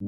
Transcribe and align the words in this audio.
Hey, 0.00 0.06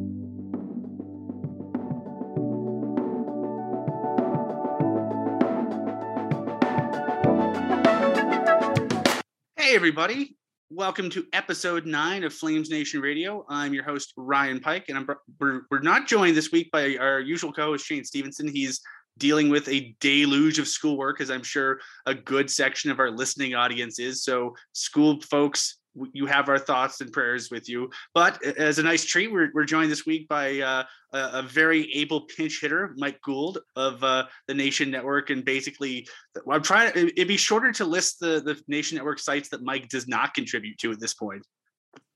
everybody. 9.75 10.39
Welcome 10.71 11.11
to 11.11 11.27
episode 11.35 11.85
nine 11.85 12.25
of 12.25 12.33
Flames 12.33 12.71
Nation 12.71 13.03
Radio. 13.03 13.45
I'm 13.51 13.75
your 13.75 13.85
host, 13.85 14.15
Ryan 14.17 14.61
Pike, 14.61 14.87
and 14.89 14.97
I'm, 14.97 15.07
we're, 15.39 15.61
we're 15.71 15.81
not 15.81 16.07
joined 16.07 16.39
this 16.39 16.51
week 16.51 16.71
by 16.71 16.97
our 16.97 17.21
usual 17.21 17.53
co 17.53 17.73
host, 17.73 17.85
Shane 17.85 18.05
Stevenson. 18.05 18.49
He's 18.49 18.81
dealing 19.19 19.51
with 19.51 19.69
a 19.69 19.95
deluge 20.01 20.59
of 20.59 20.69
schoolwork, 20.69 21.21
as 21.21 21.31
I'm 21.31 21.43
sure 21.43 21.81
a 22.07 22.15
good 22.15 22.51
section 22.51 22.91
of 22.91 22.99
our 22.99 23.11
listening 23.11 23.55
audience 23.55 23.99
is. 23.99 24.25
So, 24.25 24.57
school 24.73 25.21
folks, 25.21 25.82
you 26.13 26.27
have 26.27 26.49
our 26.49 26.59
thoughts 26.59 27.01
and 27.01 27.13
prayers 27.13 27.51
with 27.51 27.69
you. 27.69 27.91
But 28.15 28.43
as 28.45 28.79
a 28.79 28.83
nice 28.83 29.05
treat, 29.05 29.33
we're, 29.33 29.51
we're 29.55 29.65
joined 29.65 29.91
this 29.91 30.07
week 30.07 30.29
by 30.29 30.61
uh, 30.61 30.85
a, 31.13 31.43
very 31.43 31.93
able 31.95 32.23
pinch 32.23 32.61
hitter, 32.61 32.95
Mike 32.97 33.21
Gould 33.23 33.59
of 33.77 34.03
uh, 34.03 34.27
the 34.49 34.55
Nation 34.55 34.91
Network. 34.91 35.31
And 35.31 35.45
basically, 35.45 36.07
I'm 36.51 36.63
trying 36.63 36.93
to, 36.93 37.13
it'd 37.13 37.29
be 37.29 37.37
shorter 37.37 37.73
to 37.73 37.85
list 37.85 38.21
the, 38.21 38.41
the 38.41 38.61
Nation 38.69 38.97
Network 38.97 39.19
sites 39.19 39.49
that 39.51 39.63
Mike 39.63 39.89
does 39.89 40.09
not 40.09 40.35
contribute 40.35 40.79
to 40.79 40.93
at 40.93 41.01
this 41.01 41.15
point. 41.15 41.47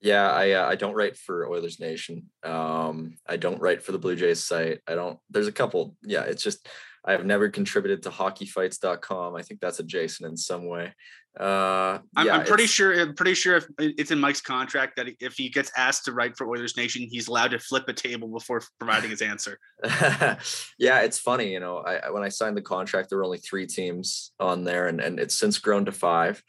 Yeah, 0.00 0.30
I 0.30 0.52
uh, 0.52 0.66
I 0.66 0.76
don't 0.76 0.94
write 0.94 1.16
for 1.16 1.48
Oilers 1.48 1.80
Nation. 1.80 2.30
Um, 2.42 3.16
I 3.26 3.36
don't 3.36 3.60
write 3.60 3.82
for 3.82 3.92
the 3.92 3.98
Blue 3.98 4.14
Jays 4.14 4.44
site. 4.44 4.80
I 4.86 4.94
don't. 4.94 5.18
There's 5.30 5.48
a 5.48 5.52
couple. 5.52 5.96
Yeah, 6.02 6.22
it's 6.22 6.42
just 6.42 6.68
I 7.06 7.12
have 7.12 7.24
never 7.24 7.48
contributed 7.48 8.02
to 8.02 8.10
hockeyfights.com. 8.10 9.36
I 9.36 9.42
think 9.42 9.60
that's 9.60 9.78
adjacent 9.78 10.28
in 10.28 10.36
some 10.36 10.66
way. 10.66 10.92
Uh, 11.38 11.98
I'm, 12.16 12.26
yeah, 12.26 12.36
I'm 12.38 12.46
pretty 12.46 12.66
sure. 12.66 12.98
I'm 12.98 13.14
pretty 13.14 13.34
sure 13.34 13.56
if 13.56 13.66
it's 13.78 14.10
in 14.10 14.18
Mike's 14.18 14.40
contract 14.40 14.96
that 14.96 15.08
if 15.20 15.34
he 15.34 15.50
gets 15.50 15.70
asked 15.76 16.06
to 16.06 16.12
write 16.12 16.36
for 16.36 16.48
Oilers 16.48 16.76
Nation, 16.78 17.06
he's 17.10 17.28
allowed 17.28 17.50
to 17.50 17.58
flip 17.58 17.84
a 17.88 17.92
table 17.92 18.28
before 18.28 18.62
providing 18.78 19.10
his 19.10 19.20
answer. 19.20 19.58
yeah, 19.84 21.00
it's 21.00 21.18
funny. 21.18 21.52
You 21.52 21.60
know, 21.60 21.78
I, 21.78 22.10
when 22.10 22.22
I 22.22 22.30
signed 22.30 22.56
the 22.56 22.62
contract, 22.62 23.10
there 23.10 23.18
were 23.18 23.24
only 23.24 23.38
three 23.38 23.66
teams 23.66 24.32
on 24.40 24.64
there, 24.64 24.88
and 24.88 24.98
and 24.98 25.20
it's 25.20 25.38
since 25.38 25.58
grown 25.58 25.84
to 25.84 25.92
five. 25.92 26.42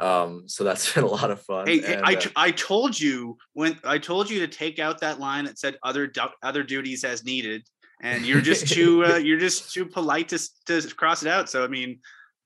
Um, 0.00 0.44
so 0.46 0.64
that's 0.64 0.92
been 0.94 1.04
a 1.04 1.08
lot 1.08 1.30
of 1.30 1.40
fun. 1.42 1.68
Hey, 1.68 1.82
and, 1.84 2.04
I, 2.04 2.14
uh, 2.14 2.20
I 2.34 2.50
told 2.50 2.98
you 2.98 3.38
when 3.52 3.78
I 3.84 3.98
told 3.98 4.28
you 4.28 4.40
to 4.40 4.48
take 4.48 4.80
out 4.80 5.00
that 5.00 5.20
line 5.20 5.44
that 5.44 5.58
said 5.58 5.78
other 5.84 6.08
du- 6.08 6.32
other 6.42 6.64
duties 6.64 7.04
as 7.04 7.24
needed, 7.24 7.62
and 8.02 8.26
you're 8.26 8.40
just 8.40 8.68
too 8.68 9.04
uh, 9.06 9.16
you're 9.16 9.38
just 9.38 9.72
too 9.72 9.86
polite 9.86 10.28
to 10.28 10.38
to 10.66 10.82
cross 10.94 11.22
it 11.22 11.28
out. 11.28 11.48
So 11.48 11.64
I 11.64 11.68
mean, 11.68 12.00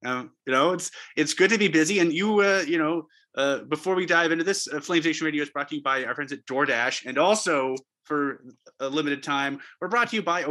um, 0.04 0.30
you 0.46 0.52
know, 0.52 0.72
it's 0.72 0.90
it's 1.16 1.34
good 1.34 1.50
to 1.50 1.58
be 1.58 1.68
busy, 1.68 1.98
and 1.98 2.12
you 2.12 2.40
uh, 2.40 2.64
you 2.66 2.78
know. 2.78 3.06
Uh, 3.38 3.62
before 3.64 3.94
we 3.94 4.06
dive 4.06 4.32
into 4.32 4.42
this, 4.42 4.66
uh, 4.72 4.80
Flames 4.80 5.04
Nation 5.04 5.26
Radio 5.26 5.42
is 5.42 5.50
brought 5.50 5.68
to 5.68 5.76
you 5.76 5.82
by 5.82 6.06
our 6.06 6.14
friends 6.14 6.32
at 6.32 6.46
DoorDash, 6.46 7.04
and 7.04 7.18
also 7.18 7.76
for 8.06 8.42
a 8.80 8.88
limited 8.88 9.22
time, 9.22 9.60
we're 9.78 9.88
brought 9.88 10.08
to 10.08 10.16
you 10.16 10.22
by 10.22 10.44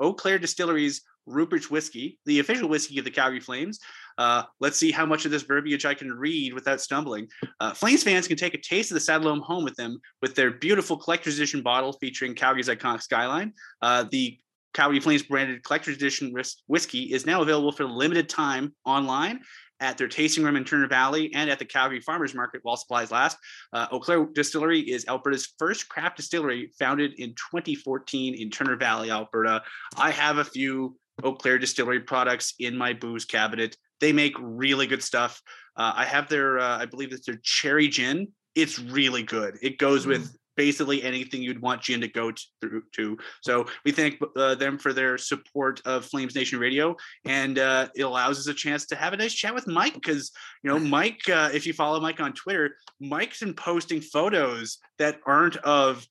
Eau 0.00 0.12
Claire 0.12 0.40
Distilleries 0.40 1.02
Rupert's 1.26 1.70
Whiskey, 1.70 2.18
the 2.26 2.40
official 2.40 2.68
whiskey 2.68 2.98
of 2.98 3.04
the 3.04 3.10
Calgary 3.10 3.40
Flames. 3.40 3.78
Uh, 4.18 4.42
let's 4.60 4.76
see 4.76 4.90
how 4.90 5.06
much 5.06 5.24
of 5.24 5.30
this 5.30 5.42
verbiage 5.42 5.86
I 5.86 5.94
can 5.94 6.12
read 6.12 6.52
without 6.52 6.80
stumbling. 6.80 7.28
Uh, 7.60 7.72
Flames 7.72 8.02
fans 8.02 8.26
can 8.26 8.36
take 8.36 8.54
a 8.54 8.58
taste 8.58 8.90
of 8.90 8.94
the 8.94 9.00
Saddledome 9.00 9.42
home 9.42 9.64
with 9.64 9.76
them 9.76 10.00
with 10.20 10.34
their 10.34 10.50
beautiful 10.50 10.96
collector's 10.96 11.36
edition 11.36 11.62
bottle 11.62 11.92
featuring 11.94 12.34
Calgary's 12.34 12.68
iconic 12.68 13.02
skyline. 13.02 13.52
Uh, 13.80 14.04
the 14.10 14.38
Calgary 14.74 15.00
Flames 15.00 15.22
branded 15.22 15.62
collector's 15.62 15.96
edition 15.96 16.34
whiskey 16.66 17.12
is 17.12 17.26
now 17.26 17.42
available 17.42 17.72
for 17.72 17.84
a 17.84 17.86
limited 17.86 18.28
time 18.28 18.74
online 18.84 19.40
at 19.82 19.98
their 19.98 20.08
tasting 20.08 20.44
room 20.44 20.56
in 20.56 20.64
Turner 20.64 20.86
Valley 20.86 21.32
and 21.34 21.50
at 21.50 21.58
the 21.58 21.64
Calgary 21.64 22.00
Farmers 22.00 22.34
Market 22.34 22.60
while 22.62 22.76
supplies 22.76 23.10
last. 23.10 23.36
Uh, 23.72 23.88
Eau 23.90 23.98
Claire 23.98 24.24
Distillery 24.26 24.80
is 24.80 25.04
Alberta's 25.08 25.52
first 25.58 25.88
craft 25.88 26.16
distillery, 26.16 26.70
founded 26.78 27.14
in 27.18 27.30
2014 27.30 28.34
in 28.34 28.48
Turner 28.48 28.76
Valley, 28.76 29.10
Alberta. 29.10 29.62
I 29.96 30.12
have 30.12 30.38
a 30.38 30.44
few 30.44 30.96
Eau 31.24 31.34
Claire 31.34 31.58
Distillery 31.58 32.00
products 32.00 32.54
in 32.60 32.78
my 32.78 32.92
booze 32.92 33.24
cabinet. 33.24 33.76
They 34.00 34.12
make 34.12 34.34
really 34.38 34.86
good 34.86 35.02
stuff. 35.02 35.42
Uh, 35.76 35.92
I 35.96 36.04
have 36.04 36.28
their, 36.28 36.60
uh, 36.60 36.78
I 36.78 36.86
believe 36.86 37.12
it's 37.12 37.26
their 37.26 37.40
cherry 37.42 37.88
gin. 37.88 38.28
It's 38.54 38.78
really 38.78 39.24
good. 39.24 39.58
It 39.62 39.78
goes 39.78 40.06
with 40.06 40.36
basically 40.56 41.02
anything 41.02 41.42
you'd 41.42 41.62
want 41.62 41.82
gin 41.82 42.00
to 42.00 42.08
go 42.08 42.32
through 42.60 42.82
to. 42.94 43.18
So 43.42 43.66
we 43.84 43.92
thank 43.92 44.20
uh, 44.36 44.54
them 44.54 44.78
for 44.78 44.92
their 44.92 45.18
support 45.18 45.80
of 45.84 46.04
Flames 46.04 46.34
Nation 46.34 46.58
Radio, 46.58 46.96
and 47.24 47.58
uh, 47.58 47.88
it 47.94 48.02
allows 48.02 48.38
us 48.38 48.46
a 48.46 48.54
chance 48.54 48.86
to 48.86 48.96
have 48.96 49.12
a 49.12 49.16
nice 49.16 49.34
chat 49.34 49.54
with 49.54 49.66
Mike 49.66 49.94
because 49.94 50.30
you 50.62 50.70
know 50.70 50.78
Mike. 50.78 51.28
Uh, 51.28 51.50
if 51.52 51.66
you 51.66 51.72
follow 51.72 52.00
Mike 52.00 52.20
on 52.20 52.32
Twitter, 52.32 52.76
Mike's 53.00 53.40
been 53.40 53.54
posting 53.54 54.00
photos 54.00 54.78
that 54.98 55.18
aren't 55.26 55.56
of 55.58 56.06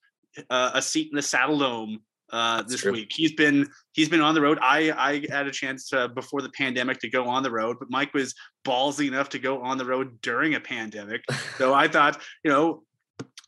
uh, 0.50 0.72
a 0.74 0.82
seat 0.82 1.10
in 1.12 1.16
the 1.16 1.22
Saddledome 1.22 1.98
uh, 2.32 2.62
this 2.64 2.82
true. 2.82 2.94
week. 2.94 3.12
He's 3.14 3.34
been 3.34 3.68
he's 3.94 4.10
been 4.10 4.22
on 4.22 4.34
the 4.34 4.42
road. 4.42 4.58
I 4.62 4.92
I 4.92 5.26
had 5.30 5.48
a 5.48 5.52
chance 5.52 5.92
uh, 5.94 6.08
before 6.08 6.42
the 6.42 6.50
pandemic 6.50 7.00
to 7.00 7.10
go 7.10 7.26
on 7.26 7.44
the 7.44 7.52
road, 7.52 7.78
but 7.80 7.90
Mike 7.90 8.14
was 8.14 8.34
ballsy 8.66 9.08
enough 9.08 9.30
to 9.30 9.40
go 9.40 9.62
on 9.62 9.78
the 9.78 9.86
road 9.86 10.22
during 10.22 10.56
a 10.56 10.60
pandemic. 10.60 11.24
so 11.58 11.74
I 11.74 11.88
thought, 11.88 12.22
you 12.44 12.52
know, 12.52 12.84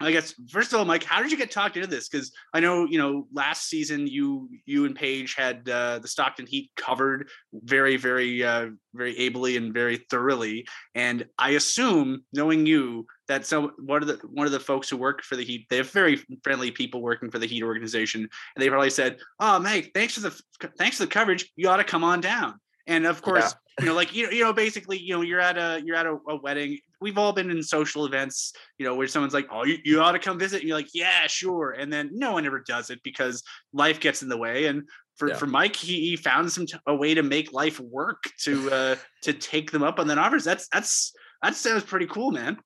I 0.04 0.12
guess 0.12 0.34
first 0.50 0.74
of 0.74 0.80
all, 0.80 0.86
Mike, 0.86 1.04
how 1.04 1.22
did 1.22 1.32
you 1.32 1.38
get 1.38 1.52
talked 1.52 1.78
into 1.78 1.88
this? 1.88 2.10
Because 2.10 2.32
I 2.54 2.60
know 2.60 2.86
you 2.86 2.98
know 2.98 3.28
last 3.32 3.70
season 3.70 4.08
you 4.08 4.50
you 4.66 4.86
and 4.86 4.96
Paige 4.96 5.36
had 5.36 5.68
uh, 5.70 6.00
the 6.00 6.08
Stockton 6.08 6.46
Heat 6.46 6.72
covered 6.76 7.30
very 7.54 7.96
very 7.96 8.44
uh, 8.44 8.68
very 8.94 9.18
ably 9.18 9.56
and 9.56 9.74
very 9.74 9.98
thoroughly, 10.10 10.66
and 10.96 11.26
I 11.38 11.52
assume 11.52 12.24
knowing 12.34 12.66
you 12.66 13.06
that 13.28 13.46
so 13.46 13.72
one 13.80 14.02
of 14.02 14.08
the 14.08 14.20
one 14.28 14.46
of 14.46 14.52
the 14.52 14.60
folks 14.60 14.90
who 14.90 14.98
work 14.98 15.24
for 15.24 15.36
the 15.36 15.46
Heat, 15.46 15.68
they 15.70 15.78
have 15.78 15.92
very 15.92 16.22
friendly 16.44 16.72
people 16.72 17.02
working 17.02 17.32
for 17.32 17.40
the 17.40 17.48
Heat 17.48 17.64
organization, 17.64 18.22
and 18.22 18.64
they 18.64 18.70
probably 18.70 18.90
said, 18.90 19.18
"Oh, 19.40 19.60
Mike, 19.60 19.92
thanks 19.94 20.16
for 20.16 20.22
the 20.22 20.42
thanks 20.78 20.98
for 20.98 21.04
the 21.04 21.12
coverage. 21.12 21.50
You 21.56 21.70
ought 21.70 21.78
to 21.78 21.84
come 21.84 22.04
on 22.04 22.20
down." 22.20 22.60
And 22.88 23.06
of 23.06 23.22
course, 23.22 23.56
you 23.80 23.86
know, 23.86 23.94
like 23.94 24.14
you, 24.14 24.30
you 24.30 24.44
know, 24.44 24.54
basically, 24.54 24.98
you 24.98 25.14
know, 25.16 25.22
you're 25.22 25.40
at 25.40 25.58
a 25.58 25.82
you're 25.86 25.96
at 25.96 26.06
a, 26.06 26.18
a 26.28 26.36
wedding. 26.36 26.78
We've 27.00 27.18
all 27.18 27.34
been 27.34 27.50
in 27.50 27.64
social 27.64 28.06
events, 28.06 28.54
you 28.78 28.86
know, 28.86 28.96
where 28.96 29.08
someone's 29.08 29.34
like, 29.34 29.48
"Oh, 29.52 29.64
you, 29.66 29.78
you 29.84 30.02
ought 30.02 30.12
to 30.12 30.20
come 30.20 30.38
visit." 30.38 30.60
And 30.60 30.68
you're 30.68 30.78
like, 30.78 30.94
"Yeah, 30.94 31.28
sure," 31.28 31.72
and 31.72 31.92
then 31.92 32.10
no 32.14 32.34
one 32.34 32.46
ever 32.46 32.60
does 32.60 32.90
it 32.90 33.02
because 33.04 33.42
life 33.72 34.00
gets 34.00 34.22
in 34.22 34.30
the 34.30 34.38
way. 34.38 34.66
And 34.66 34.84
for, 35.16 35.30
Yeah. 35.30 35.36
for 35.36 35.46
Mike, 35.46 35.76
he, 35.76 36.10
he 36.10 36.16
found 36.16 36.52
some 36.52 36.66
t- 36.66 36.78
a 36.88 36.96
way 36.96 37.14
to 37.14 37.24
make 37.24 37.54
life 37.54 37.80
work 37.80 38.24
to 38.42 38.70
uh 38.72 38.96
to 39.22 39.34
take 39.34 39.72
them 39.72 39.84
up 39.84 40.00
on 40.00 40.08
the 40.08 40.18
offers. 40.18 40.44
That's 40.44 40.68
that's 40.68 41.14
that 41.42 41.56
sounds 41.56 41.84
pretty 41.84 42.08
cool, 42.08 42.32
man. 42.32 42.58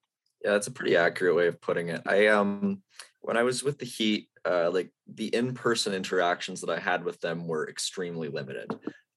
Yeah, 0.43 0.51
that's 0.51 0.67
a 0.67 0.71
pretty 0.71 0.95
accurate 0.97 1.35
way 1.35 1.47
of 1.47 1.61
putting 1.61 1.89
it. 1.89 2.01
I 2.05 2.27
um 2.27 2.81
when 3.21 3.37
I 3.37 3.43
was 3.43 3.63
with 3.63 3.77
the 3.79 3.85
Heat, 3.85 4.29
uh 4.45 4.71
like 4.71 4.91
the 5.07 5.27
in-person 5.27 5.93
interactions 5.93 6.61
that 6.61 6.69
I 6.69 6.79
had 6.79 7.03
with 7.03 7.19
them 7.21 7.47
were 7.47 7.69
extremely 7.69 8.29
limited. 8.29 8.71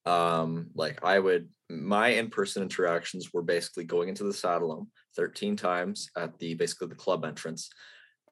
Um 0.05 0.67
like 0.75 1.03
I 1.03 1.19
would 1.19 1.49
my 1.69 2.09
in-person 2.09 2.63
interactions 2.63 3.33
were 3.33 3.41
basically 3.41 3.83
going 3.83 4.09
into 4.09 4.23
the 4.23 4.33
saddle 4.33 4.87
13 5.15 5.55
times 5.55 6.09
at 6.17 6.37
the 6.39 6.53
basically 6.55 6.87
the 6.87 6.95
club 6.95 7.23
entrance 7.23 7.69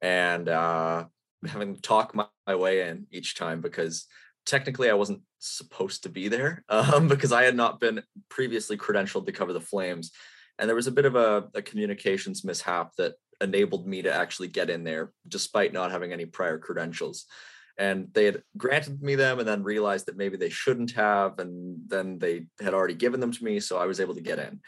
and 0.02 0.50
uh 0.50 1.06
having 1.48 1.76
to 1.76 1.82
talk 1.82 2.14
my, 2.14 2.26
my 2.48 2.56
way 2.56 2.88
in 2.88 3.08
each 3.12 3.36
time 3.36 3.62
because 3.62 4.06
technically 4.46 4.90
I 4.90 4.96
wasn't 4.96 5.22
supposed 5.40 6.04
to 6.04 6.10
be 6.10 6.28
there 6.28 6.64
um 6.70 7.08
because 7.08 7.32
I 7.32 7.44
had 7.44 7.56
not 7.56 7.80
been 7.80 8.04
previously 8.30 8.78
credentialed 8.78 9.26
to 9.26 9.32
cover 9.32 9.54
the 9.54 9.62
Flames 9.62 10.12
and 10.58 10.68
there 10.68 10.76
was 10.76 10.88
a 10.88 10.92
bit 10.92 11.06
of 11.06 11.16
a, 11.16 11.48
a 11.54 11.62
communications 11.62 12.44
mishap 12.44 12.96
that 12.98 13.14
enabled 13.42 13.88
me 13.88 14.02
to 14.02 14.14
actually 14.14 14.50
get 14.50 14.70
in 14.70 14.84
there 14.84 15.14
despite 15.28 15.72
not 15.72 15.92
having 15.92 16.12
any 16.12 16.26
prior 16.26 16.58
credentials 16.58 17.26
and 17.80 18.10
they 18.14 18.26
had 18.26 18.44
granted 18.58 19.02
me 19.02 19.16
them 19.16 19.40
and 19.40 19.48
then 19.48 19.64
realized 19.64 20.06
that 20.06 20.18
maybe 20.18 20.38
they 20.38 20.50
shouldn't 20.50 20.92
have 20.92 21.40
and 21.40 21.78
then 21.88 22.20
they 22.20 22.46
had 22.60 22.74
already 22.74 22.94
given 22.94 23.20
them 23.20 23.32
to 23.32 23.44
me 23.44 23.60
so 23.60 23.78
i 23.78 23.86
was 23.88 24.00
able 24.00 24.14
to 24.14 24.22
get 24.22 24.38
in. 24.38 24.60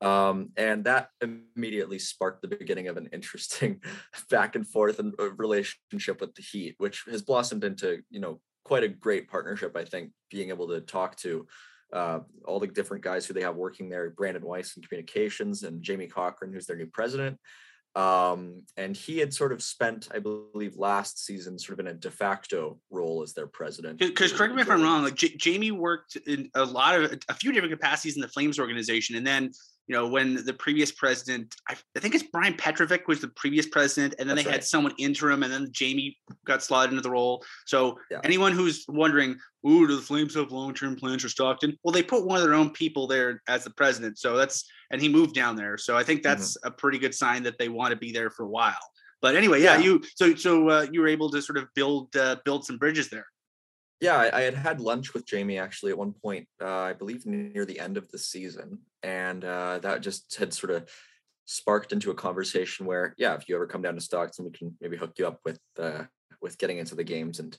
Um, 0.00 0.50
and 0.56 0.84
that 0.84 1.10
immediately 1.22 1.98
sparked 1.98 2.42
the 2.42 2.48
beginning 2.48 2.88
of 2.88 2.96
an 2.96 3.08
interesting 3.12 3.80
back 4.30 4.56
and 4.56 4.66
forth 4.66 4.98
and 4.98 5.14
uh, 5.20 5.32
relationship 5.34 6.20
with 6.20 6.34
the 6.34 6.42
heat 6.42 6.74
which 6.78 7.04
has 7.08 7.22
blossomed 7.22 7.64
into 7.64 8.02
you 8.10 8.20
know 8.20 8.40
quite 8.64 8.82
a 8.82 8.88
great 8.88 9.28
partnership 9.28 9.76
i 9.76 9.84
think 9.84 10.10
being 10.30 10.48
able 10.48 10.68
to 10.68 10.80
talk 10.80 11.16
to 11.16 11.46
uh, 11.92 12.18
all 12.44 12.58
the 12.58 12.66
different 12.66 13.04
guys 13.04 13.24
who 13.24 13.34
they 13.34 13.42
have 13.42 13.54
working 13.54 13.88
there 13.88 14.10
brandon 14.10 14.44
weiss 14.44 14.76
in 14.76 14.82
communications 14.82 15.62
and 15.62 15.82
jamie 15.82 16.08
cochran 16.08 16.52
who's 16.52 16.66
their 16.66 16.76
new 16.76 16.86
president 16.86 17.38
um, 17.96 18.62
and 18.76 18.96
he 18.96 19.18
had 19.18 19.32
sort 19.32 19.52
of 19.52 19.62
spent, 19.62 20.08
I 20.12 20.18
believe, 20.18 20.76
last 20.76 21.24
season 21.24 21.58
sort 21.58 21.78
of 21.78 21.86
in 21.86 21.92
a 21.92 21.94
de 21.94 22.10
facto 22.10 22.78
role 22.90 23.22
as 23.22 23.34
their 23.34 23.46
president. 23.46 23.98
Because 23.98 24.32
correct 24.32 24.54
me 24.54 24.62
if 24.62 24.70
I'm 24.70 24.82
wrong, 24.82 25.04
like 25.04 25.14
J- 25.14 25.36
Jamie 25.36 25.70
worked 25.70 26.16
in 26.26 26.50
a 26.54 26.64
lot 26.64 27.00
of 27.00 27.18
a 27.28 27.34
few 27.34 27.52
different 27.52 27.72
capacities 27.72 28.16
in 28.16 28.22
the 28.22 28.28
Flames 28.28 28.58
organization, 28.58 29.14
and 29.16 29.26
then 29.26 29.52
you 29.86 29.94
know, 29.94 30.06
when 30.08 30.44
the 30.44 30.54
previous 30.54 30.90
president, 30.90 31.54
I, 31.68 31.76
I, 31.94 32.00
think 32.00 32.14
it's 32.14 32.24
Brian 32.24 32.54
Petrovic 32.54 33.06
was 33.06 33.20
the 33.20 33.28
previous 33.28 33.66
president, 33.66 34.14
and 34.18 34.28
then 34.28 34.36
That's 34.36 34.46
they 34.46 34.50
right. 34.50 34.60
had 34.60 34.64
someone 34.64 34.94
interim, 34.98 35.42
and 35.42 35.52
then 35.52 35.68
Jamie 35.72 36.16
got 36.46 36.62
slotted 36.62 36.90
into 36.92 37.02
the 37.02 37.10
role. 37.10 37.44
So 37.66 37.98
yeah. 38.10 38.20
anyone 38.24 38.52
who's 38.52 38.86
wondering, 38.88 39.36
ooh, 39.66 39.86
do 39.86 39.94
the 39.94 40.02
Flames 40.02 40.34
have 40.36 40.52
long-term 40.52 40.96
plans 40.96 41.22
for 41.22 41.28
Stockton? 41.28 41.76
Well, 41.84 41.92
they 41.92 42.02
put 42.02 42.24
one 42.24 42.38
of 42.38 42.44
their 42.44 42.54
own 42.54 42.70
people 42.70 43.06
there 43.06 43.42
as 43.46 43.64
the 43.64 43.70
president. 43.70 44.18
So 44.18 44.36
that's 44.36 44.64
and 44.90 45.02
he 45.02 45.08
moved 45.08 45.34
down 45.34 45.54
there. 45.54 45.76
So 45.76 45.96
I 45.96 46.02
think 46.02 46.20
mm-hmm. 46.20 46.30
that's 46.30 46.56
mm-hmm. 46.56 46.68
a 46.68 46.70
pretty 46.70 46.98
good 46.98 47.14
sign 47.14 47.42
that 47.42 47.58
they 47.58 47.68
want 47.68 47.90
to 47.90 47.96
be 47.96 48.10
there 48.10 48.30
for 48.30 48.44
a 48.44 48.48
while. 48.48 48.74
But 49.20 49.36
anyway, 49.36 49.62
yeah, 49.62 49.76
yeah. 49.76 49.84
you 49.84 50.02
so 50.16 50.34
so 50.34 50.68
uh, 50.68 50.86
you 50.90 51.00
were 51.00 51.08
able 51.08 51.30
to 51.30 51.42
sort 51.42 51.58
of 51.58 51.68
build 51.74 52.14
uh, 52.16 52.36
build 52.44 52.64
some 52.64 52.78
bridges 52.78 53.10
there 53.10 53.26
yeah, 54.00 54.16
I, 54.16 54.38
I, 54.38 54.40
had 54.42 54.54
had 54.54 54.80
lunch 54.80 55.14
with 55.14 55.26
Jamie 55.26 55.58
actually 55.58 55.92
at 55.92 55.98
one 55.98 56.12
point, 56.12 56.46
uh, 56.60 56.80
I 56.80 56.92
believe 56.92 57.26
near 57.26 57.64
the 57.64 57.80
end 57.80 57.96
of 57.96 58.10
the 58.10 58.18
season, 58.18 58.78
and 59.02 59.44
uh, 59.44 59.78
that 59.80 60.02
just 60.02 60.36
had 60.36 60.52
sort 60.52 60.72
of 60.72 60.88
sparked 61.46 61.92
into 61.92 62.10
a 62.10 62.14
conversation 62.14 62.86
where, 62.86 63.14
yeah, 63.18 63.34
if 63.34 63.48
you 63.48 63.54
ever 63.54 63.66
come 63.66 63.82
down 63.82 63.94
to 63.94 64.00
Stockton, 64.00 64.44
we 64.44 64.50
can 64.50 64.76
maybe 64.80 64.96
hook 64.96 65.12
you 65.18 65.26
up 65.26 65.40
with 65.44 65.60
uh, 65.78 66.04
with 66.42 66.58
getting 66.58 66.78
into 66.78 66.94
the 66.94 67.04
games 67.04 67.38
and 67.38 67.56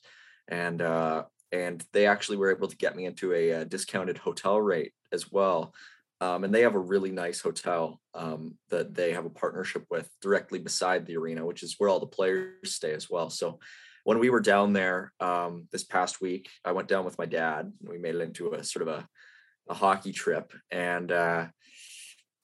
and 0.47 0.81
uh, 0.81 1.23
and 1.51 1.83
they 1.93 2.05
actually 2.07 2.37
were 2.37 2.51
able 2.51 2.67
to 2.67 2.77
get 2.77 2.95
me 2.95 3.05
into 3.05 3.33
a, 3.33 3.49
a 3.49 3.61
uh, 3.61 3.63
discounted 3.63 4.17
hotel 4.17 4.59
rate 4.59 4.93
as 5.11 5.31
well. 5.31 5.73
Um, 6.21 6.43
and 6.43 6.53
they 6.53 6.61
have 6.61 6.75
a 6.75 6.79
really 6.79 7.11
nice 7.11 7.41
hotel 7.41 7.99
um, 8.13 8.57
that 8.69 8.93
they 8.93 9.11
have 9.11 9.25
a 9.25 9.29
partnership 9.29 9.85
with 9.89 10.09
directly 10.21 10.59
beside 10.59 11.05
the 11.05 11.17
arena, 11.17 11.45
which 11.45 11.61
is 11.61 11.75
where 11.77 11.89
all 11.89 11.99
the 11.99 12.07
players 12.07 12.73
stay 12.73 12.93
as 12.93 13.09
well. 13.09 13.29
So 13.29 13.59
when 14.05 14.19
we 14.19 14.29
were 14.29 14.39
down 14.39 14.71
there 14.71 15.11
um, 15.19 15.67
this 15.71 15.83
past 15.83 16.21
week, 16.21 16.47
I 16.63 16.71
went 16.73 16.87
down 16.87 17.05
with 17.05 17.17
my 17.17 17.25
dad 17.25 17.65
and 17.65 17.89
we 17.89 17.97
made 17.97 18.13
it 18.13 18.21
into 18.21 18.53
a 18.53 18.63
sort 18.63 18.87
of 18.87 18.99
a, 18.99 19.07
a 19.67 19.73
hockey 19.73 20.11
trip. 20.11 20.53
And 20.69 21.11
uh, 21.11 21.47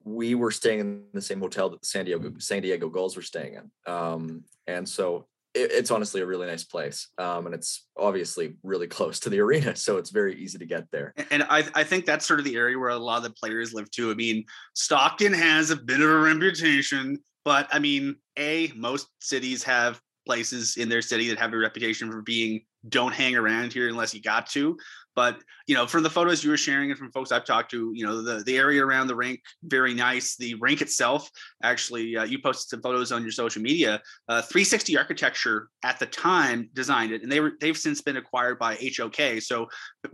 we 0.03 0.33
were 0.33 0.49
staying 0.49 0.79
in 0.79 1.03
the 1.13 1.21
same 1.21 1.39
hotel 1.39 1.69
that 1.69 1.81
the 1.81 1.87
San 1.87 2.05
Diego 2.05 2.33
San 2.39 2.63
Diego 2.63 2.89
Gulls 2.89 3.15
were 3.15 3.21
staying 3.21 3.53
in. 3.53 3.93
Um, 3.93 4.43
and 4.65 4.89
so 4.89 5.27
it, 5.53 5.71
it's 5.71 5.91
honestly 5.91 6.21
a 6.21 6.25
really 6.25 6.47
nice 6.47 6.63
place. 6.63 7.09
Um, 7.19 7.45
and 7.45 7.53
it's 7.53 7.85
obviously 7.95 8.55
really 8.63 8.87
close 8.97 9.19
to 9.19 9.29
the 9.29 9.39
arena. 9.39 9.75
So 9.75 9.97
it's 9.97 10.09
very 10.09 10.35
easy 10.41 10.57
to 10.57 10.65
get 10.65 10.89
there. 10.91 11.13
And 11.29 11.43
I, 11.43 11.63
I 11.75 11.83
think 11.83 12.07
that's 12.07 12.25
sort 12.25 12.39
of 12.39 12.45
the 12.45 12.55
area 12.55 12.79
where 12.79 12.89
a 12.89 12.97
lot 12.97 13.17
of 13.17 13.23
the 13.23 13.29
players 13.39 13.71
live 13.71 13.91
too. 13.91 14.09
I 14.09 14.15
mean, 14.15 14.45
Stockton 14.73 15.33
has 15.33 15.69
a 15.69 15.75
bit 15.75 16.01
of 16.01 16.09
a 16.09 16.17
reputation, 16.17 17.19
but 17.45 17.67
I 17.71 17.77
mean, 17.77 18.15
A, 18.39 18.71
most 18.75 19.09
cities 19.19 19.61
have 19.61 20.01
places 20.31 20.77
in 20.77 20.87
their 20.87 21.01
city 21.01 21.27
that 21.27 21.37
have 21.37 21.51
a 21.51 21.57
reputation 21.57 22.09
for 22.09 22.21
being 22.21 22.61
don't 22.87 23.13
hang 23.13 23.35
around 23.35 23.73
here 23.73 23.89
unless 23.89 24.13
you 24.13 24.21
got 24.21 24.49
to. 24.49 24.77
But 25.13 25.41
you 25.67 25.75
know, 25.75 25.85
from 25.85 26.03
the 26.03 26.09
photos 26.09 26.41
you 26.41 26.49
were 26.49 26.55
sharing 26.55 26.89
and 26.89 26.97
from 26.97 27.11
folks 27.11 27.33
I've 27.33 27.43
talked 27.43 27.69
to, 27.71 27.91
you 27.93 28.05
know, 28.05 28.21
the 28.21 28.45
the 28.45 28.57
area 28.57 28.81
around 28.85 29.07
the 29.07 29.15
rink 29.15 29.41
very 29.63 29.93
nice. 29.93 30.37
The 30.37 30.55
rink 30.55 30.81
itself, 30.81 31.29
actually, 31.63 32.15
uh, 32.15 32.23
you 32.23 32.39
posted 32.39 32.69
some 32.69 32.81
photos 32.81 33.11
on 33.11 33.23
your 33.23 33.33
social 33.33 33.61
media. 33.61 34.01
Uh, 34.29 34.41
360 34.41 34.97
Architecture 34.97 35.67
at 35.83 35.99
the 35.99 36.05
time 36.05 36.69
designed 36.73 37.11
it, 37.11 37.23
and 37.23 37.31
they 37.31 37.41
were 37.41 37.51
they've 37.59 37.77
since 37.77 38.01
been 38.01 38.15
acquired 38.15 38.57
by 38.57 38.77
HOK. 38.97 39.41
So 39.41 39.67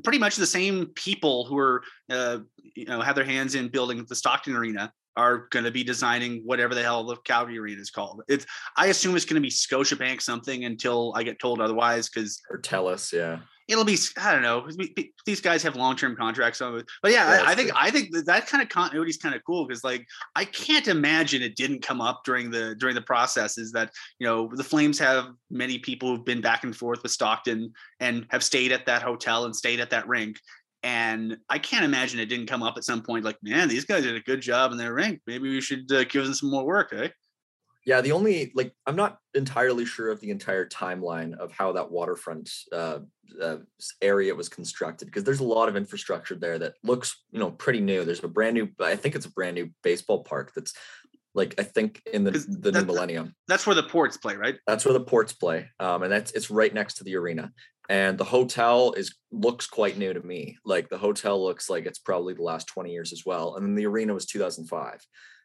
pretty 0.04 0.18
much 0.18 0.36
the 0.36 0.48
same 0.48 0.88
people 0.96 1.46
who 1.46 1.60
are 1.60 1.84
uh, 2.10 2.40
you 2.76 2.86
know 2.86 3.02
have 3.02 3.16
their 3.16 3.24
hands 3.24 3.54
in 3.54 3.68
building 3.68 4.04
the 4.10 4.16
Stockton 4.16 4.56
Arena 4.56 4.92
are 5.18 5.48
going 5.50 5.66
to 5.66 5.72
be 5.72 5.84
designing 5.84 6.42
whatever 6.46 6.76
the 6.76 6.84
hell 6.84 7.04
the 7.04 7.18
Calgary 7.18 7.58
Arena 7.58 7.82
is 7.82 7.90
called. 7.90 8.22
It's 8.30 8.46
I 8.78 8.88
assume 8.88 9.16
it's 9.16 9.26
going 9.26 9.36
to 9.36 9.46
be 9.46 9.50
Scotiabank 9.50 10.22
something 10.22 10.64
until 10.66 11.12
I 11.16 11.24
get 11.24 11.40
told 11.40 11.60
otherwise. 11.60 12.08
Because 12.08 12.42
or 12.50 12.60
TELUS, 12.60 13.12
yeah. 13.12 13.40
It'll 13.68 13.84
be 13.84 13.98
I 14.18 14.32
don't 14.32 14.44
know. 14.44 14.66
These 15.26 15.42
guys 15.42 15.62
have 15.64 15.76
long 15.76 15.98
term 15.98 16.16
contracts 16.16 16.62
on 16.62 16.78
it, 16.78 16.86
but 17.02 17.12
yeah, 17.12 17.36
yeah 17.36 17.44
I, 17.44 17.52
I, 17.52 17.56
think 17.56 17.72
I 17.76 17.92
think 17.92 18.12
that, 18.12 18.26
that 18.26 18.48
kind 18.48 18.64
of 18.64 18.70
continuity 18.70 19.10
is 19.10 19.18
kind 19.18 19.36
of 19.36 19.44
cool 19.46 19.68
because 19.68 19.84
like 19.84 20.06
I 20.38 20.46
can't 20.46 20.88
imagine 20.88 21.42
it 21.42 21.58
didn't 21.58 21.82
come 21.82 22.00
up 22.00 22.22
during 22.24 22.50
the 22.50 22.76
during 22.76 22.96
the 22.96 23.02
process. 23.02 23.58
Is 23.58 23.74
that 23.74 23.92
you 24.20 24.28
know 24.28 24.50
the 24.54 24.64
Flames 24.64 24.98
have 25.00 25.34
many 25.50 25.80
people 25.80 26.08
who've 26.08 26.24
been 26.24 26.40
back 26.40 26.64
and 26.64 26.74
forth 26.74 27.04
with 27.04 27.12
Stockton 27.12 27.74
and 28.00 28.26
have 28.30 28.42
stayed 28.42 28.72
at 28.72 28.86
that 28.86 29.02
hotel 29.02 29.44
and 29.44 29.54
stayed 29.54 29.82
at 29.82 29.90
that 29.90 30.08
rink, 30.08 30.40
and 30.84 31.38
I 31.50 31.60
can't 31.60 31.86
imagine 31.86 32.20
it 32.20 32.28
didn't 32.28 32.48
come 32.48 32.64
up 32.64 32.78
at 32.78 32.84
some 32.84 33.02
point 33.02 33.26
like, 33.26 33.38
man, 33.42 33.68
these 33.68 33.86
guys 33.86 34.04
did 34.04 34.16
a 34.16 34.22
good 34.22 34.42
job 34.42 34.72
in 34.72 34.78
their 34.78 34.94
rank. 34.94 35.22
Maybe 35.26 35.50
we 35.50 35.62
should 35.62 35.92
uh, 35.92 36.04
give 36.04 36.24
them 36.24 36.34
some 36.34 36.50
more 36.50 36.66
work, 36.66 36.94
eh? 36.94 37.10
Yeah, 37.86 38.02
the 38.02 38.12
only 38.12 38.52
like 38.54 38.74
I'm 38.86 38.98
not 38.98 39.20
entirely 39.34 39.86
sure 39.86 40.12
of 40.12 40.20
the 40.20 40.30
entire 40.30 40.68
timeline 40.68 41.38
of 41.38 41.54
how 41.54 41.72
that 41.72 41.90
waterfront 41.90 42.52
uh, 42.74 43.00
uh, 43.42 43.58
area 44.02 44.36
was 44.36 44.50
constructed 44.50 45.06
because 45.06 45.24
there's 45.24 45.40
a 45.40 45.46
lot 45.46 45.70
of 45.70 45.78
infrastructure 45.78 46.36
there 46.36 46.60
that 46.60 46.74
looks 46.84 47.24
you 47.32 47.40
know 47.40 47.52
pretty 47.52 47.80
new. 47.80 48.04
There's 48.04 48.22
a 48.22 48.28
brand 48.28 48.56
new, 48.56 48.68
I 48.82 48.98
think 48.98 49.16
it's 49.16 49.26
a 49.26 49.32
brand 49.32 49.56
new 49.56 49.70
baseball 49.84 50.26
park 50.26 50.52
that's 50.54 50.74
like 51.38 51.56
I 51.58 51.64
think 51.64 52.02
in 52.12 52.24
the 52.26 52.32
the 52.32 52.72
new 52.72 52.84
millennium. 52.84 53.36
That's 53.48 53.66
where 53.66 53.76
the 53.76 53.84
ports 53.84 54.18
play, 54.18 54.36
right? 54.36 54.56
That's 54.68 54.84
where 54.84 54.94
the 54.94 55.00
ports 55.00 55.32
play, 55.32 55.70
um, 55.80 56.04
and 56.04 56.12
that's 56.12 56.32
it's 56.32 56.52
right 56.52 56.74
next 56.74 56.96
to 56.96 57.04
the 57.04 57.16
arena. 57.16 57.54
And 57.90 58.18
the 58.18 58.26
hotel 58.26 58.92
is 58.98 59.16
looks 59.32 59.66
quite 59.66 59.98
new 59.98 60.14
to 60.14 60.22
me. 60.22 60.58
Like 60.66 60.90
the 60.90 60.98
hotel 60.98 61.42
looks 61.42 61.70
like 61.70 61.86
it's 61.86 62.00
probably 62.00 62.34
the 62.34 62.44
last 62.44 62.68
20 62.68 62.92
years 62.92 63.14
as 63.14 63.24
well 63.26 63.56
and 63.56 63.66
then 63.66 63.76
the 63.76 63.86
arena 63.86 64.14
was 64.14 64.26
2005 64.26 65.00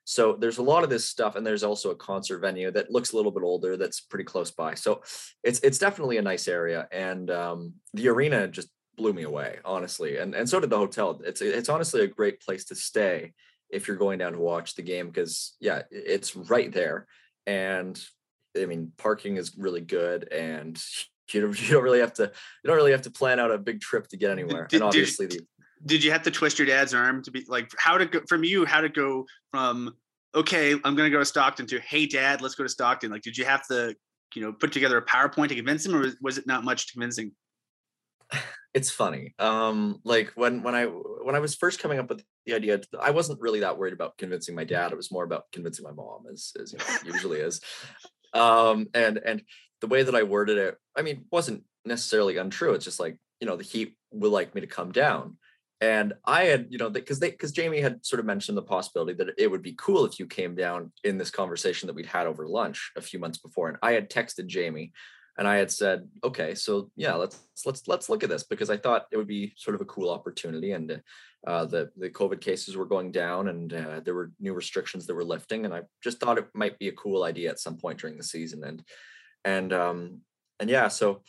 so 0.04 0.36
there's 0.38 0.58
a 0.58 0.62
lot 0.62 0.82
of 0.82 0.90
this 0.90 1.08
stuff 1.08 1.36
and 1.36 1.46
there's 1.46 1.62
also 1.62 1.90
a 1.90 1.96
concert 1.96 2.40
venue 2.40 2.70
that 2.72 2.90
looks 2.90 3.12
a 3.12 3.16
little 3.16 3.30
bit 3.30 3.44
older 3.44 3.76
that's 3.76 4.00
pretty 4.00 4.24
close 4.24 4.50
by. 4.50 4.74
So 4.74 5.02
it's 5.42 5.60
it's 5.60 5.78
definitely 5.78 6.16
a 6.16 6.22
nice 6.22 6.48
area 6.48 6.88
and 6.90 7.30
um, 7.30 7.74
the 7.94 8.08
arena 8.08 8.48
just 8.48 8.68
blew 8.96 9.12
me 9.12 9.22
away 9.22 9.58
honestly 9.64 10.18
and 10.18 10.34
and 10.34 10.48
so 10.48 10.60
did 10.60 10.70
the 10.70 10.78
hotel. 10.78 11.20
It's 11.24 11.40
it's 11.40 11.68
honestly 11.68 12.02
a 12.02 12.08
great 12.08 12.40
place 12.40 12.64
to 12.66 12.74
stay 12.74 13.32
if 13.72 13.88
you're 13.88 13.96
going 13.96 14.18
down 14.18 14.32
to 14.32 14.38
watch 14.38 14.74
the 14.74 14.82
game 14.82 15.08
because 15.08 15.56
yeah 15.60 15.82
it's 15.90 16.36
right 16.36 16.72
there 16.72 17.06
and 17.46 18.00
I 18.56 18.66
mean, 18.66 18.92
parking 18.98 19.36
is 19.36 19.56
really 19.56 19.80
good, 19.80 20.30
and 20.30 20.80
you 21.32 21.40
don't, 21.40 21.62
you 21.62 21.72
don't 21.72 21.82
really 21.82 22.00
have 22.00 22.12
to 22.14 22.24
you 22.24 22.68
don't 22.68 22.76
really 22.76 22.92
have 22.92 23.02
to 23.02 23.10
plan 23.10 23.40
out 23.40 23.50
a 23.50 23.58
big 23.58 23.80
trip 23.80 24.08
to 24.08 24.16
get 24.16 24.30
anywhere. 24.30 24.66
Did, 24.68 24.76
and 24.76 24.84
obviously 24.84 25.26
did, 25.26 25.40
the 25.40 25.46
did 25.84 26.04
you 26.04 26.12
have 26.12 26.22
to 26.22 26.30
twist 26.30 26.58
your 26.58 26.66
dad's 26.66 26.94
arm 26.94 27.22
to 27.22 27.30
be 27.30 27.44
like 27.48 27.70
how 27.78 27.98
to 27.98 28.06
go 28.06 28.20
from 28.28 28.44
you 28.44 28.64
how 28.64 28.80
to 28.80 28.88
go 28.88 29.26
from 29.50 29.94
okay 30.34 30.72
i'm 30.72 30.94
going 30.94 30.98
to 30.98 31.10
go 31.10 31.18
to 31.18 31.24
stockton 31.24 31.66
to 31.66 31.80
hey 31.80 32.06
dad 32.06 32.40
let's 32.40 32.54
go 32.54 32.62
to 32.62 32.68
stockton 32.68 33.10
like 33.10 33.22
did 33.22 33.36
you 33.36 33.44
have 33.44 33.66
to 33.66 33.94
you 34.34 34.42
know 34.42 34.52
put 34.52 34.72
together 34.72 34.96
a 34.98 35.04
powerpoint 35.04 35.48
to 35.48 35.54
convince 35.54 35.84
him 35.84 35.94
or 35.94 36.06
was 36.20 36.38
it 36.38 36.46
not 36.46 36.64
much 36.64 36.92
convincing 36.92 37.32
it's 38.74 38.90
funny 38.90 39.34
um 39.38 40.00
like 40.04 40.32
when 40.34 40.62
when 40.62 40.74
i 40.74 40.88
when 41.24 41.34
i 41.34 41.40
was 41.40 41.54
first 41.54 41.80
coming 41.80 41.98
up 41.98 42.08
with 42.08 42.22
the 42.46 42.54
idea 42.54 42.80
i 43.00 43.10
wasn't 43.10 43.40
really 43.40 43.60
that 43.60 43.78
worried 43.78 43.94
about 43.94 44.16
convincing 44.18 44.54
my 44.54 44.64
dad 44.64 44.92
it 44.92 44.96
was 44.96 45.12
more 45.12 45.24
about 45.24 45.44
convincing 45.52 45.84
my 45.84 45.92
mom 45.92 46.24
as, 46.30 46.52
as 46.60 46.72
you 46.72 46.78
know 46.78 47.14
usually 47.14 47.38
is 47.38 47.60
um 48.34 48.86
and 48.94 49.18
and 49.18 49.42
the 49.82 49.88
way 49.88 50.02
that 50.02 50.14
I 50.14 50.22
worded 50.22 50.56
it, 50.56 50.78
I 50.96 51.02
mean, 51.02 51.26
wasn't 51.30 51.64
necessarily 51.84 52.38
untrue. 52.38 52.72
It's 52.72 52.84
just 52.86 53.00
like, 53.00 53.18
you 53.40 53.46
know, 53.46 53.56
the 53.56 53.64
Heat 53.64 53.96
would 54.12 54.32
like 54.32 54.54
me 54.54 54.62
to 54.62 54.66
come 54.66 54.92
down. 54.92 55.36
And 55.80 56.14
I 56.24 56.44
had, 56.44 56.68
you 56.70 56.78
know, 56.78 56.88
because 56.88 57.18
they, 57.18 57.30
because 57.30 57.50
Jamie 57.50 57.80
had 57.80 58.06
sort 58.06 58.20
of 58.20 58.26
mentioned 58.26 58.56
the 58.56 58.62
possibility 58.62 59.14
that 59.14 59.34
it 59.36 59.50
would 59.50 59.62
be 59.62 59.74
cool 59.76 60.04
if 60.04 60.20
you 60.20 60.26
came 60.26 60.54
down 60.54 60.92
in 61.02 61.18
this 61.18 61.30
conversation 61.30 61.88
that 61.88 61.94
we'd 61.94 62.06
had 62.06 62.28
over 62.28 62.46
lunch 62.46 62.92
a 62.96 63.02
few 63.02 63.18
months 63.18 63.38
before. 63.38 63.68
And 63.68 63.78
I 63.82 63.92
had 63.92 64.08
texted 64.08 64.46
Jamie 64.46 64.92
and 65.38 65.48
I 65.48 65.56
had 65.56 65.70
said, 65.70 66.08
okay, 66.22 66.54
so 66.54 66.90
yeah, 66.96 67.14
let's 67.14 67.40
let's 67.64 67.88
let's 67.88 68.08
look 68.08 68.22
at 68.22 68.28
this 68.30 68.44
because 68.44 68.70
I 68.70 68.76
thought 68.76 69.06
it 69.10 69.16
would 69.16 69.26
be 69.26 69.54
sort 69.56 69.74
of 69.74 69.80
a 69.80 69.86
cool 69.86 70.10
opportunity. 70.10 70.72
And 70.72 71.02
uh, 71.46 71.64
the 71.64 71.90
the 71.96 72.10
COVID 72.10 72.40
cases 72.40 72.76
were 72.76 72.86
going 72.86 73.12
down, 73.12 73.48
and 73.48 73.72
uh, 73.72 74.00
there 74.00 74.14
were 74.14 74.32
new 74.40 74.52
restrictions 74.54 75.06
that 75.06 75.14
were 75.14 75.24
lifting, 75.24 75.64
and 75.64 75.74
I 75.74 75.82
just 76.02 76.20
thought 76.20 76.38
it 76.38 76.48
might 76.54 76.78
be 76.78 76.88
a 76.88 76.92
cool 76.92 77.24
idea 77.24 77.50
at 77.50 77.60
some 77.60 77.78
point 77.78 78.00
during 78.00 78.16
the 78.16 78.24
season. 78.24 78.64
And 78.64 78.82
and 79.44 79.72
um 79.72 80.20
and 80.60 80.70
yeah 80.70 80.86
so 80.86 81.22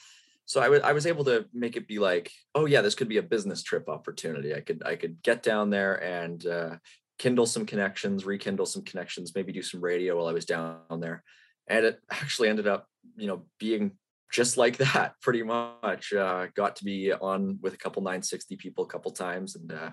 so 0.45 0.61
I 0.61 0.91
was 0.91 1.07
able 1.07 1.23
to 1.25 1.45
make 1.51 1.77
it 1.77 1.87
be 1.87 1.97
like 1.97 2.29
oh 2.53 2.65
yeah 2.65 2.81
this 2.81 2.93
could 2.93 3.09
be 3.09 3.17
a 3.17 3.23
business 3.23 3.63
trip 3.63 3.89
opportunity 3.89 4.53
i 4.53 4.59
could 4.59 4.83
i 4.85 4.95
could 4.95 5.23
get 5.23 5.41
down 5.41 5.71
there 5.71 5.95
and 6.03 6.45
uh, 6.45 6.75
kindle 7.19 7.45
some 7.45 7.65
connections, 7.65 8.25
rekindle 8.25 8.65
some 8.65 8.83
connections, 8.83 9.33
maybe 9.35 9.51
do 9.51 9.61
some 9.61 9.81
radio 9.81 10.17
while 10.17 10.27
I 10.27 10.33
was 10.33 10.45
down 10.45 10.99
there. 10.99 11.23
And 11.67 11.85
it 11.85 11.99
actually 12.11 12.49
ended 12.49 12.67
up, 12.67 12.87
you 13.17 13.27
know, 13.27 13.45
being 13.59 13.91
just 14.31 14.57
like 14.57 14.77
that 14.93 15.13
pretty 15.21 15.43
much. 15.43 16.13
Uh, 16.13 16.47
got 16.55 16.75
to 16.77 16.85
be 16.85 17.13
on 17.13 17.59
with 17.61 17.73
a 17.73 17.77
couple 17.77 18.01
960 18.01 18.55
people 18.57 18.83
a 18.83 18.87
couple 18.87 19.11
times 19.11 19.55
and 19.55 19.71
uh, 19.71 19.91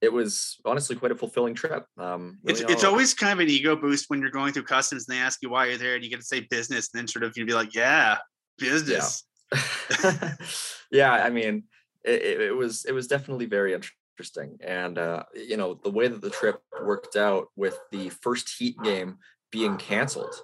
it 0.00 0.12
was 0.12 0.60
honestly 0.64 0.96
quite 0.96 1.12
a 1.12 1.16
fulfilling 1.16 1.54
trip. 1.54 1.86
Um, 1.98 2.38
really 2.42 2.60
it's 2.60 2.72
it's 2.72 2.84
always 2.84 3.14
kind 3.14 3.32
of 3.32 3.40
an 3.40 3.48
ego 3.48 3.74
boost 3.74 4.06
when 4.08 4.20
you're 4.20 4.30
going 4.30 4.52
through 4.52 4.64
customs 4.64 5.06
and 5.08 5.16
they 5.16 5.20
ask 5.20 5.40
you 5.42 5.50
why 5.50 5.66
you're 5.66 5.78
there 5.78 5.94
and 5.94 6.04
you 6.04 6.10
get 6.10 6.20
to 6.20 6.26
say 6.26 6.40
business 6.40 6.90
and 6.92 7.00
then 7.00 7.08
sort 7.08 7.24
of 7.24 7.36
you'd 7.36 7.46
be 7.46 7.54
like, 7.54 7.74
yeah, 7.74 8.18
business. 8.58 9.24
Yeah, 10.02 10.34
yeah 10.90 11.12
I 11.12 11.30
mean, 11.30 11.64
it, 12.04 12.40
it, 12.40 12.56
was 12.56 12.84
it 12.84 12.92
was 12.92 13.06
definitely 13.06 13.46
very 13.46 13.72
interesting, 13.72 14.58
and 14.62 14.98
uh, 14.98 15.22
you 15.34 15.56
know 15.56 15.74
the 15.82 15.90
way 15.90 16.08
that 16.08 16.20
the 16.20 16.30
trip 16.30 16.60
worked 16.82 17.16
out 17.16 17.46
with 17.56 17.78
the 17.90 18.10
first 18.10 18.54
heat 18.58 18.76
game 18.82 19.16
being 19.50 19.76
canceled 19.76 20.34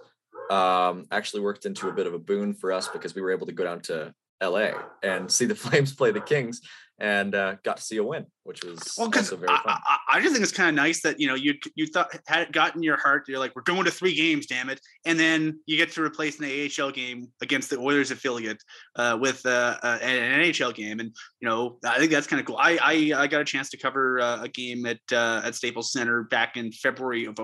um, 0.50 1.07
actually 1.11 1.42
worked 1.42 1.64
into 1.64 1.88
a 1.88 1.92
bit 1.92 2.07
of 2.07 2.14
a 2.14 2.19
boon 2.19 2.54
for 2.54 2.73
us 2.73 2.88
because 2.88 3.14
we 3.14 3.23
were 3.23 3.30
able 3.30 3.47
to 3.47 3.52
go 3.52 3.64
down 3.64 3.80
to 3.83 4.12
LA 4.42 4.71
and 5.02 5.30
see 5.30 5.47
the 5.47 5.54
Flames 5.57 5.95
play 5.95 6.11
the 6.11 6.21
Kings 6.21 6.61
and 7.00 7.35
uh, 7.35 7.57
got 7.62 7.78
to 7.78 7.83
see 7.83 7.97
a 7.97 8.04
win, 8.04 8.26
which 8.45 8.62
was 8.62 8.95
well, 8.99 9.11
also 9.14 9.35
very 9.35 9.49
fun. 9.49 9.62
I, 9.66 9.78
I, 9.87 10.16
I, 10.19 10.21
just 10.21 10.33
think 10.33 10.42
it's 10.42 10.52
kind 10.52 10.69
of 10.69 10.75
nice 10.75 11.00
that 11.00 11.19
you 11.19 11.28
know 11.28 11.35
you 11.35 11.54
you 11.75 11.87
thought 11.87 12.14
had 12.26 12.52
gotten 12.52 12.83
your 12.83 12.99
heart. 12.99 13.25
You're 13.26 13.38
like, 13.38 13.57
we're 13.57 13.62
going 13.62 13.85
to 13.87 13.90
three 13.90 14.14
games, 14.14 14.47
damn 14.47 14.69
it, 14.69 14.80
and 15.07 15.19
then 15.19 15.59
you 15.64 15.78
get 15.78 15.90
to 15.92 16.02
replace 16.02 16.38
an 16.40 16.45
AHL 16.47 16.90
game 16.90 17.28
against 17.40 17.71
the 17.71 17.78
Oilers 17.78 18.11
affiliate 18.11 18.62
uh, 18.97 19.16
with 19.19 19.45
uh, 19.47 19.78
uh 19.83 19.99
an 20.02 20.42
NHL 20.42 20.75
game, 20.75 21.00
and 21.00 21.14
you 21.40 21.49
know 21.49 21.78
I 21.85 21.99
think 21.99 22.11
that's 22.11 22.26
kind 22.26 22.38
of 22.38 22.47
cool. 22.47 22.59
I, 22.59 22.78
I, 22.83 23.23
I 23.23 23.26
got 23.26 23.40
a 23.40 23.47
chance 23.47 23.71
to 23.71 23.78
cover 23.78 24.21
uh, 24.21 24.42
a 24.42 24.49
game 24.49 24.85
at 24.85 25.00
uh, 25.11 25.40
at 25.42 25.54
Staples 25.54 25.92
Center 25.92 26.25
back 26.25 26.59
in 26.59 26.71
February 26.71 27.25
of 27.25 27.38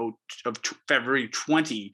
of 0.45 0.57
February 0.87 1.29
20 1.29 1.93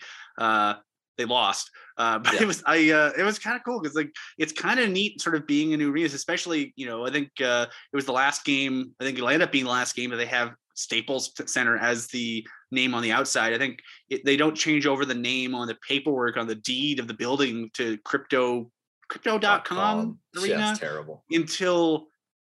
they 1.23 1.33
lost. 1.33 1.71
Uh, 1.99 2.19
but 2.25 2.35
yeah. 2.35 2.43
it 2.43 2.47
was 2.47 2.63
I 2.67 2.91
uh, 2.91 3.13
it 3.17 3.23
was 3.23 3.39
kind 3.39 3.57
of 3.57 3.63
cool 3.65 3.81
because 3.81 3.97
like 3.97 4.13
it's 4.39 4.53
kind 4.53 4.81
of 4.81 4.91
neat 4.91 5.21
sort 5.21 5.37
of 5.37 5.47
being 5.47 5.73
in 5.73 5.79
new 5.79 5.93
arenas, 5.93 6.15
especially 6.15 6.73
you 6.77 6.87
know 6.87 7.07
I 7.07 7.11
think 7.11 7.31
uh, 7.41 7.67
it 7.93 7.97
was 7.97 8.07
the 8.07 8.13
last 8.13 8.45
game. 8.45 8.93
I 9.01 9.05
think 9.05 9.19
it'll 9.19 9.31
end 9.31 9.43
up 9.43 9.53
being 9.53 9.65
the 9.65 9.71
last 9.71 9.95
game 9.95 10.11
that 10.11 10.17
they 10.17 10.27
have 10.27 10.53
Staples 10.75 11.33
Center 11.47 11.77
as 11.77 12.09
the 12.09 12.47
name 12.71 12.95
on 12.95 13.03
the 13.03 13.13
outside. 13.13 13.53
I 13.53 13.59
think 13.59 13.81
it, 14.09 14.25
they 14.25 14.37
don't 14.37 14.57
change 14.57 14.87
over 14.87 15.05
the 15.05 15.15
name 15.15 15.55
on 15.55 15.69
the 15.69 15.77
paperwork 15.87 16.37
on 16.37 16.47
the 16.47 16.55
deed 16.55 16.99
of 16.99 17.09
the 17.09 17.15
building 17.15 17.71
to 17.75 17.99
crypto 17.99 18.71
crypto.com 19.09 20.19
arena. 20.39 20.57
That's 20.57 20.79
terrible. 20.79 21.25
Until 21.31 22.09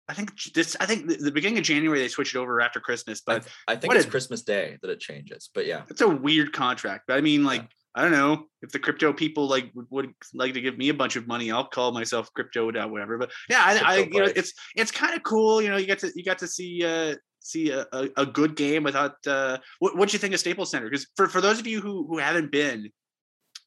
I 0.09 0.13
think 0.13 0.31
this. 0.53 0.77
I 0.79 0.85
think 0.85 1.07
the, 1.19 1.31
beginning 1.31 1.57
of 1.57 1.65
January 1.65 1.99
they 1.99 2.07
switched 2.07 2.35
it 2.35 2.39
over 2.39 2.61
after 2.61 2.79
Christmas, 2.79 3.21
but 3.21 3.45
I, 3.67 3.73
I 3.73 3.75
think 3.75 3.93
it's 3.93 4.05
a, 4.05 4.09
Christmas 4.09 4.41
Day 4.41 4.77
that 4.81 4.89
it 4.89 4.99
changes. 4.99 5.49
But 5.53 5.65
yeah, 5.65 5.83
it's 5.89 6.01
a 6.01 6.07
weird 6.07 6.53
contract. 6.53 7.03
But 7.07 7.17
I 7.17 7.21
mean, 7.21 7.43
like 7.43 7.69
I 7.97 8.03
don't 8.03 8.11
know 8.11 8.45
if 8.61 8.69
the 8.71 8.77
crypto 8.77 9.11
people 9.11 9.47
like 9.47 9.71
would 9.89 10.13
like 10.35 10.53
to 10.53 10.61
give 10.61 10.77
me 10.77 10.89
a 10.89 10.93
bunch 10.93 11.15
of 11.15 11.25
money. 11.25 11.51
I'll 11.51 11.65
call 11.65 11.91
myself 11.91 12.31
crypto 12.31 12.65
whatever. 12.67 13.17
But 13.17 13.31
yeah, 13.49 13.63
I, 13.63 13.95
I 13.95 13.97
you 13.97 14.19
know 14.19 14.31
it's 14.35 14.53
it's 14.75 14.91
kind 14.91 15.15
of 15.15 15.23
cool. 15.23 15.63
You 15.63 15.69
know, 15.69 15.77
you 15.77 15.87
get 15.87 15.97
to 15.99 16.11
you 16.13 16.23
got 16.23 16.37
to 16.37 16.47
see 16.47 16.85
uh 16.85 17.15
see 17.39 17.71
a, 17.71 17.87
a, 17.93 18.09
a 18.17 18.25
good 18.27 18.55
game 18.55 18.83
without 18.83 19.15
uh 19.25 19.57
what 19.79 19.97
what 19.97 20.13
you 20.13 20.19
think 20.19 20.35
of 20.35 20.39
Staples 20.39 20.69
Center? 20.69 20.85
Because 20.85 21.07
for 21.15 21.27
for 21.27 21.41
those 21.41 21.59
of 21.59 21.65
you 21.65 21.81
who 21.81 22.05
who 22.07 22.19
haven't 22.19 22.51
been, 22.51 22.91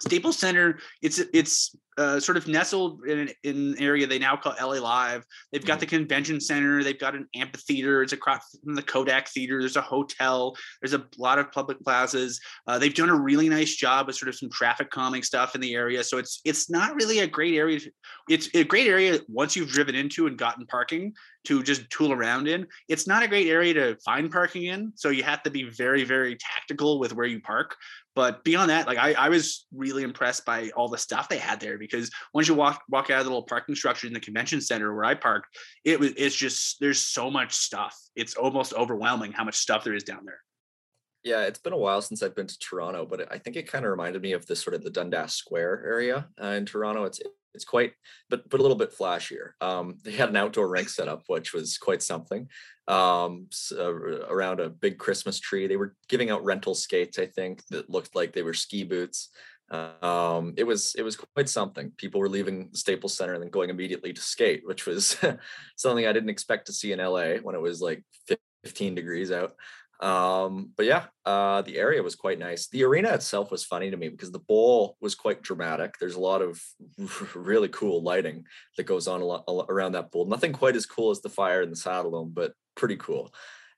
Staples 0.00 0.38
Center, 0.38 0.78
it's 1.02 1.20
it's 1.34 1.74
uh, 2.00 2.18
sort 2.18 2.38
of 2.38 2.48
nestled 2.48 3.04
in 3.04 3.18
an, 3.18 3.30
in 3.44 3.56
an 3.56 3.76
area 3.78 4.06
they 4.06 4.18
now 4.18 4.34
call 4.34 4.54
LA 4.58 4.80
Live. 4.80 5.22
They've 5.52 5.64
got 5.64 5.74
mm-hmm. 5.74 5.80
the 5.80 5.86
convention 5.86 6.40
center, 6.40 6.82
they've 6.82 6.98
got 6.98 7.14
an 7.14 7.28
amphitheater. 7.34 8.02
It's 8.02 8.14
across 8.14 8.56
from 8.64 8.74
the 8.74 8.82
Kodak 8.82 9.28
Theater. 9.28 9.60
There's 9.60 9.76
a 9.76 9.82
hotel. 9.82 10.56
There's 10.80 10.94
a 10.94 11.04
lot 11.18 11.38
of 11.38 11.52
public 11.52 11.78
plazas. 11.82 12.40
Uh, 12.66 12.78
they've 12.78 12.94
done 12.94 13.10
a 13.10 13.14
really 13.14 13.50
nice 13.50 13.74
job 13.74 14.06
with 14.06 14.16
sort 14.16 14.30
of 14.30 14.34
some 14.34 14.48
traffic 14.50 14.90
calming 14.90 15.22
stuff 15.22 15.54
in 15.54 15.60
the 15.60 15.74
area. 15.74 16.02
So 16.02 16.16
it's 16.16 16.40
it's 16.46 16.70
not 16.70 16.94
really 16.94 17.18
a 17.18 17.26
great 17.26 17.54
area. 17.54 17.80
It's 18.30 18.48
a 18.54 18.64
great 18.64 18.86
area 18.86 19.20
once 19.28 19.54
you've 19.54 19.70
driven 19.70 19.94
into 19.94 20.26
and 20.26 20.38
gotten 20.38 20.66
parking 20.66 21.12
to 21.44 21.62
just 21.62 21.88
tool 21.90 22.12
around 22.12 22.48
in. 22.48 22.66
It's 22.88 23.06
not 23.06 23.22
a 23.22 23.28
great 23.28 23.46
area 23.46 23.74
to 23.74 23.96
find 24.04 24.30
parking 24.30 24.64
in. 24.64 24.92
So 24.96 25.10
you 25.10 25.22
have 25.22 25.42
to 25.42 25.50
be 25.50 25.64
very 25.64 26.04
very 26.04 26.36
tactical 26.36 26.98
with 26.98 27.12
where 27.12 27.26
you 27.26 27.40
park. 27.40 27.76
But 28.16 28.42
beyond 28.42 28.70
that, 28.70 28.86
like 28.86 28.98
I, 28.98 29.12
I 29.12 29.28
was 29.28 29.66
really 29.72 30.02
impressed 30.02 30.44
by 30.44 30.70
all 30.70 30.88
the 30.88 30.98
stuff 30.98 31.28
they 31.28 31.38
had 31.38 31.60
there 31.60 31.78
because 31.78 32.10
once 32.34 32.48
you 32.48 32.54
walk 32.54 32.82
walk 32.88 33.10
out 33.10 33.20
of 33.20 33.24
the 33.24 33.30
little 33.30 33.44
parking 33.44 33.74
structure 33.74 34.06
in 34.06 34.12
the 34.12 34.20
convention 34.20 34.60
center 34.60 34.94
where 34.94 35.04
I 35.04 35.14
parked, 35.14 35.56
it 35.84 36.00
was 36.00 36.12
it's 36.16 36.34
just 36.34 36.80
there's 36.80 37.00
so 37.00 37.30
much 37.30 37.54
stuff. 37.54 37.96
It's 38.16 38.34
almost 38.34 38.74
overwhelming 38.74 39.32
how 39.32 39.44
much 39.44 39.56
stuff 39.56 39.84
there 39.84 39.94
is 39.94 40.04
down 40.04 40.24
there. 40.24 40.40
Yeah, 41.22 41.42
it's 41.42 41.58
been 41.58 41.74
a 41.74 41.78
while 41.78 42.00
since 42.00 42.22
I've 42.22 42.34
been 42.34 42.46
to 42.46 42.58
Toronto, 42.58 43.04
but 43.04 43.30
I 43.30 43.38
think 43.38 43.56
it 43.56 43.70
kind 43.70 43.84
of 43.84 43.90
reminded 43.90 44.22
me 44.22 44.32
of 44.32 44.46
the 44.46 44.56
sort 44.56 44.74
of 44.74 44.82
the 44.82 44.90
Dundas 44.90 45.34
Square 45.34 45.84
area 45.86 46.28
uh, 46.42 46.48
in 46.48 46.64
Toronto. 46.64 47.04
It's 47.04 47.20
it's 47.54 47.64
quite, 47.64 47.92
but 48.28 48.48
but 48.48 48.60
a 48.60 48.62
little 48.62 48.76
bit 48.76 48.96
flashier. 48.96 49.52
Um, 49.60 49.98
they 50.02 50.12
had 50.12 50.30
an 50.30 50.36
outdoor 50.36 50.68
rink 50.68 50.88
set 50.88 51.08
up, 51.08 51.24
which 51.26 51.52
was 51.52 51.78
quite 51.78 52.02
something. 52.02 52.48
Um, 52.90 53.46
so 53.50 53.88
around 54.28 54.58
a 54.58 54.68
big 54.68 54.98
Christmas 54.98 55.38
tree, 55.38 55.66
they 55.66 55.76
were 55.76 55.94
giving 56.08 56.30
out 56.30 56.44
rental 56.44 56.74
skates. 56.74 57.18
I 57.18 57.26
think 57.26 57.64
that 57.68 57.88
looked 57.88 58.16
like 58.16 58.32
they 58.32 58.42
were 58.42 58.54
ski 58.54 58.82
boots. 58.82 59.28
Um, 59.70 60.54
it 60.56 60.64
was 60.64 60.96
it 60.96 61.02
was 61.02 61.16
quite 61.16 61.48
something. 61.48 61.92
People 61.96 62.20
were 62.20 62.28
leaving 62.28 62.70
Staples 62.72 63.16
Center 63.16 63.34
and 63.34 63.42
then 63.42 63.50
going 63.50 63.70
immediately 63.70 64.12
to 64.12 64.20
skate, 64.20 64.62
which 64.64 64.86
was 64.86 65.16
something 65.76 66.06
I 66.06 66.12
didn't 66.12 66.30
expect 66.30 66.66
to 66.66 66.72
see 66.72 66.90
in 66.90 66.98
LA 66.98 67.34
when 67.36 67.54
it 67.54 67.60
was 67.60 67.80
like 67.80 68.02
15 68.64 68.96
degrees 68.96 69.30
out. 69.30 69.54
Um, 70.00 70.70
but 70.76 70.86
yeah, 70.86 71.04
uh, 71.26 71.60
the 71.62 71.76
area 71.76 72.02
was 72.02 72.14
quite 72.14 72.38
nice. 72.38 72.68
The 72.68 72.84
arena 72.84 73.10
itself 73.12 73.50
was 73.50 73.64
funny 73.64 73.90
to 73.90 73.96
me 73.96 74.08
because 74.08 74.32
the 74.32 74.38
bowl 74.38 74.96
was 75.00 75.14
quite 75.14 75.42
dramatic. 75.42 75.94
There's 76.00 76.14
a 76.14 76.20
lot 76.20 76.40
of 76.40 76.60
really 77.34 77.68
cool 77.68 78.02
lighting 78.02 78.46
that 78.76 78.84
goes 78.84 79.06
on 79.06 79.20
a 79.20 79.24
lot, 79.24 79.44
around 79.68 79.92
that 79.92 80.10
bowl. 80.10 80.26
Nothing 80.26 80.52
quite 80.52 80.74
as 80.74 80.86
cool 80.86 81.10
as 81.10 81.20
the 81.20 81.28
fire 81.28 81.62
in 81.62 81.70
the 81.70 81.76
Saddledome, 81.76 82.32
but 82.32 82.54
pretty 82.80 82.96
cool. 82.96 83.32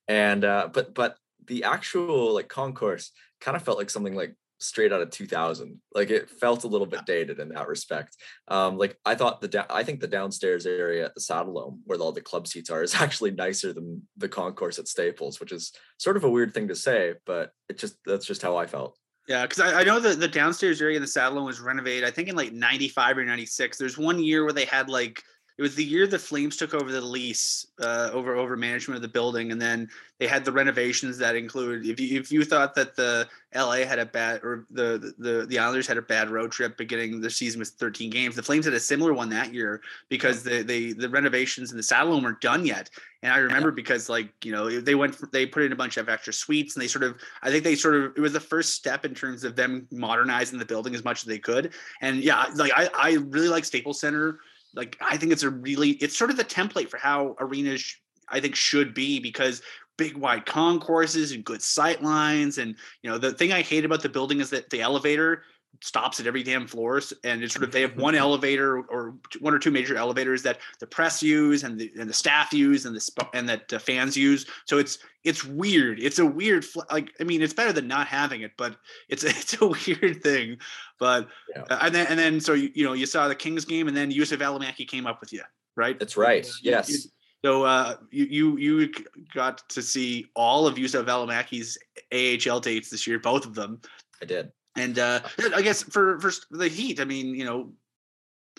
And 0.08 0.44
uh, 0.44 0.70
but 0.72 0.94
but 0.94 1.16
the 1.46 1.64
actual 1.64 2.32
like 2.34 2.48
concourse 2.48 3.10
kind 3.40 3.56
of 3.56 3.62
felt 3.62 3.76
like 3.76 3.90
something 3.90 4.14
like 4.14 4.34
straight 4.60 4.92
out 4.92 5.00
of 5.00 5.10
2000 5.10 5.80
like 5.92 6.10
it 6.10 6.30
felt 6.30 6.62
a 6.62 6.68
little 6.68 6.86
bit 6.86 7.04
dated 7.04 7.40
in 7.40 7.48
that 7.48 7.66
respect 7.66 8.16
um 8.46 8.78
like 8.78 8.96
i 9.04 9.12
thought 9.12 9.40
the 9.40 9.48
da- 9.48 9.66
i 9.68 9.82
think 9.82 9.98
the 9.98 10.06
downstairs 10.06 10.66
area 10.66 11.04
at 11.04 11.12
the 11.16 11.20
saddledome 11.20 11.80
where 11.84 11.98
all 11.98 12.12
the 12.12 12.20
club 12.20 12.46
seats 12.46 12.70
are 12.70 12.80
is 12.80 12.94
actually 13.00 13.32
nicer 13.32 13.72
than 13.72 14.00
the 14.18 14.28
concourse 14.28 14.78
at 14.78 14.86
staples 14.86 15.40
which 15.40 15.50
is 15.50 15.72
sort 15.98 16.16
of 16.16 16.22
a 16.22 16.30
weird 16.30 16.54
thing 16.54 16.68
to 16.68 16.76
say 16.76 17.14
but 17.26 17.50
it 17.68 17.76
just 17.76 17.96
that's 18.06 18.24
just 18.24 18.40
how 18.40 18.56
i 18.56 18.64
felt 18.64 18.96
yeah, 19.28 19.42
because 19.42 19.60
I, 19.60 19.80
I, 19.80 19.84
know 19.84 20.00
that 20.00 20.18
the 20.18 20.26
downstairs 20.26 20.82
area 20.82 20.96
in 20.96 21.02
the 21.02 21.06
Saddledome 21.06 21.46
was 21.46 21.60
renovated. 21.60 22.02
I 22.02 22.10
think 22.10 22.28
in 22.28 22.34
like 22.34 22.52
'95 22.52 23.18
or 23.18 23.24
'96. 23.24 23.78
There's 23.78 23.96
one 23.96 24.22
year 24.22 24.42
where 24.42 24.52
they 24.52 24.64
had 24.64 24.88
like 24.88 25.22
it 25.58 25.62
was 25.62 25.74
the 25.74 25.84
year 25.84 26.06
the 26.06 26.18
Flames 26.18 26.56
took 26.56 26.72
over 26.72 26.90
the 26.90 27.00
lease 27.00 27.66
uh, 27.80 28.10
over 28.12 28.36
over 28.36 28.56
management 28.56 28.96
of 28.96 29.02
the 29.02 29.08
building, 29.08 29.52
and 29.52 29.60
then 29.60 29.88
they 30.18 30.26
had 30.26 30.44
the 30.44 30.52
renovations 30.52 31.18
that 31.18 31.36
include. 31.36 31.86
If 31.86 32.00
you 32.00 32.18
if 32.18 32.32
you 32.32 32.44
thought 32.44 32.74
that 32.76 32.96
the 32.96 33.28
LA 33.54 33.84
had 33.84 33.98
a 33.98 34.06
bad 34.06 34.42
or 34.42 34.64
the 34.70 35.12
the 35.18 35.44
the 35.46 35.58
Islanders 35.58 35.86
had 35.86 35.98
a 35.98 36.02
bad 36.02 36.30
road 36.30 36.52
trip 36.52 36.76
beginning 36.78 37.20
the 37.20 37.28
season 37.28 37.58
with 37.58 37.68
13 37.70 38.08
games, 38.08 38.34
the 38.34 38.42
Flames 38.42 38.64
had 38.64 38.74
a 38.74 38.80
similar 38.80 39.12
one 39.12 39.28
that 39.28 39.52
year 39.52 39.82
because 40.08 40.42
the 40.42 40.62
the 40.62 40.94
the 40.94 41.08
renovations 41.08 41.70
in 41.70 41.76
the 41.76 41.82
Saddledome 41.82 42.22
weren't 42.22 42.40
done 42.40 42.64
yet. 42.64 42.88
And 43.22 43.32
I 43.32 43.38
remember 43.38 43.70
because 43.70 44.08
like 44.08 44.32
you 44.44 44.52
know 44.52 44.80
they 44.80 44.94
went 44.94 45.16
they 45.32 45.44
put 45.44 45.64
in 45.64 45.72
a 45.72 45.76
bunch 45.76 45.96
of 45.98 46.08
extra 46.08 46.32
suites 46.32 46.76
and 46.76 46.82
they 46.82 46.88
sort 46.88 47.04
of 47.04 47.20
I 47.42 47.50
think 47.50 47.62
they 47.62 47.74
sort 47.74 47.96
of 47.96 48.16
it 48.16 48.20
was 48.20 48.32
the 48.32 48.40
first 48.40 48.74
step 48.74 49.04
in 49.04 49.14
terms 49.14 49.44
of 49.44 49.54
them 49.54 49.86
modernizing 49.90 50.58
the 50.58 50.64
building 50.64 50.94
as 50.94 51.04
much 51.04 51.22
as 51.22 51.26
they 51.26 51.38
could. 51.38 51.72
And 52.00 52.24
yeah, 52.24 52.46
like 52.54 52.72
I 52.74 52.88
I 52.94 53.12
really 53.28 53.48
like 53.48 53.64
Staples 53.66 54.00
Center 54.00 54.38
like 54.74 54.96
I 55.00 55.16
think 55.16 55.32
it's 55.32 55.42
a 55.42 55.50
really 55.50 55.90
it's 55.90 56.16
sort 56.16 56.30
of 56.30 56.36
the 56.36 56.44
template 56.44 56.88
for 56.88 56.98
how 56.98 57.36
arenas 57.38 57.96
I 58.28 58.40
think 58.40 58.54
should 58.54 58.94
be 58.94 59.20
because 59.20 59.62
big 59.98 60.16
wide 60.16 60.46
concourses 60.46 61.32
and 61.32 61.44
good 61.44 61.62
sight 61.62 62.02
lines 62.02 62.58
and 62.58 62.74
you 63.02 63.10
know 63.10 63.18
the 63.18 63.32
thing 63.32 63.52
I 63.52 63.62
hate 63.62 63.84
about 63.84 64.02
the 64.02 64.08
building 64.08 64.40
is 64.40 64.50
that 64.50 64.70
the 64.70 64.80
elevator 64.80 65.42
stops 65.80 66.20
at 66.20 66.26
every 66.26 66.42
damn 66.42 66.66
floors 66.66 67.12
and 67.24 67.42
it's 67.42 67.54
sort 67.54 67.64
of 67.64 67.72
they 67.72 67.80
have 67.80 67.96
one 67.96 68.14
elevator 68.26 68.78
or 68.82 69.14
one 69.40 69.52
or 69.52 69.58
two 69.58 69.70
major 69.70 69.96
elevators 69.96 70.42
that 70.42 70.58
the 70.78 70.86
press 70.86 71.22
use 71.22 71.64
and 71.64 71.78
the 71.78 71.90
and 71.98 72.08
the 72.08 72.14
staff 72.14 72.52
use 72.52 72.84
and 72.84 72.94
the 72.94 73.26
and 73.34 73.48
that 73.48 73.68
the 73.68 73.78
fans 73.78 74.16
use. 74.16 74.46
So 74.66 74.78
it's 74.78 74.98
it's 75.24 75.44
weird. 75.44 75.98
It's 76.00 76.18
a 76.18 76.26
weird 76.26 76.64
like 76.90 77.10
i 77.20 77.24
mean 77.24 77.42
it's 77.42 77.54
better 77.54 77.72
than 77.72 77.88
not 77.88 78.06
having 78.06 78.42
it 78.42 78.52
but 78.56 78.76
it's 79.08 79.24
it's 79.24 79.60
a 79.60 79.66
weird 79.66 80.22
thing. 80.22 80.58
But 80.98 81.28
yeah. 81.54 81.62
uh, 81.70 81.78
and 81.82 81.94
then 81.94 82.06
and 82.08 82.18
then 82.18 82.40
so 82.40 82.52
you, 82.52 82.70
you 82.74 82.84
know 82.84 82.92
you 82.92 83.06
saw 83.06 83.28
the 83.28 83.34
kings 83.34 83.64
game 83.64 83.88
and 83.88 83.96
then 83.96 84.12
Juuso 84.12 84.36
Valimaki 84.36 84.86
came 84.86 85.06
up 85.06 85.20
with 85.20 85.32
you 85.32 85.42
right? 85.76 85.98
That's 85.98 86.16
right. 86.16 86.48
Yes. 86.62 86.90
You, 86.90 86.98
so 87.44 87.64
uh, 87.64 87.96
you 88.10 88.26
you 88.26 88.56
you 88.56 88.92
got 89.34 89.68
to 89.70 89.82
see 89.82 90.26
all 90.36 90.66
of 90.66 90.76
Juuso 90.76 91.04
Valimaki's 91.04 91.76
AHL 92.12 92.60
dates 92.60 92.88
this 92.88 93.06
year, 93.06 93.18
both 93.18 93.44
of 93.46 93.54
them. 93.54 93.80
I 94.20 94.26
did. 94.26 94.52
And 94.76 94.98
uh, 94.98 95.20
I 95.54 95.62
guess 95.62 95.82
for 95.82 96.18
for 96.18 96.32
the 96.50 96.68
Heat, 96.68 97.00
I 97.00 97.04
mean, 97.04 97.34
you 97.34 97.44
know, 97.44 97.72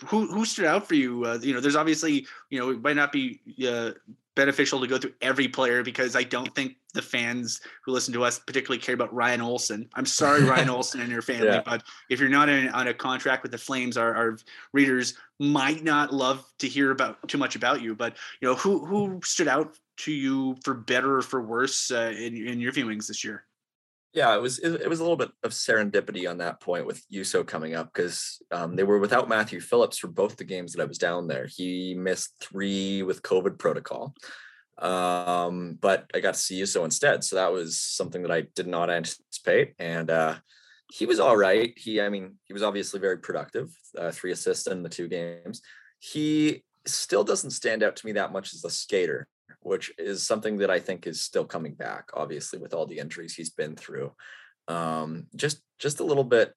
who 0.06 0.26
who 0.26 0.44
stood 0.44 0.66
out 0.66 0.86
for 0.86 0.94
you? 0.94 1.24
Uh, 1.24 1.38
you 1.42 1.54
know, 1.54 1.60
there's 1.60 1.76
obviously 1.76 2.26
you 2.50 2.58
know 2.58 2.70
it 2.70 2.82
might 2.82 2.96
not 2.96 3.12
be 3.12 3.40
uh, 3.68 3.92
beneficial 4.34 4.80
to 4.80 4.86
go 4.86 4.98
through 4.98 5.14
every 5.20 5.48
player 5.48 5.82
because 5.82 6.16
I 6.16 6.22
don't 6.22 6.52
think 6.54 6.76
the 6.92 7.02
fans 7.02 7.60
who 7.84 7.92
listen 7.92 8.12
to 8.14 8.24
us 8.24 8.38
particularly 8.38 8.80
care 8.80 8.94
about 8.94 9.12
Ryan 9.14 9.40
Olson. 9.40 9.88
I'm 9.94 10.06
sorry, 10.06 10.44
Ryan 10.44 10.68
Olson 10.70 11.00
and 11.00 11.10
your 11.10 11.22
family, 11.22 11.48
yeah. 11.48 11.62
but 11.64 11.82
if 12.10 12.20
you're 12.20 12.28
not 12.28 12.48
in, 12.48 12.68
on 12.68 12.88
a 12.88 12.94
contract 12.94 13.42
with 13.42 13.52
the 13.52 13.58
Flames, 13.58 13.96
our, 13.96 14.14
our 14.14 14.38
readers 14.72 15.14
might 15.38 15.82
not 15.82 16.12
love 16.12 16.44
to 16.58 16.68
hear 16.68 16.90
about 16.90 17.26
too 17.28 17.38
much 17.38 17.56
about 17.56 17.82
you. 17.82 17.94
But 17.94 18.16
you 18.40 18.48
know, 18.48 18.54
who 18.54 18.84
who 18.84 19.20
stood 19.24 19.48
out 19.48 19.76
to 19.98 20.12
you 20.12 20.56
for 20.64 20.74
better 20.74 21.18
or 21.18 21.22
for 21.22 21.42
worse 21.42 21.90
uh, 21.90 22.14
in 22.16 22.36
in 22.36 22.60
your 22.60 22.72
viewings 22.72 23.06
this 23.06 23.24
year? 23.24 23.44
Yeah, 24.14 24.36
it 24.36 24.40
was 24.40 24.60
it, 24.60 24.80
it 24.82 24.88
was 24.88 25.00
a 25.00 25.02
little 25.02 25.16
bit 25.16 25.32
of 25.42 25.50
serendipity 25.50 26.30
on 26.30 26.38
that 26.38 26.60
point 26.60 26.86
with 26.86 27.02
Juuso 27.12 27.44
coming 27.44 27.74
up 27.74 27.92
because 27.92 28.40
um, 28.52 28.76
they 28.76 28.84
were 28.84 29.00
without 29.00 29.28
Matthew 29.28 29.60
Phillips 29.60 29.98
for 29.98 30.06
both 30.06 30.36
the 30.36 30.44
games 30.44 30.72
that 30.72 30.82
I 30.82 30.86
was 30.86 30.98
down 30.98 31.26
there. 31.26 31.48
He 31.48 31.94
missed 31.98 32.32
three 32.40 33.02
with 33.02 33.22
COVID 33.22 33.58
protocol, 33.58 34.14
um, 34.78 35.76
but 35.80 36.08
I 36.14 36.20
got 36.20 36.34
to 36.34 36.40
see 36.40 36.60
Juuso 36.60 36.84
instead, 36.84 37.24
so 37.24 37.36
that 37.36 37.52
was 37.52 37.80
something 37.80 38.22
that 38.22 38.30
I 38.30 38.42
did 38.54 38.68
not 38.68 38.88
anticipate, 38.88 39.74
and 39.80 40.08
uh, 40.08 40.36
he 40.92 41.06
was 41.06 41.18
all 41.18 41.36
right. 41.36 41.72
He, 41.76 42.00
I 42.00 42.08
mean, 42.08 42.36
he 42.44 42.52
was 42.52 42.62
obviously 42.62 43.00
very 43.00 43.18
productive, 43.18 43.70
uh, 43.98 44.12
three 44.12 44.30
assists 44.30 44.68
in 44.68 44.84
the 44.84 44.88
two 44.88 45.08
games. 45.08 45.60
He 45.98 46.62
still 46.86 47.24
doesn't 47.24 47.50
stand 47.50 47.82
out 47.82 47.96
to 47.96 48.06
me 48.06 48.12
that 48.12 48.32
much 48.32 48.54
as 48.54 48.64
a 48.64 48.70
skater 48.70 49.26
which 49.60 49.92
is 49.98 50.26
something 50.26 50.58
that 50.58 50.70
I 50.70 50.78
think 50.78 51.06
is 51.06 51.22
still 51.22 51.44
coming 51.44 51.74
back, 51.74 52.10
obviously, 52.14 52.58
with 52.58 52.74
all 52.74 52.86
the 52.86 52.98
injuries 52.98 53.34
he's 53.34 53.50
been 53.50 53.76
through. 53.76 54.12
Um, 54.68 55.26
just 55.36 55.62
just 55.78 56.00
a 56.00 56.04
little 56.04 56.24
bit, 56.24 56.52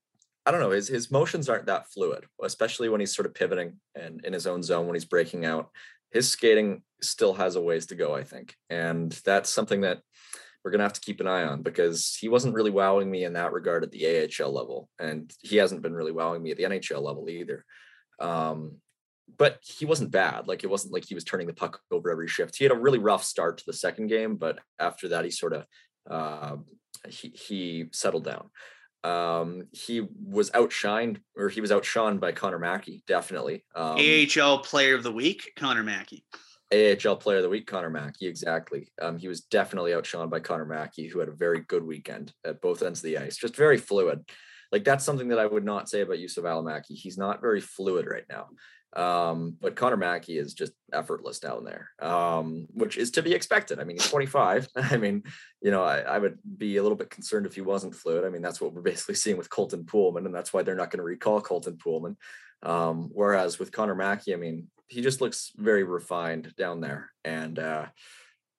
I 0.46 0.52
don't 0.52 0.60
know, 0.60 0.72
his 0.72 0.88
his 0.88 1.12
motions 1.12 1.50
aren't 1.50 1.66
that 1.66 1.90
fluid, 1.90 2.26
especially 2.44 2.90
when 2.90 3.00
he's 3.00 3.16
sort 3.16 3.26
of 3.26 3.34
pivoting 3.34 3.80
and 3.96 4.24
in 4.26 4.34
his 4.34 4.48
own 4.48 4.64
zone 4.64 4.86
when 4.86 4.96
he's 4.96 5.06
breaking 5.06 5.46
out. 5.46 5.70
His 6.12 6.30
skating 6.30 6.84
still 7.02 7.34
has 7.34 7.56
a 7.56 7.62
ways 7.62 7.88
to 7.88 7.96
go, 7.96 8.16
I 8.16 8.24
think. 8.24 8.56
And 8.70 9.12
that's 9.26 9.50
something 9.50 9.82
that 9.82 10.00
we're 10.64 10.72
gonna 10.72 10.84
have 10.84 10.94
to 10.94 11.02
keep 11.02 11.20
an 11.20 11.28
eye 11.28 11.44
on 11.44 11.64
because 11.64 12.18
he 12.20 12.30
wasn't 12.30 12.56
really 12.56 12.72
wowing 12.72 13.10
me 13.10 13.24
in 13.24 13.34
that 13.34 13.54
regard 13.54 13.84
at 13.84 13.92
the 13.92 14.06
AHL 14.06 14.52
level. 14.52 14.90
And 15.00 15.32
he 15.42 15.58
hasn't 15.58 15.82
been 15.82 15.94
really 15.94 16.12
wowing 16.12 16.44
me 16.44 16.52
at 16.52 16.58
the 16.58 16.64
NHL 16.64 17.02
level 17.02 17.30
either. 17.30 17.66
Um, 18.20 18.78
but 19.38 19.60
he 19.62 19.86
wasn't 19.86 20.12
bad. 20.12 20.48
Like 20.48 20.64
it 20.64 20.70
wasn't 20.70 20.94
like 20.94 21.06
he 21.06 21.16
was 21.16 21.24
turning 21.24 21.48
the 21.48 21.54
puck 21.54 21.80
over 21.92 22.12
every 22.12 22.28
shift. 22.28 22.58
He 22.58 22.64
had 22.64 22.72
a 22.72 22.80
really 22.80 23.00
rough 23.00 23.24
start 23.24 23.58
to 23.58 23.66
the 23.66 23.74
second 23.74 24.08
game, 24.08 24.36
but 24.36 24.60
after 24.80 25.10
that, 25.10 25.26
he 25.26 25.32
sort 25.32 25.54
of 25.54 25.66
uh, 26.10 26.58
he 27.08 27.30
he 27.30 27.86
settled 27.92 28.24
down. 28.24 28.50
Um, 29.04 29.68
he 29.72 30.02
was 30.02 30.50
outshined, 30.52 31.18
or 31.36 31.50
he 31.50 31.62
was 31.62 31.72
outshone 31.72 32.18
by 32.18 32.32
Connor 32.32 32.60
Mackey, 32.60 33.04
definitely. 33.08 33.64
Um, 33.76 33.98
AHL 33.98 34.60
Player 34.60 34.96
of 34.96 35.04
the 35.04 35.12
Week, 35.12 35.52
Connor 35.56 35.84
Mackey. 35.84 36.26
AHL 36.74 37.16
Player 37.16 37.38
of 37.38 37.44
the 37.44 37.50
Week, 37.50 37.66
Connor 37.66 37.90
Mackey, 37.90 38.28
exactly. 38.28 38.92
Um, 39.02 39.18
he 39.18 39.30
was 39.30 39.42
definitely 39.42 39.94
outshone 39.94 40.30
by 40.30 40.42
Connor 40.42 40.66
Mackey, 40.66 41.08
who 41.08 41.20
had 41.20 41.30
a 41.30 41.34
very 41.34 41.62
good 41.62 41.84
weekend 41.84 42.34
at 42.46 42.62
both 42.62 42.84
ends 42.84 43.00
of 43.00 43.04
the 43.04 43.18
ice, 43.18 43.38
just 43.38 43.56
very 43.56 43.78
fluid. 43.78 44.26
Like 44.72 44.84
that's 44.84 45.06
something 45.06 45.30
that 45.30 45.40
I 45.40 45.46
would 45.46 45.64
not 45.64 45.88
say 45.88 46.02
about 46.02 46.18
Juuso 46.18 46.40
Valimaki. 46.40 46.96
He's 46.96 47.18
not 47.18 47.40
very 47.40 47.62
fluid 47.62 48.06
right 48.06 48.26
now. 48.30 48.48
Um, 48.96 49.58
but 49.60 49.76
Connor 49.76 49.98
Mackey 49.98 50.38
is 50.38 50.54
just 50.54 50.72
effortless 50.94 51.40
down 51.40 51.66
there, 51.66 51.90
um, 52.00 52.68
which 52.74 52.98
is 52.98 53.12
to 53.12 53.22
be 53.22 53.34
expected. 53.34 53.80
I 53.80 53.84
mean, 53.84 53.98
he's 53.98 54.10
25. 54.10 54.70
I 54.76 54.98
mean, 54.98 55.24
you 55.62 55.72
know, 55.72 55.84
I, 55.84 56.00
I, 56.00 56.18
would 56.18 56.40
be 56.58 56.78
a 56.78 56.82
little 56.82 56.98
bit 56.98 57.10
concerned 57.10 57.46
if 57.46 57.54
he 57.54 57.62
wasn't 57.62 57.96
fluid. 57.96 58.26
I 58.26 58.30
mean, 58.30 58.42
that's 58.42 58.62
what 58.62 58.74
we're 58.74 58.82
basically 58.94 59.16
seeing 59.16 59.38
with 59.38 59.50
Colton 59.50 59.84
Poolman, 59.84 60.26
and 60.26 60.34
that's 60.34 60.54
why 60.54 60.64
they're 60.64 60.76
not 60.76 60.90
going 60.90 61.00
to 61.00 61.04
recall 61.04 61.42
Colton 61.42 61.78
Poolman. 61.78 62.16
Um, 62.64 63.10
whereas 63.14 63.60
with 63.60 63.72
Connor 63.72 63.96
Mackey, 63.96 64.34
I 64.34 64.38
mean, 64.38 64.68
he 64.88 65.02
just 65.02 65.22
looks 65.22 65.52
very 65.58 65.84
refined 65.84 66.56
down 66.56 66.80
there, 66.80 67.12
and 67.26 67.60
uh, 67.60 67.86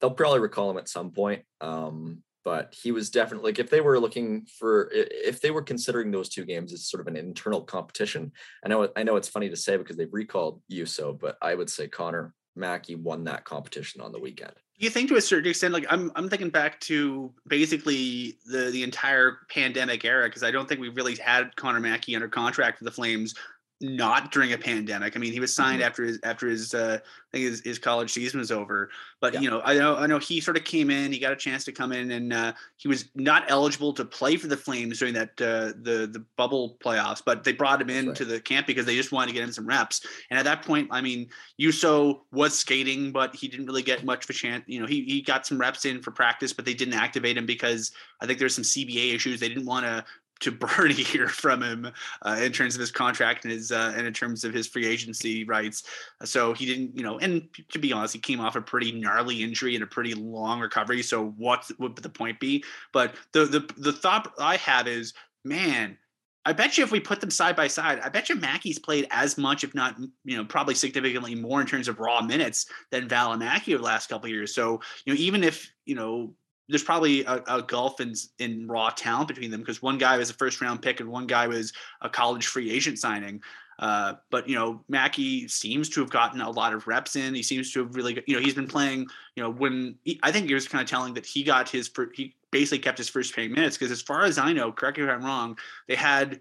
they'll 0.01 0.11
probably 0.11 0.41
recall 0.41 0.71
him 0.71 0.79
at 0.79 0.89
some 0.89 1.11
point. 1.11 1.43
Um, 1.61 2.23
but 2.49 2.73
he 2.73 2.93
was 2.93 3.11
definitely 3.11 3.51
like 3.51 3.59
if 3.59 3.69
they 3.69 3.83
were 3.83 4.01
looking 4.01 4.47
for 4.59 4.89
if 4.91 5.39
they 5.43 5.51
were 5.51 5.61
considering 5.61 6.11
those 6.11 6.31
two 6.31 6.47
games 6.47 6.73
as 6.73 6.89
sort 6.89 7.03
of 7.03 7.07
an 7.07 7.15
internal 7.15 7.61
competition. 7.61 8.33
I 8.65 8.69
know 8.69 8.89
I 8.97 9.03
know 9.03 9.17
it's 9.17 9.29
funny 9.29 9.51
to 9.51 9.57
say 9.57 9.77
because 9.77 9.99
they've 9.99 10.09
recalled 10.11 10.63
Juuso, 10.73 11.21
but 11.21 11.37
I 11.43 11.55
would 11.55 11.69
say 11.69 11.89
Connor 11.89 12.33
Mackey 12.57 12.95
won 12.95 13.25
that 13.25 13.45
competition 13.45 14.01
on 14.01 14.13
the 14.13 14.19
weekend. 14.19 14.55
You 14.79 14.89
think 14.89 15.11
to 15.11 15.17
a 15.17 15.21
certain 15.21 15.51
extent, 15.51 15.75
like 15.75 15.85
I'm, 15.91 16.11
I'm 16.17 16.31
thinking 16.31 16.49
back 16.49 16.81
to 16.81 17.35
basically 17.47 18.39
the 18.47 18.71
the 18.71 18.83
entire 18.83 19.41
pandemic 19.51 20.07
era 20.07 20.27
because 20.27 20.43
I 20.43 20.51
don't 20.51 20.67
think 20.67 20.81
we've 20.81 20.97
really 20.97 21.17
had 21.17 21.55
Connor 21.57 21.81
Mackey 21.81 22.15
under 22.15 22.29
contract 22.29 22.79
for 22.79 22.85
the 22.85 22.91
Flames 22.91 23.35
not 23.81 24.33
during 24.33 24.53
a 24.53 24.59
pandemic. 24.59 25.17
I 25.17 25.21
mean, 25.21 25.33
he 25.33 25.41
was 25.41 25.55
signed 25.55 25.81
mm-hmm. 25.81 25.87
after 25.87 26.05
his 26.05 26.19
after 26.25 26.49
his 26.49 26.75
uh, 26.75 26.99
I 27.03 27.37
think 27.37 27.45
his, 27.49 27.61
his 27.61 27.79
college 27.79 28.13
season 28.13 28.41
was 28.41 28.51
over. 28.51 28.91
But 29.21 29.35
yeah. 29.35 29.41
you 29.41 29.51
know, 29.51 29.61
I 29.65 29.75
know 29.75 29.97
I 29.97 30.07
know 30.07 30.19
he 30.19 30.41
sort 30.41 30.57
of 30.57 30.65
came 30.65 30.91
in. 30.91 31.13
He 31.13 31.19
got 31.19 31.33
a 31.33 31.37
chance 31.37 31.65
to 31.65 31.73
come 31.73 31.93
in, 31.93 32.11
and 32.11 32.33
uh, 32.33 32.53
he 32.77 32.89
was 32.89 33.07
not 33.15 33.45
eligible 33.49 33.93
to 33.93 34.05
play 34.05 34.37
for 34.37 34.49
the 34.49 34.57
Flames 34.57 34.99
during 34.99 35.15
that 35.15 35.31
uh, 35.41 35.73
the 35.83 36.09
the 36.11 36.25
bubble 36.37 36.77
playoffs. 36.83 37.23
But 37.25 37.45
they 37.45 37.53
brought 37.53 37.81
him 37.81 37.91
into 37.91 38.25
right. 38.25 38.33
the 38.33 38.41
camp 38.41 38.67
because 38.67 38.85
they 38.85 38.97
just 38.97 39.13
wanted 39.13 39.29
to 39.29 39.35
get 39.35 39.45
him 39.45 39.53
some 39.53 39.67
reps. 39.67 40.05
And 40.31 40.39
at 40.39 40.45
that 40.45 40.63
point, 40.63 40.89
I 40.91 41.01
mean, 41.01 41.29
Juuso 41.61 42.21
was 42.33 42.59
skating, 42.59 43.13
but 43.13 43.37
he 43.37 43.47
didn't 43.47 43.67
really 43.67 43.83
get 43.83 44.05
much 44.05 44.25
of 44.25 44.31
a 44.31 44.33
chance. 44.33 44.65
You 44.67 44.81
know, 44.81 44.87
he 44.87 45.05
he 45.05 45.23
got 45.23 45.47
some 45.47 45.59
reps 45.59 45.85
in 45.85 46.03
for 46.03 46.11
practice, 46.11 46.53
but 46.53 46.65
they 46.65 46.75
didn't 46.75 46.95
activate 46.95 47.37
him 47.37 47.47
because 47.47 47.93
I 48.21 48.27
think 48.27 48.41
there's 48.41 48.55
some 48.55 48.65
CBA 48.65 49.15
issues. 49.15 49.39
They 49.39 49.49
didn't 49.49 49.67
want 49.67 49.87
to 49.87 50.05
to 50.41 50.53
Bernie 50.53 51.05
year 51.13 51.29
from 51.29 51.63
him 51.63 51.91
uh, 52.23 52.41
in 52.43 52.53
terms 52.53 52.75
of 52.75 52.81
his 52.81 52.91
contract 52.91 53.45
and 53.45 53.53
his 53.53 53.73
uh, 53.73 53.93
and 53.97 54.07
in 54.07 54.13
terms 54.13 54.45
of 54.45 54.55
his 54.55 54.67
free 54.67 54.87
agency 54.87 55.45
rights. 55.45 55.85
So 56.25 56.53
he 56.53 56.67
didn't, 56.67 56.97
you 56.97 57.03
know, 57.03 57.19
and 57.19 57.49
to 57.71 57.79
be 57.79 57.93
honest, 57.93 58.15
he 58.15 58.21
came 58.21 58.41
off 58.41 58.57
a 58.57 58.63
pretty 58.63 58.93
gnarly 58.93 59.43
injury 59.43 59.75
and 59.75 59.85
a 59.85 59.87
pretty 59.87 60.15
long 60.15 60.61
recovery. 60.61 61.03
So 61.03 61.29
what 61.37 61.71
would 61.79 61.97
the 61.97 62.09
point 62.09 62.41
be? 62.41 62.65
But 62.93 63.15
the 63.33 63.45
the 63.45 63.75
the 63.77 63.93
thought 63.93 64.33
I 64.39 64.57
have 64.57 64.87
is, 64.87 65.15
man. 65.45 65.99
I 66.45 66.55
bet 66.55 66.79
you 66.79 66.85
if 66.85 66.91
we 66.91 66.99
put 66.99 67.21
them 67.21 67.31
side 67.31 67.57
by 67.57 67.67
side, 67.67 68.01
I 68.01 68.09
bet 68.09 68.31
you 68.31 68.37
Mackey's 68.37 68.79
played 68.79 69.07
as 69.11 69.37
much, 69.37 69.65
if 69.65 69.75
not, 69.75 69.97
you 70.25 70.35
know, 70.35 70.47
probably 70.47 70.75
significantly 70.75 71.35
more 71.35 71.61
in 71.61 71.67
terms 71.67 71.89
of 71.89 71.99
raw 71.99 72.23
minutes 72.23 72.65
than 72.91 73.07
Valimaki 73.07 73.75
over 73.75 73.79
the 73.79 73.85
last 73.85 74.09
couple 74.09 74.31
years. 74.31 74.55
So, 74.55 74.81
you 75.05 75.13
know, 75.13 75.21
even 75.21 75.45
if, 75.45 75.71
you 75.85 75.95
know, 75.95 76.33
there's 76.69 76.83
probably 76.83 77.25
a, 77.25 77.43
a 77.47 77.63
gulf 77.63 78.01
in 78.01 78.15
in 78.39 78.67
raw 78.67 78.91
talent 78.91 79.29
between 79.29 79.51
them 79.51 79.61
because 79.61 79.83
one 79.83 79.99
guy 79.99 80.19
was 80.19 80.31
a 80.31 80.35
first 80.35 80.61
round 80.61 80.83
pick 80.83 81.01
and 81.01 81.09
one 81.09 81.27
guy 81.27 81.47
was 81.47 81.73
a 82.03 82.09
college 82.09 82.47
free 82.47 82.71
agent 82.71 82.99
signing. 82.99 83.41
Uh, 83.79 84.15
but 84.31 84.49
you 84.49 84.57
know, 84.57 84.83
Mackey 84.89 85.47
seems 85.47 85.89
to 85.91 86.01
have 86.01 86.11
gotten 86.11 86.41
a 86.41 86.51
lot 86.51 86.75
of 86.75 86.87
reps 86.87 87.15
in. 87.15 87.35
He 87.35 87.43
seems 87.43 87.73
to 87.73 87.85
have 87.85 87.95
really, 87.95 88.23
you 88.27 88.35
know, 88.35 88.43
he's 88.43 88.55
been 88.55 88.67
playing. 88.67 89.07
You 89.37 89.45
know, 89.45 89.51
when 89.51 89.95
he, 90.05 90.19
I 90.23 90.33
think 90.33 90.49
he 90.49 90.55
was 90.55 90.67
kind 90.67 90.83
of 90.83 90.91
telling 90.91 91.15
that 91.15 91.25
he 91.25 91.45
got 91.45 91.69
his, 91.69 91.91
he 92.13 92.35
basically 92.51 92.81
kept 92.81 92.99
his 92.99 93.09
first 93.09 93.35
paying 93.37 93.53
minutes 93.53 93.79
because, 93.79 93.93
as 93.93 94.03
far 94.03 94.25
as 94.25 94.37
I 94.37 94.53
know, 94.53 94.73
correct 94.73 94.99
me 94.99 95.05
if 95.05 95.11
I'm 95.11 95.25
wrong, 95.25 95.57
they 95.87 95.95
had 95.95 96.41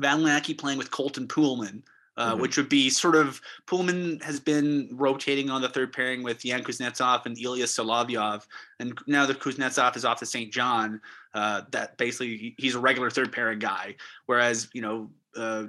Valimaki 0.00 0.56
playing 0.56 0.78
with 0.78 0.90
Colton 0.90 1.28
Poolman, 1.28 1.82
uh, 2.16 2.32
mm-hmm. 2.32 2.40
which 2.40 2.56
would 2.56 2.68
be 2.68 2.90
sort 2.90 3.16
of 3.16 3.40
Poolman 3.66 4.22
has 4.22 4.40
been 4.40 4.88
rotating 4.92 5.50
on 5.50 5.60
the 5.62 5.68
third 5.68 5.92
pairing 5.92 6.22
with 6.22 6.44
Yan 6.44 6.62
Kuznetsov 6.62 7.26
and 7.26 7.38
Ilya 7.38 7.64
Solovyov, 7.64 8.46
and 8.78 8.96
now 9.06 9.26
that 9.26 9.40
Kuznetsov 9.40 9.96
is 9.96 10.04
off 10.04 10.18
to 10.20 10.26
St. 10.26 10.52
John, 10.52 11.00
uh, 11.34 11.62
that 11.70 11.96
basically 11.96 12.54
he's 12.58 12.74
a 12.74 12.80
regular 12.80 13.10
third 13.10 13.32
pairing 13.32 13.58
guy, 13.58 13.96
whereas 14.26 14.68
you 14.72 14.82
know 14.82 15.10
uh, 15.36 15.64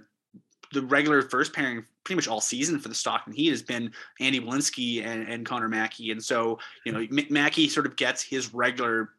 the 0.73 0.84
regular 0.84 1.21
first 1.21 1.53
pairing 1.53 1.84
pretty 2.03 2.17
much 2.17 2.27
all 2.27 2.41
season 2.41 2.79
for 2.79 2.89
the 2.89 2.95
Stockton 2.95 3.34
Heat 3.34 3.49
has 3.49 3.63
been 3.63 3.91
Andy 4.19 4.39
Welinski 4.39 5.03
and, 5.03 5.27
and 5.27 5.45
Connor 5.45 5.69
Mackey, 5.69 6.12
and 6.12 6.23
so 6.23 6.60
you 6.86 6.91
know 6.91 6.99
M- 6.99 7.27
Mackey 7.29 7.67
sort 7.67 7.86
of 7.86 7.95
gets 7.95 8.21
his 8.21 8.53
regular 8.53 9.12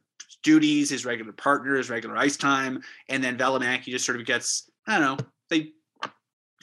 duties, 0.43 0.91
his 0.91 1.05
regular 1.05 1.33
partner, 1.33 1.75
his 1.75 1.91
regular 1.91 2.17
ice 2.17 2.37
time, 2.37 2.83
and 3.09 3.23
then 3.23 3.37
Valimaki 3.37 3.87
just 3.87 4.07
sort 4.07 4.21
of 4.21 4.27
gets 4.27 4.71
I 4.87 4.99
don't 4.99 5.19
know 5.19 5.27
they 5.49 5.73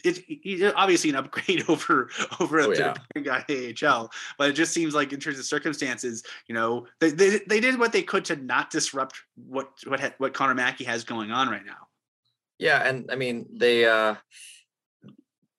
it's 0.03 0.19
he's 0.27 0.63
obviously 0.75 1.09
an 1.09 1.15
upgrade 1.15 1.63
over 1.69 2.09
over 2.39 2.61
oh, 2.61 2.73
yeah. 2.73 2.93
guy 3.21 3.45
AHL, 3.49 4.11
but 4.37 4.49
it 4.49 4.53
just 4.53 4.73
seems 4.73 4.93
like 4.93 5.13
in 5.13 5.19
terms 5.19 5.39
of 5.39 5.45
circumstances, 5.45 6.23
you 6.47 6.55
know, 6.55 6.87
they, 6.99 7.09
they 7.11 7.39
they 7.47 7.59
did 7.59 7.79
what 7.79 7.91
they 7.91 8.03
could 8.03 8.25
to 8.25 8.35
not 8.35 8.69
disrupt 8.69 9.21
what 9.35 9.69
what 9.85 10.13
what 10.17 10.33
Connor 10.33 10.55
Mackey 10.55 10.83
has 10.83 11.03
going 11.03 11.31
on 11.31 11.49
right 11.49 11.65
now. 11.65 11.87
Yeah, 12.59 12.87
and 12.87 13.09
I 13.11 13.15
mean 13.15 13.47
they 13.53 13.85
uh 13.85 14.15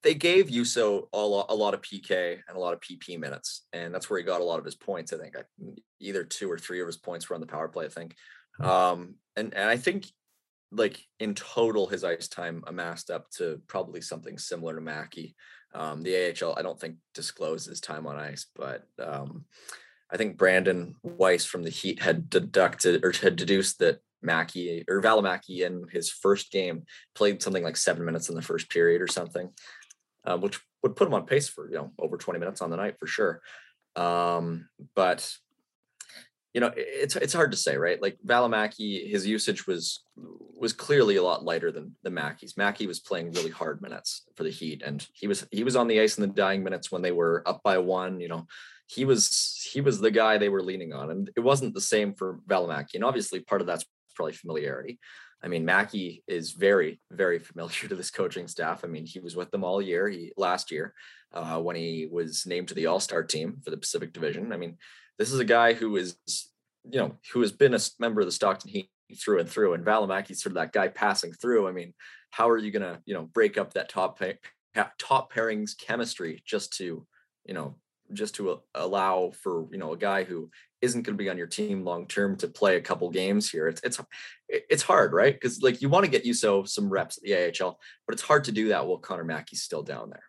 they 0.03 0.15
gave 0.15 0.49
Juuso 0.49 1.09
a 1.15 1.19
lot, 1.19 1.47
a 1.49 1.55
lot 1.55 1.73
of 1.73 1.81
PK 1.81 2.39
and 2.47 2.57
a 2.57 2.61
lot 2.61 2.75
of 2.75 2.81
PP 2.81 3.19
minutes, 3.19 3.63
and 3.73 3.93
that's 3.93 4.09
where 4.11 4.19
he 4.19 4.25
got 4.25 4.43
a 4.43 4.45
lot 4.45 4.59
of 4.59 4.65
his 4.65 4.75
points. 4.75 5.13
I 5.13 5.17
think 5.17 5.35
I, 5.37 5.43
either 5.99 6.25
two 6.25 6.51
or 6.51 6.59
three 6.59 6.81
of 6.81 6.87
his 6.87 6.99
points 6.99 7.29
were 7.29 7.35
on 7.35 7.41
the 7.41 7.47
power 7.47 7.69
play. 7.69 7.87
I 7.87 7.89
think, 7.89 8.15
um, 8.61 9.15
and 9.35 9.55
and 9.55 9.69
I 9.69 9.79
think 9.79 10.07
like 10.75 11.01
in 11.21 11.35
total, 11.35 11.87
his 11.87 12.05
ice 12.05 12.29
time 12.29 12.63
amassed 12.67 13.11
up 13.11 13.31
to 13.39 13.61
probably 13.67 14.01
something 14.01 14.39
similar 14.39 14.75
to 14.75 14.81
Mackey. 14.81 15.35
Um, 15.75 16.03
the 16.03 16.33
AHL, 16.33 16.55
I 16.57 16.63
don't 16.63 16.81
think 16.81 16.97
discloses 17.15 17.81
time 17.81 18.07
on 18.07 18.17
ice, 18.17 18.47
but 18.55 18.85
um, 19.03 19.45
I 20.13 20.17
think 20.17 20.37
Brandon 20.37 20.95
Weiss 21.03 21.45
from 21.45 21.63
the 21.63 21.71
Heat 21.71 22.01
had 22.03 22.31
deducted 22.31 23.05
or 23.05 23.13
had 23.13 23.37
deduced 23.37 23.79
that 23.81 23.99
Mackey 24.23 24.85
or 24.89 25.03
Valimaki 25.03 25.67
in 25.67 25.87
his 25.91 26.11
first 26.11 26.51
game 26.51 26.85
played 27.15 27.43
something 27.43 27.65
like 27.65 27.77
seven 27.77 28.05
minutes 28.05 28.29
in 28.29 28.35
the 28.35 28.43
first 28.43 28.71
period 28.71 29.03
or 29.03 29.09
something. 29.09 29.51
uh, 30.25 30.39
which 30.39 30.59
would 30.83 30.97
put 30.97 31.07
him 31.07 31.15
on 31.15 31.27
pace 31.27 31.49
for 31.49 31.69
you 31.69 31.77
know 31.77 31.93
over 31.99 32.17
20 32.17 32.39
minutes 32.39 32.61
on 32.61 32.71
the 32.71 32.77
night 32.77 32.97
for 32.99 33.07
sure. 33.07 33.41
Um, 33.97 34.69
but 34.95 35.31
you 36.55 36.61
know, 36.61 36.73
it's 36.77 37.17
it's 37.17 37.33
hard 37.33 37.51
to 37.51 37.57
say, 37.57 37.77
right? 37.77 38.01
Like 38.01 38.17
Valimaki, 38.25 39.11
his 39.11 39.27
usage 39.27 39.67
was 39.67 40.05
was 40.17 40.73
clearly 40.73 41.17
a 41.17 41.23
lot 41.23 41.45
lighter 41.45 41.73
than 41.73 41.97
the 42.05 42.11
Mackey's. 42.11 42.57
Mackey 42.57 42.87
was 42.87 43.01
playing 43.01 43.33
really 43.33 43.51
hard 43.51 43.83
minutes 43.83 44.23
for 44.37 44.45
the 44.45 44.51
Heat, 44.51 44.81
and 44.83 45.05
he 45.13 45.27
was 45.27 45.47
he 45.51 45.65
was 45.65 45.75
on 45.75 45.89
the 45.89 46.01
ice 46.01 46.17
in 46.17 46.23
the 46.23 46.33
dying 46.33 46.63
minutes 46.63 46.93
when 46.93 47.03
they 47.03 47.11
were 47.11 47.43
up 47.45 47.61
by 47.65 47.79
one. 47.79 48.21
You 48.21 48.29
know, 48.29 48.47
he 48.87 49.05
was 49.05 49.69
he 49.73 49.81
was 49.81 50.01
the 50.01 50.13
guy 50.13 50.39
they 50.39 50.49
were 50.49 50.63
leaning 50.63 50.93
on, 50.93 51.11
and 51.11 51.29
it 51.37 51.41
wasn't 51.41 51.75
the 51.75 51.81
same 51.81 52.15
for 52.15 52.39
Valimaki. 52.49 52.95
And 52.95 53.05
obviously, 53.05 53.41
part 53.41 53.61
of 53.61 53.67
that's 53.67 53.85
probably 54.15 54.35
familiarity. 54.35 55.01
I 55.43 55.49
mean, 55.49 55.65
Mackey 55.65 56.23
is 56.27 56.53
very, 56.53 57.01
very 57.11 57.41
familiar 57.41 57.73
to 57.89 57.97
this 57.97 58.13
coaching 58.13 58.47
staff. 58.47 58.85
I 58.85 58.87
mean, 58.87 59.07
he 59.07 59.19
was 59.19 59.35
with 59.35 59.51
them 59.51 59.65
all 59.65 59.83
year. 59.83 60.09
He 60.09 60.33
last 60.37 60.71
year 60.71 60.95
uh, 61.33 61.61
when 61.61 61.75
he 61.75 62.09
was 62.11 62.47
named 62.47 62.69
to 62.69 62.75
the 62.75 62.87
All 62.87 63.01
Star 63.01 63.25
team 63.25 63.59
for 63.65 63.71
the 63.71 63.77
Pacific 63.77 64.13
Division. 64.13 64.53
I 64.53 64.57
mean, 64.57 64.79
this 65.19 65.33
is 65.33 65.39
a 65.39 65.45
guy 65.45 65.73
who 65.73 65.97
is, 65.97 66.17
you 66.91 66.99
know, 66.99 67.17
who 67.33 67.41
has 67.41 67.53
been 67.53 67.75
a 67.75 67.81
member 67.99 68.21
of 68.21 68.27
the 68.27 68.33
Stockton 68.33 68.71
Heat 68.71 68.91
through 69.17 69.41
and 69.41 69.49
through. 69.49 69.75
And 69.75 69.85
Valimaki's 69.85 70.43
sort 70.43 70.53
of 70.53 70.55
that 70.55 70.73
guy 70.73 70.89
passing 70.89 71.33
through. 71.33 71.69
I 71.69 71.73
mean, 71.73 71.95
how 72.31 72.49
are 72.49 72.59
you 72.59 72.71
gonna, 72.71 73.01
you 73.07 73.15
know, 73.15 73.23
break 73.23 73.59
up 73.59 73.75
that 73.75 73.89
top 73.89 74.21
top 74.99 75.33
pairings 75.33 75.79
chemistry 75.79 76.43
just 76.45 76.77
to, 76.79 77.07
you 77.45 77.55
know, 77.55 77.77
just 78.13 78.35
to 78.35 78.61
allow 78.75 79.33
for 79.43 79.67
you 79.71 79.79
know 79.79 79.93
a 79.93 79.97
guy 79.97 80.25
who 80.25 80.51
isn't 80.83 81.03
going 81.03 81.17
to 81.17 81.23
be 81.23 81.31
on 81.31 81.39
your 81.39 81.47
team 81.47 81.85
long 81.85 82.07
term 82.07 82.37
to 82.37 82.49
play 82.49 82.77
a 82.77 82.81
couple 82.81 83.09
games 83.11 83.51
here. 83.51 83.69
It's 83.69 83.81
it's 83.83 84.01
it's 84.49 84.83
hard, 84.83 85.13
right? 85.13 85.35
Because 85.35 85.63
like 85.63 85.81
you 85.81 85.89
want 85.89 86.05
to 86.05 86.11
get 86.11 86.25
Juuso 86.25 86.69
some 86.69 86.91
reps 86.91 87.17
at 87.19 87.23
the 87.23 87.65
AHL, 87.65 87.79
but 88.07 88.13
it's 88.13 88.23
hard 88.23 88.45
to 88.45 88.53
do 88.53 88.69
that 88.69 88.87
while 88.87 88.99
Connor 88.99 89.25
Mackey's 89.25 89.63
still 89.63 89.83
down 89.83 90.11
there. 90.11 90.25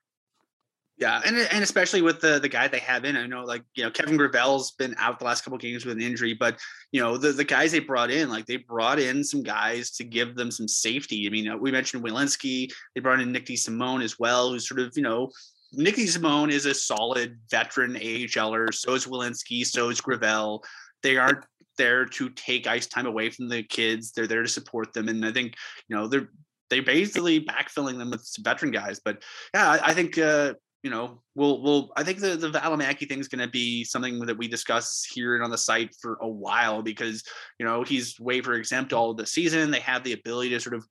Yeah, 0.97 1.21
and 1.25 1.35
and 1.35 1.61
especially 1.61 2.01
with 2.01 2.21
the 2.21 2.39
the 2.39 2.47
guy 2.47 2.69
they 2.69 2.79
have 2.79 3.03
in, 3.03 3.17
I 3.17 3.27
know 3.27 3.43
like 3.43 3.63
you 3.75 3.83
know 3.83 3.91
Kevin 3.91 4.15
Gravel's 4.15 4.71
been 4.71 4.95
out 4.97 5.19
the 5.19 5.25
last 5.25 5.43
couple 5.43 5.57
games 5.57 5.85
with 5.85 5.97
an 5.97 6.01
injury, 6.01 6.33
but 6.33 6.57
you 6.93 7.01
know 7.01 7.17
the 7.17 7.33
the 7.33 7.43
guys 7.43 7.73
they 7.73 7.79
brought 7.79 8.11
in, 8.11 8.29
like 8.29 8.45
they 8.45 8.57
brought 8.57 8.97
in 8.97 9.21
some 9.21 9.43
guys 9.43 9.91
to 9.91 10.05
give 10.05 10.35
them 10.35 10.51
some 10.51 10.69
safety. 10.69 11.27
I 11.27 11.31
mean, 11.31 11.49
uh, 11.49 11.57
we 11.57 11.69
mentioned 11.69 12.01
Welinski, 12.01 12.71
they 12.93 13.01
brought 13.01 13.19
in 13.19 13.33
Nick 13.33 13.45
DeSimone 13.45 14.03
as 14.03 14.17
well, 14.17 14.51
who's 14.51 14.69
sort 14.69 14.79
of 14.79 14.93
you 14.95 15.03
know 15.03 15.31
Nick 15.73 15.95
DeSimone 15.95 16.49
is 16.49 16.65
a 16.65 16.73
solid 16.73 17.37
veteran 17.51 17.95
AHLer. 17.95 18.73
So 18.73 18.93
is 18.93 19.05
Welinski. 19.05 19.65
So 19.65 19.89
is 19.89 19.99
Gravel. 19.99 20.63
They 21.03 21.17
aren't 21.17 21.43
there 21.77 22.05
to 22.05 22.29
take 22.29 22.67
ice 22.67 22.87
time 22.87 23.05
away 23.05 23.29
from 23.29 23.49
the 23.49 23.63
kids. 23.63 24.13
They're 24.13 24.27
there 24.27 24.43
to 24.43 24.49
support 24.49 24.93
them, 24.93 25.09
and 25.09 25.25
I 25.25 25.33
think 25.33 25.55
you 25.89 25.95
know 25.97 26.07
they're 26.07 26.29
they're 26.69 26.83
basically 26.83 27.41
backfilling 27.45 27.97
them 27.97 28.11
with 28.11 28.23
some 28.23 28.43
veteran 28.43 28.71
guys. 28.71 28.99
But 29.03 29.23
yeah, 29.53 29.71
I, 29.71 29.89
I 29.89 29.93
think 29.93 30.17
uh, 30.17 30.53
you 30.85 30.91
know, 30.91 31.19
we'll 31.33 31.63
we'll 31.63 31.89
I 31.97 32.03
think 32.03 32.19
the 32.19 32.35
the 32.35 32.51
Valimaki 32.51 33.09
thing 33.09 33.17
is 33.17 33.27
going 33.27 33.43
to 33.43 33.49
be 33.49 33.83
something 33.83 34.19
that 34.19 34.37
we 34.37 34.47
discuss 34.47 35.03
here 35.11 35.33
and 35.33 35.43
on 35.43 35.49
the 35.49 35.57
site 35.57 35.95
for 35.99 36.19
a 36.21 36.27
while 36.27 36.83
because 36.83 37.23
you 37.57 37.65
know 37.65 37.81
he's 37.81 38.19
waiver 38.19 38.53
exempt 38.53 38.93
all 38.93 39.09
of 39.09 39.17
the 39.17 39.25
season. 39.25 39.71
They 39.71 39.79
have 39.79 40.03
the 40.03 40.13
ability 40.13 40.49
to 40.51 40.59
sort 40.59 40.75
of 40.75 40.85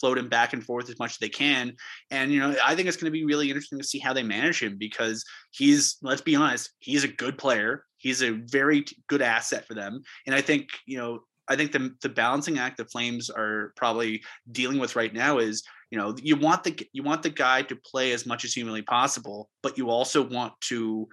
float 0.00 0.18
him 0.18 0.28
back 0.28 0.52
and 0.52 0.64
forth 0.64 0.90
as 0.90 0.98
much 0.98 1.12
as 1.12 1.18
they 1.18 1.28
can, 1.28 1.76
and 2.10 2.32
you 2.32 2.40
know 2.40 2.56
I 2.64 2.74
think 2.74 2.88
it's 2.88 2.96
going 2.96 3.04
to 3.04 3.16
be 3.16 3.24
really 3.24 3.48
interesting 3.48 3.78
to 3.78 3.84
see 3.84 4.00
how 4.00 4.12
they 4.12 4.24
manage 4.24 4.60
him 4.60 4.78
because 4.80 5.24
he's 5.52 5.98
let's 6.02 6.22
be 6.22 6.34
honest, 6.34 6.72
he's 6.80 7.04
a 7.04 7.08
good 7.08 7.38
player. 7.38 7.84
He's 7.98 8.24
a 8.24 8.30
very 8.30 8.84
good 9.06 9.22
asset 9.22 9.64
for 9.64 9.74
them, 9.74 10.02
and 10.26 10.34
I 10.34 10.40
think 10.40 10.70
you 10.86 10.98
know 10.98 11.20
I 11.46 11.54
think 11.54 11.70
the 11.70 11.94
the 12.02 12.08
balancing 12.08 12.58
act 12.58 12.78
the 12.78 12.84
Flames 12.84 13.30
are 13.30 13.72
probably 13.76 14.24
dealing 14.50 14.80
with 14.80 14.96
right 14.96 15.14
now 15.14 15.38
is 15.38 15.62
you 15.90 15.98
know 15.98 16.14
you 16.20 16.36
want 16.36 16.64
the 16.64 16.88
you 16.92 17.02
want 17.02 17.22
the 17.22 17.30
guy 17.30 17.62
to 17.62 17.76
play 17.76 18.12
as 18.12 18.26
much 18.26 18.44
as 18.44 18.52
humanly 18.52 18.82
possible 18.82 19.48
but 19.62 19.78
you 19.78 19.88
also 19.90 20.22
want 20.22 20.52
to 20.60 21.08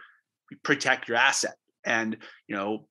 protect 0.64 1.08
your 1.08 1.18
asset. 1.18 1.56
And 1.86 2.18
you 2.48 2.56
know 2.56 2.88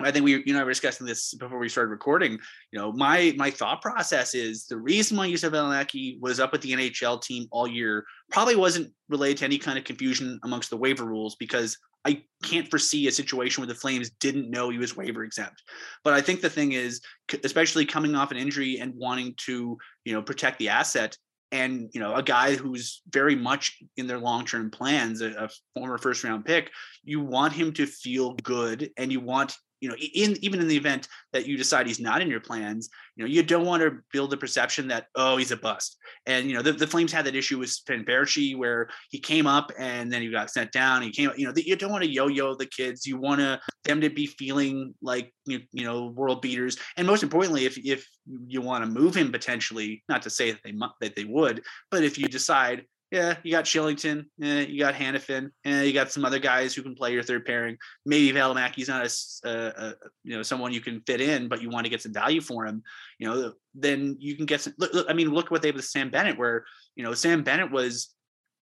I 0.00 0.10
think 0.10 0.24
we, 0.24 0.42
you 0.44 0.52
know, 0.52 0.60
I 0.60 0.64
were 0.64 0.70
discussing 0.70 1.06
this 1.06 1.34
before 1.34 1.58
we 1.58 1.68
started 1.68 1.90
recording. 1.90 2.32
You 2.72 2.78
know, 2.78 2.92
my 2.92 3.34
my 3.36 3.50
thought 3.50 3.82
process 3.82 4.34
is 4.34 4.66
the 4.66 4.76
reason 4.76 5.16
why 5.16 5.28
Juuso 5.28 5.50
Valimaki 5.50 6.20
was 6.20 6.40
up 6.40 6.52
with 6.52 6.62
the 6.62 6.72
NHL 6.72 7.22
team 7.22 7.46
all 7.50 7.66
year 7.66 8.04
probably 8.30 8.56
wasn't 8.56 8.92
related 9.08 9.38
to 9.38 9.44
any 9.44 9.58
kind 9.58 9.78
of 9.78 9.84
confusion 9.84 10.40
amongst 10.42 10.70
the 10.70 10.76
waiver 10.76 11.04
rules 11.04 11.36
because 11.36 11.78
I 12.04 12.22
can't 12.42 12.68
foresee 12.68 13.08
a 13.08 13.12
situation 13.12 13.62
where 13.62 13.68
the 13.68 13.74
Flames 13.74 14.10
didn't 14.20 14.50
know 14.50 14.68
he 14.68 14.78
was 14.78 14.96
waiver 14.96 15.24
exempt. 15.24 15.62
But 16.02 16.12
I 16.12 16.20
think 16.20 16.40
the 16.40 16.50
thing 16.50 16.72
is, 16.72 17.00
especially 17.42 17.86
coming 17.86 18.14
off 18.14 18.30
an 18.30 18.36
injury 18.36 18.78
and 18.78 18.94
wanting 18.94 19.34
to, 19.46 19.78
you 20.04 20.12
know, 20.12 20.22
protect 20.22 20.58
the 20.58 20.68
asset, 20.68 21.16
and 21.50 21.88
you 21.94 22.00
know, 22.00 22.14
a 22.14 22.22
guy 22.22 22.56
who's 22.56 23.00
very 23.10 23.36
much 23.36 23.78
in 23.96 24.06
their 24.06 24.18
long-term 24.18 24.70
plans, 24.70 25.20
a, 25.20 25.30
a 25.44 25.48
former 25.72 25.98
first-round 25.98 26.44
pick, 26.44 26.70
you 27.04 27.20
want 27.20 27.52
him 27.52 27.72
to 27.74 27.86
feel 27.86 28.34
good, 28.34 28.90
and 28.98 29.12
you 29.12 29.20
want 29.20 29.56
you 29.84 29.90
know, 29.90 29.96
in 29.96 30.42
even 30.42 30.60
in 30.60 30.66
the 30.66 30.76
event 30.78 31.08
that 31.34 31.46
you 31.46 31.58
decide 31.58 31.86
he's 31.86 32.00
not 32.00 32.22
in 32.22 32.30
your 32.30 32.40
plans, 32.40 32.88
you 33.16 33.22
know, 33.22 33.28
you 33.28 33.42
don't 33.42 33.66
want 33.66 33.82
to 33.82 33.98
build 34.14 34.32
a 34.32 34.36
perception 34.36 34.88
that 34.88 35.08
oh 35.14 35.36
he's 35.36 35.50
a 35.50 35.58
bust. 35.58 35.98
And 36.24 36.48
you 36.48 36.54
know, 36.54 36.62
the, 36.62 36.72
the 36.72 36.86
Flames 36.86 37.12
had 37.12 37.26
that 37.26 37.36
issue 37.36 37.58
with 37.58 37.68
Sven 37.68 38.02
Baertschi 38.02 38.56
where 38.56 38.88
he 39.10 39.18
came 39.18 39.46
up 39.46 39.70
and 39.78 40.10
then 40.10 40.22
he 40.22 40.30
got 40.30 40.50
sent 40.50 40.72
down. 40.72 41.02
He 41.02 41.10
came, 41.10 41.32
you 41.36 41.44
know, 41.46 41.52
the, 41.52 41.66
you 41.66 41.76
don't 41.76 41.92
want 41.92 42.02
to 42.02 42.10
yo-yo 42.10 42.54
the 42.54 42.64
kids. 42.64 43.06
You 43.06 43.18
want 43.18 43.40
to 43.40 43.60
them 43.84 44.00
to 44.00 44.08
be 44.08 44.24
feeling 44.24 44.94
like 45.02 45.34
you, 45.44 45.60
you 45.72 45.84
know 45.84 46.06
world 46.06 46.40
beaters. 46.40 46.78
And 46.96 47.06
most 47.06 47.22
importantly, 47.22 47.66
if 47.66 47.76
if 47.84 48.08
you 48.46 48.62
want 48.62 48.84
to 48.84 48.90
move 48.90 49.14
him 49.14 49.30
potentially, 49.30 50.02
not 50.08 50.22
to 50.22 50.30
say 50.30 50.50
that 50.50 50.60
they 50.64 50.72
that 51.02 51.14
they 51.14 51.24
would, 51.24 51.62
but 51.90 52.04
if 52.04 52.18
you 52.18 52.26
decide 52.26 52.86
yeah, 53.14 53.36
you 53.44 53.52
got 53.52 53.64
Kylington, 53.64 54.24
yeah, 54.38 54.62
you 54.62 54.80
got 54.80 54.94
Hanifin, 54.94 55.48
and 55.64 55.74
eh, 55.74 55.82
you 55.84 55.92
got 55.92 56.10
some 56.10 56.24
other 56.24 56.40
guys 56.40 56.74
who 56.74 56.82
can 56.82 56.96
play 56.96 57.12
your 57.12 57.22
third 57.22 57.46
pairing. 57.46 57.76
Maybe 58.04 58.36
Valimaki's 58.36 58.88
not 58.88 59.06
a, 59.06 59.48
a, 59.48 59.86
a, 59.86 59.94
you 60.24 60.36
know 60.36 60.42
someone 60.42 60.72
you 60.72 60.80
can 60.80 61.00
fit 61.06 61.20
in, 61.20 61.46
but 61.46 61.62
you 61.62 61.70
want 61.70 61.86
to 61.86 61.90
get 61.90 62.02
some 62.02 62.12
value 62.12 62.40
for 62.40 62.66
him. 62.66 62.82
You 63.20 63.28
know, 63.28 63.52
then 63.72 64.16
you 64.18 64.34
can 64.34 64.46
get 64.46 64.62
some. 64.62 64.74
Look, 64.78 64.92
look, 64.92 65.06
I 65.08 65.12
mean, 65.12 65.30
look 65.30 65.52
what 65.52 65.62
they 65.62 65.68
did 65.68 65.76
with 65.76 65.84
Sam 65.84 66.10
Bennett, 66.10 66.36
where 66.36 66.64
you 66.96 67.04
know 67.04 67.14
Sam 67.14 67.44
Bennett 67.44 67.70
was 67.70 68.12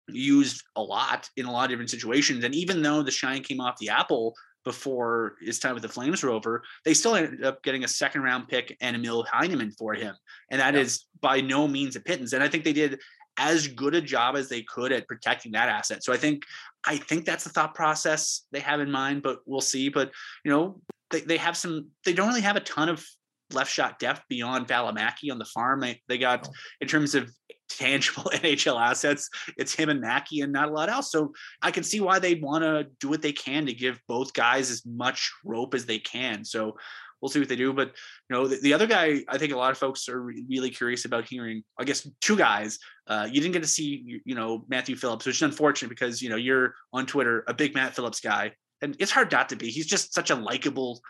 used 0.09 0.61
a 0.75 0.81
lot 0.81 1.27
in 1.37 1.47
a 1.47 1.51
lot 1.51 1.63
of 1.63 1.69
different 1.71 1.89
situations, 1.89 2.43
and 2.43 2.53
even 2.53 2.83
though 2.83 3.01
the 3.01 3.09
shine 3.09 3.41
came 3.41 3.59
off 3.59 3.79
the 3.79 3.89
apple 3.89 4.35
before 4.63 5.37
his 5.41 5.57
time 5.57 5.73
with 5.73 5.83
the 5.83 5.89
Flames 5.89 6.21
were 6.21 6.29
over, 6.29 6.61
they 6.83 6.93
still 6.93 7.15
ended 7.15 7.43
up 7.43 7.63
getting 7.63 7.83
a 7.83 7.87
second 7.87 8.21
round 8.21 8.47
pick 8.47 8.75
and 8.81 8.95
Emil 8.95 9.23
Heineman 9.31 9.71
for 9.71 9.93
him. 9.93 10.15
And 10.49 10.59
that 10.59 10.73
yeah. 10.73 10.81
is 10.81 11.05
by 11.21 11.39
no 11.39 11.67
means 11.67 11.95
a 11.95 11.99
pittance. 11.99 12.33
And 12.33 12.41
I 12.41 12.47
think 12.47 12.63
they 12.63 12.73
did 12.73 12.99
as 13.37 13.67
good 13.67 13.95
a 13.95 14.01
job 14.01 14.35
as 14.35 14.49
they 14.49 14.61
could 14.61 14.91
at 14.91 15.07
protecting 15.07 15.51
that 15.53 15.69
asset. 15.69 16.03
So 16.03 16.13
I 16.13 16.17
think 16.17 16.43
I 16.85 16.97
think 16.97 17.25
that's 17.25 17.43
the 17.43 17.49
thought 17.49 17.75
process 17.75 18.45
they 18.51 18.59
have 18.59 18.79
in 18.79 18.91
mind, 18.91 19.23
but 19.23 19.39
we'll 19.45 19.61
see. 19.61 19.89
But 19.89 20.11
you 20.43 20.51
know, 20.51 20.79
they, 21.11 21.21
they 21.21 21.37
have 21.37 21.57
some 21.57 21.87
they 22.05 22.13
don't 22.13 22.27
really 22.27 22.41
have 22.41 22.55
a 22.55 22.61
ton 22.61 22.89
of 22.89 23.05
left 23.53 23.71
shot 23.71 23.99
depth 23.99 24.23
beyond 24.29 24.67
Valimaki 24.67 25.31
on 25.31 25.37
the 25.37 25.45
farm. 25.45 25.79
They 25.79 26.01
they 26.07 26.17
got 26.17 26.47
in 26.81 26.87
terms 26.87 27.15
of 27.15 27.29
tangible 27.69 28.23
NHL 28.33 28.79
assets, 28.79 29.29
it's 29.57 29.73
him 29.73 29.89
and 29.89 29.99
Mackey 29.99 30.41
and 30.41 30.53
not 30.53 30.69
a 30.69 30.71
lot 30.71 30.89
else. 30.89 31.11
So 31.11 31.33
I 31.61 31.71
can 31.71 31.83
see 31.83 31.99
why 31.99 32.19
they 32.19 32.35
want 32.35 32.63
to 32.63 32.87
do 32.99 33.09
what 33.09 33.21
they 33.21 33.31
can 33.31 33.65
to 33.65 33.73
give 33.73 33.99
both 34.07 34.33
guys 34.33 34.69
as 34.69 34.85
much 34.85 35.31
rope 35.43 35.73
as 35.73 35.85
they 35.85 35.99
can. 35.99 36.45
So 36.45 36.77
we'll 37.25 37.31
see 37.31 37.39
what 37.39 37.49
they 37.49 37.55
do. 37.55 37.73
But 37.73 37.87
you 38.29 38.35
know, 38.35 38.47
the, 38.47 38.57
the, 38.61 38.71
other 38.71 38.85
guy, 38.85 39.23
I 39.27 39.39
think 39.39 39.51
a 39.51 39.57
lot 39.57 39.71
of 39.71 39.79
folks 39.79 40.07
are 40.07 40.21
really 40.21 40.69
curious 40.69 41.05
about 41.05 41.27
hearing. 41.27 41.63
I 41.79 41.83
guess 41.83 42.07
two 42.21 42.37
guys. 42.37 42.77
Uh, 43.07 43.27
you 43.31 43.41
didn't 43.41 43.53
get 43.53 43.63
to 43.63 43.67
see, 43.67 44.21
you 44.23 44.35
know, 44.35 44.63
Matthew 44.67 44.95
Phillips, 44.95 45.25
which 45.25 45.37
is 45.37 45.41
unfortunate 45.41 45.89
because 45.89 46.21
you 46.21 46.29
know 46.29 46.35
you're 46.35 46.75
on 46.93 47.07
Twitter 47.07 47.43
a 47.47 47.53
big 47.53 47.73
Matt 47.73 47.95
Phillips 47.95 48.19
guy, 48.19 48.51
and 48.83 48.95
it's 48.99 49.11
hard 49.11 49.31
not 49.31 49.49
to 49.49 49.55
be. 49.55 49.71
He's 49.71 49.87
just 49.87 50.13
such 50.13 50.29
a 50.29 50.35
likable 50.35 51.01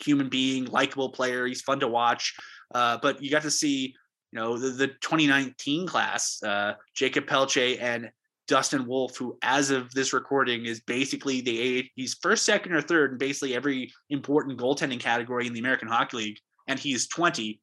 human 0.00 0.28
being, 0.28 0.66
likable 0.66 1.10
player. 1.10 1.46
He's 1.46 1.62
fun 1.62 1.80
to 1.80 1.88
watch. 1.88 2.36
Uh, 2.72 2.98
but 3.02 3.20
you 3.22 3.30
got 3.30 3.42
to 3.42 3.50
see, 3.50 3.94
you 4.32 4.40
know, 4.40 4.56
the, 4.56 4.70
the 4.70 4.86
2019 4.88 5.86
class, 5.86 6.42
uh, 6.42 6.74
Jakob 6.94 7.26
Pelletier 7.26 7.78
and 7.80 8.10
Dustin 8.46 8.86
Wolf, 8.86 9.16
who 9.16 9.38
as 9.42 9.70
of 9.70 9.92
this 9.92 10.12
recording 10.12 10.66
is 10.66 10.80
basically 10.80 11.40
the 11.40 11.58
age 11.58 11.90
he's 11.94 12.14
first, 12.14 12.44
second, 12.44 12.72
or 12.72 12.82
third 12.82 13.12
in 13.12 13.18
basically 13.18 13.54
every 13.54 13.92
important 14.10 14.58
goaltending 14.58 15.00
category 15.00 15.46
in 15.46 15.52
the 15.52 15.60
American 15.60 15.88
Hockey 15.88 16.16
League, 16.16 16.38
and 16.66 16.78
he's 16.78 17.08
20, 17.08 17.60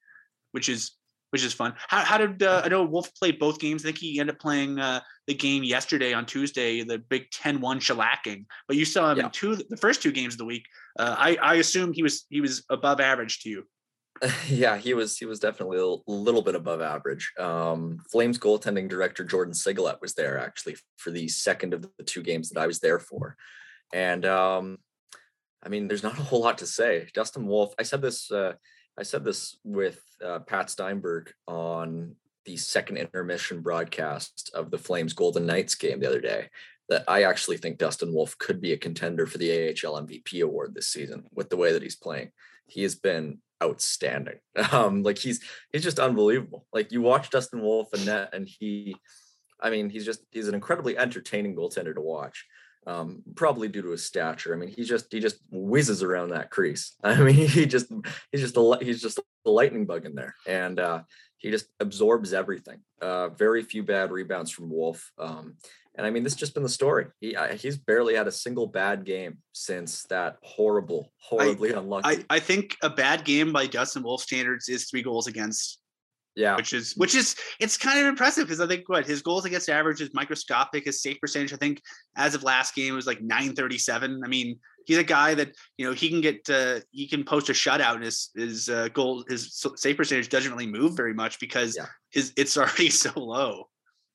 which 0.52 0.70
is 0.70 0.92
which 1.32 1.46
is 1.46 1.54
fun. 1.54 1.74
How, 1.88 2.00
how 2.02 2.18
did 2.18 2.44
uh, 2.44 2.62
I 2.66 2.68
know 2.68 2.84
Wolf 2.84 3.14
played 3.16 3.40
both 3.40 3.58
games? 3.58 3.84
I 3.84 3.88
think 3.88 4.00
he 4.00 4.20
ended 4.20 4.36
up 4.36 4.42
playing 4.42 4.80
uh, 4.80 5.00
the 5.28 5.34
game 5.34 5.64
yesterday 5.64 6.14
on 6.14 6.26
Tuesday, 6.26 6.84
the 6.84 6.98
big 6.98 7.32
10-1 7.32 7.80
shellacking. 7.80 8.46
But 8.68 8.76
you 8.76 8.84
saw 8.84 9.12
him 9.12 9.20
yeah. 9.20 9.26
in 9.26 9.32
two 9.32 9.56
the 9.56 9.78
first 9.78 10.02
two 10.02 10.12
games 10.12 10.34
of 10.34 10.40
the 10.40 10.46
week. 10.46 10.66
Uh, 11.00 11.16
I 11.18 11.38
I 11.42 11.56
assume 11.56 11.94
he 11.94 12.04
was 12.04 12.26
he 12.30 12.42
was 12.42 12.64
above 12.70 13.00
average 13.00 13.42
to 13.42 13.50
you. 13.50 13.64
Yeah, 14.48 14.78
he 14.78 14.94
was 14.94 15.18
he 15.18 15.26
was 15.26 15.40
definitely 15.40 15.80
a 15.80 16.12
little 16.12 16.42
bit 16.42 16.56
above 16.56 16.82
average. 16.82 17.34
Um, 17.40 18.00
Flames 18.12 18.38
goaltending 18.38 18.88
director 18.88 19.24
Jordan 19.24 19.54
Sigalet 19.54 20.00
was 20.02 20.14
there 20.14 20.38
actually 20.38 20.76
for 20.98 21.12
the 21.12 21.28
second 21.28 21.74
of 21.74 21.88
the 21.98 22.04
two 22.04 22.22
games 22.22 22.50
that 22.50 22.60
I 22.60 22.68
was 22.68 22.80
there 22.80 23.00
for, 23.00 23.36
and 23.94 24.26
um, 24.26 24.78
I 25.64 25.70
mean, 25.70 25.88
there's 25.88 26.04
not 26.04 26.20
a 26.20 26.24
whole 26.24 26.42
lot 26.42 26.60
to 26.60 26.68
say. 26.68 27.08
Dustin 27.14 27.48
Wolf, 27.48 27.74
I 27.80 27.84
said 27.84 28.02
this 28.02 28.32
uh, 28.32 28.54
I 28.98 29.04
said 29.04 29.24
this 29.24 29.58
with 29.64 30.00
uh, 30.24 30.40
Pat 30.40 30.70
Steinberg 30.70 31.34
on 31.48 32.16
the 32.46 32.58
second 32.58 32.98
intermission 32.98 33.62
broadcast 33.62 34.52
of 34.54 34.72
the 34.72 34.78
Flames 34.78 35.14
Golden 35.14 35.46
Knights 35.46 35.76
game 35.76 36.00
the 36.00 36.08
other 36.08 36.22
day 36.22 36.50
that 36.90 37.04
I 37.08 37.24
actually 37.24 37.58
think 37.58 37.78
Dustin 37.78 38.14
Wolf 38.14 38.38
could 38.38 38.60
be 38.60 38.74
a 38.74 38.78
contender 38.78 39.26
for 39.26 39.38
the 39.38 39.52
AHL 39.52 40.02
MVP 40.02 40.44
award 40.44 40.74
this 40.74 40.90
season 40.90 41.24
with 41.34 41.50
the 41.50 41.56
way 41.56 41.72
that 41.72 41.84
he's 41.84 41.96
playing. 41.96 42.32
He 42.66 42.84
has 42.84 42.96
been 42.96 43.40
outstanding. 43.62 44.40
Um, 44.72 45.04
like 45.04 45.18
he's 45.18 45.42
he's 45.72 45.84
just 45.84 46.00
unbelievable. 46.00 46.66
Like 46.72 46.92
you 46.92 47.02
watch 47.02 47.30
Dustin 47.30 47.62
Wolf 47.62 47.94
and 47.94 48.06
net, 48.06 48.30
and 48.34 48.48
he, 48.48 48.96
I 49.60 49.70
mean, 49.70 49.90
he's 49.90 50.06
just 50.06 50.22
he's 50.32 50.48
an 50.48 50.56
incredibly 50.56 50.98
entertaining 50.98 51.56
goaltender 51.56 51.94
to 51.94 52.02
watch. 52.02 52.46
Um, 52.88 53.22
probably 53.36 53.68
due 53.68 53.82
to 53.84 53.90
his 53.90 54.06
stature. 54.06 54.54
I 54.54 54.58
mean, 54.58 54.70
he 54.70 54.84
just 54.84 55.12
he 55.12 55.20
just 55.20 55.38
whizzes 55.52 56.04
around 56.04 56.30
that 56.30 56.52
crease. 56.52 56.96
I 57.04 57.20
mean, 57.22 57.36
he 57.36 57.66
just 57.66 57.92
he's 58.32 58.42
just 58.42 58.58
a 58.58 58.78
he's 58.82 59.02
just 59.02 59.20
a 59.20 59.50
lightning 59.50 59.86
bug 59.86 60.06
in 60.06 60.16
there, 60.16 60.36
and 60.48 60.80
uh, 60.80 61.02
he 61.38 61.50
just 61.50 61.66
absorbs 61.80 62.34
everything. 62.34 62.80
Uh, 63.02 63.30
very 63.30 63.64
few 63.64 63.84
bad 63.84 64.12
rebounds 64.12 64.52
from 64.52 64.70
Wolf. 64.70 65.12
Um, 65.18 65.58
and 65.96 66.08
I 66.08 66.10
mean, 66.10 66.24
this 66.24 66.34
has 66.34 66.40
just 66.40 66.54
been 66.54 66.64
the 66.64 66.70
story. 66.70 67.08
He 67.20 67.36
he's 67.58 67.78
barely 67.78 68.16
had 68.16 68.28
a 68.28 68.32
single 68.32 68.68
bad 68.68 69.06
game 69.06 69.40
since 69.52 70.04
that 70.04 70.38
horrible, 70.42 71.12
horribly 71.18 71.74
I, 71.74 71.80
unlucky. 71.80 72.26
I, 72.30 72.36
I 72.36 72.40
think 72.40 72.78
a 72.82 72.90
bad 72.90 73.26
game 73.26 73.52
by 73.52 73.68
Dustin 73.68 74.04
Wolf 74.04 74.22
standards 74.22 74.70
is 74.70 74.90
three 74.90 75.04
goals 75.04 75.28
against. 75.28 75.80
Yeah, 76.34 76.56
which 76.56 76.72
is 76.72 76.94
which 76.96 77.14
is 77.14 77.36
it's 77.60 77.78
kind 77.78 78.00
of 78.00 78.06
impressive 78.06 78.46
because 78.46 78.62
I 78.62 78.68
think 78.68 78.88
what 78.88 79.06
his 79.06 79.22
goals 79.22 79.44
against 79.44 79.68
average 79.68 80.00
is 80.00 80.12
microscopic. 80.14 80.86
His 80.86 81.02
save 81.02 81.20
percentage, 81.20 81.52
I 81.52 81.58
think, 81.58 81.82
as 82.16 82.36
of 82.36 82.44
last 82.44 82.74
game 82.74 82.96
was 82.96 83.06
like 83.06 83.22
937. 83.22 84.22
I 84.24 84.28
mean, 84.30 84.58
he's 84.86 84.98
a 84.98 85.04
guy 85.04 85.34
that 85.34 85.54
you 85.78 85.86
know 85.86 85.92
he 85.92 86.08
can 86.08 86.22
get 86.22 86.50
uh, 86.50 86.80
he 86.92 87.10
can 87.10 87.26
post 87.26 87.50
a 87.50 87.52
shutout 87.52 87.96
and 87.96 88.06
his 88.06 88.30
his 88.34 88.70
uh, 88.70 88.88
goal 88.94 89.26
his 89.28 89.62
save 89.76 89.98
percentage 89.98 90.30
doesn't 90.30 90.54
really 90.54 90.68
move 90.68 90.96
very 90.96 91.14
much 91.14 91.38
because 91.38 91.76
yeah. 91.76 91.88
his 92.12 92.32
it's 92.38 92.56
already 92.58 92.90
so 92.90 93.12
low. 93.18 93.66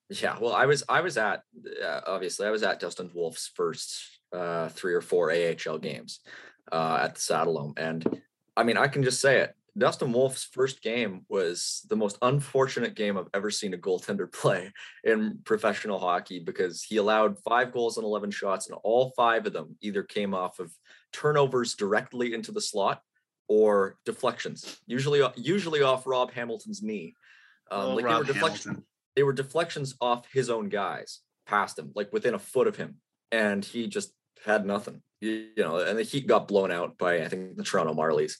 Yeah, 0.08 0.38
well, 0.40 0.52
I 0.52 0.66
was 0.66 0.84
I 0.88 1.00
was 1.00 1.16
at 1.16 1.42
uh, 1.84 2.00
obviously 2.06 2.46
I 2.46 2.50
was 2.50 2.62
at 2.62 2.78
Dustin 2.78 3.10
Wolf's 3.12 3.50
first 3.54 4.20
uh, 4.32 4.68
three 4.68 4.94
or 4.94 5.00
four 5.00 5.32
AHL 5.32 5.78
games 5.78 6.20
uh, 6.70 7.00
at 7.02 7.14
the 7.14 7.20
Saddledome, 7.20 7.76
and 7.76 8.20
I 8.56 8.62
mean 8.62 8.76
I 8.76 8.86
can 8.86 9.02
just 9.02 9.20
say 9.20 9.40
it. 9.40 9.54
Dustin 9.76 10.12
Wolf's 10.12 10.44
first 10.44 10.80
game 10.80 11.26
was 11.28 11.84
the 11.90 11.96
most 11.96 12.16
unfortunate 12.22 12.94
game 12.94 13.18
I've 13.18 13.28
ever 13.34 13.50
seen 13.50 13.74
a 13.74 13.78
goaltender 13.78 14.32
play 14.40 14.72
in 15.04 15.40
professional 15.44 15.98
hockey 15.98 16.38
because 16.38 16.82
he 16.82 16.96
allowed 16.96 17.38
five 17.40 17.72
goals 17.72 17.98
and 17.98 18.04
11 18.04 18.30
shots, 18.30 18.68
and 18.68 18.78
all 18.84 19.12
five 19.16 19.44
of 19.44 19.52
them 19.52 19.76
either 19.80 20.04
came 20.04 20.34
off 20.34 20.60
of 20.60 20.72
turnovers 21.12 21.74
directly 21.74 22.32
into 22.32 22.52
the 22.52 22.60
slot 22.60 23.02
or 23.48 23.98
deflections, 24.06 24.78
usually 24.86 25.20
usually 25.34 25.82
off 25.82 26.06
Rob 26.06 26.30
Hamilton's 26.30 26.80
knee. 26.80 27.14
Um, 27.72 27.80
oh, 27.80 27.94
like 27.96 28.04
Rob 28.04 28.24
they 28.24 28.28
were 28.28 28.34
deflections 28.34 28.84
they 29.16 29.22
were 29.22 29.32
deflections 29.32 29.96
off 30.00 30.30
his 30.32 30.50
own 30.50 30.68
guys 30.68 31.20
past 31.46 31.78
him, 31.78 31.90
like 31.94 32.12
within 32.12 32.34
a 32.34 32.38
foot 32.38 32.68
of 32.68 32.76
him, 32.76 32.96
and 33.32 33.64
he 33.64 33.88
just 33.88 34.12
had 34.44 34.64
nothing. 34.66 35.02
You, 35.20 35.48
you 35.56 35.64
know, 35.64 35.78
and 35.78 35.98
the 35.98 36.02
Heat 36.02 36.26
got 36.26 36.46
blown 36.46 36.70
out 36.70 36.98
by 36.98 37.22
I 37.22 37.28
think 37.28 37.56
the 37.56 37.64
Toronto 37.64 37.94
Marlies. 37.94 38.34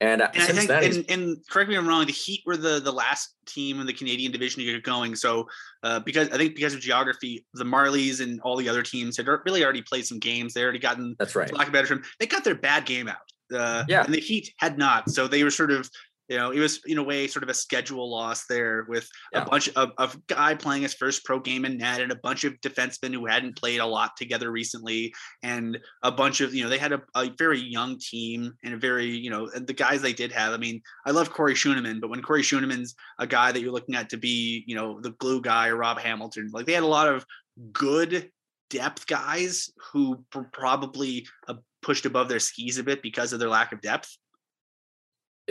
And, 0.00 0.20
uh, 0.20 0.28
and 0.34 0.58
I 0.58 0.80
think, 0.80 0.96
and, 0.96 1.10
and, 1.10 1.36
correct 1.48 1.68
me 1.68 1.76
if 1.76 1.80
I'm 1.80 1.86
wrong, 1.86 2.04
the 2.06 2.12
Heat 2.12 2.42
were 2.44 2.56
the 2.56 2.80
the 2.80 2.90
last 2.90 3.36
team 3.46 3.80
in 3.80 3.86
the 3.86 3.92
Canadian 3.92 4.32
division 4.32 4.58
to 4.58 4.72
get 4.72 4.82
going. 4.82 5.14
So 5.14 5.46
uh, 5.84 6.00
because 6.00 6.28
I 6.30 6.38
think 6.38 6.56
because 6.56 6.74
of 6.74 6.80
geography, 6.80 7.46
the 7.54 7.62
Marlies 7.62 8.20
and 8.20 8.40
all 8.40 8.56
the 8.56 8.68
other 8.68 8.82
teams 8.82 9.16
had 9.16 9.28
really 9.28 9.62
already 9.62 9.82
played 9.82 10.04
some 10.04 10.18
games. 10.18 10.54
They 10.54 10.62
already 10.64 10.80
gotten 10.80 11.14
that's 11.20 11.36
right. 11.36 11.52
Lack 11.52 11.68
of 11.68 11.72
better 11.72 11.86
term, 11.86 12.02
they 12.18 12.26
got 12.26 12.42
their 12.42 12.56
bad 12.56 12.84
game 12.84 13.06
out. 13.06 13.16
Uh, 13.54 13.84
yeah, 13.86 14.02
and 14.02 14.12
the 14.12 14.18
Heat 14.18 14.52
had 14.56 14.76
not. 14.76 15.08
So 15.08 15.28
they 15.28 15.44
were 15.44 15.50
sort 15.50 15.70
of 15.70 15.88
you 16.28 16.36
know, 16.36 16.50
it 16.50 16.60
was 16.60 16.80
in 16.86 16.98
a 16.98 17.02
way 17.02 17.26
sort 17.26 17.42
of 17.42 17.48
a 17.48 17.54
schedule 17.54 18.10
loss 18.10 18.46
there 18.46 18.86
with 18.88 19.08
yeah. 19.32 19.42
a 19.42 19.46
bunch 19.46 19.68
of, 19.76 19.90
of 19.98 20.26
guy 20.26 20.54
playing 20.54 20.82
his 20.82 20.94
first 20.94 21.24
pro 21.24 21.40
game 21.40 21.64
in 21.64 21.76
net 21.76 22.00
and 22.00 22.12
a 22.12 22.16
bunch 22.16 22.44
of 22.44 22.54
defensemen 22.60 23.12
who 23.12 23.26
hadn't 23.26 23.56
played 23.56 23.80
a 23.80 23.86
lot 23.86 24.16
together 24.16 24.50
recently 24.50 25.12
and 25.42 25.78
a 26.02 26.12
bunch 26.12 26.40
of, 26.40 26.54
you 26.54 26.62
know, 26.62 26.68
they 26.68 26.78
had 26.78 26.92
a, 26.92 27.02
a 27.14 27.30
very 27.38 27.60
young 27.60 27.98
team 27.98 28.52
and 28.64 28.74
a 28.74 28.78
very, 28.78 29.06
you 29.06 29.30
know, 29.30 29.48
the 29.48 29.72
guys 29.72 30.00
they 30.00 30.12
did 30.12 30.32
have. 30.32 30.52
I 30.52 30.56
mean, 30.56 30.80
I 31.04 31.10
love 31.10 31.30
Corey 31.30 31.54
Schueneman, 31.54 32.00
but 32.00 32.10
when 32.10 32.22
Corey 32.22 32.42
Schueneman's 32.42 32.94
a 33.18 33.26
guy 33.26 33.52
that 33.52 33.60
you're 33.60 33.72
looking 33.72 33.94
at 33.94 34.10
to 34.10 34.16
be, 34.16 34.64
you 34.66 34.74
know, 34.74 35.00
the 35.00 35.10
glue 35.12 35.40
guy 35.40 35.68
or 35.68 35.76
Rob 35.76 35.98
Hamilton, 35.98 36.50
like 36.52 36.66
they 36.66 36.72
had 36.72 36.82
a 36.82 36.86
lot 36.86 37.08
of 37.08 37.26
good 37.72 38.30
depth 38.70 39.06
guys 39.06 39.70
who 39.92 40.24
probably 40.52 41.26
uh, 41.48 41.54
pushed 41.82 42.06
above 42.06 42.28
their 42.28 42.38
skis 42.38 42.78
a 42.78 42.82
bit 42.82 43.02
because 43.02 43.32
of 43.32 43.38
their 43.38 43.50
lack 43.50 43.72
of 43.72 43.82
depth 43.82 44.16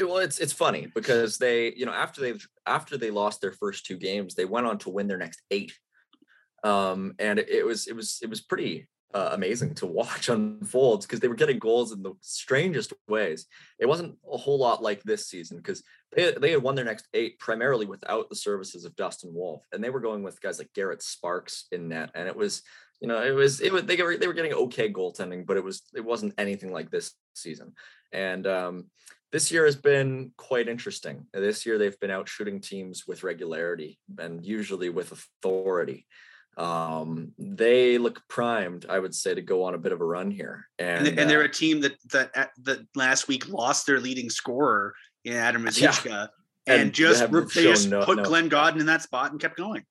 it, 0.02 0.08
well, 0.08 0.18
it's 0.18 0.40
it's 0.40 0.54
funny 0.54 0.88
because 0.94 1.38
they, 1.38 1.74
you 1.74 1.86
know, 1.86 1.94
after 1.94 2.22
they 2.22 2.34
after 2.66 2.98
they 2.98 3.12
lost 3.12 3.42
their 3.42 3.54
first 3.54 3.86
two 3.86 3.98
games, 3.98 4.36
they 4.36 4.46
went 4.46 4.68
on 4.68 4.78
to 4.80 4.90
win 4.90 5.08
their 5.08 5.18
next 5.18 5.42
eight, 5.52 5.74
um, 6.64 7.14
and 7.20 7.40
it, 7.40 7.50
it 7.50 7.66
was 7.66 7.88
it 7.88 7.96
was 7.96 8.20
it 8.22 8.30
was 8.30 8.42
pretty 8.42 8.88
uh, 9.14 9.30
amazing 9.34 9.74
to 9.76 9.86
watch 9.88 10.30
unfold 10.30 11.02
because 11.02 11.20
they 11.20 11.28
were 11.28 11.36
getting 11.36 11.60
goals 11.60 11.92
in 11.92 12.02
the 12.04 12.14
strangest 12.22 12.94
ways. 13.08 13.46
It 13.80 13.86
wasn't 13.86 14.18
a 14.32 14.38
whole 14.38 14.58
lot 14.58 14.84
like 14.84 15.04
this 15.04 15.28
season 15.28 15.58
because 15.58 15.84
they, 16.16 16.34
they 16.34 16.52
had 16.52 16.64
won 16.64 16.76
their 16.76 16.86
next 16.86 17.08
eight 17.14 17.40
primarily 17.40 17.86
without 17.86 18.30
the 18.30 18.36
services 18.36 18.86
of 18.86 18.96
Dustin 18.96 19.34
Wolf, 19.34 19.64
and 19.72 19.84
they 19.84 19.90
were 19.90 20.00
going 20.00 20.24
with 20.24 20.42
guys 20.42 20.60
like 20.60 20.74
Garrett 20.74 21.02
Sparks 21.02 21.68
in 21.72 21.88
net, 21.90 22.12
and 22.16 22.28
it 22.28 22.36
was 22.36 22.64
you 23.00 23.08
know 23.08 23.22
it 23.22 23.32
was 23.32 23.62
it 23.62 23.72
was 23.72 23.84
they 23.84 24.02
were 24.02 24.18
they 24.18 24.28
were 24.28 24.34
getting 24.34 24.54
okay 24.54 24.92
goaltending, 24.92 25.46
but 25.46 25.58
it 25.58 25.64
was 25.64 25.84
it 25.96 26.06
wasn't 26.06 26.34
anything 26.38 26.72
like 26.72 26.90
this 26.90 27.14
season, 27.34 27.74
and 28.12 28.48
um, 28.48 28.86
this 29.32 29.52
year 29.52 29.66
has 29.66 29.76
been 29.76 30.32
quite 30.38 30.68
interesting. 30.68 31.26
This 31.34 31.66
year 31.66 31.78
they've 31.78 32.00
been 32.00 32.12
out 32.12 32.28
shooting 32.28 32.60
teams 32.60 33.08
with 33.08 33.24
regularity 33.24 33.98
and 34.18 34.46
usually 34.46 34.90
with 34.90 35.12
authority. 35.12 36.06
Um, 36.58 37.32
they 37.38 37.98
look 37.98 38.22
primed, 38.28 38.86
I 38.90 39.00
would 39.00 39.16
say, 39.16 39.34
to 39.34 39.42
go 39.42 39.64
on 39.64 39.74
a 39.74 39.78
bit 39.78 39.94
of 39.94 40.02
a 40.02 40.06
run 40.06 40.32
here. 40.32 40.68
And, 40.78 41.08
and, 41.08 41.30
they're 41.30 41.42
uh, 41.42 41.46
a 41.46 41.50
team 41.50 41.80
that 41.82 41.94
that 42.12 42.52
that 42.64 42.80
last 42.94 43.30
week 43.30 43.48
lost 43.48 43.88
their 43.88 44.02
leading 44.02 44.30
scorer 44.30 44.94
in 45.24 45.34
Adam 45.34 45.64
Ruzicka, 45.64 46.06
yeah. 46.06 46.28
and, 46.68 46.82
and, 46.82 46.94
just 46.94 47.32
they, 47.32 47.40
they 47.40 47.64
just 47.64 47.90
no, 47.90 48.04
put 48.04 48.18
no. 48.18 48.24
Glenn 48.24 48.50
Gawdin 48.50 48.82
in 48.82 48.88
that 48.88 49.02
spot 49.02 49.32
and 49.32 49.40
kept 49.40 49.56
going. 49.56 49.84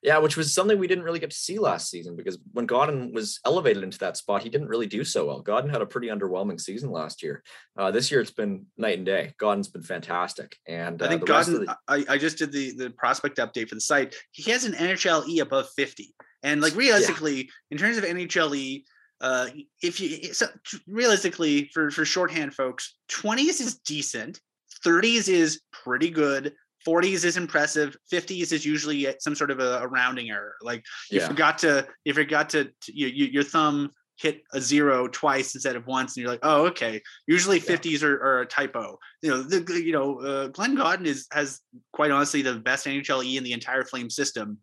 Yeah, 0.00 0.18
which 0.18 0.36
was 0.36 0.54
something 0.54 0.78
we 0.78 0.86
didn't 0.86 1.02
really 1.02 1.18
get 1.18 1.30
to 1.30 1.36
see 1.36 1.58
last 1.58 1.90
season 1.90 2.14
because 2.14 2.38
when 2.52 2.66
Gawdin 2.66 3.12
was 3.12 3.40
elevated 3.44 3.82
into 3.82 3.98
that 3.98 4.16
spot, 4.16 4.44
he 4.44 4.48
didn't 4.48 4.68
really 4.68 4.86
do 4.86 5.02
so 5.02 5.26
well. 5.26 5.40
Gawdin 5.40 5.70
had 5.70 5.82
a 5.82 5.86
pretty 5.86 6.06
underwhelming 6.06 6.60
season 6.60 6.92
last 6.92 7.20
year. 7.20 7.42
Uh, 7.76 7.90
this 7.90 8.08
year, 8.10 8.20
it's 8.20 8.30
been 8.30 8.66
night 8.76 8.98
and 8.98 9.06
day. 9.06 9.34
Gawdin's 9.38 9.68
been 9.68 9.82
fantastic, 9.82 10.56
and 10.68 11.02
uh, 11.02 11.06
I 11.06 11.08
think 11.08 11.26
Gawdin. 11.26 11.64
The... 11.64 11.76
I, 11.88 12.04
I 12.10 12.18
just 12.18 12.38
did 12.38 12.52
the 12.52 12.76
the 12.76 12.90
prospect 12.90 13.38
update 13.38 13.68
for 13.68 13.74
the 13.74 13.80
site. 13.80 14.14
He 14.30 14.48
has 14.52 14.64
an 14.64 14.74
NHLE 14.74 15.40
above 15.40 15.66
fifty, 15.76 16.14
and 16.44 16.60
like 16.60 16.76
realistically, 16.76 17.36
yeah. 17.36 17.50
in 17.72 17.78
terms 17.78 17.96
of 17.96 18.04
NHLE, 18.04 18.84
uh, 19.20 19.48
if 19.82 20.00
you 20.00 20.32
so 20.32 20.46
realistically 20.86 21.70
for 21.74 21.90
for 21.90 22.04
shorthand 22.04 22.54
folks, 22.54 22.94
twenties 23.08 23.60
is 23.60 23.78
decent, 23.78 24.40
thirties 24.84 25.28
is 25.28 25.60
pretty 25.72 26.10
good, 26.10 26.54
40s 26.88 27.24
is 27.24 27.36
impressive 27.36 27.96
50s 28.12 28.52
is 28.52 28.64
usually 28.64 29.06
some 29.18 29.34
sort 29.34 29.50
of 29.50 29.60
a, 29.60 29.80
a 29.80 29.86
rounding 29.86 30.30
error. 30.30 30.54
Like 30.62 30.84
you 31.10 31.20
yeah. 31.20 31.28
forgot 31.28 31.58
to 31.58 31.78
if 32.04 32.16
you 32.16 32.24
forgot 32.24 32.48
to, 32.50 32.64
to 32.64 32.92
you, 32.92 33.08
you, 33.08 33.26
your 33.26 33.42
thumb 33.42 33.90
hit 34.16 34.42
a 34.52 34.60
zero 34.60 35.06
twice 35.06 35.54
instead 35.54 35.76
of 35.76 35.86
once 35.86 36.16
and 36.16 36.22
you're 36.22 36.30
like 36.30 36.40
oh 36.42 36.66
okay. 36.66 37.02
Usually 37.26 37.60
50s 37.60 38.02
are, 38.02 38.14
are, 38.14 38.40
a 38.40 38.46
typo. 38.46 38.98
You 39.22 39.30
know 39.30 39.42
the 39.42 39.82
you 39.82 39.92
know 39.92 40.20
uh, 40.20 40.48
glenn 40.48 40.74
gawdin 40.74 41.06
is 41.06 41.26
has 41.32 41.60
quite 41.92 42.10
honestly 42.10 42.42
the 42.42 42.54
best 42.54 42.86
nhle 42.86 43.36
in 43.36 43.44
the 43.44 43.52
entire 43.52 43.84
flame 43.84 44.10
system 44.10 44.58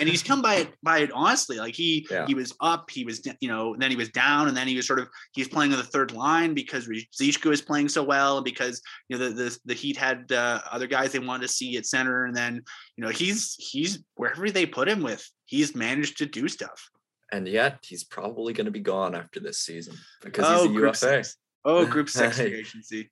and 0.00 0.08
he's 0.08 0.22
come 0.22 0.42
by 0.42 0.56
it 0.56 0.74
by 0.82 0.98
it 1.00 1.10
honestly. 1.12 1.58
Like 1.58 1.74
he 1.74 2.06
yeah. 2.10 2.26
he 2.26 2.34
was 2.34 2.54
up, 2.60 2.90
he 2.90 3.04
was 3.04 3.26
you 3.40 3.48
know, 3.48 3.74
then 3.78 3.90
he 3.90 3.96
was 3.96 4.08
down, 4.10 4.48
and 4.48 4.56
then 4.56 4.66
he 4.66 4.76
was 4.76 4.86
sort 4.86 4.98
of 4.98 5.08
he's 5.32 5.48
playing 5.48 5.72
on 5.72 5.78
the 5.78 5.84
third 5.84 6.12
line 6.12 6.54
because 6.54 6.88
Zichka 6.88 7.48
was 7.48 7.62
playing 7.62 7.88
so 7.88 8.02
well, 8.02 8.38
and 8.38 8.44
because 8.44 8.82
you 9.08 9.18
know 9.18 9.28
the 9.28 9.34
the, 9.34 9.58
the 9.66 9.74
Heat 9.74 9.96
had 9.96 10.30
uh, 10.32 10.60
other 10.70 10.86
guys 10.86 11.12
they 11.12 11.18
wanted 11.18 11.42
to 11.42 11.52
see 11.52 11.76
at 11.76 11.86
center, 11.86 12.26
and 12.26 12.36
then 12.36 12.62
you 12.96 13.04
know 13.04 13.10
he's 13.10 13.54
he's 13.58 14.02
wherever 14.16 14.50
they 14.50 14.66
put 14.66 14.88
him 14.88 15.02
with, 15.02 15.26
he's 15.46 15.74
managed 15.74 16.18
to 16.18 16.26
do 16.26 16.48
stuff. 16.48 16.90
And 17.32 17.46
yet 17.46 17.78
he's 17.82 18.02
probably 18.02 18.52
going 18.52 18.64
to 18.64 18.72
be 18.72 18.80
gone 18.80 19.14
after 19.14 19.38
this 19.38 19.60
season 19.60 19.94
because 20.20 20.44
oh, 20.48 20.68
he's 20.68 20.76
a 20.76 20.80
UFA. 20.80 20.96
Six. 20.96 21.36
Oh, 21.64 21.86
group 21.86 22.08
six 22.10 22.40
agency 22.40 23.10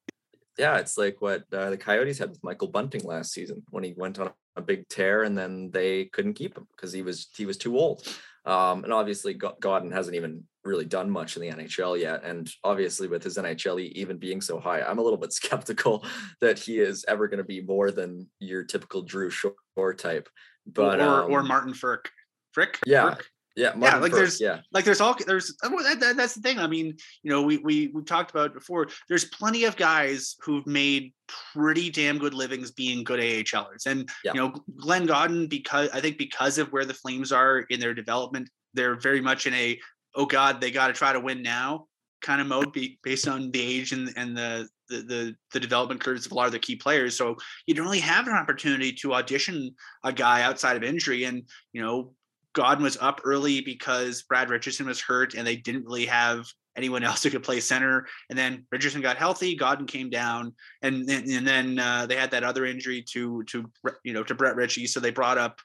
yeah, 0.59 0.79
it's 0.79 0.99
like 0.99 1.17
what 1.21 1.45
uh, 1.53 1.71
the 1.71 1.77
Coyotes 1.77 2.19
had 2.19 2.31
with 2.31 2.43
Michael 2.43 2.69
Bunting 2.69 3.05
last 3.05 3.33
season 3.33 3.63
when 3.71 3.85
he 3.85 3.95
went 3.97 4.19
on 4.19 4.33
a 4.59 4.63
big 4.63 4.89
tear 4.89 5.23
and 5.23 5.37
then 5.37 5.71
they 5.71 6.07
couldn't 6.07 6.35
keep 6.35 6.57
him 6.57 6.67
because 6.77 6.93
he 6.93 7.03
was 7.03 7.29
he 7.37 7.47
was 7.47 7.57
too 7.57 7.79
old. 7.79 8.07
Um, 8.45 8.85
and 8.85 8.93
obviously, 8.93 9.35
Gawdin 9.35 9.91
hasn't 9.91 10.17
even 10.17 10.45
really 10.65 10.87
done 10.87 11.11
much 11.11 11.37
in 11.37 11.43
the 11.43 11.51
NHL 11.51 12.01
yet. 12.01 12.25
And 12.25 12.51
obviously, 12.65 13.07
with 13.07 13.23
his 13.23 13.37
NHLE 13.37 14.19
being 14.19 14.41
so 14.41 14.59
high, 14.59 14.81
I'm 14.81 14.99
a 14.99 15.03
little 15.03 15.19
bit 15.19 15.33
skeptical 15.35 16.05
that 16.41 16.59
he 16.59 16.79
is 16.79 17.05
ever 17.09 17.29
going 17.29 17.39
to 17.39 17.45
be 17.45 17.61
more 17.61 17.91
than 17.91 18.29
your 18.41 18.65
typical 18.65 19.03
Drew 19.03 19.31
Shore 19.31 19.95
type. 19.97 20.29
But 20.67 21.01
or 21.01 21.25
um, 21.25 21.33
or 21.33 21.43
Martin 21.43 21.73
Frk. 21.73 22.07
Frick. 22.53 22.79
Yeah. 22.87 23.15
Frick? 23.15 23.27
Yeah, 23.59 23.73
yeah, 23.77 23.97
like 23.97 24.13
there's 24.13 24.41
yeah, 24.41 24.61
like 24.73 24.85
there's 24.85 25.01
all 25.01 25.17
there's 25.27 25.57
oh, 25.65 25.83
that, 25.83 25.99
that, 25.99 26.17
that's 26.17 26.35
the 26.35 26.41
thing. 26.41 26.61
I 26.61 26.69
mean, 26.69 26.97
you 27.25 27.31
know, 27.31 27.43
we 27.43 27.57
we 27.59 27.89
we 27.89 28.05
talked 28.05 28.31
about 28.31 28.55
before. 28.55 28.87
There's 29.09 29.25
plenty 29.25 29.65
of 29.65 29.77
guys 29.77 30.37
who've 30.43 30.67
made 30.67 31.13
pretty 31.27 31.91
damn 31.91 32.19
good 32.19 32.35
livings 32.35 32.71
being 32.71 33.03
good 33.03 33.19
AHLers, 33.19 33.87
and 33.87 34.09
Yeah. 34.23 34.35
you 34.35 34.41
know, 34.41 34.55
Glenn 34.77 35.07
Gawdin 35.07 35.49
because 35.49 35.91
I 35.91 36.01
think 36.01 36.19
because 36.19 36.59
of 36.59 36.71
where 36.71 36.85
the 36.85 36.95
Flames 36.95 37.33
are 37.33 37.61
in 37.69 37.81
their 37.81 37.95
development, 37.95 38.49
they're 38.75 38.95
very 38.95 39.21
much 39.21 39.49
in 39.49 39.55
a 39.55 39.77
oh 40.15 40.27
god, 40.27 40.61
they 40.61 40.71
got 40.71 40.87
to 40.87 40.93
try 40.93 41.13
to 41.13 41.19
win 41.19 41.43
now 41.43 41.89
kind 42.21 42.41
of 42.41 42.47
mode, 42.47 42.73
be, 42.73 42.99
based 43.03 43.29
on 43.29 43.51
the 43.51 43.61
age 43.61 43.93
and 43.93 44.13
and 44.17 44.37
the 44.37 44.69
the, 44.89 45.03
the 45.03 45.35
the 45.53 45.61
development 45.61 46.01
curves 46.01 46.27
of 46.27 46.33
a 46.33 46.35
lot 46.35 46.47
of 46.47 46.53
the 46.53 46.59
key 46.59 46.77
players. 46.77 47.17
So 47.17 47.37
you 47.67 47.75
don't 47.75 47.87
really 47.87 48.01
have 48.01 48.27
an 48.27 48.35
opportunity 48.35 48.93
to 48.93 49.15
audition 49.15 49.75
a 50.05 50.13
guy 50.13 50.43
outside 50.43 50.77
of 50.77 50.83
injury. 50.83 51.25
And 51.25 51.43
you 51.73 51.83
know, 51.83 52.15
Gawdin 52.59 52.83
was 52.83 52.99
up 53.01 53.21
early 53.23 53.61
because 53.61 54.23
Brad 54.23 54.51
Richardson 54.51 54.87
was 54.87 55.01
hurt, 55.01 55.35
and 55.35 55.47
they 55.47 55.55
didn't 55.55 55.85
really 55.85 56.07
have 56.07 56.45
anyone 56.77 57.05
else 57.05 57.23
who 57.23 57.31
could 57.31 57.45
play 57.45 57.61
center. 57.61 58.05
And 58.29 58.39
then 58.39 58.67
Richardson 58.73 59.01
got 59.01 59.17
healthy, 59.17 59.55
Gawdin 59.55 59.87
came 59.87 60.11
down, 60.11 60.53
and 60.83 61.07
then 61.09 61.31
and 61.31 61.47
then 61.47 61.79
uh, 61.79 62.07
they 62.07 62.17
had 62.17 62.33
that 62.33 62.43
other 62.43 62.67
injury 62.67 63.05
to 63.11 63.45
to 63.45 63.71
you 64.03 64.13
know 64.13 64.25
to 64.25 64.35
Brett 64.35 64.57
Ritchie, 64.57 64.89
so 64.89 64.99
they 64.99 65.13
brought 65.13 65.39
up 65.39 65.61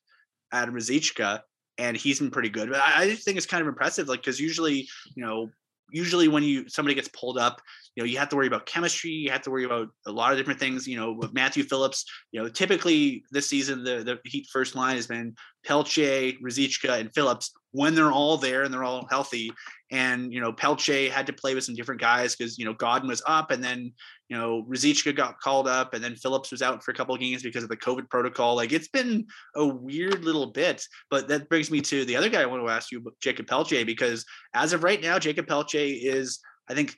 Adam 0.52 0.76
Ruzicka, 0.76 1.42
and 1.80 1.98
he's 1.98 2.20
been 2.20 2.30
pretty 2.30 2.50
good. 2.50 2.70
But 2.70 2.82
I, 2.82 3.04
I 3.04 3.16
think 3.16 3.38
it's 3.38 3.48
kind 3.48 3.62
of 3.62 3.68
impressive, 3.68 4.08
like 4.08 4.22
because 4.22 4.40
usually 4.40 4.88
you 5.16 5.26
know 5.26 5.50
usually 5.92 6.28
when 6.28 6.44
you 6.44 6.68
somebody 6.68 6.96
gets 6.96 7.10
pulled 7.10 7.38
up 7.38 7.62
you 7.96 8.02
know 8.02 8.08
you 8.08 8.18
have 8.18 8.30
to 8.30 8.36
worry 8.36 8.48
about 8.48 8.66
chemistry 8.66 9.12
you 9.12 9.30
have 9.30 9.42
to 9.42 9.52
worry 9.52 9.64
about 9.66 9.88
a 10.08 10.12
lot 10.12 10.32
of 10.32 10.38
different 10.38 10.60
things 10.60 10.88
you 10.88 10.98
know 10.98 11.12
with 11.12 11.34
matthew 11.34 11.64
phillips 11.64 12.06
you 12.32 12.42
know 12.42 12.50
typically 12.50 13.24
this 13.32 13.50
season 13.50 13.84
the 13.84 14.04
the 14.04 14.18
heat 14.26 14.48
first 14.52 14.76
line 14.76 14.96
has 14.96 15.08
been 15.08 15.36
pelche 15.66 16.40
Ruzicka, 16.42 17.00
and 17.00 17.14
phillips. 17.14 17.54
When 17.72 17.96
they're 17.96 18.12
all 18.12 18.38
there 18.38 18.64
and 18.64 18.74
they're 18.74 18.84
all 18.84 19.08
healthy 19.10 19.52
and 19.94 20.34
you 20.34 20.42
know 20.42 20.52
pelche 20.52 21.10
had 21.10 21.26
to 21.28 21.32
play 21.32 21.56
with 21.56 21.64
some 21.64 21.76
different 21.76 22.02
guys 22.02 22.36
because 22.36 22.58
you 22.58 22.66
know 22.66 22.74
gawdin 22.74 23.08
was 23.08 23.22
up 23.26 23.52
and 23.52 23.64
then 23.64 23.92
you 24.28 24.38
know 24.38 24.66
Ruzicka 24.68 25.16
got 25.16 25.40
called 25.40 25.68
up 25.68 25.94
and 25.94 26.04
then 26.04 26.16
phillips 26.16 26.52
was 26.52 26.62
out 26.62 26.84
for 26.84 26.92
a 26.92 26.94
couple 26.94 27.16
of 27.16 27.22
games 27.22 27.44
because 27.44 27.64
of 27.64 27.70
the 27.70 27.78
covid 27.78 28.10
protocol 28.10 28.56
like 28.56 28.74
it's 28.74 28.90
been 28.90 29.26
a 29.56 29.66
weird 29.66 30.26
little 30.26 30.48
bit 30.48 30.84
but 31.10 31.28
that 31.28 31.48
brings 31.48 31.72
me 31.72 31.80
to 31.80 32.04
the 32.06 32.16
other 32.16 32.30
guy 32.30 32.42
i 32.42 32.46
want 32.46 32.66
to 32.66 32.72
ask 32.72 32.92
you 32.92 33.02
jacob 33.22 33.46
pelche 33.46 33.86
because 33.86 34.26
as 34.54 34.74
of 34.74 34.84
right 34.84 35.02
now 35.02 35.18
jacob 35.18 35.46
pelche 35.46 36.00
is 36.04 36.40
i 36.70 36.74
think 36.74 36.98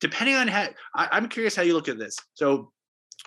depending 0.00 0.36
on 0.36 0.48
how 0.48 0.68
I, 0.94 1.08
I'm 1.12 1.28
curious 1.28 1.56
how 1.56 1.62
you 1.62 1.74
look 1.74 1.88
at 1.88 1.98
this. 1.98 2.16
So 2.34 2.72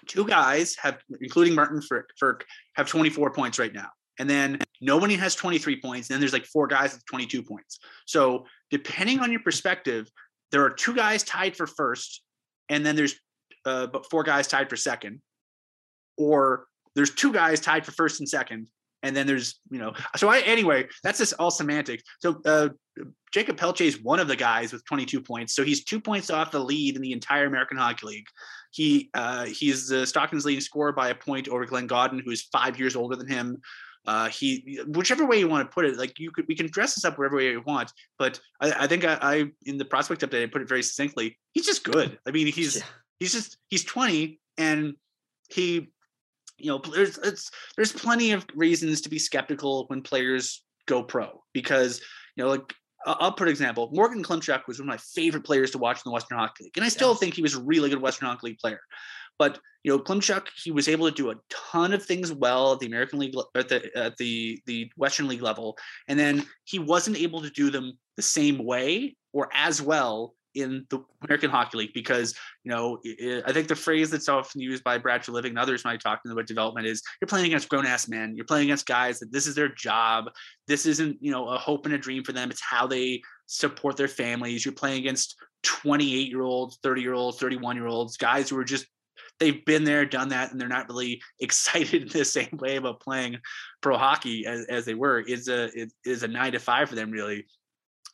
two 0.08 0.26
guys 0.26 0.76
have, 0.82 1.00
including 1.22 1.56
Martin 1.56 1.82
Frk, 1.82 2.42
have 2.76 2.88
24 2.88 3.32
points 3.32 3.60
right 3.60 3.74
now. 3.74 3.90
And 4.20 4.30
then 4.30 4.60
nobody 4.82 5.16
has 5.16 5.36
23 5.36 5.82
points. 5.82 6.10
And 6.10 6.16
then 6.16 6.20
there's 6.22 6.34
like 6.34 6.46
four 6.46 6.68
guys 6.68 6.94
with 6.94 7.06
22 7.06 7.44
points. 7.44 7.80
So 8.06 8.46
depending 8.72 9.20
on 9.20 9.32
your 9.32 9.42
perspective, 9.42 10.10
there 10.52 10.64
are 10.64 10.70
two 10.70 10.96
guys 10.96 11.24
tied 11.24 11.56
for 11.56 11.68
first, 11.68 12.24
and 12.70 12.86
then 12.86 12.96
there's 12.96 13.16
uh, 13.66 13.88
but 13.88 14.10
four 14.10 14.24
guys 14.24 14.48
tied 14.48 14.70
for 14.70 14.76
second, 14.76 15.22
or 16.18 16.66
there's 16.96 17.14
two 17.14 17.32
guys 17.32 17.60
tied 17.60 17.86
for 17.86 17.92
first 17.92 18.20
and 18.20 18.28
second, 18.28 18.68
and 19.04 19.16
then 19.16 19.28
there's 19.28 19.60
you 19.70 19.80
know. 19.80 19.94
So 20.16 20.30
I 20.30 20.40
anyway, 20.40 20.88
that's 21.04 21.20
just 21.20 21.34
all 21.40 21.52
semantics. 21.52 22.04
So 22.20 22.42
uh, 22.46 22.70
Jacob 23.32 23.58
Pelche 23.58 23.86
is 23.86 24.02
one 24.02 24.20
of 24.20 24.28
the 24.28 24.36
guys 24.36 24.74
with 24.74 24.84
22 24.86 25.22
points, 25.22 25.54
so 25.54 25.64
he's 25.64 25.84
two 25.84 26.00
points 26.00 26.30
off 26.30 26.52
the 26.52 26.60
lead 26.60 26.96
in 26.96 27.02
the 27.02 27.12
entire 27.12 27.46
American 27.46 27.78
Hockey 27.78 28.08
League. 28.08 28.28
He 28.72 29.10
uh, 29.14 29.46
he's 29.46 29.88
the 29.88 30.06
Stockton's 30.08 30.46
leading 30.46 30.62
scorer 30.62 30.94
by 30.94 31.10
a 31.10 31.16
point 31.16 31.48
over 31.48 31.66
Glenn 31.66 31.88
Gawdin, 31.88 32.22
who 32.26 32.32
is 32.32 32.48
five 32.52 32.80
years 32.80 32.96
older 32.96 33.16
than 33.16 33.28
him. 33.28 33.62
Uh, 34.06 34.30
he 34.30 34.80
whichever 34.88 35.26
way 35.26 35.38
you 35.40 35.48
want 35.48 35.70
to 35.70 35.74
put 35.74 35.86
it, 35.86 35.98
like 35.98 36.18
you 36.20 36.32
could 36.32 36.46
we 36.48 36.56
can 36.56 36.68
dress 36.68 36.96
this 36.96 37.06
up 37.06 37.18
whatever 37.18 37.36
way 37.38 37.52
you 37.52 37.62
want, 37.66 37.92
but 38.18 38.40
I, 38.62 38.72
I 38.84 38.88
think 38.88 39.04
I, 39.06 39.18
I 39.22 39.46
in 39.66 39.78
the 39.78 39.86
prospect 39.86 40.22
update 40.22 40.44
I 40.44 40.48
put 40.48 40.62
it 40.62 40.70
very 40.70 40.82
succinctly. 40.84 41.38
He's 41.54 41.66
just 41.66 41.84
good. 41.84 42.18
I 42.28 42.32
mean, 42.32 42.48
he's 42.48 42.78
Yeah. 42.78 42.84
he's 43.20 43.34
just 43.34 43.58
he's 43.70 43.84
20 43.84 44.40
and 44.58 44.94
he 45.50 45.92
you 46.58 46.68
know 46.72 46.82
there's 46.94 47.18
it's 47.20 47.52
there's 47.76 47.92
plenty 47.92 48.32
of 48.32 48.46
reasons 48.56 49.02
to 49.02 49.10
be 49.10 49.20
skeptical 49.20 49.86
when 49.88 50.02
players 50.02 50.64
go 50.88 51.04
pro 51.04 51.44
because 51.54 52.02
you 52.36 52.44
know 52.44 52.50
like 52.50 52.74
I'll 53.06 53.32
put 53.32 53.48
an 53.48 53.52
example. 53.52 53.90
Morgan 53.94 54.24
Klimchuk 54.24 54.68
was 54.68 54.80
one 54.80 54.90
of 54.90 54.94
my 54.94 54.98
favorite 54.98 55.46
players 55.46 55.72
to 55.72 55.78
watch 55.78 55.98
in 55.98 56.02
the 56.06 56.12
Western 56.12 56.38
Hockey 56.38 56.66
League, 56.66 56.76
and 56.78 56.86
I 56.86 56.90
still 56.90 57.12
Yes. 57.12 57.20
think 57.20 57.34
he 57.34 57.42
was 57.42 57.56
a 57.56 57.62
really 57.62 57.90
good 57.90 58.02
Western 58.02 58.28
Hockey 58.28 58.48
League 58.48 58.60
player. 58.60 58.82
But 59.40 59.60
you 59.84 59.92
know, 59.92 60.04
Klimchuk, 60.04 60.48
he 60.62 60.72
was 60.72 60.90
able 60.90 61.10
to 61.10 61.16
do 61.16 61.32
a 61.32 61.36
ton 61.50 61.94
of 61.94 62.06
things 62.06 62.32
well 62.34 62.74
at 62.74 62.80
the 62.80 62.86
American 62.86 63.18
League 63.20 63.34
le- 63.34 63.46
at 63.56 63.70
the 63.70 63.90
at 63.98 64.18
the 64.18 64.60
the 64.68 64.92
Western 64.98 65.28
League 65.28 65.42
level, 65.42 65.78
and 66.08 66.20
then 66.20 66.46
he 66.66 66.78
wasn't 66.78 67.18
able 67.18 67.42
to 67.42 67.50
do 67.50 67.72
them 67.72 67.98
the 68.18 68.22
same 68.22 68.64
way 68.64 69.16
or 69.34 69.50
as 69.54 69.82
well 69.82 70.36
in 70.56 70.86
the 70.90 71.00
American 71.24 71.50
Hockey 71.50 71.78
League 71.78 71.94
because 71.94 72.36
you 72.64 72.72
know 72.72 73.00
i- 73.06 73.42
I 73.46 73.54
think 73.54 73.68
the 73.68 73.76
phrase 73.76 74.10
that's 74.10 74.28
often 74.28 74.60
used 74.60 74.84
by 74.84 74.98
Brad 74.98 75.22
Treliving 75.24 75.50
and 75.52 75.60
others 75.60 75.84
when 75.84 75.94
I 75.94 75.98
talk 75.98 76.22
to 76.24 76.28
them 76.28 76.38
about 76.38 76.48
development 76.48 76.88
is 76.88 77.02
you're 77.22 77.28
playing 77.28 77.46
against 77.46 77.70
grown 77.70 77.86
ass 77.86 78.10
men. 78.10 78.34
You're 78.36 78.46
playing 78.46 78.66
against 78.66 78.86
guys 78.88 79.20
that 79.20 79.32
this 79.32 79.48
is 79.48 79.56
their 79.56 79.70
job. 79.70 80.26
This 80.68 80.86
isn't 80.86 81.18
you 81.22 81.32
know 81.32 81.48
a 81.48 81.58
hope 81.58 81.86
and 81.86 81.96
a 81.96 81.98
dream 81.98 82.24
for 82.24 82.34
them. 82.34 82.50
It's 82.52 82.62
how 82.62 82.86
they 82.88 83.22
support 83.46 83.96
their 83.96 84.08
families. 84.10 84.66
You're 84.66 84.74
playing 84.74 84.98
against 85.00 85.36
28 85.64 86.30
year 86.30 86.42
olds, 86.42 86.80
30 86.84 87.02
year 87.02 87.14
olds, 87.14 87.38
31 87.38 87.76
year 87.78 87.88
olds, 87.88 88.18
guys 88.18 88.50
who 88.50 88.58
are 88.58 88.64
just 88.66 88.86
they've 89.40 89.64
been 89.66 89.84
there, 89.84 90.06
done 90.06 90.30
that, 90.30 90.52
and 90.52 90.60
they're 90.60 90.68
not 90.68 90.88
really 90.88 91.22
excited 91.40 92.04
in 92.04 92.10
the 92.10 92.26
same 92.26 92.58
way 92.60 92.76
about 92.76 93.00
playing 93.00 93.38
pro 93.82 93.98
hockey 93.98 94.46
as, 94.46 94.66
as 94.66 94.86
they 94.86 94.94
were. 94.94 95.24
It's 95.28 95.48
a 95.48 95.66
it 95.80 95.94
is 96.06 96.24
a 96.24 96.28
nine 96.28 96.52
to 96.54 96.60
five 96.60 96.90
for 96.90 96.96
them 96.96 97.12
really. 97.12 97.46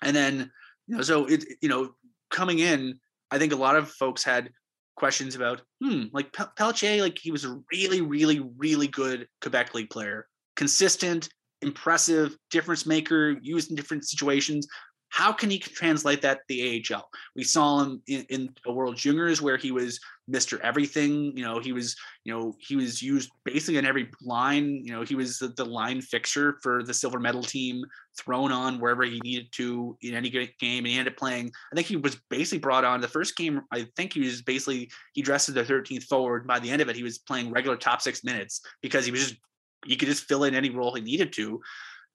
And 0.01 0.15
then 0.15 0.51
you 0.87 0.97
know, 0.97 1.01
so 1.01 1.25
it 1.25 1.45
you 1.61 1.69
know 1.69 1.95
coming 2.29 2.59
in, 2.59 2.99
I 3.31 3.37
think 3.37 3.53
a 3.53 3.57
lot 3.57 3.75
of 3.75 3.91
folks 3.91 4.23
had 4.23 4.49
questions 4.95 5.35
about 5.35 5.61
hmm 5.83 6.03
like 6.13 6.31
Pelche, 6.31 7.01
like 7.01 7.17
he 7.17 7.31
was 7.31 7.43
a 7.43 7.59
really 7.71 8.01
really 8.01 8.39
really 8.57 8.87
good 8.87 9.27
Quebec 9.41 9.73
League 9.73 9.89
player, 9.89 10.27
consistent, 10.55 11.29
impressive, 11.61 12.37
difference 12.51 12.85
maker, 12.85 13.37
used 13.41 13.69
in 13.69 13.75
different 13.75 14.05
situations. 14.05 14.67
How 15.09 15.31
can 15.31 15.49
he 15.49 15.59
translate 15.59 16.21
that 16.23 16.39
to 16.39 16.43
the 16.49 16.83
AHL? 16.91 17.07
We 17.35 17.43
saw 17.43 17.81
him 17.81 18.01
in, 18.07 18.25
in 18.29 18.49
a 18.65 18.73
World 18.73 18.97
Juniors 18.97 19.41
where 19.41 19.55
he 19.55 19.71
was 19.71 19.99
Mr. 20.31 20.59
Everything. 20.61 21.35
You 21.37 21.43
know, 21.43 21.59
he 21.59 21.71
was, 21.71 21.95
you 22.23 22.33
know, 22.33 22.55
he 22.59 22.75
was 22.75 23.01
used 23.01 23.29
basically 23.43 23.77
on 23.77 23.85
every 23.85 24.09
line. 24.21 24.81
You 24.83 24.93
know, 24.93 25.03
he 25.03 25.15
was 25.15 25.39
the, 25.39 25.49
the 25.49 25.65
line 25.65 26.01
fixture 26.01 26.57
for 26.63 26.83
the 26.83 26.93
silver 26.93 27.19
medal 27.19 27.43
team, 27.43 27.83
thrown 28.17 28.51
on 28.51 28.79
wherever 28.79 29.03
he 29.03 29.19
needed 29.19 29.51
to 29.53 29.97
in 30.01 30.13
any 30.13 30.29
game. 30.29 30.49
And 30.61 30.87
he 30.87 30.97
ended 30.97 31.13
up 31.13 31.17
playing, 31.17 31.51
I 31.71 31.75
think 31.75 31.87
he 31.87 31.97
was 31.97 32.17
basically 32.29 32.59
brought 32.59 32.85
on 32.85 33.01
the 33.01 33.07
first 33.07 33.35
game. 33.35 33.61
I 33.71 33.87
think 33.95 34.13
he 34.13 34.21
was 34.21 34.41
basically, 34.41 34.89
he 35.13 35.21
dressed 35.21 35.49
as 35.49 35.55
the 35.55 35.63
13th 35.63 36.03
forward. 36.03 36.47
By 36.47 36.59
the 36.59 36.69
end 36.69 36.81
of 36.81 36.89
it, 36.89 36.95
he 36.95 37.03
was 37.03 37.19
playing 37.19 37.51
regular 37.51 37.77
top 37.77 38.01
six 38.01 38.23
minutes 38.23 38.61
because 38.81 39.05
he 39.05 39.11
was 39.11 39.21
just, 39.21 39.39
he 39.85 39.95
could 39.95 40.07
just 40.07 40.23
fill 40.23 40.45
in 40.45 40.55
any 40.55 40.71
role 40.71 40.95
he 40.95 41.01
needed 41.01 41.33
to. 41.33 41.61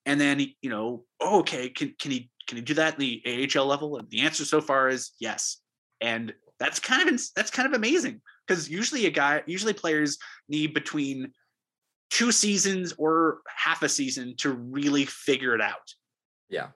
And 0.06 0.20
then, 0.20 0.38
he, 0.38 0.56
you 0.62 0.70
know, 0.70 1.04
oh, 1.20 1.40
okay, 1.40 1.68
can, 1.68 1.94
can 2.00 2.10
he, 2.10 2.30
can 2.48 2.56
he 2.56 2.62
do 2.62 2.74
that 2.74 2.94
in 2.94 3.00
the 3.00 3.48
AHL 3.54 3.66
level? 3.66 3.96
And 3.98 4.10
the 4.10 4.22
answer 4.22 4.44
so 4.44 4.60
far 4.60 4.88
is 4.88 5.12
yes. 5.20 5.58
And 6.00 6.32
that's 6.60 6.78
kind 6.78 7.08
of 7.08 7.20
that's 7.34 7.50
kind 7.50 7.66
of 7.66 7.72
amazing 7.72 8.20
because 8.46 8.68
usually 8.68 9.06
a 9.06 9.10
guy 9.10 9.42
usually 9.46 9.72
players 9.72 10.18
need 10.48 10.74
between 10.74 11.32
two 12.10 12.30
seasons 12.30 12.92
or 12.98 13.40
half 13.48 13.82
a 13.82 13.88
season 13.88 14.34
to 14.36 14.52
really 14.52 15.04
figure 15.06 15.54
it 15.54 15.60
out. 15.60 15.94
Yeah. 16.48 16.68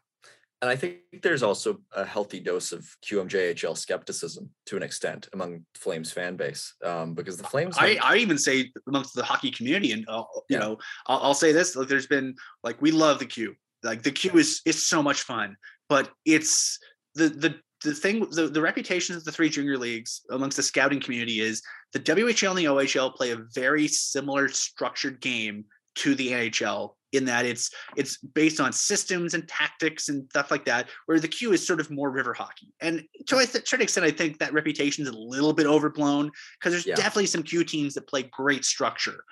And 0.62 0.70
I 0.70 0.76
think 0.76 1.00
there's 1.22 1.42
also 1.42 1.80
a 1.94 2.06
healthy 2.06 2.40
dose 2.40 2.72
of 2.72 2.86
QMJHL 3.04 3.76
skepticism 3.76 4.48
to 4.66 4.78
an 4.78 4.82
extent 4.82 5.28
among 5.34 5.66
Flames 5.74 6.10
fan 6.10 6.36
base 6.36 6.72
um, 6.82 7.12
because 7.14 7.36
the 7.36 7.44
Flames. 7.44 7.76
I, 7.78 7.98
I 8.02 8.16
even 8.16 8.38
say 8.38 8.72
amongst 8.88 9.14
the 9.14 9.24
hockey 9.24 9.50
community, 9.50 9.92
and 9.92 10.06
uh, 10.08 10.24
you 10.48 10.56
Yeah. 10.56 10.58
know, 10.60 10.78
I'll, 11.06 11.18
I'll 11.18 11.34
say 11.34 11.52
this: 11.52 11.76
like, 11.76 11.88
there's 11.88 12.06
been 12.06 12.34
like 12.62 12.80
we 12.80 12.92
love 12.92 13.18
the 13.18 13.26
Q. 13.26 13.54
Like 13.82 14.02
the 14.04 14.12
Q 14.12 14.38
is 14.38 14.62
it's 14.64 14.86
so 14.86 15.02
much 15.02 15.20
fun, 15.22 15.56
but 15.90 16.10
it's 16.24 16.78
the 17.14 17.28
the 17.28 17.56
the 17.84 17.94
thing 17.94 18.26
the, 18.30 18.48
the 18.48 18.60
reputations 18.60 19.18
of 19.18 19.24
the 19.24 19.32
three 19.32 19.48
junior 19.48 19.78
leagues 19.78 20.22
amongst 20.30 20.56
the 20.56 20.62
scouting 20.62 21.00
community 21.00 21.40
is 21.40 21.62
the 21.92 22.00
WHL 22.00 22.50
and 22.50 22.58
the 22.58 22.64
OHL 22.64 23.14
play 23.14 23.30
a 23.30 23.36
very 23.54 23.86
similar 23.86 24.48
structured 24.48 25.20
game 25.20 25.64
to 25.96 26.14
the 26.16 26.28
NHL 26.32 26.94
in 27.12 27.24
that 27.26 27.46
it's 27.46 27.70
it's 27.96 28.16
based 28.16 28.60
on 28.60 28.72
systems 28.72 29.34
and 29.34 29.46
tactics 29.46 30.08
and 30.08 30.28
stuff 30.30 30.50
like 30.50 30.64
that, 30.64 30.88
where 31.06 31.20
the 31.20 31.28
Q 31.28 31.52
is 31.52 31.64
sort 31.64 31.78
of 31.78 31.90
more 31.90 32.10
river 32.10 32.34
hockey. 32.34 32.72
And 32.80 33.04
to 33.28 33.36
a 33.36 33.46
certain 33.46 33.82
extent, 33.82 34.04
I 34.04 34.10
think 34.10 34.38
that 34.38 34.52
reputation 34.52 35.04
is 35.04 35.10
a 35.10 35.16
little 35.16 35.52
bit 35.52 35.66
overblown 35.66 36.30
because 36.58 36.72
there's 36.72 36.86
Yeah. 36.86 36.96
definitely 36.96 37.26
some 37.26 37.44
Q 37.44 37.62
teams 37.64 37.94
that 37.94 38.08
play 38.08 38.24
great 38.24 38.64
structure. 38.64 39.22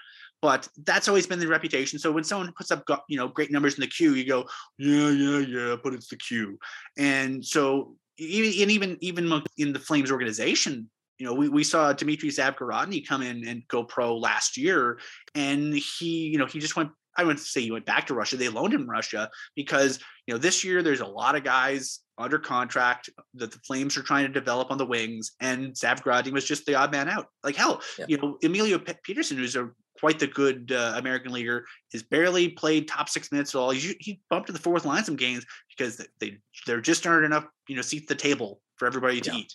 But 0.40 0.68
that's 0.84 1.06
always 1.06 1.26
been 1.26 1.38
the 1.38 1.46
reputation. 1.46 2.00
So 2.00 2.10
when 2.10 2.24
someone 2.24 2.52
puts 2.52 2.72
up, 2.72 2.84
you 3.08 3.16
know, 3.16 3.28
great 3.28 3.52
numbers 3.52 3.74
in 3.74 3.80
the 3.80 3.86
Q, 3.86 4.14
you 4.14 4.26
go, 4.26 4.44
yeah, 4.76 5.08
yeah, 5.10 5.38
yeah, 5.38 5.76
but 5.82 5.94
it's 5.94 6.08
the 6.08 6.16
Q. 6.16 6.58
And 6.98 7.44
so, 7.44 7.96
e- 8.22 8.62
and 8.62 8.70
even 8.70 8.96
even 9.00 9.42
in 9.58 9.72
the 9.72 9.78
Flames 9.78 10.10
organization, 10.10 10.90
you 11.18 11.26
know, 11.26 11.34
we, 11.34 11.48
we 11.48 11.64
saw 11.64 11.92
Dmitry 11.92 12.30
Zavgorodny 12.30 13.06
come 13.06 13.22
in 13.22 13.46
and 13.46 13.62
go 13.68 13.84
pro 13.84 14.16
last 14.16 14.56
year, 14.56 14.98
and 15.34 15.74
he, 15.74 16.28
you 16.28 16.38
know, 16.38 16.46
he 16.46 16.58
just 16.58 16.76
went 16.76 16.90
I 17.16 17.24
wouldn't 17.24 17.40
say 17.40 17.60
he 17.60 17.70
went 17.70 17.86
back 17.86 18.06
to 18.06 18.14
Russia. 18.14 18.36
They 18.36 18.48
loaned 18.48 18.74
him 18.74 18.88
Russia 18.88 19.30
because 19.54 19.98
you 20.26 20.34
know 20.34 20.38
this 20.38 20.64
year 20.64 20.82
there's 20.82 21.00
a 21.00 21.06
lot 21.06 21.36
of 21.36 21.44
guys 21.44 22.00
under 22.18 22.38
contract 22.38 23.10
that 23.34 23.52
the 23.52 23.58
Flames 23.60 23.96
are 23.96 24.02
trying 24.02 24.26
to 24.26 24.32
develop 24.32 24.70
on 24.70 24.78
the 24.78 24.86
wings, 24.86 25.32
and 25.40 25.72
Zav 25.72 26.32
was 26.32 26.44
just 26.44 26.66
the 26.66 26.74
odd 26.74 26.92
man 26.92 27.08
out. 27.08 27.26
Like 27.44 27.56
hell, 27.56 27.82
yeah. 27.98 28.06
you 28.08 28.18
know 28.18 28.38
Emilio 28.42 28.78
P- 28.78 28.94
Pettersson, 29.06 29.36
who's 29.36 29.56
a 29.56 29.70
quite 30.02 30.18
the 30.18 30.26
good 30.26 30.72
uh, 30.74 30.94
American 30.96 31.30
leaguer, 31.30 31.64
has 31.92 32.02
barely 32.02 32.48
played 32.48 32.88
top 32.88 33.08
six 33.08 33.30
minutes 33.30 33.54
at 33.54 33.58
all. 33.58 33.70
He, 33.70 33.94
he 34.00 34.20
bumped 34.28 34.48
to 34.48 34.52
the 34.52 34.58
fourth 34.58 34.84
line 34.84 35.04
some 35.04 35.14
games 35.14 35.46
because 35.70 36.04
they 36.18 36.38
there 36.66 36.80
just 36.80 37.06
aren't 37.06 37.24
enough 37.24 37.46
you 37.68 37.76
know 37.76 37.82
seats 37.82 38.10
at 38.10 38.18
the 38.18 38.20
table 38.20 38.60
for 38.74 38.86
everybody 38.86 39.20
to 39.20 39.30
yeah. 39.30 39.38
eat, 39.38 39.54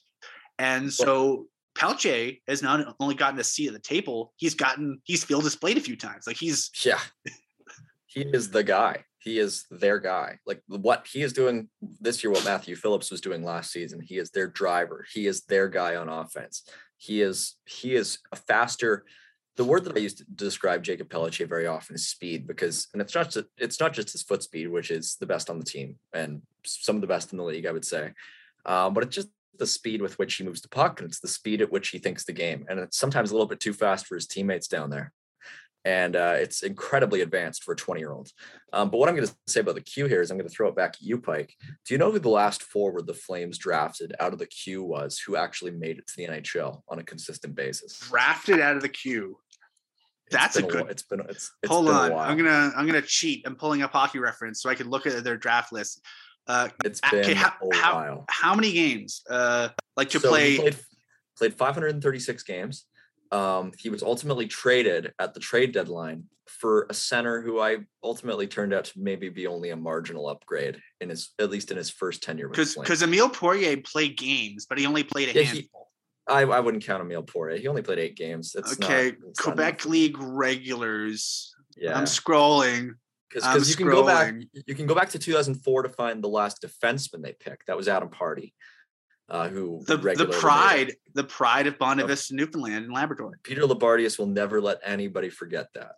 and 0.58 0.91
so. 0.91 1.48
Pelche 1.78 2.41
has 2.48 2.64
not 2.64 2.95
only 3.00 3.14
gotten 3.14 3.39
a 3.39 3.43
seat 3.43 3.68
at 3.68 3.74
the 3.74 3.80
table, 3.80 4.34
he's 4.38 4.56
gotten 4.56 5.00
he's 5.04 5.24
filled 5.24 5.43
his 5.43 5.56
plate 5.56 5.78
a 5.78 5.80
few 5.80 5.95
times. 5.95 6.26
Like 6.26 6.36
he's 6.36 6.72
yeah, 6.84 7.00
he 8.08 8.22
is 8.22 8.50
the 8.50 8.64
guy. 8.64 9.04
He 9.20 9.38
is 9.38 9.66
their 9.70 10.00
guy. 10.00 10.39
Like 10.48 10.64
what 10.66 11.06
he 11.06 11.22
is 11.22 11.34
doing 11.34 11.70
this 12.02 12.24
year, 12.24 12.32
what 12.32 12.43
Matthew 12.43 12.76
Phillips 12.76 13.12
was 13.12 13.22
doing 13.22 13.43
last 13.43 13.72
season. 13.72 14.02
He 14.02 14.18
is 14.18 14.32
their 14.32 14.48
driver. 14.48 15.06
He 15.14 15.28
is 15.28 15.43
their 15.43 15.70
guy 15.70 15.98
on 15.98 16.10
offense. 16.10 16.64
He 16.98 17.22
is 17.22 17.58
he 17.66 17.93
is 17.93 18.18
a 18.32 18.36
faster. 18.36 19.06
The 19.58 19.66
word 19.66 19.86
that 19.86 19.97
I 19.97 19.99
use 19.99 20.14
to 20.16 20.24
describe 20.24 20.84
Jacob 20.84 21.10
Pelletier 21.10 21.47
very 21.47 21.68
often 21.68 21.95
is 21.95 22.08
speed 22.08 22.47
because, 22.47 22.88
and 22.93 23.01
it's 23.01 23.16
not 23.16 23.32
just, 23.32 23.47
it's 23.58 23.80
not 23.80 23.93
just 23.93 24.12
his 24.12 24.24
foot 24.24 24.43
speed, 24.43 24.70
which 24.70 24.91
is 24.91 25.18
the 25.20 25.26
best 25.26 25.49
on 25.49 25.60
the 25.60 25.66
team 25.66 25.95
and 26.14 26.41
some 26.64 26.95
of 26.95 27.01
the 27.01 27.08
best 27.08 27.32
in 27.32 27.38
the 27.38 27.43
league, 27.43 27.66
I 27.66 27.72
would 27.72 27.86
say. 27.86 28.14
Um, 28.66 28.93
but 28.93 29.03
it's 29.03 29.16
just 29.16 29.30
the 29.58 29.68
speed 29.68 30.01
with 30.01 30.20
which 30.20 30.36
he 30.36 30.43
moves 30.43 30.62
the 30.62 30.70
puck 30.70 30.99
and 30.99 31.10
it's 31.10 31.20
the 31.20 31.28
speed 31.28 31.62
at 31.62 31.72
which 31.72 31.89
he 31.89 31.97
thinks 31.97 32.24
the 32.24 32.34
game. 32.34 32.66
And 32.70 32.80
it's 32.80 32.97
sometimes 32.97 33.32
a 33.32 33.34
little 33.34 33.47
bit 33.47 33.60
too 33.60 33.74
fast 33.74 34.05
for 34.05 34.16
his 34.16 34.28
teammates 34.28 34.68
down 34.68 34.89
there 34.89 35.12
and 35.88 36.18
uh, 36.18 36.36
it's 36.36 36.64
incredibly 36.64 37.22
advanced 37.22 37.64
for 37.64 37.72
a 37.72 37.76
20 37.76 38.01
year 38.01 38.12
old. 38.12 38.30
Um, 38.74 38.89
but 38.89 38.97
what 38.97 39.08
I'm 39.08 39.16
going 39.16 39.28
to 39.28 39.36
say 39.47 39.62
about 39.62 39.76
the 39.76 39.82
Q 39.82 40.05
here 40.08 40.22
is 40.22 40.30
I'm 40.30 40.38
going 40.38 40.49
to 40.49 40.53
throw 40.53 40.68
it 40.68 40.76
back 40.76 40.95
at 40.95 41.01
you, 41.01 41.18
Pike. 41.18 41.53
Do 41.86 41.93
you 41.93 41.97
know 41.97 42.12
who 42.12 42.20
the 42.20 42.28
last 42.28 42.62
forward 42.62 43.08
the 43.08 43.14
Flames 43.14 43.58
drafted 43.58 44.14
out 44.20 44.34
of 44.34 44.39
the 44.39 44.47
Q 44.47 44.84
was 44.84 45.18
who 45.18 45.38
actually 45.38 45.72
made 45.72 45.97
it 45.97 46.05
to 46.08 46.14
the 46.18 46.28
NHL 46.28 46.82
on 46.89 46.99
a 46.99 47.03
consistent 47.03 47.55
basis? 47.55 47.99
Drafted 47.99 48.60
out 48.60 48.76
of 48.76 48.82
the 48.82 48.89
Q. 48.89 49.38
That's 50.32 50.57
a 50.57 50.63
good. 50.63 50.88
A, 50.88 50.89
it's 50.89 51.03
been. 51.03 51.21
It's, 51.21 51.51
it's 51.63 51.71
hold 51.71 51.86
been 51.86 51.95
on. 51.95 52.11
I'm 52.11 52.38
gonna. 52.38 52.71
I'm 52.75 52.86
gonna 52.86 53.01
cheat. 53.01 53.43
I'm 53.45 53.55
pulling 53.55 53.82
up 53.82 53.91
hockey 53.91 54.19
reference 54.19 54.61
so 54.61 54.69
I 54.69 54.75
can 54.75 54.89
look 54.89 55.05
at 55.05 55.23
their 55.23 55.38
draft 55.38 55.71
list. 55.71 56.01
Uh, 56.47 56.69
it's 56.86 57.01
been 57.01 57.19
okay, 57.19 57.34
how, 57.34 57.53
a 57.61 57.75
how, 57.75 57.95
while. 57.95 58.25
How 58.30 58.55
many 58.55 58.71
games? 58.71 59.23
Uh, 59.30 59.69
like 59.95 60.09
to 60.09 60.19
so 60.19 60.30
play. 60.30 60.57
Played, 60.57 60.78
played 61.38 61.53
536 61.53 62.43
games. 62.43 62.86
Um, 63.32 63.71
he 63.78 63.89
was 63.89 64.03
ultimately 64.03 64.47
traded 64.47 65.13
at 65.19 65.34
the 65.34 65.39
trade 65.39 65.73
deadline 65.73 66.23
for 66.47 66.88
a 66.89 66.93
center 66.93 67.41
who 67.41 67.59
I 67.59 67.78
ultimately 68.03 68.47
turned 68.47 68.73
out 68.73 68.86
to 68.86 68.99
maybe 68.99 69.30
be 69.30 69.47
only 69.47 69.69
a 69.69 69.75
marginal 69.75 70.30
upgrade 70.30 70.82
in 71.01 71.09
his 71.09 71.30
at 71.39 71.49
least 71.49 71.71
in 71.71 71.78
his 71.78 71.89
first 71.89 72.23
tenure. 72.23 72.49
Because 72.49 72.75
because 72.75 73.03
Emile 73.03 73.30
Poirier 73.30 73.78
played 73.78 74.17
games, 74.17 74.65
but 74.65 74.78
he 74.78 74.86
only 74.86 75.03
played 75.03 75.30
a 75.30 75.39
yeah, 75.39 75.45
handful. 75.45 75.87
I, 76.28 76.41
I 76.41 76.59
wouldn't 76.59 76.84
count 76.84 77.01
Emile 77.01 77.23
Poirier. 77.23 77.57
He 77.57 77.67
only 77.67 77.82
played 77.82 77.99
eight 77.99 78.15
games. 78.15 78.55
It's 78.55 78.73
okay. 78.73 79.13
Not, 79.19 79.38
Quebec 79.38 79.86
League 79.86 80.17
regulars. 80.19 81.53
Yeah. 81.78 81.97
I'm 81.97 82.05
scrolling. 82.05 82.95
Because 83.30 83.69
you 83.69 83.75
can 83.75 83.88
go 83.88 84.05
back 84.05 84.34
you 84.65 84.73
can 84.73 84.88
go 84.88 84.95
back 84.95 85.09
to 85.09 85.19
2004 85.19 85.84
to 85.84 85.89
find 85.89 86.23
the 86.23 86.30
last 86.30 86.61
defenseman 86.61 87.21
they 87.21 87.34
picked. 87.34 87.67
That 87.67 87.75
was 87.75 87.89
Adam 87.89 88.09
Pardy, 88.09 88.53
uh, 89.30 89.49
who 89.49 89.84
the, 89.86 89.97
the 89.97 90.28
pride 90.28 90.93
the 91.13 91.25
pride 91.25 91.67
of 91.67 91.78
Bonavista, 91.78 92.32
Newfoundland 92.32 92.86
and 92.86 92.93
Labrador. 92.93 93.38
Peter 93.43 93.63
Loubardias 93.63 94.17
will 94.17 94.28
never 94.28 94.61
let 94.61 94.80
anybody 94.84 95.30
forget 95.30 95.67
that. 95.75 95.95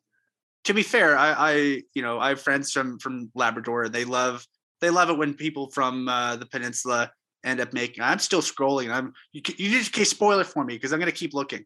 To 0.65 0.73
be 0.73 0.81
fair, 0.81 1.15
I, 1.15 1.33
I 1.37 1.53
you 1.93 2.01
know 2.01 2.19
I 2.19 2.29
have 2.29 2.41
friends 2.41 2.71
from 2.71 2.97
from 2.97 3.29
Labrador. 3.35 3.89
They 3.89 4.05
love 4.05 4.45
they 4.81 4.89
love 4.89 5.11
it 5.11 5.17
when 5.17 5.35
people 5.35 5.69
from 5.69 6.09
uh, 6.09 6.35
the 6.35 6.47
peninsula 6.47 7.11
end 7.43 7.59
up 7.59 7.73
making. 7.73 8.03
I'm 8.03 8.19
still 8.19 8.41
scrolling. 8.41 8.91
I'm 8.91 9.13
you, 9.31 9.41
you 9.57 9.71
just 9.71 9.91
can't 9.91 10.07
spoil 10.07 10.39
it 10.39 10.47
for 10.47 10.63
me 10.63 10.75
because 10.75 10.93
I'm 10.93 10.99
going 10.99 11.11
to 11.11 11.17
keep 11.17 11.33
looking. 11.33 11.65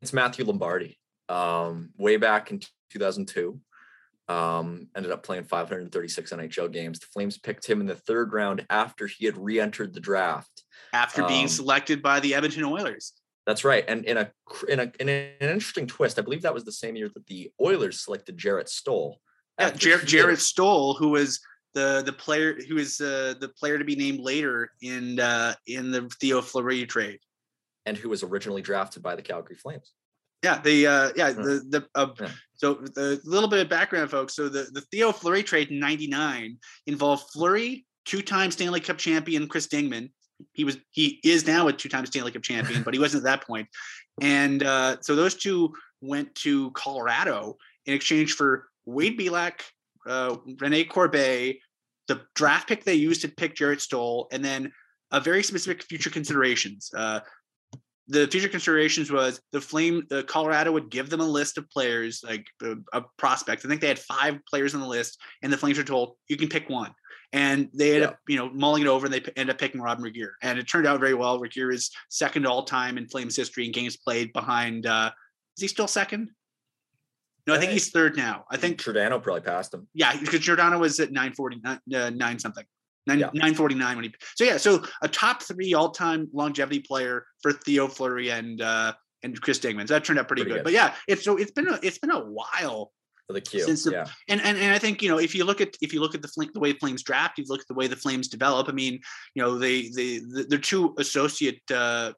It's 0.00 0.12
Matthew 0.12 0.44
Lombardi. 0.44 0.98
Um, 1.28 1.90
way 1.96 2.16
back 2.16 2.50
in 2.50 2.60
2002, 2.90 3.58
um, 4.28 4.88
ended 4.96 5.12
up 5.12 5.22
playing 5.22 5.44
536 5.44 6.32
NHL 6.32 6.72
games. 6.72 6.98
The 6.98 7.06
Flames 7.12 7.38
picked 7.38 7.66
him 7.66 7.80
in 7.80 7.86
the 7.86 7.94
third 7.94 8.32
round 8.32 8.66
after 8.70 9.06
he 9.06 9.26
had 9.26 9.36
re-entered 9.36 9.94
the 9.94 10.00
draft 10.00 10.64
after 10.92 11.26
being 11.26 11.44
um, 11.44 11.48
selected 11.48 12.02
by 12.02 12.20
the 12.20 12.34
Edmonton 12.34 12.64
Oilers. 12.64 13.12
That's 13.46 13.64
right. 13.64 13.84
And 13.88 14.04
in 14.04 14.18
a 14.18 14.30
in 14.68 14.78
a 14.78 14.92
in 15.00 15.08
an 15.08 15.32
interesting 15.40 15.86
twist, 15.86 16.18
I 16.18 16.22
believe 16.22 16.42
that 16.42 16.54
was 16.54 16.64
the 16.64 16.72
same 16.72 16.94
year 16.94 17.08
that 17.14 17.26
the 17.26 17.50
Oilers 17.60 18.00
selected 18.04 18.38
Jarrett 18.38 18.68
Stoll. 18.68 19.20
Yeah, 19.58 19.70
Jar- 19.70 19.98
Jarrett 19.98 20.38
Stoll, 20.38 20.94
who 20.94 21.10
was 21.10 21.40
the 21.74 22.02
the 22.04 22.12
player 22.12 22.58
who 22.68 22.78
is 22.78 23.00
uh, 23.00 23.34
the 23.40 23.48
player 23.48 23.78
to 23.78 23.84
be 23.84 23.96
named 23.96 24.20
later 24.20 24.70
in 24.82 25.20
uh, 25.20 25.54
in 25.66 25.90
the 25.90 26.10
Theo 26.20 26.40
Fleury 26.40 26.86
trade, 26.86 27.20
and 27.86 27.96
who 27.96 28.08
was 28.08 28.22
originally 28.22 28.62
drafted 28.62 29.02
by 29.02 29.14
the 29.14 29.22
Calgary 29.22 29.56
Flames. 29.56 29.92
Yeah, 30.42 30.60
the 30.60 30.86
uh, 30.86 31.10
yeah 31.16 31.32
the 31.32 31.62
the 31.68 31.86
uh, 31.94 32.08
yeah. 32.20 32.28
so 32.54 32.74
the 32.74 33.20
little 33.24 33.48
bit 33.48 33.60
of 33.60 33.68
background, 33.68 34.10
folks. 34.10 34.34
So 34.34 34.48
the 34.48 34.68
the 34.72 34.82
Theo 34.92 35.12
Fleury 35.12 35.42
trade 35.42 35.70
in 35.70 35.78
'99 35.78 36.58
involved 36.86 37.24
Fleury, 37.32 37.86
two-time 38.04 38.50
Stanley 38.50 38.80
Cup 38.80 38.98
champion 38.98 39.48
Chris 39.48 39.68
Dingman, 39.68 40.10
he 40.52 40.64
was 40.64 40.78
he 40.90 41.20
is 41.24 41.46
now 41.46 41.68
a 41.68 41.72
two-time 41.72 42.06
Stanley 42.06 42.32
Cup 42.32 42.42
champion, 42.42 42.82
but 42.82 42.94
he 42.94 43.00
wasn't 43.00 43.24
at 43.24 43.24
that 43.24 43.46
point. 43.46 43.68
And 44.20 44.62
uh, 44.62 44.96
so 45.00 45.14
those 45.14 45.34
two 45.34 45.72
went 46.00 46.34
to 46.36 46.70
Colorado 46.72 47.56
in 47.86 47.94
exchange 47.94 48.34
for 48.34 48.68
Wade 48.84 49.18
Belak, 49.18 49.60
uh, 50.06 50.36
Rene 50.60 50.84
Corbet, 50.84 51.56
the 52.08 52.22
draft 52.34 52.68
pick 52.68 52.84
they 52.84 52.94
used 52.94 53.22
to 53.22 53.28
pick 53.28 53.54
Jarrett 53.54 53.80
Stoll, 53.80 54.28
and 54.32 54.44
then 54.44 54.72
a 55.10 55.20
very 55.20 55.42
specific 55.42 55.82
future 55.82 56.10
considerations. 56.10 56.90
Uh, 56.96 57.20
the 58.08 58.26
future 58.26 58.48
considerations 58.48 59.12
was 59.12 59.40
the 59.52 59.60
flame 59.60 60.02
the 60.10 60.24
colorado 60.24 60.72
would 60.72 60.90
give 60.90 61.08
them 61.08 61.20
a 61.20 61.26
list 61.26 61.56
of 61.56 61.70
players 61.70 62.22
like 62.28 62.44
a, 62.60 62.74
a 62.92 63.02
prospect 63.16 63.64
i 63.64 63.68
think 63.68 63.80
they 63.80 63.86
had 63.86 63.98
five 63.98 64.40
players 64.50 64.74
on 64.74 64.80
the 64.80 64.86
list 64.86 65.20
and 65.40 65.52
the 65.52 65.56
flames 65.56 65.78
were 65.78 65.84
told 65.84 66.16
you 66.28 66.36
can 66.36 66.48
pick 66.48 66.68
one 66.68 66.92
and 67.32 67.68
they 67.72 67.92
end 67.94 68.02
yeah. 68.02 68.08
up, 68.08 68.18
you 68.28 68.36
know, 68.36 68.50
mulling 68.50 68.82
it 68.82 68.88
over 68.88 69.06
and 69.06 69.14
they 69.14 69.22
end 69.36 69.50
up 69.50 69.58
picking 69.58 69.80
Robyn 69.80 70.04
Regehr. 70.04 70.32
And 70.42 70.58
it 70.58 70.64
turned 70.64 70.86
out 70.86 71.00
very 71.00 71.14
well. 71.14 71.40
Regehr 71.40 71.72
is 71.72 71.90
second 72.10 72.46
all 72.46 72.64
time 72.64 72.98
in 72.98 73.08
Flames 73.08 73.36
history 73.36 73.64
in 73.64 73.72
games 73.72 73.96
played 73.96 74.32
behind, 74.32 74.86
uh, 74.86 75.10
is 75.56 75.62
he 75.62 75.68
still 75.68 75.88
second? 75.88 76.30
No, 77.46 77.54
I 77.54 77.58
think 77.58 77.72
he's 77.72 77.90
third 77.90 78.16
now. 78.16 78.44
I 78.50 78.56
think 78.56 78.80
Giordano 78.80 79.18
probably 79.18 79.40
passed 79.40 79.74
him. 79.74 79.88
Yeah, 79.94 80.16
because 80.16 80.40
Giordano 80.40 80.78
was 80.78 81.00
at 81.00 81.10
949, 81.10 81.80
uh, 81.94 82.10
nine 82.10 82.38
something. 82.38 82.64
Nine, 83.06 83.18
yeah. 83.18 83.30
949 83.34 83.96
when 83.96 84.04
he 84.04 84.14
so 84.36 84.44
yeah 84.44 84.56
so 84.58 84.84
a 85.02 85.08
top 85.08 85.42
three 85.42 85.74
all-time 85.74 86.28
longevity 86.32 86.78
player 86.78 87.26
for 87.42 87.50
Theo 87.50 87.88
Fleury 87.88 88.30
and 88.30 88.60
uh 88.60 88.92
and 89.24 89.40
Chris 89.40 89.58
Dingman. 89.58 89.88
So 89.88 89.94
that 89.94 90.04
turned 90.04 90.18
out 90.18 90.28
pretty, 90.28 90.42
pretty 90.42 90.54
good. 90.54 90.58
good. 90.58 90.64
But 90.64 90.72
yeah, 90.72 90.94
it's 91.08 91.24
so 91.24 91.36
it's 91.36 91.50
been 91.50 91.68
a 91.68 91.78
it's 91.82 91.98
been 91.98 92.10
a 92.10 92.20
while 92.20 92.92
for 93.26 93.32
the 93.32 93.40
Q. 93.40 93.64
Since 93.64 93.84
the, 93.84 93.92
yeah. 93.92 94.06
And, 94.28 94.40
and 94.42 94.58
and 94.58 94.72
I 94.72 94.78
think 94.78 95.02
you 95.02 95.08
know 95.08 95.18
if 95.18 95.34
you 95.34 95.44
look 95.44 95.60
at 95.60 95.76
if 95.80 95.92
you 95.92 96.00
look 96.00 96.14
at 96.14 96.22
the 96.22 96.48
the 96.52 96.60
way 96.60 96.72
Flames 96.74 97.02
draft, 97.02 97.38
you 97.38 97.44
look 97.48 97.60
at 97.60 97.68
the 97.68 97.74
way 97.74 97.86
the 97.86 97.96
Flames 97.96 98.28
develop. 98.28 98.68
I 98.68 98.72
mean, 98.72 99.00
you 99.34 99.42
know, 99.42 99.58
they 99.58 99.88
they 99.94 100.18
the, 100.18 100.58
two 100.58 100.94
associate 100.98 101.60
uh, 101.70 102.12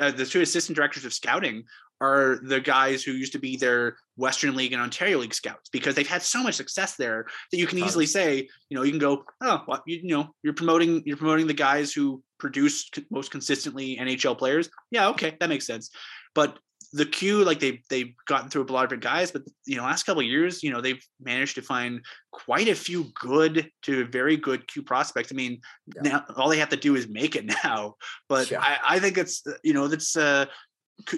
uh, 0.00 0.10
the 0.10 0.26
two 0.26 0.40
assistant 0.40 0.76
directors 0.76 1.04
of 1.04 1.12
scouting 1.12 1.64
are 2.00 2.38
the 2.42 2.60
guys 2.60 3.02
who 3.02 3.12
used 3.12 3.32
to 3.32 3.38
be 3.38 3.56
their 3.56 3.96
Western 4.16 4.54
League 4.54 4.72
and 4.72 4.82
Ontario 4.82 5.18
League 5.18 5.34
scouts 5.34 5.68
because 5.70 5.94
they've 5.94 6.08
had 6.08 6.22
so 6.22 6.42
much 6.42 6.54
success 6.54 6.96
there 6.96 7.26
that 7.50 7.58
you 7.58 7.66
can 7.66 7.78
easily 7.78 8.06
say, 8.06 8.48
you 8.68 8.76
know, 8.76 8.82
you 8.82 8.90
can 8.90 9.00
go, 9.00 9.24
oh, 9.40 9.62
well, 9.66 9.82
you, 9.86 10.00
you 10.02 10.16
know, 10.16 10.34
you're 10.42 10.54
promoting 10.54 11.02
you're 11.04 11.16
promoting 11.16 11.46
the 11.46 11.54
guys 11.54 11.92
who 11.92 12.22
produce 12.38 12.90
most 13.10 13.30
consistently 13.30 13.96
NHL 13.96 14.38
players. 14.38 14.70
Yeah, 14.90 15.08
okay, 15.08 15.36
that 15.40 15.48
makes 15.48 15.66
sense. 15.66 15.90
But 16.34 16.58
the 16.92 17.04
Q, 17.04 17.44
like 17.44 17.60
they 17.60 17.82
they've 17.90 18.14
gotten 18.26 18.48
through 18.48 18.64
a 18.64 18.72
lot 18.72 18.84
of 18.84 18.88
different 18.88 19.04
guys, 19.04 19.30
but 19.30 19.42
you 19.66 19.76
know, 19.76 19.82
last 19.82 20.04
couple 20.04 20.20
of 20.20 20.26
years, 20.26 20.62
you 20.62 20.70
know, 20.70 20.80
they've 20.80 21.02
managed 21.20 21.54
to 21.56 21.62
find 21.62 22.00
quite 22.32 22.68
a 22.68 22.74
few 22.74 23.10
good 23.20 23.70
to 23.82 24.06
very 24.06 24.36
good 24.36 24.66
Q 24.66 24.82
prospects. 24.82 25.30
I 25.30 25.34
mean, 25.34 25.60
yeah. 25.96 26.02
now 26.02 26.24
all 26.36 26.48
they 26.48 26.58
have 26.58 26.70
to 26.70 26.76
do 26.76 26.96
is 26.96 27.08
make 27.08 27.36
it 27.36 27.44
now. 27.64 27.96
But 28.28 28.50
yeah. 28.50 28.60
I, 28.60 28.96
I 28.96 28.98
think 29.00 29.18
it's 29.18 29.42
you 29.62 29.74
know 29.74 29.88
that's 29.88 30.16
uh 30.16 30.46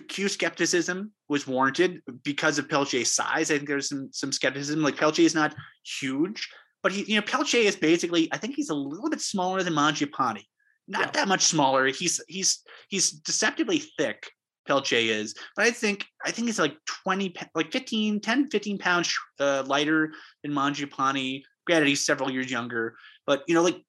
Q 0.08 0.28
skepticism 0.28 1.12
was 1.28 1.46
warranted 1.46 2.02
because 2.22 2.58
of 2.58 2.68
Pelletier's 2.68 3.14
size. 3.14 3.50
I 3.50 3.56
think 3.56 3.68
there's 3.68 3.88
some 3.88 4.10
some 4.12 4.32
skepticism. 4.32 4.82
Like 4.82 4.96
Pelletier 4.96 5.24
is 5.24 5.34
not 5.34 5.54
huge, 6.00 6.48
but 6.82 6.92
he 6.92 7.04
you 7.04 7.16
know 7.16 7.26
Pelletier 7.26 7.60
is 7.60 7.76
basically 7.76 8.28
I 8.32 8.36
think 8.36 8.56
he's 8.56 8.70
a 8.70 8.74
little 8.74 9.08
bit 9.08 9.20
smaller 9.20 9.62
than 9.62 9.74
Mangiapane. 9.74 10.42
Not 10.86 11.00
yeah. 11.00 11.10
that 11.12 11.28
much 11.28 11.42
smaller. 11.42 11.86
He's 11.86 12.20
he's 12.28 12.62
he's 12.88 13.10
deceptively 13.10 13.78
thick 13.78 14.30
Pelche 14.68 15.08
is. 15.08 15.34
But 15.56 15.66
I 15.66 15.70
think 15.70 16.06
I 16.24 16.30
think 16.30 16.48
it's 16.48 16.58
like 16.58 16.76
20, 17.04 17.34
like 17.54 17.72
15, 17.72 18.20
10, 18.20 18.50
15 18.50 18.78
pounds 18.78 19.14
uh, 19.38 19.64
lighter 19.66 20.12
than 20.42 20.52
Mangiapane. 20.52 21.42
Granted, 21.66 21.88
he's 21.88 22.04
several 22.04 22.30
years 22.30 22.50
younger. 22.50 22.96
But 23.26 23.42
you 23.48 23.54
know, 23.54 23.62
like 23.62 23.82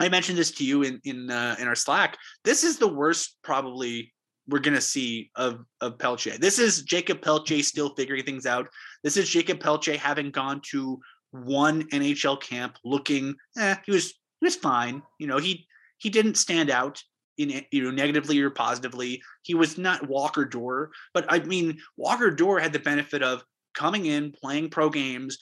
I 0.00 0.08
mentioned 0.08 0.38
this 0.38 0.50
to 0.52 0.64
you 0.64 0.82
in 0.82 1.00
in 1.04 1.30
uh, 1.30 1.56
in 1.58 1.68
our 1.68 1.74
Slack. 1.74 2.16
This 2.44 2.64
is 2.64 2.78
the 2.78 2.88
worst 2.88 3.36
probably 3.42 4.12
we're 4.48 4.60
gonna 4.60 4.80
see 4.80 5.30
of 5.36 5.64
of 5.80 5.98
Pelche. 5.98 6.38
This 6.38 6.58
is 6.58 6.82
Jacob 6.82 7.20
Pelche 7.20 7.64
still 7.64 7.94
figuring 7.94 8.24
things 8.24 8.46
out. 8.46 8.68
This 9.02 9.16
is 9.16 9.28
Jacob 9.28 9.58
Pelche 9.58 9.96
having 9.96 10.30
gone 10.30 10.60
to 10.70 11.00
one 11.30 11.82
NHL 11.90 12.40
camp, 12.40 12.78
looking, 12.84 13.34
eh, 13.58 13.76
he 13.84 13.92
was 13.92 14.14
he 14.40 14.46
was 14.46 14.56
fine. 14.56 15.02
You 15.18 15.26
know, 15.26 15.38
he 15.38 15.66
he 15.98 16.10
didn't 16.10 16.36
stand 16.36 16.70
out 16.70 17.02
in 17.38 17.62
you 17.70 17.82
know 17.82 17.90
negatively 17.90 18.40
or 18.40 18.50
positively. 18.50 19.22
He 19.42 19.54
was 19.54 19.78
not 19.78 20.08
Walker 20.08 20.46
Duehr, 20.46 20.88
but 21.12 21.26
I 21.28 21.40
mean 21.40 21.78
Walker 21.96 22.30
Duehr 22.30 22.60
had 22.60 22.72
the 22.72 22.78
benefit 22.78 23.22
of 23.22 23.44
coming 23.74 24.06
in, 24.06 24.32
playing 24.32 24.70
pro 24.70 24.88
games, 24.88 25.38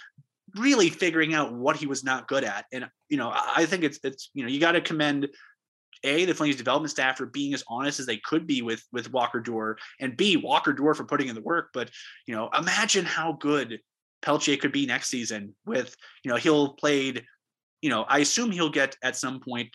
really 0.57 0.90
figuring 0.90 1.34
out 1.34 1.52
what 1.52 1.76
he 1.76 1.86
was 1.86 2.05
not 2.05 2.28
good 2.28 2.44
at. 2.44 2.66
And 2.72 2.88
you 3.09 3.16
know, 3.16 3.32
I 3.34 3.66
think 3.66 3.84
it's 3.84 3.98
it's 4.02 4.30
you 4.34 4.42
know 4.42 4.48
you 4.48 4.61
got 4.61 4.72
to 4.72 4.80
commend 4.80 5.28
a 6.05 6.24
the 6.24 6.34
Flames 6.34 6.57
development 6.57 6.90
staff 6.90 7.16
for 7.16 7.26
being 7.26 7.55
as 7.55 7.64
honest 7.68 8.00
as 8.00 8.07
they 8.07 8.18
could 8.18 8.46
be 8.46 8.62
with 8.62 8.82
with 8.92 9.12
Walker 9.12 9.40
Duehr, 9.40 9.76
and 10.00 10.16
B 10.16 10.36
Walker 10.36 10.72
Duehr 10.72 10.94
for 10.94 11.05
putting 11.05 11.28
in 11.28 11.34
the 11.34 11.42
work. 11.42 11.70
But 11.72 11.90
you 12.26 12.34
know, 12.34 12.48
imagine 12.57 13.05
how 13.05 13.32
good 13.32 13.80
Pelche 14.22 14.61
could 14.61 14.72
be 14.72 14.86
next 14.86 15.09
season. 15.09 15.55
With 15.66 15.94
you 16.22 16.30
know, 16.30 16.36
he'll 16.36 16.74
played. 16.74 17.24
You 17.82 17.90
know, 17.90 18.05
I 18.09 18.20
assume 18.20 18.50
he'll 18.50 18.70
get 18.70 18.96
at 19.02 19.16
some 19.16 19.40
point 19.40 19.68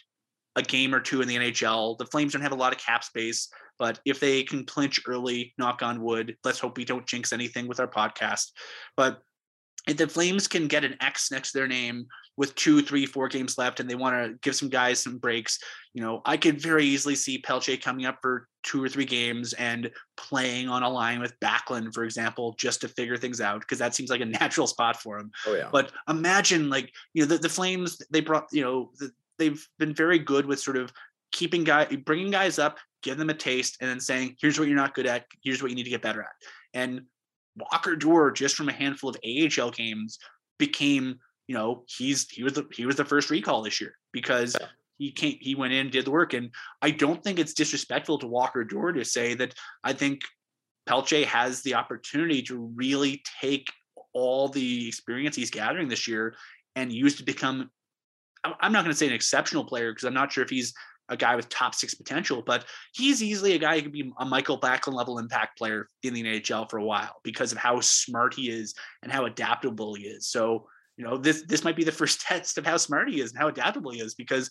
a 0.56 0.64
game 0.64 0.96
or 0.96 1.00
two 1.00 1.22
in 1.22 1.28
the 1.28 1.36
NHL. 1.36 1.98
The 1.98 2.06
Flames 2.06 2.34
don't 2.34 2.42
have 2.42 2.52
a 2.52 2.56
lot 2.56 2.74
of 2.74 2.80
cap 2.80 3.04
space, 3.04 3.50
but 3.78 4.00
if 4.06 4.20
they 4.20 4.44
can 4.44 4.66
clinch 4.66 5.00
early, 5.08 5.54
knock 5.58 5.84
on 5.84 6.02
wood, 6.02 6.36
let's 6.44 6.60
hope 6.60 6.78
we 6.78 6.86
don't 6.86 7.06
jinx 7.06 7.32
anything 7.32 7.68
with 7.68 7.80
our 7.80 7.88
podcast. 7.88 8.52
But 8.98 9.22
if 9.90 9.98
the 9.98 10.08
Flames 10.08 10.48
can 10.48 10.68
get 10.68 10.84
an 10.84 10.96
X 11.02 11.32
next 11.32 11.52
to 11.52 11.58
their 11.58 11.68
name 11.68 12.06
with 12.38 12.54
two, 12.54 12.82
three, 12.82 13.08
four 13.08 13.28
games 13.28 13.58
left, 13.58 13.80
and 13.80 13.90
they 13.90 13.96
want 13.96 14.16
to 14.16 14.36
give 14.42 14.56
some 14.56 14.70
guys 14.70 15.00
some 15.02 15.18
breaks, 15.18 15.60
you 15.94 16.04
know, 16.04 16.22
I 16.26 16.38
could 16.38 16.62
very 16.62 16.86
easily 16.86 17.16
see 17.16 17.42
Pelche 17.42 17.82
coming 17.82 18.06
up 18.06 18.20
for 18.22 18.48
two 18.62 18.84
or 18.84 18.88
three 18.88 19.06
games 19.06 19.54
and 19.54 19.90
playing 20.16 20.70
on 20.70 20.84
a 20.84 20.90
line 20.90 21.20
with 21.20 21.40
Backlund, 21.40 21.92
for 21.94 22.04
example, 22.04 22.56
just 22.60 22.82
to 22.82 22.88
figure 22.88 23.18
things 23.18 23.42
out 23.42 23.62
because 23.62 23.80
that 23.80 23.96
seems 23.96 24.12
like 24.12 24.22
a 24.22 24.26
natural 24.40 24.68
spot 24.68 25.02
for 25.02 25.18
him. 25.18 25.32
Oh 25.48 25.56
yeah. 25.56 25.70
But 25.72 25.92
imagine, 26.08 26.70
like, 26.70 26.92
you 27.14 27.24
know, 27.24 27.28
the, 27.28 27.40
the 27.40 27.50
Flames 27.50 28.00
they 28.12 28.22
brought, 28.22 28.48
you 28.52 28.62
know, 28.62 28.92
the, 29.00 29.12
they've 29.40 29.68
been 29.80 29.96
very 29.96 30.20
good 30.20 30.46
with 30.46 30.60
sort 30.60 30.78
of 30.78 30.94
keeping 31.32 31.64
guy, 31.64 31.86
bringing 32.06 32.30
guys 32.30 32.60
up, 32.60 32.78
giving 33.02 33.20
them 33.20 33.30
a 33.32 33.34
taste, 33.34 33.78
and 33.82 33.90
then 33.90 34.00
saying, 34.00 34.36
"Here's 34.40 34.60
what 34.60 34.68
you're 34.68 34.78
not 34.78 34.94
good 34.94 35.08
at. 35.08 35.26
Here's 35.44 35.64
what 35.64 35.72
you 35.72 35.76
need 35.76 35.86
to 35.86 35.90
get 35.90 36.02
better 36.02 36.22
at." 36.22 36.30
And 36.74 37.02
Walker 37.60 37.96
Duehr, 37.96 38.34
just 38.34 38.56
from 38.56 38.70
a 38.70 38.74
handful 38.74 39.10
of 39.10 39.18
AHL 39.26 39.72
games, 39.72 40.20
became 40.58 41.20
you 41.48 41.56
know 41.56 41.84
he's 41.88 42.30
he 42.30 42.44
was 42.44 42.54
the 42.54 42.66
he 42.72 42.86
was 42.86 42.96
the 42.96 43.06
first 43.06 43.30
recall 43.30 43.62
this 43.62 43.82
year 43.82 43.94
because 44.12 44.56
he 44.98 45.12
came 45.12 45.38
he 45.40 45.56
went 45.56 45.74
in 45.74 45.90
did 45.90 46.06
the 46.06 46.12
work. 46.12 46.34
And 46.34 46.52
I 46.82 46.92
don't 46.92 47.24
think 47.24 47.40
it's 47.40 47.54
disrespectful 47.54 48.20
to 48.20 48.28
Walker 48.28 48.64
Duehr 48.64 48.94
to 48.94 49.06
say 49.06 49.34
that 49.36 49.54
I 49.84 49.94
think 49.94 50.22
Pelche 50.88 51.26
has 51.26 51.62
the 51.62 51.76
opportunity 51.76 52.42
to 52.44 52.72
really 52.76 53.24
take 53.42 53.68
all 54.14 54.50
the 54.50 54.88
experience 54.88 55.36
he's 55.36 55.52
gathering 55.52 55.88
this 55.88 56.08
year 56.08 56.36
and 56.76 56.92
use 56.92 57.16
to 57.18 57.24
become 57.24 57.70
I'm 58.44 58.72
not 58.72 58.84
going 58.84 58.94
to 58.94 58.98
say 58.98 59.08
an 59.08 59.14
exceptional 59.14 59.66
player 59.66 59.92
because 59.92 60.06
I'm 60.06 60.14
not 60.14 60.32
sure 60.32 60.44
if 60.44 60.50
he's 60.50 60.74
a 61.10 61.18
guy 61.18 61.36
with 61.36 61.50
top 61.50 61.76
six 61.76 61.94
potential, 61.96 62.42
but 62.46 62.66
he's 62.94 63.22
easily 63.22 63.54
a 63.54 63.60
guy 63.60 63.76
who 63.76 63.84
could 63.84 63.92
be 63.92 64.12
a 64.20 64.26
Michael 64.26 64.60
Backlund 64.60 64.94
level 64.94 65.20
impact 65.20 65.58
player 65.58 65.88
in 66.04 66.14
the 66.14 66.24
NHL 66.24 66.70
for 66.70 66.78
a 66.78 66.84
while 66.84 67.16
because 67.24 67.52
of 67.52 67.58
how 67.58 67.80
smart 67.82 68.34
he 68.34 68.50
is 68.50 68.74
and 69.04 69.12
how 69.12 69.26
adaptable 69.26 69.96
he 69.96 70.04
is. 70.04 70.28
So, 70.28 70.68
you 70.98 71.06
know, 71.06 71.18
this 71.18 71.44
this 71.48 71.64
might 71.64 71.76
be 71.76 71.84
the 71.84 71.92
first 72.00 72.22
test 72.22 72.58
of 72.58 72.66
how 72.66 72.78
smart 72.78 73.10
he 73.10 73.22
is 73.22 73.32
and 73.32 73.40
how 73.40 73.48
adaptable 73.48 73.92
he 73.92 74.00
is 74.00 74.16
because 74.16 74.50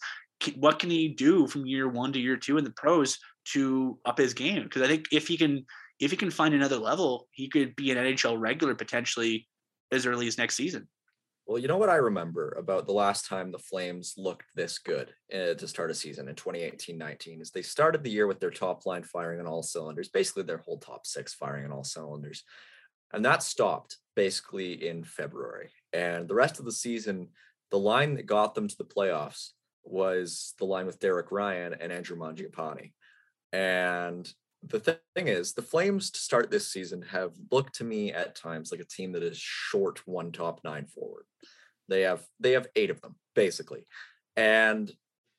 what 0.56 0.78
can 0.78 0.90
he 0.90 1.08
do 1.08 1.46
from 1.46 1.66
year 1.66 1.88
one 1.88 2.12
to 2.12 2.20
year 2.20 2.36
two 2.36 2.58
in 2.58 2.64
the 2.64 2.70
pros 2.70 3.18
to 3.52 3.98
up 4.04 4.18
his 4.18 4.34
game? 4.34 4.62
Because 4.62 4.82
I 4.82 4.86
think 4.86 5.06
if 5.12 5.26
he 5.28 5.36
can 5.36 5.64
if 6.00 6.10
he 6.10 6.16
can 6.16 6.30
find 6.30 6.54
another 6.54 6.76
level, 6.76 7.28
he 7.32 7.48
could 7.48 7.74
be 7.74 7.90
an 7.90 7.98
NHL 7.98 8.38
regular 8.38 8.74
potentially 8.74 9.48
as 9.90 10.06
early 10.06 10.28
as 10.28 10.38
next 10.38 10.56
season. 10.56 10.88
Well, 11.48 11.58
you 11.58 11.66
know 11.66 11.78
what 11.78 11.88
I 11.88 11.94
remember 11.94 12.54
about 12.58 12.84
the 12.84 12.92
last 12.92 13.24
time 13.24 13.50
the 13.50 13.58
Flames 13.58 14.12
looked 14.18 14.44
this 14.54 14.78
good 14.78 15.14
uh, 15.32 15.54
to 15.54 15.66
start 15.66 15.90
a 15.90 15.94
season 15.94 16.28
in 16.28 16.34
2018-19 16.34 17.40
is 17.40 17.50
they 17.50 17.62
started 17.62 18.04
the 18.04 18.10
year 18.10 18.26
with 18.26 18.38
their 18.38 18.50
top 18.50 18.84
line 18.84 19.02
firing 19.02 19.40
on 19.40 19.46
all 19.46 19.62
cylinders, 19.62 20.10
basically 20.10 20.42
their 20.42 20.58
whole 20.58 20.76
top 20.76 21.06
six 21.06 21.32
firing 21.32 21.64
on 21.64 21.72
all 21.72 21.84
cylinders. 21.84 22.44
And 23.14 23.24
that 23.24 23.42
stopped 23.42 23.96
basically 24.14 24.86
in 24.86 25.04
February. 25.04 25.70
And 25.94 26.28
the 26.28 26.34
rest 26.34 26.58
of 26.58 26.66
the 26.66 26.70
season, 26.70 27.28
the 27.70 27.78
line 27.78 28.16
that 28.16 28.26
got 28.26 28.54
them 28.54 28.68
to 28.68 28.76
the 28.76 28.84
playoffs 28.84 29.52
was 29.84 30.52
the 30.58 30.66
line 30.66 30.84
with 30.84 31.00
Derek 31.00 31.32
Ryan 31.32 31.74
and 31.80 31.90
Andrew 31.90 32.18
Mangiapane. 32.18 32.92
And 33.54 34.30
the 34.62 34.98
thing 35.14 35.28
is, 35.28 35.52
the 35.52 35.62
Flames 35.62 36.10
to 36.10 36.20
start 36.20 36.50
this 36.50 36.70
season 36.70 37.02
have 37.02 37.32
looked 37.50 37.76
to 37.76 37.84
me 37.84 38.12
at 38.12 38.34
times 38.34 38.72
like 38.72 38.80
a 38.80 38.84
team 38.84 39.12
that 39.12 39.22
is 39.22 39.38
short 39.38 40.06
one 40.06 40.32
top 40.32 40.60
nine 40.64 40.86
forward. 40.86 41.24
They 41.88 42.02
have 42.02 42.24
they 42.40 42.52
have 42.52 42.66
eight 42.76 42.90
of 42.90 43.00
them 43.00 43.16
basically, 43.34 43.86
and 44.36 44.92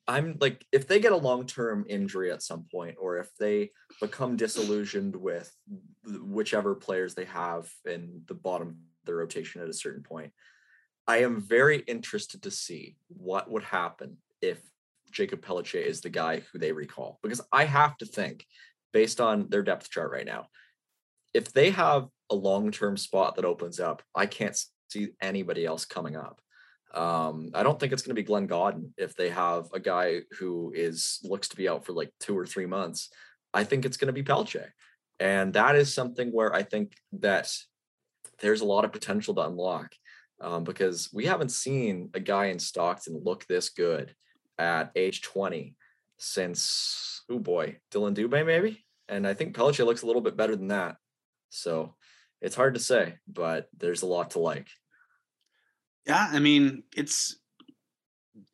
I'm 0.07 0.37
like, 0.41 0.65
if 0.71 0.87
they 0.87 0.99
get 0.99 1.11
a 1.11 1.17
long 1.17 1.45
term 1.45 1.85
injury 1.87 2.31
at 2.31 2.41
some 2.41 2.65
point, 2.71 2.95
or 2.99 3.17
if 3.17 3.29
they 3.39 3.69
become 4.01 4.37
disillusioned 4.37 5.15
with 5.15 5.55
whichever 6.03 6.73
players 6.73 7.13
they 7.13 7.25
have 7.25 7.69
in 7.85 8.23
the 8.27 8.33
bottom 8.33 8.69
of 8.69 8.75
the 9.05 9.13
rotation 9.13 9.61
at 9.61 9.69
a 9.69 9.73
certain 9.73 10.01
point, 10.01 10.31
I 11.07 11.17
am 11.17 11.41
very 11.41 11.79
interested 11.79 12.41
to 12.43 12.51
see 12.51 12.95
what 13.07 13.51
would 13.51 13.63
happen 13.63 14.17
if 14.41 14.59
Jacob 15.11 15.41
Pelche 15.41 15.75
is 15.75 16.01
the 16.01 16.09
guy 16.09 16.41
who 16.51 16.57
they 16.57 16.71
recall, 16.71 17.19
because 17.21 17.41
I 17.51 17.65
have 17.65 17.95
to 17.97 18.05
think 18.05 18.45
based 18.93 19.21
on 19.21 19.49
their 19.49 19.63
depth 19.63 19.89
chart 19.89 20.11
right 20.11 20.25
now. 20.25 20.47
If 21.33 21.53
they 21.53 21.69
have 21.71 22.07
a 22.29 22.35
long 22.35 22.71
term 22.71 22.97
spot 22.97 23.35
that 23.35 23.45
opens 23.45 23.79
up, 23.79 24.01
I 24.15 24.25
can't 24.25 24.57
see 24.89 25.09
anybody 25.21 25.65
else 25.65 25.85
coming 25.85 26.15
up. 26.15 26.41
Um, 26.93 27.51
I 27.53 27.61
don't 27.61 27.79
think 27.79 27.93
it's 27.93 28.01
going 28.01 28.15
to 28.15 28.21
be 28.21 28.25
Glenn 28.25 28.47
Gawdin 28.47 28.93
if 28.97 29.15
they 29.15 29.29
have 29.29 29.67
a 29.73 29.79
guy 29.79 30.21
who 30.39 30.73
is 30.75 31.19
looks 31.23 31.47
to 31.49 31.55
be 31.55 31.69
out 31.69 31.85
for 31.85 31.93
like 31.93 32.11
two 32.19 32.37
or 32.37 32.47
three 32.47 32.65
months. 32.65 33.09
I 33.53 33.63
think 33.63 33.85
it's 33.85 33.97
going 33.97 34.07
to 34.07 34.13
be 34.13 34.23
Pelche, 34.23 34.65
and 35.19 35.53
that 35.53 35.75
is 35.75 35.93
something 35.93 36.29
where 36.29 36.53
I 36.53 36.63
think 36.63 36.95
that 37.13 37.51
there's 38.41 38.61
a 38.61 38.65
lot 38.65 38.85
of 38.85 38.91
potential 38.91 39.35
to 39.35 39.41
unlock 39.41 39.93
um, 40.41 40.63
because 40.63 41.09
we 41.13 41.25
haven't 41.25 41.49
seen 41.49 42.09
a 42.13 42.19
guy 42.19 42.45
in 42.45 42.59
Stockton 42.59 43.21
look 43.23 43.45
this 43.45 43.69
good 43.69 44.15
at 44.57 44.91
age 44.95 45.21
20 45.21 45.75
since 46.19 47.23
oh 47.29 47.39
boy, 47.39 47.77
Dylan 47.91 48.15
Dubé 48.15 48.45
maybe, 48.45 48.85
and 49.07 49.25
I 49.25 49.33
think 49.33 49.55
Pelche 49.55 49.83
looks 49.83 50.03
a 50.03 50.05
little 50.05 50.21
bit 50.21 50.37
better 50.37 50.55
than 50.55 50.67
that. 50.67 50.97
So 51.49 51.95
it's 52.41 52.55
hard 52.55 52.75
to 52.75 52.79
say, 52.79 53.15
but 53.27 53.69
there's 53.77 54.03
a 54.03 54.07
lot 54.07 54.31
to 54.31 54.39
like. 54.39 54.67
Yeah, 56.05 56.27
I 56.31 56.39
mean 56.39 56.83
it's 56.95 57.39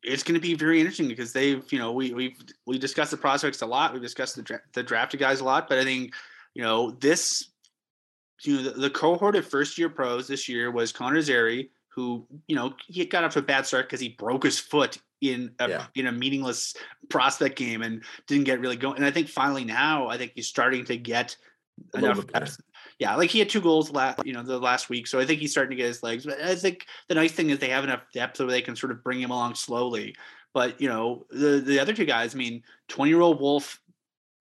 it's 0.04 0.24
going 0.24 0.36
to 0.36 0.42
be 0.42 0.56
very 0.56 0.80
interesting 0.80 1.08
because 1.08 1.34
they've 1.34 1.64
you 1.72 1.80
know 1.80 1.92
we 1.92 2.14
we've 2.14 2.38
we 2.66 2.78
discussed 2.78 3.12
the 3.12 3.18
prospects 3.18 3.62
a 3.62 3.66
lot, 3.66 3.94
we 3.94 4.00
discussed 4.00 4.36
the 4.36 4.44
dra- 4.44 4.62
the 4.74 4.84
drafted 4.84 5.20
guys 5.20 5.42
a 5.42 5.44
lot, 5.44 5.68
but 5.68 5.78
I 5.78 5.84
think 5.84 6.14
you 6.54 6.64
know 6.64 6.92
this 6.92 7.52
you 8.44 8.58
know 8.58 8.64
the, 8.64 8.72
the 8.72 8.90
cohort 8.90 9.36
of 9.36 9.46
first 9.46 9.78
year 9.78 9.90
pros 9.90 10.28
this 10.28 10.48
year 10.48 10.72
was 10.72 10.92
Connor 10.92 11.22
Zary, 11.22 11.72
who 11.90 12.28
you 12.48 12.56
know 12.56 12.74
he 12.88 13.06
got 13.06 13.24
off 13.24 13.34
to 13.34 13.40
a 13.40 13.44
bad 13.44 13.66
start 13.66 13.88
because 13.88 14.00
he 14.00 14.10
broke 14.10 14.44
his 14.44 14.60
foot 14.60 14.98
in 15.34 15.52
a 15.60 15.70
yeah. 15.70 15.86
in 15.96 16.08
a 16.08 16.12
meaningless 16.12 16.76
prospect 17.10 17.58
game 17.58 17.82
and 17.82 18.04
didn't 18.28 18.46
get 18.46 18.60
really 18.60 18.76
going. 18.76 18.98
And 18.98 19.06
I 19.06 19.12
think 19.12 19.30
finally 19.30 19.66
now 19.66 20.08
I 20.08 20.18
think 20.18 20.34
he's 20.36 20.48
starting 20.48 20.86
to 20.86 20.98
get 20.98 21.36
a 21.94 22.00
enough. 22.00 22.58
Yeah, 22.98 23.16
like 23.16 23.30
he 23.30 23.40
had 23.40 23.50
two 23.50 23.60
goals 23.60 23.92
last 23.92 24.26
you 24.26 24.34
know 24.34 24.44
the 24.44 24.58
last 24.58 24.90
week, 24.90 25.08
so 25.08 25.20
I 25.20 25.26
think 25.26 25.42
he's 25.42 25.52
starting 25.52 25.72
to 25.72 25.76
get 25.76 25.88
his 25.88 26.02
legs. 26.02 26.26
But 26.26 26.42
I 26.42 26.56
think 26.56 26.86
the 27.10 27.16
nice 27.16 27.34
thing 27.34 27.50
is 27.50 27.60
they 27.60 27.70
have 27.70 27.84
enough 27.84 28.04
depth 28.14 28.40
where 28.40 28.48
they 28.48 28.62
can 28.62 28.76
sort 28.76 28.92
of 28.92 29.04
bring 29.04 29.20
him 29.20 29.32
along 29.32 29.56
slowly. 29.56 30.16
But 30.54 30.80
you 30.80 30.88
know 30.88 31.26
the 31.30 31.62
the 31.66 31.80
other 31.80 31.94
two 31.94 32.06
guys, 32.06 32.34
I 32.34 32.38
mean, 32.38 32.64
twenty 32.88 33.12
year 33.12 33.20
old 33.22 33.42
Wolf 33.42 33.82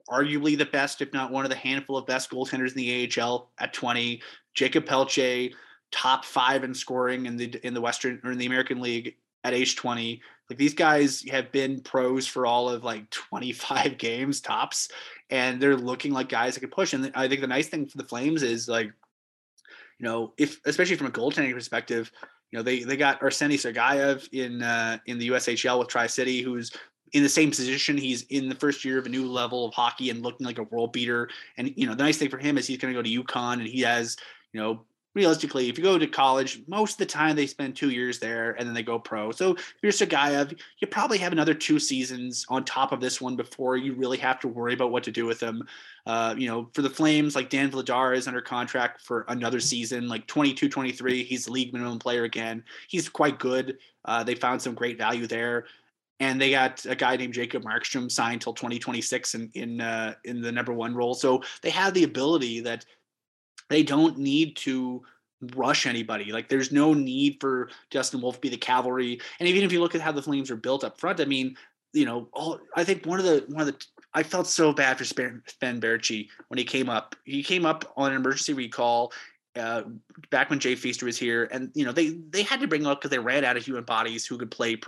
arguably 0.09 0.57
the 0.57 0.67
best, 0.67 1.01
if 1.01 1.13
not 1.13 1.31
one 1.31 1.45
of 1.45 1.51
the 1.51 1.57
handful 1.57 1.97
of 1.97 2.07
best 2.07 2.31
goaltenders 2.31 2.71
in 2.71 2.77
the 2.77 3.11
AHL 3.21 3.51
at 3.59 3.73
20. 3.73 4.21
Jacob 4.55 4.85
Pelche, 4.85 5.53
top 5.91 6.25
five 6.25 6.65
in 6.65 6.75
scoring 6.75 7.27
in 7.27 7.37
the 7.37 7.59
in 7.67 7.75
the 7.75 7.81
Western 7.81 8.21
or 8.25 8.33
in 8.33 8.39
the 8.39 8.47
American 8.47 8.81
League 8.81 9.17
at 9.43 9.55
age 9.55 9.77
20. 9.77 10.21
Like 10.51 10.59
these 10.59 10.75
guys 10.75 11.23
have 11.31 11.51
been 11.53 11.81
pros 11.81 12.27
for 12.27 12.47
all 12.47 12.69
of 12.69 12.85
like 12.85 13.09
25 13.31 13.99
games 13.99 14.41
tops, 14.41 14.89
and 15.31 15.61
they're 15.61 15.77
looking 15.77 16.13
like 16.13 16.29
guys 16.29 16.55
that 16.55 16.61
can 16.61 16.71
push. 16.71 16.93
And 16.93 17.11
I 17.15 17.29
think 17.29 17.41
the 17.41 17.47
nice 17.47 17.69
thing 17.69 17.87
for 17.87 17.99
the 17.99 18.05
Flames 18.05 18.43
is 18.43 18.69
like, 18.69 18.87
you 19.99 20.05
know, 20.09 20.33
if 20.37 20.61
especially 20.65 20.97
from 20.97 21.07
a 21.07 21.11
goaltending 21.11 21.53
perspective, 21.53 22.11
you 22.51 22.59
know, 22.59 22.63
they 22.63 22.85
they 22.85 22.97
got 22.97 23.21
Arseny 23.21 23.55
Sergeev 23.55 24.29
in 24.33 24.63
uh, 24.63 24.99
in 25.07 25.19
the 25.19 25.29
USHL 25.31 25.79
with 25.79 25.89
Tri 25.89 26.07
City, 26.07 26.43
who's 26.43 26.71
in 27.13 27.23
the 27.23 27.29
same 27.29 27.51
position. 27.51 27.97
He's 27.97 28.23
in 28.25 28.49
the 28.49 28.55
first 28.57 28.85
year 28.85 28.99
of 28.99 29.07
a 29.07 29.09
new 29.09 29.27
level 29.27 29.65
of 29.65 29.73
hockey 29.73 30.11
and 30.11 30.23
looking 30.23 30.47
like 30.47 30.59
a 30.59 30.65
world 30.65 30.93
beater. 30.93 31.29
And 31.57 31.73
you 31.77 31.87
know, 31.87 31.95
the 31.95 32.03
nice 32.03 32.19
thing 32.19 32.29
for 32.29 32.39
him 32.39 32.59
is 32.59 32.67
he's 32.67 32.79
going 32.79 32.93
to 32.93 32.99
go 32.99 33.03
to 33.03 33.25
UConn 33.25 33.55
and 33.55 33.67
he 33.67 33.81
has 33.81 34.17
you 34.53 34.61
know 34.61 34.85
realistically, 35.15 35.69
if 35.69 35.79
you 35.79 35.85
go 35.85 35.97
to 35.97 36.07
college, 36.07 36.63
most 36.67 36.93
of 36.93 36.99
the 36.99 37.07
time 37.07 37.37
they 37.37 37.47
spend 37.47 37.77
two 37.77 37.91
years 37.91 38.19
there 38.19 38.53
and 38.53 38.67
then 38.67 38.75
they 38.75 38.83
go 38.83 38.99
pro. 38.99 39.31
So 39.31 39.53
if 39.53 39.75
you're 39.83 39.93
Sergeev, 39.93 40.59
you 40.81 40.87
probably 40.89 41.19
have 41.19 41.33
another 41.33 41.55
two 41.55 41.79
seasons 41.79 42.45
on 42.49 42.65
top 42.65 42.93
of 42.93 43.01
this 43.01 43.21
one 43.21 43.37
before 43.37 43.77
you 43.77 43.95
really 43.95 44.19
have 44.19 44.41
to 44.41 44.49
worry 44.49 44.75
about 44.75 44.91
what 44.91 45.05
to 45.05 45.13
do 45.13 45.25
with 45.25 45.39
them. 45.39 45.67
Uh, 46.07 46.35
you 46.37 46.49
know, 46.49 46.69
for 46.75 46.83
the 46.83 46.91
Flames, 46.91 47.37
like 47.37 47.49
Dan 47.49 47.71
Vladar 47.71 48.17
is 48.17 48.27
under 48.27 48.41
contract 48.41 49.03
for 49.03 49.25
another 49.29 49.61
season, 49.61 50.09
like 50.09 50.27
22, 50.27 50.69
23. 50.69 51.23
He's 51.23 51.49
league 51.49 51.73
minimum 51.73 51.99
player 51.99 52.25
again. 52.25 52.65
He's 52.89 53.09
quite 53.09 53.39
good. 53.39 53.79
Uh, 54.05 54.25
they 54.25 54.35
found 54.35 54.61
some 54.61 54.75
great 54.75 54.99
value 54.99 55.27
there. 55.27 55.67
And 56.21 56.41
they 56.41 56.51
got 56.51 56.85
a 56.87 56.95
guy 56.95 57.17
named 57.17 57.35
Jacob 57.35 57.65
Markstrom 57.65 58.11
signed 58.11 58.41
till 58.41 58.55
2026 58.55 59.35
in 59.35 59.51
in 59.55 59.81
uh, 59.81 60.15
in 60.25 60.41
the 60.41 60.53
number 60.53 60.73
one 60.73 60.95
role. 60.95 61.15
So 61.15 61.43
they 61.61 61.71
have 61.71 61.93
the 61.93 62.05
ability 62.05 62.61
that 62.61 62.87
they 63.69 63.83
don't 63.83 64.19
need 64.19 64.57
to 64.57 65.03
rush 65.55 65.87
anybody. 65.87 66.33
Like 66.33 66.49
there's 66.49 66.73
no 66.73 66.95
need 66.95 67.39
for 67.41 67.69
Dustin 67.91 68.21
Wolf 68.21 68.37
to 68.37 68.41
be 68.41 68.49
the 68.49 68.57
cavalry. 68.57 69.21
And 69.39 69.49
even 69.49 69.63
if 69.63 69.73
you 69.73 69.81
look 69.81 69.95
at 69.95 70.01
how 70.01 70.13
the 70.13 70.23
Flames 70.23 70.51
are 70.51 70.57
built 70.57 70.85
up 70.85 70.99
front, 70.99 71.21
I 71.21 71.25
mean, 71.25 71.57
you 71.93 72.05
know, 72.05 72.29
all 72.33 72.61
I 72.77 72.85
think 72.85 73.07
one 73.07 73.19
of 73.19 73.25
the 73.25 73.45
one 73.49 73.61
of 73.61 73.67
the 73.67 73.87
I 74.15 74.23
felt 74.23 74.47
so 74.47 74.73
bad 74.73 74.97
for 74.97 75.05
Sven 75.05 75.43
Baertschi 75.59 76.29
when 76.49 76.59
he 76.59 76.65
came 76.65 76.89
up. 76.89 77.17
He 77.25 77.43
came 77.43 77.67
up 77.67 77.93
on 77.97 78.13
an 78.13 78.17
emergency 78.17 78.53
recall 78.53 79.13
uh, 79.57 79.83
back 80.31 80.51
when 80.51 80.59
Jay 80.59 80.75
Feaster 80.75 81.07
was 81.07 81.19
here, 81.19 81.49
and 81.51 81.71
you 81.75 81.85
know 81.85 81.93
they 81.93 82.11
they 82.31 82.43
had 82.43 82.61
to 82.61 82.67
bring 82.67 82.83
him 82.83 82.89
up 82.89 83.01
because 83.01 83.11
they 83.11 83.19
ran 83.19 83.45
out 83.45 83.57
of 83.57 83.65
human 83.65 83.85
bodies 83.85 84.27
who 84.27 84.37
could 84.37 84.51
play, 84.51 84.81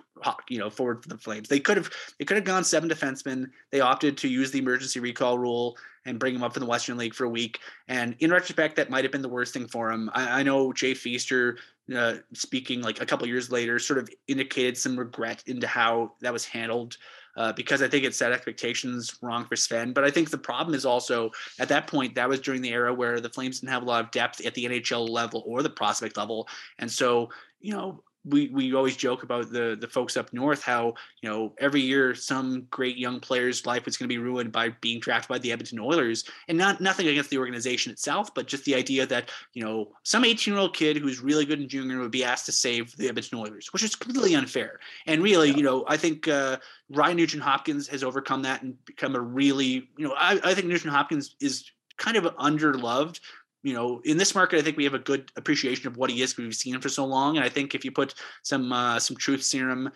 you 0.49 0.59
know, 0.59 0.71
forward 0.71 1.03
for 1.03 1.09
the 1.09 1.19
Flames. 1.19 1.49
They 1.49 1.61
could 1.61 1.77
have 1.77 1.91
they 2.19 2.25
could 2.25 2.37
have 2.37 2.45
gone 2.45 2.65
seven 2.65 2.89
defensemen. 2.89 3.51
They 3.71 3.81
opted 3.81 4.17
to 4.19 4.29
use 4.29 4.51
the 4.51 4.59
emergency 4.59 5.01
recall 5.01 5.39
rule 5.39 5.77
and 6.05 6.19
bring 6.19 6.35
him 6.35 6.43
up 6.43 6.57
in 6.57 6.61
the 6.61 6.69
Western 6.69 6.97
League 6.97 7.15
for 7.15 7.25
a 7.25 7.29
week. 7.29 7.61
And 7.89 8.17
in 8.21 8.31
retrospect, 8.31 8.77
that 8.77 8.91
might 8.91 9.05
have 9.05 9.13
been 9.13 9.23
the 9.23 9.29
worst 9.29 9.53
thing 9.53 9.67
for 9.67 9.91
him. 9.91 10.11
I, 10.15 10.41
I 10.41 10.43
know 10.43 10.73
Jay 10.73 10.95
Feaster, 10.95 11.59
uh, 11.95 12.15
speaking 12.33 12.81
like 12.81 13.01
a 13.01 13.07
couple 13.07 13.27
years 13.27 13.51
later, 13.51 13.79
sort 13.79 13.99
of 13.99 14.09
indicated 14.29 14.79
some 14.79 14.97
regret 14.97 15.43
into 15.47 15.67
how 15.67 16.13
that 16.21 16.33
was 16.33 16.45
handled. 16.45 16.97
Uh, 17.37 17.53
because 17.53 17.83
I 17.83 17.89
think 17.89 18.05
it 18.05 18.15
set 18.15 18.33
expectations 18.33 19.19
wrong 19.21 19.45
for 19.45 19.57
Sven. 19.57 19.93
But 19.93 20.05
I 20.05 20.11
think 20.11 20.31
the 20.31 20.39
problem 20.39 20.75
is 20.75 20.87
also 20.87 21.31
at 21.59 21.69
that 21.69 21.87
point, 21.87 22.15
that 22.15 22.29
was 22.29 22.41
during 22.41 22.63
the 22.63 22.73
era 22.73 22.95
where 22.95 23.21
the 23.21 23.29
Flames 23.29 23.61
didn't 23.61 23.73
have 23.73 23.83
a 23.83 23.87
lot 23.87 24.03
of 24.03 24.11
depth 24.11 24.45
at 24.47 24.55
the 24.55 24.65
NHL 24.65 25.09
level 25.09 25.43
or 25.47 25.63
the 25.63 25.69
prospect 25.69 26.17
level. 26.17 26.49
And 26.79 26.91
so, 26.91 27.29
you 27.61 27.73
know, 27.73 28.03
we 28.27 28.49
we 28.49 28.75
always 28.75 28.97
joke 28.97 29.23
about 29.23 29.51
the 29.51 29.77
the 29.81 29.87
folks 29.87 30.17
up 30.17 30.33
north 30.33 30.63
how 30.63 30.93
you 31.23 31.29
know 31.29 31.55
every 31.59 31.81
year 31.81 32.15
some 32.15 32.67
great 32.71 32.97
young 32.97 33.21
player's 33.21 33.65
life 33.65 33.87
is 33.87 33.97
going 33.97 34.09
to 34.09 34.13
be 34.13 34.19
ruined 34.19 34.53
by 34.53 34.69
being 34.81 35.01
drafted 35.01 35.29
by 35.29 35.39
the 35.39 35.53
Edmonton 35.53 35.79
Oilers 35.79 36.25
and 36.49 36.59
not 36.59 36.81
nothing 36.81 37.09
against 37.09 37.31
the 37.31 37.39
organization 37.39 37.93
itself 37.93 38.35
but 38.35 38.47
just 38.47 38.65
the 38.65 38.75
idea 38.75 39.07
that 39.07 39.31
you 39.55 39.63
know 39.63 39.93
some 40.03 40.25
18 40.25 40.53
year 40.53 40.61
old 40.61 40.75
kid 40.75 40.97
who's 40.97 41.21
really 41.21 41.45
good 41.45 41.61
in 41.61 41.69
junior 41.69 42.01
would 42.01 42.11
be 42.11 42.25
asked 42.25 42.47
to 42.47 42.53
save 42.53 42.97
the 42.97 43.09
Edmonton 43.09 43.39
Oilers 43.39 43.73
which 43.73 43.83
is 43.83 43.95
completely 43.95 44.35
unfair 44.35 44.81
and 45.07 45.23
really 45.23 45.51
yeah. 45.51 45.57
you 45.57 45.63
know 45.63 45.85
I 45.89 45.97
think 45.97 46.29
uh, 46.29 46.59
Ryan 46.91 47.17
Nugent 47.17 47.43
Hopkins 47.43 47.87
has 47.89 48.03
overcome 48.03 48.43
that 48.43 48.63
and 48.63 48.77
become 48.85 49.15
a 49.15 49.21
really 49.21 49.89
you 49.97 50.09
know 50.09 50.15
I, 50.17 50.41
I 50.43 50.55
think 50.55 50.67
Nugent 50.67 50.93
Hopkins 50.93 51.37
is 51.41 51.71
kind 51.97 52.17
of 52.17 52.25
underloved 52.37 53.21
you 53.67 53.73
know, 53.73 54.01
in 54.05 54.17
this 54.17 54.33
market, 54.33 54.61
I 54.61 54.63
think 54.63 54.77
we 54.77 54.85
have 54.85 54.95
a 54.95 54.99
good 55.01 55.33
appreciation 55.35 55.89
of 55.89 55.97
what 55.97 56.09
he 56.09 56.23
is 56.23 56.37
we've 56.37 56.55
seen 56.55 56.77
him 56.77 56.81
for 56.81 56.89
so 56.89 57.05
long. 57.05 57.37
And 57.37 57.45
I 57.45 57.49
think 57.49 57.75
if 57.75 57.85
you 57.85 57.91
put 57.91 58.15
some 58.45 58.73
uh, 58.73 59.01
some 59.01 59.17
truth 59.17 59.43
serum 59.43 59.91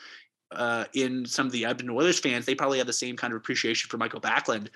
uh, 0.51 0.87
in 0.93 1.25
some 1.25 1.47
of 1.47 1.53
the 1.53 1.65
Edmonton 1.65 1.97
Oilers 1.97 2.19
fans, 2.19 2.47
they 2.47 2.57
probably 2.57 2.79
have 2.79 2.89
the 2.89 2.93
same 2.93 3.17
kind 3.17 3.33
of 3.33 3.37
appreciation 3.37 3.89
for 3.89 3.97
Michael 3.97 4.21
Backlund. 4.21 4.71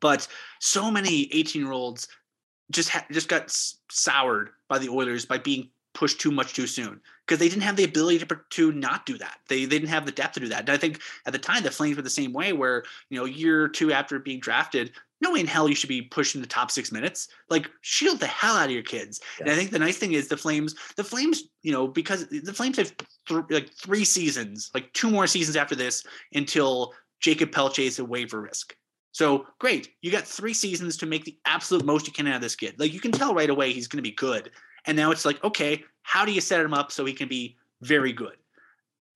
But 0.00 0.26
so 0.58 0.90
many 0.90 1.28
18 1.34 1.60
year 1.60 1.72
olds 1.72 2.08
just 2.70 2.88
ha- 2.88 3.04
just 3.12 3.28
got 3.28 3.54
soured 3.90 4.52
by 4.68 4.78
the 4.78 4.88
Oilers 4.88 5.26
by 5.26 5.36
being 5.36 5.68
pushed 5.92 6.18
too 6.18 6.30
much 6.30 6.54
too 6.54 6.66
soon 6.66 7.02
because 7.26 7.38
they 7.38 7.48
didn't 7.50 7.62
have 7.62 7.76
the 7.76 7.84
ability 7.84 8.20
to 8.20 8.40
to 8.48 8.72
not 8.72 9.04
do 9.04 9.18
that. 9.18 9.40
They, 9.48 9.66
they 9.66 9.78
didn't 9.78 9.90
have 9.90 10.06
the 10.06 10.12
depth 10.12 10.32
to 10.34 10.40
do 10.40 10.48
that. 10.48 10.60
And 10.60 10.70
I 10.70 10.78
think 10.78 11.02
at 11.26 11.34
the 11.34 11.38
time 11.38 11.62
the 11.62 11.70
Flames 11.70 11.96
were 11.96 12.02
the 12.02 12.08
same 12.08 12.32
way, 12.32 12.54
where 12.54 12.84
you 13.10 13.18
know 13.18 13.26
year 13.26 13.64
or 13.64 13.68
two 13.68 13.92
after 13.92 14.18
being 14.18 14.40
drafted, 14.40 14.92
no 15.20 15.32
way 15.32 15.40
in 15.40 15.46
hell 15.46 15.68
you 15.68 15.74
should 15.74 15.88
be 15.88 16.02
pushing 16.02 16.40
the 16.40 16.46
top 16.46 16.70
six 16.70 16.92
minutes. 16.92 17.28
Like 17.50 17.68
shield 17.80 18.20
the 18.20 18.26
hell 18.26 18.56
out 18.56 18.66
of 18.66 18.70
your 18.70 18.82
kids. 18.82 19.20
Yes. 19.38 19.40
And 19.40 19.50
I 19.50 19.54
think 19.54 19.70
the 19.70 19.78
nice 19.78 19.98
thing 19.98 20.12
is 20.12 20.28
the 20.28 20.36
Flames, 20.36 20.74
the 20.96 21.04
Flames, 21.04 21.44
you 21.62 21.72
know, 21.72 21.88
because 21.88 22.26
the 22.28 22.52
Flames 22.52 22.76
have 22.76 22.94
th- 23.26 23.44
like 23.50 23.70
three 23.74 24.04
seasons, 24.04 24.70
like 24.74 24.92
two 24.92 25.10
more 25.10 25.26
seasons 25.26 25.56
after 25.56 25.74
this 25.74 26.04
until 26.34 26.92
Jacob 27.20 27.52
Pelletier 27.52 27.86
is 27.86 27.98
a 27.98 28.04
waiver 28.04 28.40
risk. 28.40 28.76
So 29.12 29.46
great, 29.58 29.90
you 30.02 30.12
got 30.12 30.24
three 30.24 30.54
seasons 30.54 30.96
to 30.98 31.06
make 31.06 31.24
the 31.24 31.38
absolute 31.44 31.84
most 31.84 32.06
you 32.06 32.12
can 32.12 32.28
out 32.28 32.36
of 32.36 32.42
this 32.42 32.54
kid. 32.54 32.78
Like 32.78 32.92
you 32.92 33.00
can 33.00 33.10
tell 33.10 33.34
right 33.34 33.50
away 33.50 33.72
he's 33.72 33.88
going 33.88 34.02
to 34.02 34.08
be 34.08 34.14
good. 34.14 34.50
And 34.86 34.96
now 34.96 35.10
it's 35.10 35.24
like, 35.24 35.42
okay, 35.42 35.84
how 36.02 36.24
do 36.24 36.32
you 36.32 36.40
set 36.40 36.60
him 36.60 36.74
up 36.74 36.92
so 36.92 37.04
he 37.04 37.12
can 37.12 37.28
be 37.28 37.56
very 37.80 38.12
good? 38.12 38.36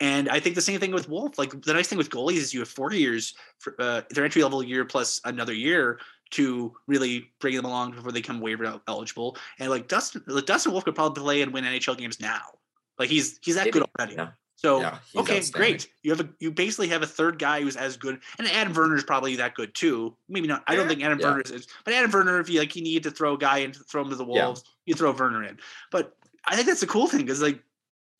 And 0.02 0.28
I 0.28 0.40
think 0.40 0.56
the 0.56 0.60
same 0.60 0.80
thing 0.80 0.90
with 0.90 1.08
Wolf. 1.08 1.38
Like 1.38 1.62
the 1.62 1.72
nice 1.72 1.86
thing 1.86 1.96
with 1.96 2.10
goalies 2.10 2.38
is 2.38 2.52
you 2.52 2.58
have 2.58 2.68
four 2.68 2.92
years, 2.92 3.34
for, 3.60 3.76
uh, 3.78 4.02
their 4.10 4.24
entry 4.24 4.42
level 4.42 4.60
year 4.60 4.84
plus 4.84 5.20
another 5.24 5.52
year 5.52 6.00
to 6.32 6.74
really 6.88 7.30
bring 7.38 7.54
them 7.54 7.64
along 7.64 7.92
before 7.92 8.10
they 8.10 8.18
become 8.18 8.40
waiver 8.40 8.80
eligible. 8.88 9.36
And 9.60 9.70
like 9.70 9.86
Dustin, 9.86 10.24
Dustin 10.44 10.72
Wolf 10.72 10.84
could 10.84 10.96
probably 10.96 11.22
play 11.22 11.42
and 11.42 11.52
win 11.52 11.62
NHL 11.62 11.96
games 11.96 12.18
now. 12.18 12.40
Like 12.98 13.10
he's 13.10 13.38
he's 13.42 13.54
that 13.54 13.66
Maybe. 13.66 13.78
good 13.78 13.86
already. 13.96 14.14
Yeah. 14.14 14.30
So 14.56 14.80
yeah, 14.80 14.98
okay, 15.16 15.40
great. 15.52 15.88
You 16.02 16.10
have 16.10 16.20
a 16.20 16.28
you 16.40 16.50
basically 16.50 16.88
have 16.88 17.02
a 17.02 17.06
third 17.06 17.38
guy 17.38 17.60
who's 17.60 17.76
as 17.76 17.96
good, 17.96 18.20
and 18.38 18.48
Adam 18.48 18.72
Werner 18.72 18.96
is 18.96 19.04
probably 19.04 19.36
that 19.36 19.54
good 19.54 19.72
too. 19.72 20.16
Maybe 20.28 20.48
not. 20.48 20.64
I 20.66 20.74
don't 20.74 20.88
think 20.88 21.02
Adam 21.02 21.20
yeah. 21.20 21.28
Werner 21.28 21.42
is, 21.42 21.68
but 21.84 21.94
Adam 21.94 22.10
Werner, 22.10 22.40
if 22.40 22.48
you 22.48 22.58
like, 22.58 22.74
you 22.74 22.82
need 22.82 23.04
to 23.04 23.12
throw 23.12 23.34
a 23.34 23.38
guy 23.38 23.58
and 23.58 23.74
throw 23.88 24.02
him 24.02 24.10
to 24.10 24.16
the 24.16 24.24
wolves, 24.24 24.64
you 24.84 24.94
throw 24.94 25.12
Werner 25.12 25.44
in. 25.44 25.58
But 25.92 26.16
I 26.44 26.56
think 26.56 26.66
that's 26.66 26.80
the 26.80 26.86
cool 26.86 27.06
thing 27.06 27.20
because 27.20 27.40
like 27.40 27.62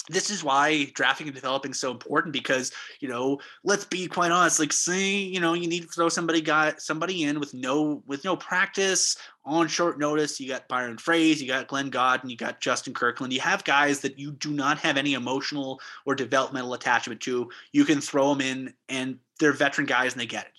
this 0.08 0.30
is 0.30 0.42
why 0.42 0.84
drafting 0.94 1.28
and 1.28 1.34
developing 1.34 1.70
is 1.70 1.78
so 1.78 1.90
important 1.90 2.32
because 2.32 2.72
you 3.00 3.08
know 3.08 3.38
let's 3.62 3.84
be 3.84 4.06
quite 4.06 4.32
honest 4.32 4.58
like 4.58 4.72
say 4.72 5.10
you 5.10 5.40
know 5.40 5.52
you 5.52 5.68
need 5.68 5.82
to 5.82 5.88
throw 5.88 6.08
somebody 6.08 6.40
got 6.40 6.80
somebody 6.80 7.22
in 7.22 7.38
with 7.38 7.54
no 7.54 8.02
with 8.06 8.24
no 8.24 8.36
practice 8.36 9.16
on 9.44 9.68
short 9.68 9.98
notice 9.98 10.40
you 10.40 10.48
got 10.48 10.66
byron 10.68 10.96
froese 10.96 11.40
you 11.40 11.46
got 11.46 11.68
glenn 11.68 11.90
gawdin 11.90 12.28
you 12.28 12.36
got 12.36 12.60
justin 12.60 12.92
kirkland 12.92 13.32
you 13.32 13.40
have 13.40 13.62
guys 13.64 14.00
that 14.00 14.18
you 14.18 14.32
do 14.32 14.50
not 14.50 14.78
have 14.78 14.96
any 14.96 15.14
emotional 15.14 15.80
or 16.04 16.14
developmental 16.14 16.74
attachment 16.74 17.20
to 17.20 17.48
you 17.72 17.84
can 17.84 18.00
throw 18.00 18.34
them 18.34 18.40
in 18.40 18.74
and 18.88 19.18
they're 19.38 19.52
veteran 19.52 19.86
guys 19.86 20.12
and 20.12 20.20
they 20.20 20.26
get 20.26 20.46
it 20.46 20.52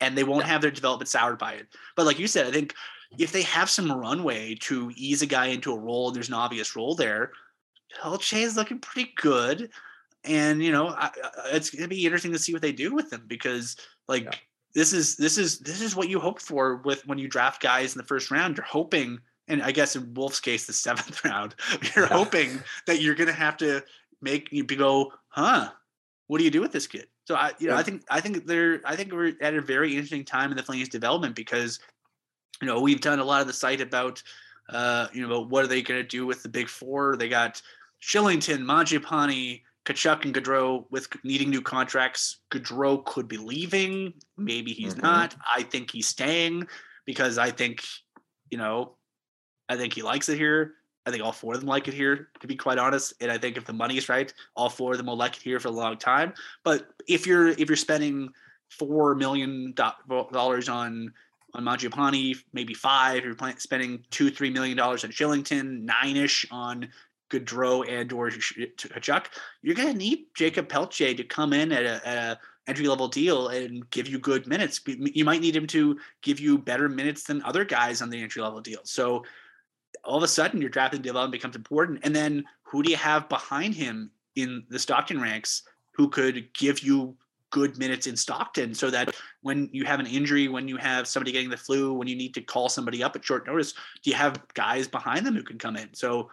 and 0.00 0.16
they 0.16 0.24
won't 0.24 0.44
have 0.44 0.60
their 0.60 0.70
development 0.70 1.08
soured 1.08 1.38
by 1.38 1.54
it. 1.54 1.66
But 1.96 2.04
like 2.06 2.18
you 2.18 2.26
said 2.26 2.46
i 2.46 2.50
think 2.50 2.74
if 3.18 3.32
they 3.32 3.42
have 3.42 3.70
some 3.70 3.90
runway 3.90 4.54
to 4.56 4.90
ease 4.96 5.22
a 5.22 5.26
guy 5.26 5.46
into 5.46 5.72
a 5.72 5.78
role 5.78 6.08
and 6.08 6.16
there's 6.16 6.28
an 6.28 6.34
obvious 6.34 6.74
role 6.76 6.94
there 6.94 7.32
Pelletier 7.94 8.38
is 8.38 8.56
looking 8.56 8.78
pretty 8.78 9.12
good, 9.16 9.70
and 10.24 10.62
you 10.62 10.72
know 10.72 10.88
I, 10.88 11.06
uh, 11.06 11.26
uh, 11.26 11.42
it's 11.52 11.70
gonna 11.70 11.88
be 11.88 12.04
interesting 12.04 12.32
to 12.32 12.38
see 12.38 12.52
what 12.52 12.62
they 12.62 12.72
do 12.72 12.94
with 12.94 13.12
him 13.12 13.24
because 13.26 13.76
like 14.08 14.24
yeah. 14.24 14.34
this 14.74 14.92
is 14.92 15.16
this 15.16 15.38
is 15.38 15.58
this 15.60 15.80
is 15.80 15.96
what 15.96 16.08
you 16.08 16.20
hope 16.20 16.40
for 16.40 16.76
with 16.76 17.06
when 17.06 17.18
you 17.18 17.28
draft 17.28 17.62
guys 17.62 17.94
in 17.94 17.98
the 17.98 18.06
first 18.06 18.30
round. 18.30 18.56
You're 18.56 18.66
hoping, 18.66 19.18
and 19.48 19.62
I 19.62 19.72
guess 19.72 19.96
in 19.96 20.14
Wolf's 20.14 20.40
case, 20.40 20.66
the 20.66 20.72
seventh 20.74 21.24
round, 21.24 21.54
you're 21.94 22.06
yeah. 22.06 22.12
hoping 22.12 22.60
that 22.86 23.00
you're 23.00 23.14
gonna 23.14 23.32
have 23.32 23.56
to 23.58 23.82
make 24.20 24.52
you 24.52 24.64
go, 24.64 25.12
huh? 25.28 25.70
What 26.26 26.38
do 26.38 26.44
you 26.44 26.50
do 26.50 26.60
with 26.60 26.72
this 26.72 26.86
kid? 26.86 27.06
So 27.26 27.34
I, 27.34 27.52
you 27.58 27.68
know, 27.68 27.74
yeah. 27.74 27.80
I 27.80 27.82
think 27.82 28.02
I 28.08 28.20
think 28.20 28.46
they're 28.46 28.80
I 28.84 28.96
think 28.96 29.12
we're 29.12 29.32
at 29.40 29.54
a 29.54 29.60
very 29.60 29.92
interesting 29.92 30.24
time 30.24 30.50
in 30.50 30.56
the 30.56 30.62
Flames 30.62 30.88
development 30.88 31.34
because, 31.34 31.80
you 32.60 32.66
know, 32.66 32.80
we've 32.80 33.00
done 33.00 33.18
a 33.18 33.24
lot 33.24 33.40
of 33.40 33.46
the 33.46 33.52
site 33.52 33.80
about, 33.80 34.22
uh, 34.68 35.08
you 35.12 35.26
know, 35.26 35.40
what 35.40 35.64
are 35.64 35.68
they 35.68 35.82
going 35.82 36.00
to 36.00 36.06
do 36.06 36.26
with 36.26 36.42
the 36.42 36.48
big 36.48 36.68
four? 36.68 37.16
They 37.16 37.28
got 37.28 37.60
Kylington, 38.02 38.64
Mangiapane, 38.64 39.62
Tkachuk, 39.84 40.24
and 40.24 40.34
Gaudreau 40.34 40.84
with 40.90 41.08
needing 41.24 41.50
new 41.50 41.62
contracts. 41.62 42.38
Gaudreau 42.50 43.04
could 43.04 43.28
be 43.28 43.36
leaving. 43.36 44.14
Maybe 44.36 44.72
he's 44.72 44.94
mm-hmm. 44.94 45.02
not. 45.02 45.36
I 45.54 45.62
think 45.62 45.90
he's 45.90 46.08
staying 46.08 46.66
because 47.04 47.38
I 47.38 47.50
think, 47.50 47.84
you 48.50 48.58
know, 48.58 48.96
I 49.68 49.76
think 49.76 49.92
he 49.92 50.02
likes 50.02 50.28
it 50.28 50.38
here. 50.38 50.74
I 51.06 51.12
think 51.12 51.22
all 51.22 51.32
four 51.32 51.54
of 51.54 51.60
them 51.60 51.68
like 51.68 51.86
it 51.86 51.94
here, 51.94 52.28
to 52.40 52.46
be 52.48 52.56
quite 52.56 52.78
honest. 52.78 53.14
And 53.20 53.30
I 53.30 53.38
think 53.38 53.56
if 53.56 53.64
the 53.64 53.72
money 53.72 53.96
is 53.96 54.08
right, 54.08 54.32
all 54.56 54.68
four 54.68 54.92
of 54.92 54.98
them 54.98 55.06
will 55.06 55.16
like 55.16 55.36
it 55.36 55.42
here 55.42 55.60
for 55.60 55.68
a 55.68 55.72
long 55.72 55.96
time. 55.96 56.34
But 56.64 56.88
if 57.06 57.26
you're 57.26 57.48
if 57.48 57.68
you're 57.68 57.76
spending 57.76 58.30
four 58.70 59.14
million 59.14 59.72
dollars 59.76 60.68
on 60.68 61.12
on 61.54 61.64
Mangiapane, 61.64 62.36
maybe 62.52 62.74
five. 62.74 63.24
You're 63.24 63.36
spending 63.58 64.04
two, 64.10 64.30
three 64.30 64.50
million 64.50 64.76
dollars 64.76 65.04
on 65.04 65.10
Kylington, 65.10 65.82
nine 65.82 66.16
ish 66.16 66.46
on 66.50 66.88
Gaudreau 67.30 67.88
and 67.88 68.12
or 68.12 68.30
Tkachuk, 68.30 69.26
you're 69.62 69.74
going 69.74 69.92
to 69.92 69.98
need 69.98 70.26
Jacob 70.34 70.68
Pelletier 70.68 71.14
to 71.14 71.24
come 71.24 71.52
in 71.52 71.72
at 71.72 71.84
a, 71.84 72.08
a 72.08 72.38
entry 72.68 72.86
level 72.86 73.08
deal 73.08 73.48
and 73.48 73.88
give 73.90 74.08
you 74.08 74.18
good 74.18 74.46
minutes. 74.46 74.80
You 74.86 75.24
might 75.24 75.40
need 75.40 75.56
him 75.56 75.66
to 75.68 75.98
give 76.22 76.40
you 76.40 76.58
better 76.58 76.88
minutes 76.88 77.24
than 77.24 77.42
other 77.42 77.64
guys 77.64 78.02
on 78.02 78.10
the 78.10 78.20
entry 78.20 78.42
level 78.42 78.60
deal. 78.60 78.80
So 78.84 79.24
all 80.04 80.16
of 80.16 80.22
a 80.22 80.28
sudden, 80.28 80.60
your 80.60 80.70
drafting 80.70 81.02
development 81.02 81.32
becomes 81.32 81.56
important. 81.56 82.00
And 82.02 82.14
then 82.14 82.44
who 82.62 82.82
do 82.82 82.90
you 82.90 82.96
have 82.96 83.28
behind 83.28 83.74
him 83.74 84.10
in 84.34 84.64
the 84.68 84.78
Stockton 84.78 85.20
ranks 85.20 85.62
who 85.94 86.08
could 86.08 86.52
give 86.54 86.80
you 86.80 87.16
good 87.56 87.78
minutes 87.78 88.06
in 88.06 88.14
Stockton 88.14 88.74
so 88.74 88.90
that 88.90 89.16
when 89.40 89.70
you 89.72 89.86
have 89.86 89.98
an 89.98 90.06
injury, 90.06 90.46
when 90.46 90.68
you 90.68 90.76
have 90.76 91.08
somebody 91.08 91.32
getting 91.32 91.48
the 91.48 91.56
flu, 91.56 91.94
when 91.94 92.06
you 92.06 92.14
need 92.14 92.34
to 92.34 92.42
call 92.42 92.68
somebody 92.68 93.02
up 93.02 93.16
at 93.16 93.24
short 93.24 93.46
notice, 93.46 93.72
do 94.02 94.10
you 94.10 94.14
have 94.14 94.42
guys 94.52 94.86
behind 94.86 95.24
them 95.24 95.34
who 95.34 95.42
can 95.42 95.56
come 95.56 95.74
in? 95.74 95.88
So 95.94 96.28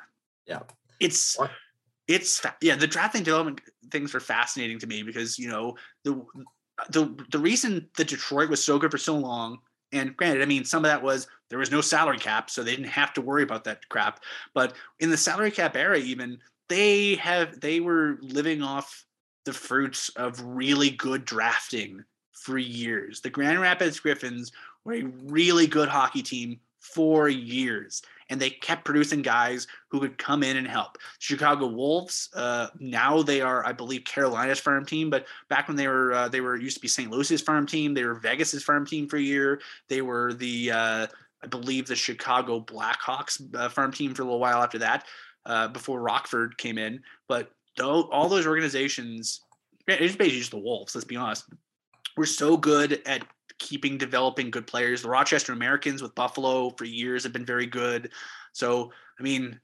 yeah, 0.45 0.59
it's 0.99 1.37
it's 2.09 2.41
yeah 2.59 2.75
the 2.75 2.85
drafting 2.85 3.23
development 3.23 3.61
things 3.89 4.13
are 4.13 4.19
fascinating 4.19 4.79
to 4.79 4.85
me 4.85 5.01
because 5.01 5.39
you 5.39 5.47
know 5.47 5.77
the 6.03 6.21
the 6.89 7.15
the 7.31 7.39
reason 7.39 7.87
that 7.95 8.09
Detroit 8.09 8.49
was 8.49 8.61
so 8.61 8.77
good 8.77 8.91
for 8.91 8.97
so 8.97 9.15
long 9.15 9.59
and 9.93 10.17
granted 10.17 10.41
I 10.41 10.45
mean 10.45 10.65
some 10.65 10.83
of 10.83 10.91
that 10.91 11.01
was 11.01 11.25
there 11.49 11.59
was 11.59 11.71
no 11.71 11.79
salary 11.79 12.17
cap 12.17 12.49
so 12.49 12.63
they 12.63 12.75
didn't 12.75 12.87
have 12.87 13.13
to 13.13 13.21
worry 13.21 13.43
about 13.43 13.63
that 13.63 13.87
crap 13.87 14.19
but 14.53 14.73
in 14.99 15.09
the 15.09 15.15
salary 15.15 15.51
cap 15.51 15.77
era 15.77 15.97
even 15.97 16.39
they 16.67 17.15
have 17.15 17.61
they 17.61 17.79
were 17.79 18.17
living 18.21 18.61
off 18.61 19.05
the 19.45 19.53
fruits 19.53 20.09
of 20.09 20.41
really 20.43 20.89
good 20.89 21.25
drafting 21.25 22.03
for 22.31 22.57
years 22.57 23.21
the 23.21 23.29
Grand 23.29 23.61
Rapids 23.61 23.99
Griffins 23.99 24.51
were 24.83 24.93
a 24.93 25.03
really 25.23 25.67
good 25.67 25.89
hockey 25.89 26.21
team 26.21 26.59
for 26.79 27.29
years 27.29 28.01
and 28.29 28.41
they 28.41 28.49
kept 28.49 28.85
producing 28.85 29.21
guys 29.21 29.67
who 29.89 29.99
could 29.99 30.17
come 30.17 30.43
in 30.43 30.57
and 30.57 30.67
help. 30.67 30.97
Chicago 31.19 31.67
Wolves, 31.67 32.29
uh, 32.35 32.67
now 32.79 33.21
they 33.21 33.41
are, 33.41 33.65
I 33.65 33.71
believe, 33.71 34.05
Carolina's 34.05 34.59
farm 34.59 34.85
team, 34.85 35.09
but 35.09 35.25
back 35.49 35.67
when 35.67 35.77
they 35.77 35.87
were, 35.87 36.13
uh, 36.13 36.29
they 36.29 36.41
were 36.41 36.55
used 36.55 36.77
to 36.77 36.81
be 36.81 36.87
St. 36.87 37.11
Louis's 37.11 37.41
farm 37.41 37.65
team. 37.65 37.93
They 37.93 38.03
were 38.03 38.15
Vegas's 38.15 38.63
farm 38.63 38.85
team 38.85 39.07
for 39.07 39.17
a 39.17 39.21
year. 39.21 39.61
They 39.87 40.01
were 40.01 40.33
the, 40.33 40.71
uh, 40.71 41.07
I 41.43 41.47
believe, 41.47 41.87
the 41.87 41.95
Chicago 41.95 42.59
Blackhawks 42.59 43.55
uh, 43.55 43.69
farm 43.69 43.91
team 43.91 44.13
for 44.13 44.23
a 44.23 44.25
little 44.25 44.39
while 44.39 44.63
after 44.63 44.79
that, 44.79 45.05
uh, 45.45 45.67
before 45.67 46.01
Rockford 46.01 46.57
came 46.57 46.77
in. 46.77 47.03
But 47.27 47.51
all 47.81 48.29
those 48.29 48.47
organizations, 48.47 49.41
it's 49.87 50.15
basically 50.15 50.39
just 50.39 50.51
the 50.51 50.57
Wolves. 50.57 50.95
Let's 50.95 51.05
be 51.05 51.15
honest. 51.15 51.45
We're 52.15 52.25
so 52.25 52.57
good 52.57 53.01
at 53.05 53.25
keeping 53.59 53.97
developing 53.97 54.51
good 54.51 54.67
players. 54.67 55.01
The 55.01 55.09
Rochester 55.09 55.53
Americans 55.53 56.01
with 56.01 56.15
Buffalo 56.15 56.69
for 56.71 56.85
years 56.85 57.23
have 57.23 57.33
been 57.33 57.45
very 57.45 57.65
good. 57.65 58.11
So, 58.51 58.91
I 59.19 59.23
mean, 59.23 59.59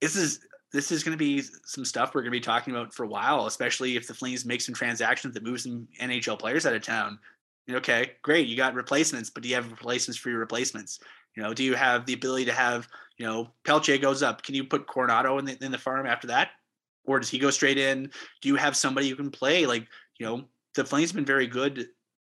this 0.00 0.16
is 0.16 0.40
this 0.72 0.92
is 0.92 1.02
going 1.02 1.16
to 1.16 1.18
be 1.18 1.42
some 1.64 1.84
stuff 1.84 2.14
we're 2.14 2.22
going 2.22 2.32
to 2.32 2.38
be 2.38 2.40
talking 2.40 2.74
about 2.74 2.94
for 2.94 3.04
a 3.04 3.08
while, 3.08 3.46
especially 3.46 3.96
if 3.96 4.06
the 4.06 4.14
Flames 4.14 4.44
make 4.44 4.60
some 4.60 4.74
transactions 4.74 5.34
that 5.34 5.42
move 5.42 5.60
some 5.60 5.88
NHL 6.00 6.38
players 6.38 6.64
out 6.64 6.74
of 6.74 6.82
town. 6.82 7.18
Okay, 7.68 8.12
great. 8.22 8.46
You 8.46 8.56
got 8.56 8.74
replacements, 8.74 9.30
but 9.30 9.42
do 9.42 9.48
you 9.48 9.56
have 9.56 9.70
replacements 9.70 10.18
for 10.18 10.30
your 10.30 10.38
replacements? 10.38 11.00
You 11.36 11.42
know, 11.42 11.54
do 11.54 11.64
you 11.64 11.74
have 11.74 12.06
the 12.06 12.12
ability 12.12 12.44
to 12.46 12.52
have, 12.52 12.88
you 13.16 13.26
know, 13.26 13.48
Pelletier 13.64 13.98
goes 13.98 14.22
up. 14.22 14.42
Can 14.42 14.54
you 14.54 14.64
put 14.64 14.86
Coronato 14.86 15.38
in 15.38 15.44
the 15.44 15.64
in 15.64 15.72
the 15.72 15.78
farm 15.78 16.06
after 16.06 16.28
that? 16.28 16.50
Or 17.04 17.18
does 17.18 17.30
he 17.30 17.38
go 17.38 17.50
straight 17.50 17.78
in? 17.78 18.10
Do 18.40 18.48
you 18.48 18.56
have 18.56 18.76
somebody 18.76 19.08
who 19.08 19.16
can 19.16 19.30
play? 19.30 19.66
Like, 19.66 19.86
you 20.18 20.26
know, 20.26 20.44
the 20.74 20.84
Flames 20.84 21.10
have 21.10 21.16
been 21.16 21.24
very 21.24 21.46
good 21.46 21.88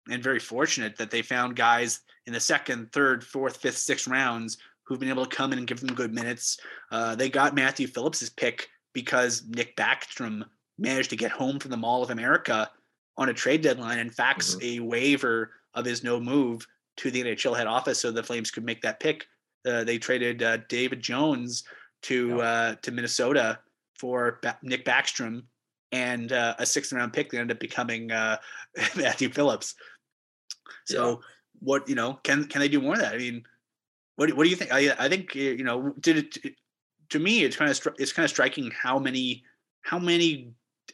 and 0.09 0.23
very 0.23 0.39
fortunate 0.39 0.97
that 0.97 1.11
they 1.11 1.21
found 1.21 1.55
guys 1.55 2.01
in 2.25 2.33
the 2.33 2.39
second, 2.39 2.91
third, 2.91 3.23
fourth, 3.23 3.57
fifth, 3.57 3.77
sixth 3.77 4.07
rounds 4.07 4.57
who've 4.83 4.99
been 4.99 5.09
able 5.09 5.25
to 5.25 5.35
come 5.35 5.51
in 5.51 5.57
and 5.57 5.67
give 5.67 5.81
them 5.81 5.95
good 5.95 6.13
minutes. 6.13 6.59
Uh, 6.91 7.15
they 7.15 7.29
got 7.29 7.55
Matthew 7.55 7.87
Phillips's 7.87 8.29
pick 8.29 8.69
because 8.93 9.43
Nick 9.47 9.75
Backstrom 9.75 10.43
managed 10.77 11.09
to 11.09 11.15
get 11.15 11.31
home 11.31 11.59
from 11.59 11.71
the 11.71 11.77
Mall 11.77 12.03
of 12.03 12.09
America 12.09 12.69
on 13.17 13.29
a 13.29 13.33
trade 13.33 13.61
deadline 13.61 13.99
and 13.99 14.13
fax 14.13 14.55
mm-hmm. 14.55 14.83
a 14.83 14.85
waiver 14.85 15.51
of 15.73 15.85
his 15.85 16.03
no 16.03 16.19
move 16.19 16.65
to 16.97 17.11
the 17.11 17.21
NHL 17.21 17.55
head 17.55 17.67
office 17.67 17.99
so 17.99 18.11
the 18.11 18.23
Flames 18.23 18.51
could 18.51 18.65
make 18.65 18.81
that 18.81 18.99
pick. 18.99 19.25
Uh, 19.65 19.83
they 19.83 19.97
traded 19.97 20.41
uh, 20.41 20.57
David 20.69 21.01
Jones 21.01 21.63
to 22.03 22.41
uh, 22.41 22.75
to 22.75 22.91
Minnesota 22.91 23.59
for 23.97 24.39
ba- 24.41 24.57
Nick 24.61 24.85
Backstrom 24.85 25.43
and 25.91 26.31
uh, 26.31 26.55
a 26.59 26.65
sixth 26.65 26.91
round 26.91 27.13
pick 27.13 27.31
that 27.31 27.39
ended 27.39 27.57
up 27.57 27.59
becoming 27.59 28.11
uh, 28.11 28.37
Matthew 28.95 29.29
Phillips. 29.29 29.75
So 30.85 31.09
yeah. 31.09 31.15
what 31.59 31.89
you 31.89 31.95
know 31.95 32.19
can 32.23 32.45
can 32.45 32.61
they 32.61 32.67
do 32.67 32.81
more 32.81 32.93
of 32.93 32.99
that? 32.99 33.13
I 33.13 33.17
mean, 33.17 33.43
what 34.15 34.31
what 34.33 34.43
do 34.43 34.49
you 34.49 34.55
think? 34.55 34.73
I 34.73 34.93
I 34.97 35.09
think 35.09 35.35
you 35.35 35.63
know 35.63 35.93
did 35.99 36.17
it 36.17 36.55
to 37.09 37.19
me 37.19 37.43
it's 37.43 37.55
kind 37.55 37.71
of 37.71 37.79
it's 37.97 38.11
kind 38.11 38.25
of 38.25 38.29
striking 38.29 38.71
how 38.71 38.99
many 38.99 39.43
how 39.81 39.99
many 39.99 40.51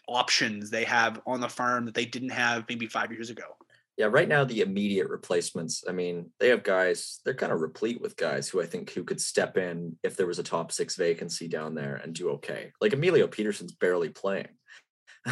options 0.08 0.70
they 0.70 0.84
have 0.84 1.22
on 1.26 1.40
the 1.40 1.50
farm 1.50 1.86
that 1.86 1.94
they 1.94 2.06
didn't 2.06 2.30
have 2.30 2.66
maybe 2.70 2.88
five 2.88 3.12
years 3.12 3.30
ago. 3.30 3.56
Yeah, 3.98 4.08
right 4.08 4.28
now 4.28 4.44
the 4.44 4.62
immediate 4.62 5.10
replacements. 5.10 5.84
I 5.88 5.92
mean, 5.92 6.32
they 6.40 6.50
have 6.50 6.64
guys. 6.64 7.20
They're 7.24 7.36
kind 7.36 7.52
of 7.52 7.62
replete 7.62 8.02
with 8.02 8.18
guys 8.18 8.50
who 8.50 8.62
I 8.62 8.66
think 8.66 8.92
who 8.92 9.04
could 9.04 9.22
step 9.22 9.56
in 9.56 9.98
if 10.04 10.16
there 10.18 10.26
was 10.26 10.40
a 10.40 10.44
top 10.44 10.72
six 10.72 10.96
vacancy 10.96 11.48
down 11.48 11.76
there 11.76 11.96
and 11.96 12.14
do 12.14 12.32
okay. 12.32 12.72
Like 12.82 12.94
Emilio 12.94 13.28
Pettersson's 13.28 13.74
barely 13.74 14.10
playing. 14.10 14.50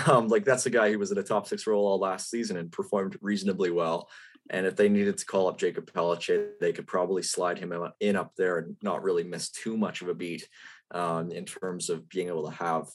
Um, 0.08 0.30
like 0.30 0.46
that's 0.46 0.66
a 0.66 0.70
guy 0.70 0.90
who 0.90 0.98
was 0.98 1.12
in 1.12 1.18
a 1.18 1.24
top 1.24 1.50
six 1.50 1.68
role 1.68 1.86
all 1.86 2.00
last 2.00 2.30
season 2.30 2.56
and 2.56 2.72
performed 2.72 3.18
reasonably 3.20 3.72
well. 3.72 4.10
And 4.50 4.66
if 4.66 4.78
they 4.78 4.88
needed 4.88 5.18
to 5.18 5.26
call 5.26 5.50
up 5.50 5.58
Jacob 5.58 5.92
Pelletier, 5.94 6.52
they 6.62 6.72
could 6.72 6.88
probably 6.88 7.24
slide 7.24 7.60
him 7.60 7.74
in 8.00 8.16
up 8.16 8.32
there 8.38 8.60
and 8.60 8.78
not 8.82 9.04
really 9.04 9.26
miss 9.26 9.50
too 9.50 9.76
much 9.76 10.02
of 10.02 10.08
a 10.08 10.14
beat 10.14 10.48
um, 10.92 11.32
in 11.32 11.44
terms 11.44 11.90
of 11.90 12.08
being 12.08 12.28
able 12.28 12.50
to 12.50 12.56
have 12.56 12.88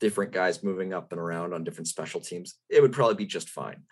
different 0.00 0.32
guys 0.32 0.62
moving 0.62 0.92
up 0.92 1.12
and 1.12 1.20
around 1.20 1.52
on 1.52 1.64
different 1.64 1.88
special 1.88 2.20
teams. 2.20 2.54
It 2.70 2.80
would 2.80 2.92
probably 2.92 3.16
be 3.16 3.26
just 3.26 3.48
fine. 3.48 3.82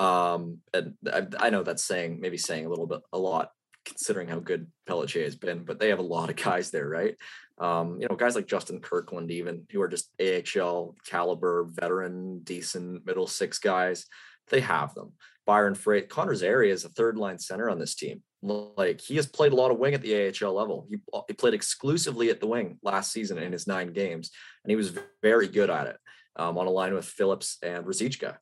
Um, 0.00 0.58
and 0.72 0.94
I, 1.12 1.26
I 1.38 1.50
know 1.50 1.62
that's 1.62 1.84
saying 1.84 2.20
maybe 2.20 2.38
saying 2.38 2.64
a 2.64 2.70
little 2.70 2.86
bit 2.86 3.00
a 3.12 3.18
lot 3.18 3.50
considering 3.84 4.28
how 4.28 4.38
good 4.38 4.66
Pelletier 4.86 5.24
has 5.24 5.36
been, 5.36 5.64
but 5.64 5.78
they 5.78 5.90
have 5.90 5.98
a 5.98 6.02
lot 6.02 6.30
of 6.30 6.36
guys 6.36 6.70
there, 6.70 6.88
right? 6.88 7.16
Um, 7.58 8.00
you 8.00 8.08
know, 8.08 8.16
guys 8.16 8.34
like 8.34 8.46
Justin 8.46 8.80
Kirkland, 8.80 9.30
even 9.30 9.66
who 9.70 9.82
are 9.82 9.88
just 9.88 10.10
AHL 10.18 10.94
caliber, 11.06 11.66
veteran, 11.68 12.40
decent 12.42 13.04
middle 13.04 13.26
six 13.26 13.58
guys. 13.58 14.06
They 14.48 14.60
have 14.60 14.94
them. 14.94 15.12
Byron 15.44 15.74
Froese, 15.74 16.08
Connor 16.08 16.34
Zary 16.34 16.70
is 16.70 16.84
a 16.84 16.90
third 16.90 17.18
line 17.18 17.38
center 17.38 17.68
on 17.68 17.78
this 17.78 17.94
team. 17.94 18.22
Like 18.42 19.02
he 19.02 19.16
has 19.16 19.26
played 19.26 19.52
a 19.52 19.56
lot 19.56 19.70
of 19.70 19.78
wing 19.78 19.92
at 19.92 20.00
the 20.00 20.28
AHL 20.28 20.54
level. 20.54 20.86
He, 20.88 20.96
he 21.28 21.34
played 21.34 21.52
exclusively 21.52 22.30
at 22.30 22.40
the 22.40 22.46
wing 22.46 22.78
last 22.82 23.12
season 23.12 23.36
in 23.36 23.52
his 23.52 23.66
nine 23.66 23.92
games, 23.92 24.30
and 24.64 24.70
he 24.70 24.76
was 24.76 24.96
very 25.20 25.46
good 25.46 25.68
at 25.68 25.88
it 25.88 25.96
um, 26.36 26.56
on 26.56 26.66
a 26.66 26.70
line 26.70 26.94
with 26.94 27.04
Phillips 27.04 27.58
and 27.62 27.84
Ruzicka. 27.84 28.38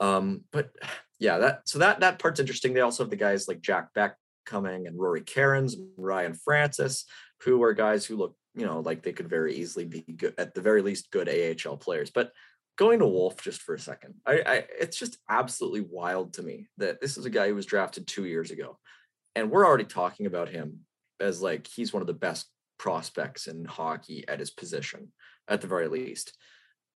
Um, 0.00 0.44
but 0.50 0.70
yeah, 1.18 1.38
that 1.38 1.68
so 1.68 1.78
that 1.78 2.00
that 2.00 2.18
part's 2.18 2.40
interesting. 2.40 2.72
They 2.72 2.80
also 2.80 3.02
have 3.04 3.10
the 3.10 3.16
guys 3.16 3.46
like 3.46 3.60
Jack 3.60 3.92
Beck 3.94 4.16
coming 4.46 4.86
and 4.86 4.98
Rory 4.98 5.20
Kerins, 5.20 5.74
Ryan 5.96 6.34
Francis, 6.34 7.04
who 7.42 7.62
are 7.62 7.74
guys 7.74 8.04
who 8.04 8.16
look, 8.16 8.34
you 8.54 8.66
know, 8.66 8.80
like 8.80 9.02
they 9.02 9.12
could 9.12 9.28
very 9.28 9.54
easily 9.54 9.84
be 9.84 10.00
good 10.00 10.34
at 10.38 10.54
the 10.54 10.62
very 10.62 10.82
least 10.82 11.10
good 11.10 11.28
AHL 11.28 11.76
players. 11.76 12.10
But 12.10 12.32
going 12.78 13.00
to 13.00 13.06
Wolf 13.06 13.42
just 13.42 13.60
for 13.60 13.74
a 13.74 13.78
second, 13.78 14.14
I, 14.26 14.42
I 14.46 14.64
it's 14.78 14.98
just 14.98 15.18
absolutely 15.28 15.82
wild 15.82 16.34
to 16.34 16.42
me 16.42 16.68
that 16.78 17.00
this 17.00 17.18
is 17.18 17.26
a 17.26 17.30
guy 17.30 17.48
who 17.48 17.54
was 17.54 17.66
drafted 17.66 18.06
two 18.06 18.24
years 18.24 18.50
ago, 18.50 18.78
and 19.34 19.50
we're 19.50 19.66
already 19.66 19.84
talking 19.84 20.26
about 20.26 20.48
him 20.48 20.80
as 21.20 21.42
like 21.42 21.66
he's 21.66 21.92
one 21.92 22.00
of 22.00 22.06
the 22.06 22.14
best 22.14 22.46
prospects 22.78 23.46
in 23.46 23.66
hockey 23.66 24.24
at 24.26 24.40
his 24.40 24.50
position 24.50 25.12
at 25.48 25.60
the 25.60 25.66
very 25.66 25.86
least. 25.86 26.34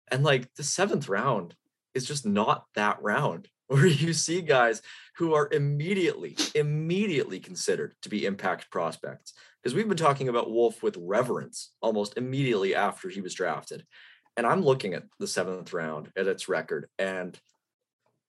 And 0.08 0.22
like 0.22 0.52
the 0.54 0.62
seventh 0.62 1.08
round 1.08 1.54
is 1.94 2.06
just 2.06 2.26
not 2.26 2.64
that 2.74 3.02
round 3.02 3.48
where 3.66 3.86
you 3.86 4.12
see 4.12 4.42
guys 4.42 4.82
who 5.16 5.34
are 5.34 5.48
immediately, 5.52 6.36
immediately 6.54 7.38
considered 7.38 7.94
to 8.02 8.08
be 8.08 8.26
impact 8.26 8.70
prospects. 8.70 9.34
Because 9.62 9.74
we've 9.76 9.88
been 9.88 9.96
talking 9.96 10.28
about 10.28 10.50
Wolf 10.50 10.82
with 10.82 10.96
reverence 10.98 11.70
almost 11.82 12.16
immediately 12.16 12.74
after 12.74 13.08
he 13.08 13.20
was 13.20 13.34
drafted. 13.34 13.84
And 14.36 14.46
I'm 14.46 14.62
looking 14.62 14.94
at 14.94 15.04
the 15.18 15.26
seventh 15.26 15.72
round 15.72 16.10
at 16.16 16.26
its 16.26 16.48
record, 16.48 16.88
and 16.98 17.38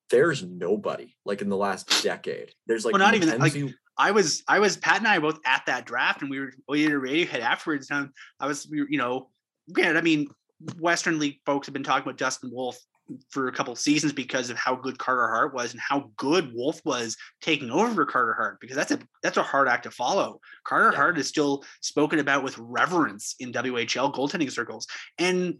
there's 0.09 0.43
nobody 0.43 1.15
like 1.25 1.41
in 1.41 1.49
the 1.49 1.55
last 1.55 2.03
decade. 2.03 2.51
There's 2.67 2.83
like 2.83 2.93
well, 2.93 2.99
not 2.99 3.13
even 3.15 3.39
like 3.39 3.55
I 3.97 4.11
was 4.11 4.43
I 4.47 4.59
was 4.59 4.77
Pat 4.77 4.97
and 4.97 5.07
I 5.07 5.19
were 5.19 5.31
both 5.31 5.39
at 5.45 5.63
that 5.67 5.85
draft, 5.85 6.21
and 6.21 6.29
we 6.29 6.39
were 6.39 6.51
we 6.67 6.83
did 6.83 6.91
a 6.91 6.99
Radiohead 6.99 7.39
afterwards. 7.39 7.89
And 7.91 8.09
I 8.39 8.47
was 8.47 8.67
you 8.69 8.97
know, 8.97 9.29
granted, 9.71 9.97
I 9.97 10.01
mean, 10.01 10.27
Western 10.79 11.17
League 11.17 11.39
folks 11.45 11.67
have 11.67 11.73
been 11.73 11.83
talking 11.83 12.03
about 12.03 12.17
Dustin 12.17 12.51
Wolf 12.51 12.77
for 13.29 13.47
a 13.47 13.51
couple 13.51 13.75
seasons 13.75 14.13
because 14.13 14.49
of 14.49 14.57
how 14.57 14.75
good 14.75 14.97
Carter 14.97 15.27
Hart 15.27 15.53
was 15.53 15.71
and 15.71 15.81
how 15.81 16.11
good 16.17 16.53
Wolf 16.53 16.81
was 16.85 17.17
taking 17.41 17.69
over 17.69 17.93
for 17.93 18.05
Carter 18.05 18.33
Hart 18.33 18.59
because 18.59 18.75
that's 18.75 18.91
a 18.91 18.99
that's 19.23 19.37
a 19.37 19.43
hard 19.43 19.67
act 19.67 19.83
to 19.83 19.91
follow. 19.91 20.39
Carter 20.65 20.91
yeah. 20.91 20.97
Hart 20.97 21.17
is 21.17 21.27
still 21.27 21.63
spoken 21.81 22.19
about 22.19 22.43
with 22.43 22.57
reverence 22.57 23.35
in 23.39 23.51
WHL 23.51 24.13
goaltending 24.13 24.51
circles, 24.51 24.87
and 25.17 25.55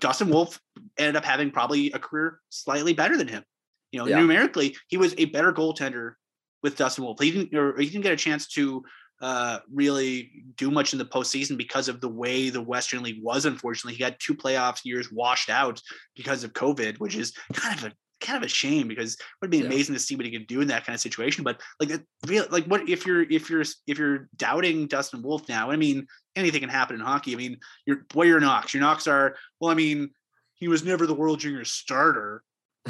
Dustin 0.00 0.30
Wolf 0.30 0.60
ended 0.98 1.16
up 1.16 1.24
having 1.24 1.50
probably 1.50 1.92
a 1.92 1.98
career 1.98 2.40
slightly 2.48 2.92
better 2.92 3.16
than 3.16 3.28
him. 3.28 3.44
You 3.92 4.00
know, 4.00 4.06
yeah. 4.06 4.20
numerically, 4.20 4.76
he 4.88 4.96
was 4.96 5.14
a 5.18 5.26
better 5.26 5.52
goaltender 5.52 6.14
with 6.62 6.76
Dustin 6.76 7.04
Wolf. 7.04 7.20
He 7.20 7.30
didn't, 7.30 7.54
or 7.54 7.78
he 7.78 7.86
didn't 7.86 8.02
get 8.02 8.12
a 8.12 8.16
chance 8.16 8.46
to 8.48 8.82
uh, 9.22 9.60
really 9.72 10.32
do 10.56 10.70
much 10.70 10.92
in 10.92 10.98
the 10.98 11.04
postseason 11.04 11.56
because 11.56 11.88
of 11.88 12.00
the 12.00 12.08
way 12.08 12.50
the 12.50 12.60
Western 12.60 13.04
League 13.04 13.22
was. 13.22 13.46
Unfortunately, 13.46 13.94
he 13.94 14.02
got 14.02 14.18
two 14.18 14.34
playoff 14.34 14.80
years 14.84 15.12
washed 15.12 15.48
out 15.48 15.80
because 16.16 16.42
of 16.42 16.52
COVID, 16.52 16.98
which 16.98 17.14
is 17.14 17.32
kind 17.54 17.78
of 17.78 17.84
a 17.84 17.92
kind 18.20 18.36
of 18.36 18.42
a 18.44 18.48
shame 18.48 18.88
because 18.88 19.14
it 19.14 19.20
would 19.40 19.50
be 19.50 19.58
yeah. 19.58 19.66
amazing 19.66 19.94
to 19.94 20.00
see 20.00 20.16
what 20.16 20.24
he 20.24 20.32
could 20.32 20.46
do 20.46 20.60
in 20.60 20.68
that 20.68 20.84
kind 20.84 20.94
of 20.94 21.00
situation. 21.00 21.44
But 21.44 21.60
like, 21.78 21.90
real 22.26 22.46
like, 22.50 22.64
what 22.64 22.88
if 22.88 23.06
you're 23.06 23.22
if 23.22 23.48
you're 23.48 23.64
if 23.86 23.96
you're 23.96 24.28
doubting 24.36 24.88
Dustin 24.88 25.22
Wolf 25.22 25.48
now? 25.48 25.70
I 25.70 25.76
mean, 25.76 26.06
anything 26.34 26.60
can 26.60 26.68
happen 26.68 26.96
in 26.96 27.02
hockey. 27.02 27.32
I 27.32 27.36
mean, 27.36 27.58
your 27.86 28.04
what 28.14 28.26
are 28.26 28.30
your 28.30 28.40
knocks? 28.40 28.74
Your 28.74 28.80
knocks 28.80 29.06
are 29.06 29.36
well. 29.60 29.70
I 29.70 29.74
mean, 29.74 30.10
he 30.54 30.66
was 30.66 30.84
never 30.84 31.06
the 31.06 31.14
World 31.14 31.40
Junior 31.40 31.64
starter. 31.64 32.42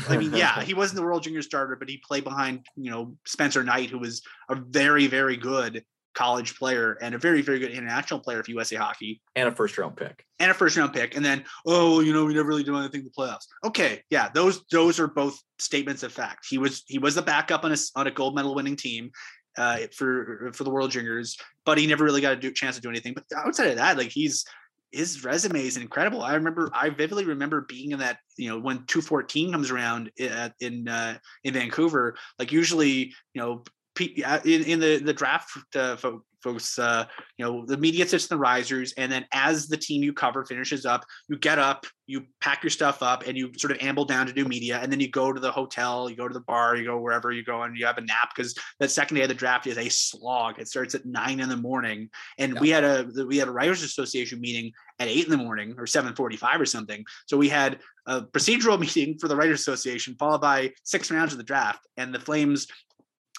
I 0.09 0.17
mean, 0.17 0.33
yeah, 0.35 0.63
he 0.63 0.73
wasn't 0.73 0.97
the 0.97 1.03
World 1.03 1.25
Junior 1.25 1.43
starter, 1.43 1.77
but 1.77 1.91
he 1.91 1.99
played 1.99 2.25
behind, 2.25 2.65
you 2.77 2.91
know, 2.91 3.17
Spencer 3.27 3.63
Knight, 3.63 3.91
who 3.91 3.99
was 3.99 4.23
a 4.49 4.55
very, 4.55 5.07
very 5.07 5.37
good 5.37 5.85
college 6.15 6.59
player 6.59 6.99
and 7.01 7.15
a 7.15 7.19
very, 7.19 7.43
very 7.43 7.59
good 7.59 7.71
international 7.71 8.21
player 8.21 8.43
for 8.43 8.51
USA 8.51 8.77
Hockey. 8.77 9.21
And 9.37 9.49
a 9.49 9.53
first 9.53 9.77
round 9.79 9.97
pick. 9.97 10.25
And 10.39 10.51
a 10.51 10.55
first 10.55 10.77
round 10.77 10.93
pick. 10.93 11.17
And 11.17 11.25
then, 11.25 11.45
oh, 11.67 12.01
you 12.01 12.13
know, 12.13 12.25
we 12.25 12.35
never 12.35 12.49
really 12.49 12.65
do 12.65 12.77
anything 12.77 13.01
in 13.01 13.07
the 13.07 13.11
playoffs. 13.11 13.47
Okay, 13.65 14.03
yeah, 14.11 14.29
those 14.35 14.65
those 14.71 14.99
are 15.01 15.09
both 15.09 15.39
statements 15.59 16.03
of 16.03 16.13
fact. 16.13 16.47
He 16.49 16.59
was 16.59 16.85
he 16.87 16.99
was 16.99 17.15
the 17.15 17.23
backup 17.23 17.65
on 17.65 17.73
a 17.73 17.77
on 17.97 18.07
a 18.07 18.11
gold 18.11 18.35
medal 18.35 18.55
winning 18.55 18.77
team 18.77 19.11
uh, 19.57 19.79
for 19.97 20.51
for 20.53 20.65
the 20.65 20.71
World 20.71 20.91
Juniors, 20.91 21.37
but 21.65 21.79
he 21.79 21.87
never 21.87 22.05
really 22.05 22.21
got 22.21 22.33
a 22.33 22.37
do, 22.37 22.53
chance 22.53 22.77
to 22.77 22.83
do 22.83 22.91
anything. 22.91 23.15
But 23.15 23.25
outside 23.37 23.69
of 23.69 23.77
that, 23.77 23.97
like 23.97 24.11
he's 24.11 24.45
his 24.93 25.25
resume 25.25 25.67
is 25.67 25.79
incredible. 25.79 26.23
I 26.23 26.35
remember, 26.35 26.71
I 26.75 26.91
vividly 26.91 27.25
remember 27.25 27.63
being 27.63 27.93
in 27.93 27.99
that, 28.01 28.19
you 28.37 28.51
know, 28.51 28.59
when 28.59 28.85
214 28.85 29.53
comes 29.53 29.71
around 29.71 30.11
in 30.19 30.53
in, 30.61 30.89
uh, 30.89 31.17
in 31.45 31.55
Vancouver. 31.55 32.17
Like 32.39 32.53
usually, 32.53 33.15
you 33.35 33.41
know, 33.41 33.65
in, 34.01 34.65
in 34.65 34.81
the 34.81 34.99
the 34.99 35.13
draft 35.13 35.51
uh, 35.77 35.97
folks, 36.43 36.79
uh, 36.79 37.05
you 37.39 37.45
know, 37.45 37.65
the 37.65 37.77
media 37.77 38.07
sits 38.07 38.27
in 38.27 38.37
the 38.37 38.41
risers, 38.41 38.93
and 38.97 39.11
then 39.11 39.25
as 39.33 39.69
the 39.69 39.77
team 39.77 40.03
you 40.03 40.13
cover 40.13 40.45
finishes 40.45 40.85
up, 40.85 41.05
you 41.29 41.39
get 41.39 41.59
up, 41.59 41.87
you 42.07 42.25
pack 42.41 42.63
your 42.63 42.71
stuff 42.71 43.03
up, 43.03 43.27
and 43.27 43.37
you 43.37 43.51
sort 43.57 43.71
of 43.71 43.79
amble 43.81 44.05
down 44.05 44.27
to 44.27 44.33
do 44.33 44.45
media, 44.45 44.79
and 44.83 44.91
then 44.91 45.01
you 45.01 45.09
go 45.09 45.33
to 45.33 45.41
the 45.41 45.51
hotel, 45.51 46.11
you 46.11 46.17
go 46.17 46.29
to 46.29 46.35
the 46.35 46.41
bar, 46.41 46.77
you 46.77 46.85
go 46.85 46.99
wherever 46.99 47.33
you 47.33 47.45
go, 47.45 47.63
and 47.63 47.77
you 47.77 47.87
have 47.87 47.99
a 47.99 48.03
nap 48.03 48.31
because 48.35 48.55
that 48.81 48.91
second 48.91 49.17
day 49.17 49.23
of 49.23 49.29
the 49.29 49.35
draft 49.35 49.67
is 49.67 49.79
a 49.79 49.89
slog. 49.89 50.59
It 50.59 50.69
starts 50.69 50.95
at 50.95 51.07
nine 51.07 51.41
in 51.41 51.49
the 51.49 51.57
morning, 51.57 52.11
and 52.39 52.55
yeah. 52.55 52.61
we 52.61 52.69
had 52.71 52.85
a 52.85 53.27
we 53.27 53.37
had 53.39 53.49
a 53.49 53.53
writers 53.53 53.83
association 53.83 54.41
meeting 54.41 54.73
at 54.99 55.09
eight 55.09 55.25
in 55.25 55.31
the 55.31 55.37
morning 55.37 55.75
or 55.79 55.87
seven 55.87 56.15
forty 56.15 56.37
five 56.37 56.61
or 56.61 56.67
something. 56.67 57.05
So 57.27 57.37
we 57.37 57.49
had 57.49 57.79
a 58.07 58.23
procedural 58.23 58.79
meeting 58.81 59.19
for 59.19 59.29
the 59.29 59.37
writers 59.37 59.61
association 59.61 60.17
followed 60.19 60.41
by 60.41 60.73
six 60.83 61.11
rounds 61.11 61.33
of 61.33 61.39
the 61.39 61.45
draft, 61.45 61.87
and 61.97 62.15
the 62.15 62.21
Flames 62.21 62.67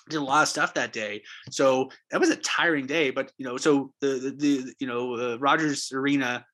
did 0.10 0.18
a 0.18 0.24
lot 0.24 0.44
of 0.44 0.48
stuff 0.48 0.74
that 0.74 0.94
day. 0.94 1.24
So 1.50 1.90
that 2.12 2.20
was 2.20 2.30
a 2.30 2.36
tiring 2.38 2.86
day. 2.86 3.10
But 3.12 3.32
you 3.38 3.46
know, 3.46 3.58
so 3.58 3.92
the 4.02 4.08
the, 4.08 4.32
the 4.32 4.74
you 4.80 4.88
know 4.88 5.16
uh, 5.16 5.38
Rogers 5.38 5.92
Arena 5.94 6.46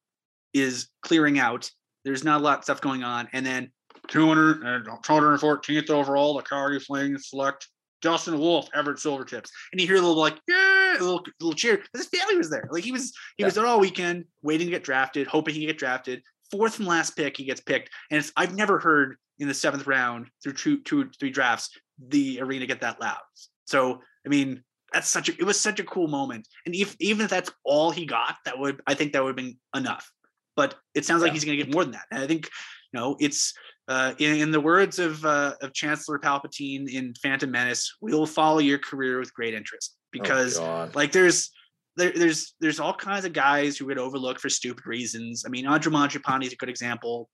is 0.54 0.90
clearing 1.02 1.40
out. 1.40 1.70
There's 2.06 2.24
not 2.24 2.42
a 2.42 2.44
lot 2.44 2.60
of 2.60 2.64
stuff 2.64 2.82
going 2.82 3.04
on, 3.04 3.28
and 3.34 3.46
then 3.46 3.72
200 4.08 4.64
and 4.64 4.86
214th 4.86 5.90
overall, 5.90 6.36
the 6.36 6.44
Calgary 6.44 6.80
Flames 6.80 7.30
select 7.30 7.68
Dustin 8.02 8.40
Wolf, 8.40 8.70
Everett 8.74 8.98
Silvertips, 8.98 9.50
and 9.72 9.82
you 9.82 9.88
hear 9.88 9.98
a 9.98 10.02
little 10.02 10.18
like 10.18 10.40
yeah, 10.48 10.98
a 10.98 11.04
little 11.04 11.24
little 11.40 11.56
cheer. 11.56 11.84
His 11.94 12.08
family 12.08 12.38
was 12.38 12.50
there. 12.50 12.68
Like 12.72 12.84
he 12.84 12.92
was 12.92 13.14
he 13.38 13.44
yeah. 13.44 13.46
was 13.46 13.56
there 13.56 13.66
all 13.66 13.80
weekend, 13.80 14.26
waiting 14.42 14.68
to 14.68 14.72
get 14.72 14.84
drafted, 14.84 15.28
hoping 15.28 15.56
he 15.56 15.66
get 15.66 15.78
drafted. 15.78 16.22
Fourth 16.52 16.80
and 16.80 16.88
last 16.88 17.16
pick, 17.16 17.38
he 17.38 17.44
gets 17.44 17.62
picked, 17.62 17.90
and 18.10 18.26
I've 18.36 18.56
never 18.56 18.80
heard 18.80 19.18
in 19.40 19.48
the 19.48 19.54
seventh 19.54 19.88
round 19.88 20.28
through 20.44 20.54
two, 20.54 20.82
two, 20.82 21.10
three 21.20 21.32
drafts 21.32 21.70
the 22.08 22.40
arena 22.42 22.66
get 22.66 22.82
that 22.82 23.02
loud. 23.02 23.18
So 23.66 24.02
I 24.26 24.30
mean, 24.30 24.64
that's 24.94 25.08
such 25.08 25.30
a 25.30 25.34
it 25.34 25.44
was 25.44 25.60
such 25.60 25.80
a 25.80 25.84
cool 25.84 26.08
moment. 26.08 26.48
And 26.66 26.76
if 26.76 26.96
even 27.00 27.24
if 27.24 27.30
that's 27.30 27.52
all 27.64 27.92
he 27.92 28.06
got, 28.06 28.36
that 28.46 28.58
would 28.58 28.82
I 28.88 28.94
think 28.94 29.14
that 29.14 29.24
would 29.24 29.30
have 29.30 29.36
been 29.36 29.58
enough. 29.76 30.10
But 30.56 30.76
it 30.96 31.06
sounds 31.06 31.22
yeah. 31.22 31.26
like 31.26 31.34
he's 31.34 31.46
going 31.46 31.58
to 31.58 31.64
get 31.64 31.74
more 31.74 31.84
than 31.84 31.94
that. 31.94 32.06
And 32.12 32.22
I 32.22 32.28
think 32.28 32.50
you 32.94 33.00
know 33.00 33.16
it's 33.20 33.54
uh, 33.88 34.14
in, 34.20 34.40
in, 34.40 34.52
the 34.52 34.62
words 34.62 35.00
of 35.00 35.24
uh, 35.26 35.56
of 35.62 35.74
Chancellor 35.74 36.20
Palpatine 36.20 36.90
in 36.90 37.14
Phantom 37.22 37.50
Menace, 37.50 37.96
we 38.02 38.14
will 38.14 38.28
follow 38.28 38.60
your 38.60 38.78
career 38.78 39.20
with 39.20 39.34
great 39.34 39.54
interest 39.54 39.96
oh, 39.96 40.02
because 40.12 40.60
oh 40.60 40.90
like 40.94 41.12
there's 41.12 41.52
there, 41.96 42.12
there's 42.16 42.56
there's 42.60 42.80
all 42.80 42.94
kinds 42.94 43.26
of 43.26 43.34
guys 43.34 43.78
who 43.78 43.88
get 43.88 43.98
overlooked 43.98 44.40
for 44.40 44.50
stupid 44.50 44.86
reasons. 44.86 45.44
I 45.46 45.50
mean, 45.50 45.66
Andre 45.66 45.92
Mangiapane 45.92 46.46
is 46.46 46.54
a 46.54 46.56
good 46.56 46.70
example 46.70 47.30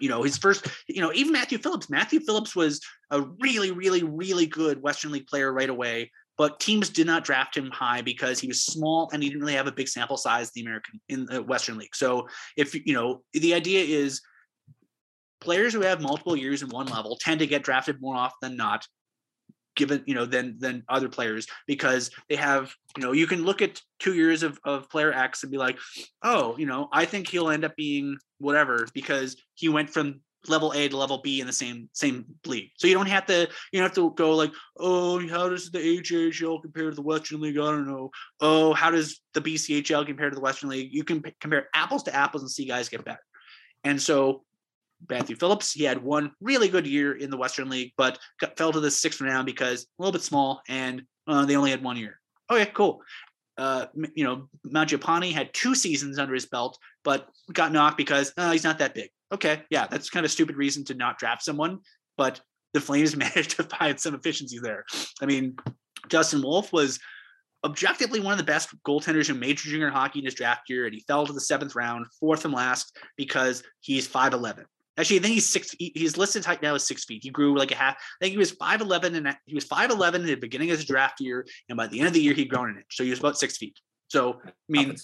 you 0.00 0.08
know, 0.08 0.22
his 0.22 0.38
first, 0.38 0.66
you 0.88 1.00
know, 1.00 1.12
even 1.12 1.32
Matthew 1.32 1.58
Phillips. 1.58 1.90
Matthew 1.90 2.20
Phillips 2.20 2.54
was 2.54 2.80
a 3.10 3.22
really, 3.40 3.70
really, 3.70 4.02
really 4.02 4.46
good 4.46 4.82
Western 4.82 5.12
League 5.12 5.26
player 5.26 5.52
right 5.52 5.68
away, 5.68 6.10
but 6.38 6.60
teams 6.60 6.88
did 6.88 7.06
not 7.06 7.24
draft 7.24 7.56
him 7.56 7.70
high 7.70 8.02
because 8.02 8.40
he 8.40 8.48
was 8.48 8.62
small 8.62 9.10
and 9.12 9.22
he 9.22 9.28
didn't 9.28 9.42
really 9.42 9.54
have 9.54 9.66
a 9.66 9.72
big 9.72 9.88
sample 9.88 10.16
size 10.16 10.48
in 10.48 10.52
the 10.56 10.62
American 10.62 11.00
in 11.08 11.26
the 11.26 11.42
Western 11.42 11.78
League. 11.78 11.94
So 11.94 12.28
if 12.56 12.74
you 12.74 12.94
know, 12.94 13.22
the 13.32 13.54
idea 13.54 13.84
is 13.84 14.20
players 15.40 15.72
who 15.72 15.80
have 15.82 16.00
multiple 16.00 16.36
years 16.36 16.62
in 16.62 16.68
one 16.68 16.86
level 16.86 17.18
tend 17.20 17.40
to 17.40 17.46
get 17.46 17.64
drafted 17.64 18.00
more 18.00 18.14
often 18.14 18.36
than 18.40 18.56
not 18.56 18.86
given 19.74 20.02
you 20.06 20.14
know 20.14 20.26
than 20.26 20.58
than 20.58 20.82
other 20.88 21.08
players 21.08 21.46
because 21.66 22.10
they 22.28 22.36
have 22.36 22.72
you 22.96 23.02
know 23.02 23.12
you 23.12 23.26
can 23.26 23.44
look 23.44 23.62
at 23.62 23.80
two 23.98 24.14
years 24.14 24.42
of, 24.42 24.58
of 24.64 24.88
player 24.90 25.12
x 25.12 25.42
and 25.42 25.52
be 25.52 25.58
like 25.58 25.78
oh 26.22 26.56
you 26.58 26.66
know 26.66 26.88
i 26.92 27.04
think 27.04 27.28
he'll 27.28 27.50
end 27.50 27.64
up 27.64 27.74
being 27.76 28.16
whatever 28.38 28.86
because 28.92 29.36
he 29.54 29.68
went 29.68 29.88
from 29.88 30.20
level 30.48 30.72
a 30.72 30.88
to 30.88 30.96
level 30.96 31.18
b 31.18 31.40
in 31.40 31.46
the 31.46 31.52
same 31.52 31.88
same 31.92 32.24
league. 32.46 32.70
So 32.76 32.86
you 32.86 32.94
don't 32.94 33.06
have 33.06 33.26
to 33.26 33.48
you 33.72 33.80
don't 33.80 33.88
have 33.88 33.94
to 33.94 34.10
go 34.16 34.34
like 34.34 34.52
oh 34.78 35.26
how 35.28 35.48
does 35.48 35.70
the 35.70 35.78
AHL 35.78 36.60
compare 36.60 36.90
to 36.90 36.96
the 36.96 37.02
western 37.02 37.40
league? 37.40 37.58
I 37.58 37.62
don't 37.62 37.86
know. 37.86 38.10
Oh 38.40 38.72
how 38.72 38.90
does 38.90 39.20
the 39.34 39.40
bchl 39.40 40.06
compare 40.06 40.30
to 40.30 40.34
the 40.34 40.40
western 40.40 40.70
league? 40.70 40.92
You 40.92 41.04
can 41.04 41.22
p- 41.22 41.34
compare 41.40 41.68
apples 41.74 42.02
to 42.04 42.14
apples 42.14 42.42
and 42.42 42.50
see 42.50 42.64
guys 42.64 42.88
get 42.88 43.04
better. 43.04 43.22
And 43.84 44.00
so 44.00 44.44
Matthew 45.08 45.36
Phillips. 45.36 45.72
He 45.72 45.84
had 45.84 46.02
one 46.02 46.32
really 46.40 46.68
good 46.68 46.86
year 46.86 47.14
in 47.14 47.30
the 47.30 47.36
Western 47.36 47.68
League, 47.68 47.92
but 47.96 48.18
got, 48.40 48.56
fell 48.56 48.72
to 48.72 48.80
the 48.80 48.90
sixth 48.90 49.20
round 49.20 49.46
because 49.46 49.82
a 49.82 50.02
little 50.02 50.12
bit 50.12 50.22
small 50.22 50.62
and 50.68 51.02
uh, 51.26 51.44
they 51.44 51.56
only 51.56 51.70
had 51.70 51.82
one 51.82 51.96
year. 51.96 52.20
Okay, 52.50 52.70
cool. 52.74 53.00
Uh, 53.58 53.86
you 54.14 54.24
know, 54.24 54.48
Mangiapane 54.66 55.32
had 55.32 55.52
two 55.52 55.74
seasons 55.74 56.18
under 56.18 56.34
his 56.34 56.46
belt, 56.46 56.78
but 57.04 57.28
got 57.52 57.72
knocked 57.72 57.96
because 57.96 58.32
uh, 58.36 58.50
he's 58.50 58.64
not 58.64 58.78
that 58.78 58.94
big. 58.94 59.10
Okay, 59.30 59.62
yeah, 59.70 59.86
that's 59.86 60.10
kind 60.10 60.24
of 60.24 60.32
stupid 60.32 60.56
reason 60.56 60.84
to 60.84 60.94
not 60.94 61.18
draft 61.18 61.42
someone, 61.42 61.78
but 62.16 62.40
the 62.72 62.80
Flames 62.80 63.16
managed 63.16 63.56
to 63.56 63.64
find 63.64 63.98
some 64.00 64.14
efficiency 64.14 64.58
there. 64.58 64.84
I 65.20 65.26
mean, 65.26 65.56
Dustin 66.08 66.42
Wolf 66.42 66.72
was 66.72 66.98
objectively 67.64 68.20
one 68.20 68.32
of 68.32 68.38
the 68.38 68.44
best 68.44 68.70
goaltenders 68.86 69.30
in 69.30 69.38
major 69.38 69.68
junior 69.68 69.90
hockey 69.90 70.18
in 70.18 70.24
his 70.24 70.34
draft 70.34 70.68
year, 70.68 70.86
and 70.86 70.94
he 70.94 71.04
fell 71.06 71.26
to 71.26 71.32
the 71.32 71.40
seventh 71.40 71.74
round, 71.74 72.06
fourth 72.18 72.44
and 72.44 72.54
last, 72.54 72.96
because 73.16 73.62
he's 73.80 74.08
5'11. 74.08 74.64
Actually, 74.98 75.20
I 75.20 75.22
think 75.22 75.34
he's 75.34 75.48
six. 75.48 75.74
He's 75.78 76.18
listed 76.18 76.44
height 76.44 76.62
now 76.62 76.74
as 76.74 76.86
six 76.86 77.04
feet. 77.04 77.22
He 77.22 77.30
grew 77.30 77.56
like 77.56 77.70
a 77.70 77.74
half. 77.74 77.94
I 77.94 77.98
think 78.20 78.32
he 78.32 78.38
was 78.38 78.50
five 78.50 78.82
eleven, 78.82 79.14
and 79.14 79.36
he 79.46 79.54
was 79.54 79.64
five 79.64 79.90
eleven 79.90 80.20
in 80.20 80.26
the 80.26 80.34
beginning 80.34 80.70
of 80.70 80.76
his 80.76 80.86
draft 80.86 81.20
year, 81.20 81.46
and 81.68 81.76
by 81.76 81.86
the 81.86 81.98
end 81.98 82.08
of 82.08 82.14
the 82.14 82.20
year, 82.20 82.34
he'd 82.34 82.50
grown 82.50 82.70
an 82.70 82.76
inch. 82.76 82.86
So 82.90 83.02
he 83.02 83.10
was 83.10 83.18
about 83.18 83.38
six 83.38 83.56
feet. 83.56 83.78
So 84.08 84.40
I 84.44 84.52
mean, 84.68 84.94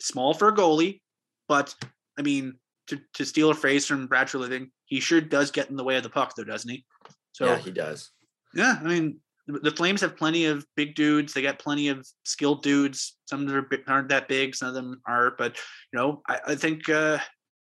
small 0.00 0.34
for 0.34 0.48
a 0.48 0.54
goalie, 0.54 1.00
but 1.48 1.74
I 2.18 2.22
mean, 2.22 2.54
to 2.88 3.00
to 3.14 3.24
steal 3.24 3.50
a 3.50 3.54
phrase 3.54 3.86
from 3.86 4.06
Brad 4.06 4.28
Treliving, 4.28 4.70
he 4.84 5.00
sure 5.00 5.22
does 5.22 5.50
get 5.50 5.70
in 5.70 5.76
the 5.76 5.84
way 5.84 5.96
of 5.96 6.02
the 6.02 6.10
puck, 6.10 6.34
though, 6.36 6.44
doesn't 6.44 6.70
he? 6.70 6.84
So 7.32 7.46
yeah, 7.46 7.56
he 7.56 7.70
does. 7.70 8.10
Yeah, 8.54 8.78
I 8.80 8.84
mean, 8.84 9.20
the 9.46 9.70
Flames 9.70 10.02
have 10.02 10.16
plenty 10.16 10.44
of 10.44 10.66
big 10.76 10.94
dudes. 10.94 11.32
They 11.32 11.42
got 11.42 11.58
plenty 11.58 11.88
of 11.88 12.06
skilled 12.24 12.62
dudes. 12.62 13.16
Some 13.26 13.42
of 13.42 13.48
them 13.48 13.66
aren't 13.86 14.08
that 14.10 14.28
big. 14.28 14.54
Some 14.54 14.68
of 14.68 14.74
them 14.74 15.00
are, 15.06 15.34
but 15.38 15.56
you 15.92 15.98
know, 15.98 16.22
I, 16.28 16.40
I 16.48 16.54
think 16.54 16.88
uh, 16.88 17.18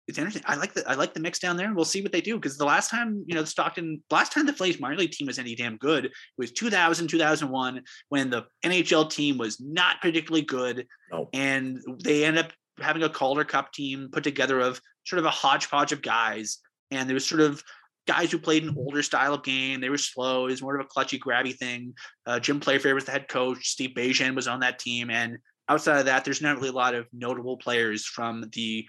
it's 0.08 0.18
interesting. 0.18 0.42
I 0.46 0.54
like 0.54 0.72
the 0.72 0.88
I 0.88 0.94
like 0.94 1.14
the 1.14 1.20
mix 1.20 1.38
down 1.38 1.56
there. 1.56 1.72
We'll 1.74 1.84
see 1.84 2.02
what 2.02 2.12
they 2.12 2.20
do 2.20 2.36
because 2.36 2.56
the 2.56 2.64
last 2.64 2.90
time 2.90 3.24
you 3.26 3.34
know 3.34 3.40
the 3.40 3.46
Stockton 3.46 4.02
last 4.10 4.32
time 4.32 4.46
the 4.46 4.52
Flames 4.52 4.78
minor 4.78 4.96
league 4.96 5.10
team 5.10 5.26
was 5.26 5.38
any 5.38 5.54
damn 5.54 5.76
good 5.76 6.06
it 6.06 6.12
was 6.38 6.52
2000 6.52 7.08
2001 7.08 7.82
when 8.08 8.30
the 8.30 8.44
NHL 8.64 9.10
team 9.10 9.38
was 9.38 9.60
not 9.60 10.00
particularly 10.00 10.44
good 10.44 10.86
no. 11.10 11.28
and 11.32 11.80
they 12.04 12.24
end 12.24 12.38
up 12.38 12.52
having 12.78 13.02
a 13.02 13.08
Calder 13.08 13.44
Cup 13.44 13.72
team 13.72 14.08
put 14.12 14.22
together 14.22 14.60
of 14.60 14.80
sort 15.04 15.18
of 15.18 15.24
a 15.24 15.30
hodgepodge 15.30 15.92
of 15.92 16.02
guys 16.02 16.58
and 16.90 17.08
there 17.08 17.14
was 17.14 17.26
sort 17.26 17.40
of 17.40 17.62
guys 18.06 18.30
who 18.30 18.38
played 18.38 18.62
an 18.62 18.74
older 18.76 19.02
style 19.02 19.34
of 19.34 19.42
game. 19.42 19.80
They 19.80 19.90
were 19.90 19.98
slow. 19.98 20.46
It 20.46 20.52
was 20.52 20.62
more 20.62 20.78
of 20.78 20.86
a 20.86 20.88
clutchy, 20.88 21.18
grabby 21.18 21.56
thing. 21.56 21.94
Uh, 22.24 22.38
Jim 22.38 22.60
Playfair 22.60 22.94
was 22.94 23.04
the 23.04 23.10
head 23.10 23.28
coach. 23.28 23.66
Steve 23.68 23.94
Begin 23.94 24.34
was 24.34 24.46
on 24.46 24.60
that 24.60 24.78
team, 24.78 25.10
and 25.10 25.38
outside 25.68 25.98
of 25.98 26.06
that, 26.06 26.24
there's 26.24 26.42
not 26.42 26.56
really 26.56 26.68
a 26.68 26.72
lot 26.72 26.94
of 26.94 27.06
notable 27.12 27.56
players 27.56 28.06
from 28.06 28.44
the 28.52 28.86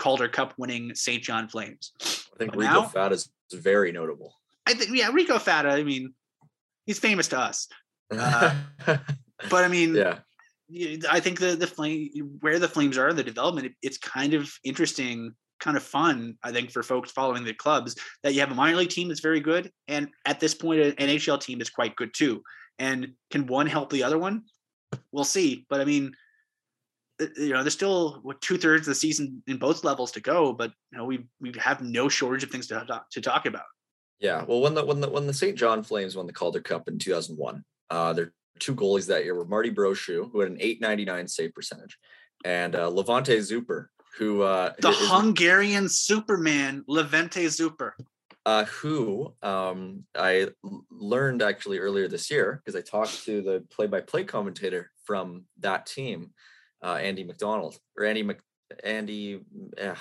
Calder 0.00 0.28
Cup 0.28 0.54
winning 0.56 0.94
Saint 0.94 1.22
John 1.22 1.48
Flames. 1.48 1.92
I 2.00 2.38
think 2.38 2.52
but 2.52 2.58
Rico 2.58 2.82
Fata 2.82 3.14
is 3.14 3.30
very 3.52 3.92
notable. 3.92 4.34
I 4.66 4.74
think, 4.74 4.90
yeah, 4.96 5.10
Rico 5.12 5.38
Fata. 5.38 5.68
I 5.68 5.84
mean, 5.84 6.14
he's 6.86 6.98
famous 6.98 7.28
to 7.28 7.38
us. 7.38 7.68
Uh, 8.10 8.54
but 8.86 9.64
I 9.64 9.68
mean, 9.68 9.94
yeah, 9.94 10.18
I 11.08 11.20
think 11.20 11.38
the 11.38 11.54
the 11.54 11.66
flame 11.66 12.10
where 12.40 12.58
the 12.58 12.68
Flames 12.68 12.98
are, 12.98 13.10
in 13.10 13.16
the 13.16 13.22
development, 13.22 13.66
it, 13.66 13.72
it's 13.82 13.98
kind 13.98 14.34
of 14.34 14.50
interesting, 14.64 15.34
kind 15.60 15.76
of 15.76 15.82
fun. 15.82 16.36
I 16.42 16.50
think 16.50 16.70
for 16.70 16.82
folks 16.82 17.10
following 17.10 17.44
the 17.44 17.54
clubs 17.54 17.94
that 18.22 18.34
you 18.34 18.40
have 18.40 18.50
a 18.50 18.54
minor 18.54 18.78
league 18.78 18.88
team 18.88 19.08
that's 19.08 19.20
very 19.20 19.40
good, 19.40 19.70
and 19.86 20.08
at 20.24 20.40
this 20.40 20.54
point, 20.54 20.80
an 20.80 20.92
NHL 20.92 21.40
team 21.40 21.60
is 21.60 21.70
quite 21.70 21.94
good 21.96 22.14
too. 22.14 22.42
And 22.78 23.12
can 23.30 23.46
one 23.46 23.66
help 23.66 23.90
the 23.90 24.02
other 24.02 24.18
one? 24.18 24.44
We'll 25.12 25.24
see. 25.24 25.66
But 25.68 25.82
I 25.82 25.84
mean, 25.84 26.12
you 27.36 27.52
know, 27.52 27.62
there's 27.62 27.74
still 27.74 28.20
what 28.22 28.40
two 28.40 28.56
thirds 28.56 28.86
of 28.86 28.92
the 28.92 28.94
season 28.94 29.42
in 29.46 29.58
both 29.58 29.84
levels 29.84 30.12
to 30.12 30.20
go, 30.20 30.52
but 30.52 30.72
you 30.92 30.98
know, 30.98 31.04
we 31.04 31.26
we 31.40 31.52
have 31.58 31.82
no 31.82 32.08
shortage 32.08 32.42
of 32.44 32.50
things 32.50 32.66
to 32.68 32.84
talk, 32.86 33.10
to 33.10 33.20
talk 33.20 33.46
about. 33.46 33.64
Yeah, 34.18 34.44
well, 34.46 34.60
when 34.60 34.74
the 34.74 34.84
when 34.84 35.00
the 35.00 35.08
when 35.08 35.26
the 35.26 35.34
Saint 35.34 35.56
John 35.56 35.82
Flames 35.82 36.16
won 36.16 36.26
the 36.26 36.32
Calder 36.32 36.60
Cup 36.60 36.88
in 36.88 36.98
2001, 36.98 37.64
uh, 37.90 38.12
their 38.12 38.32
two 38.58 38.74
goalies 38.74 39.06
that 39.06 39.24
year 39.24 39.34
were 39.34 39.46
Marty 39.46 39.70
Brochu, 39.70 40.30
who 40.30 40.40
had 40.40 40.50
an 40.50 40.58
899 40.60 41.28
save 41.28 41.54
percentage, 41.54 41.96
and 42.44 42.76
uh, 42.76 42.90
Levente 42.90 43.42
Szuper, 43.42 43.90
who 44.18 44.42
uh, 44.42 44.72
the 44.80 44.90
is, 44.90 44.96
Hungarian 45.08 45.88
Superman, 45.88 46.84
Levente 46.88 47.50
Szuper. 47.50 47.96
uh, 48.44 48.64
who 48.66 49.32
um, 49.42 50.04
I 50.14 50.48
learned 50.90 51.42
actually 51.42 51.78
earlier 51.78 52.08
this 52.08 52.30
year 52.30 52.62
because 52.64 52.78
I 52.78 52.82
talked 52.82 53.24
to 53.24 53.42
the 53.42 53.64
play-by-play 53.70 54.24
commentator 54.24 54.90
from 55.04 55.44
that 55.60 55.86
team, 55.86 56.32
uh, 56.82 56.94
Andy 56.94 57.24
McDonald 57.24 57.78
or 57.96 58.04
Andy 58.04 58.22
Mc, 58.22 58.40
Andy 58.84 59.40
uh, 59.80 59.94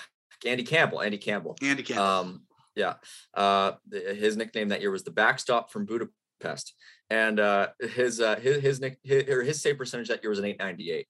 Andy 0.45 0.63
Campbell. 0.63 1.01
Andy 1.01 1.17
Campbell. 1.17 1.55
Andy 1.61 1.83
Campbell. 1.83 2.03
Um, 2.03 2.41
yeah. 2.75 2.95
Uh, 3.33 3.73
his 3.91 4.37
nickname 4.37 4.69
that 4.69 4.81
year 4.81 4.91
was 4.91 5.03
the 5.03 5.11
backstop 5.11 5.71
from 5.71 5.85
Budapest, 5.85 6.73
and 7.09 7.39
uh, 7.39 7.69
his 7.79 8.21
uh, 8.21 8.37
his 8.37 8.61
his 8.61 8.79
nick 8.79 8.99
his, 9.03 9.27
or 9.27 9.43
his 9.43 9.61
save 9.61 9.77
percentage 9.77 10.07
that 10.07 10.23
year 10.23 10.29
was 10.29 10.39
an 10.39 10.45
898. 10.45 11.07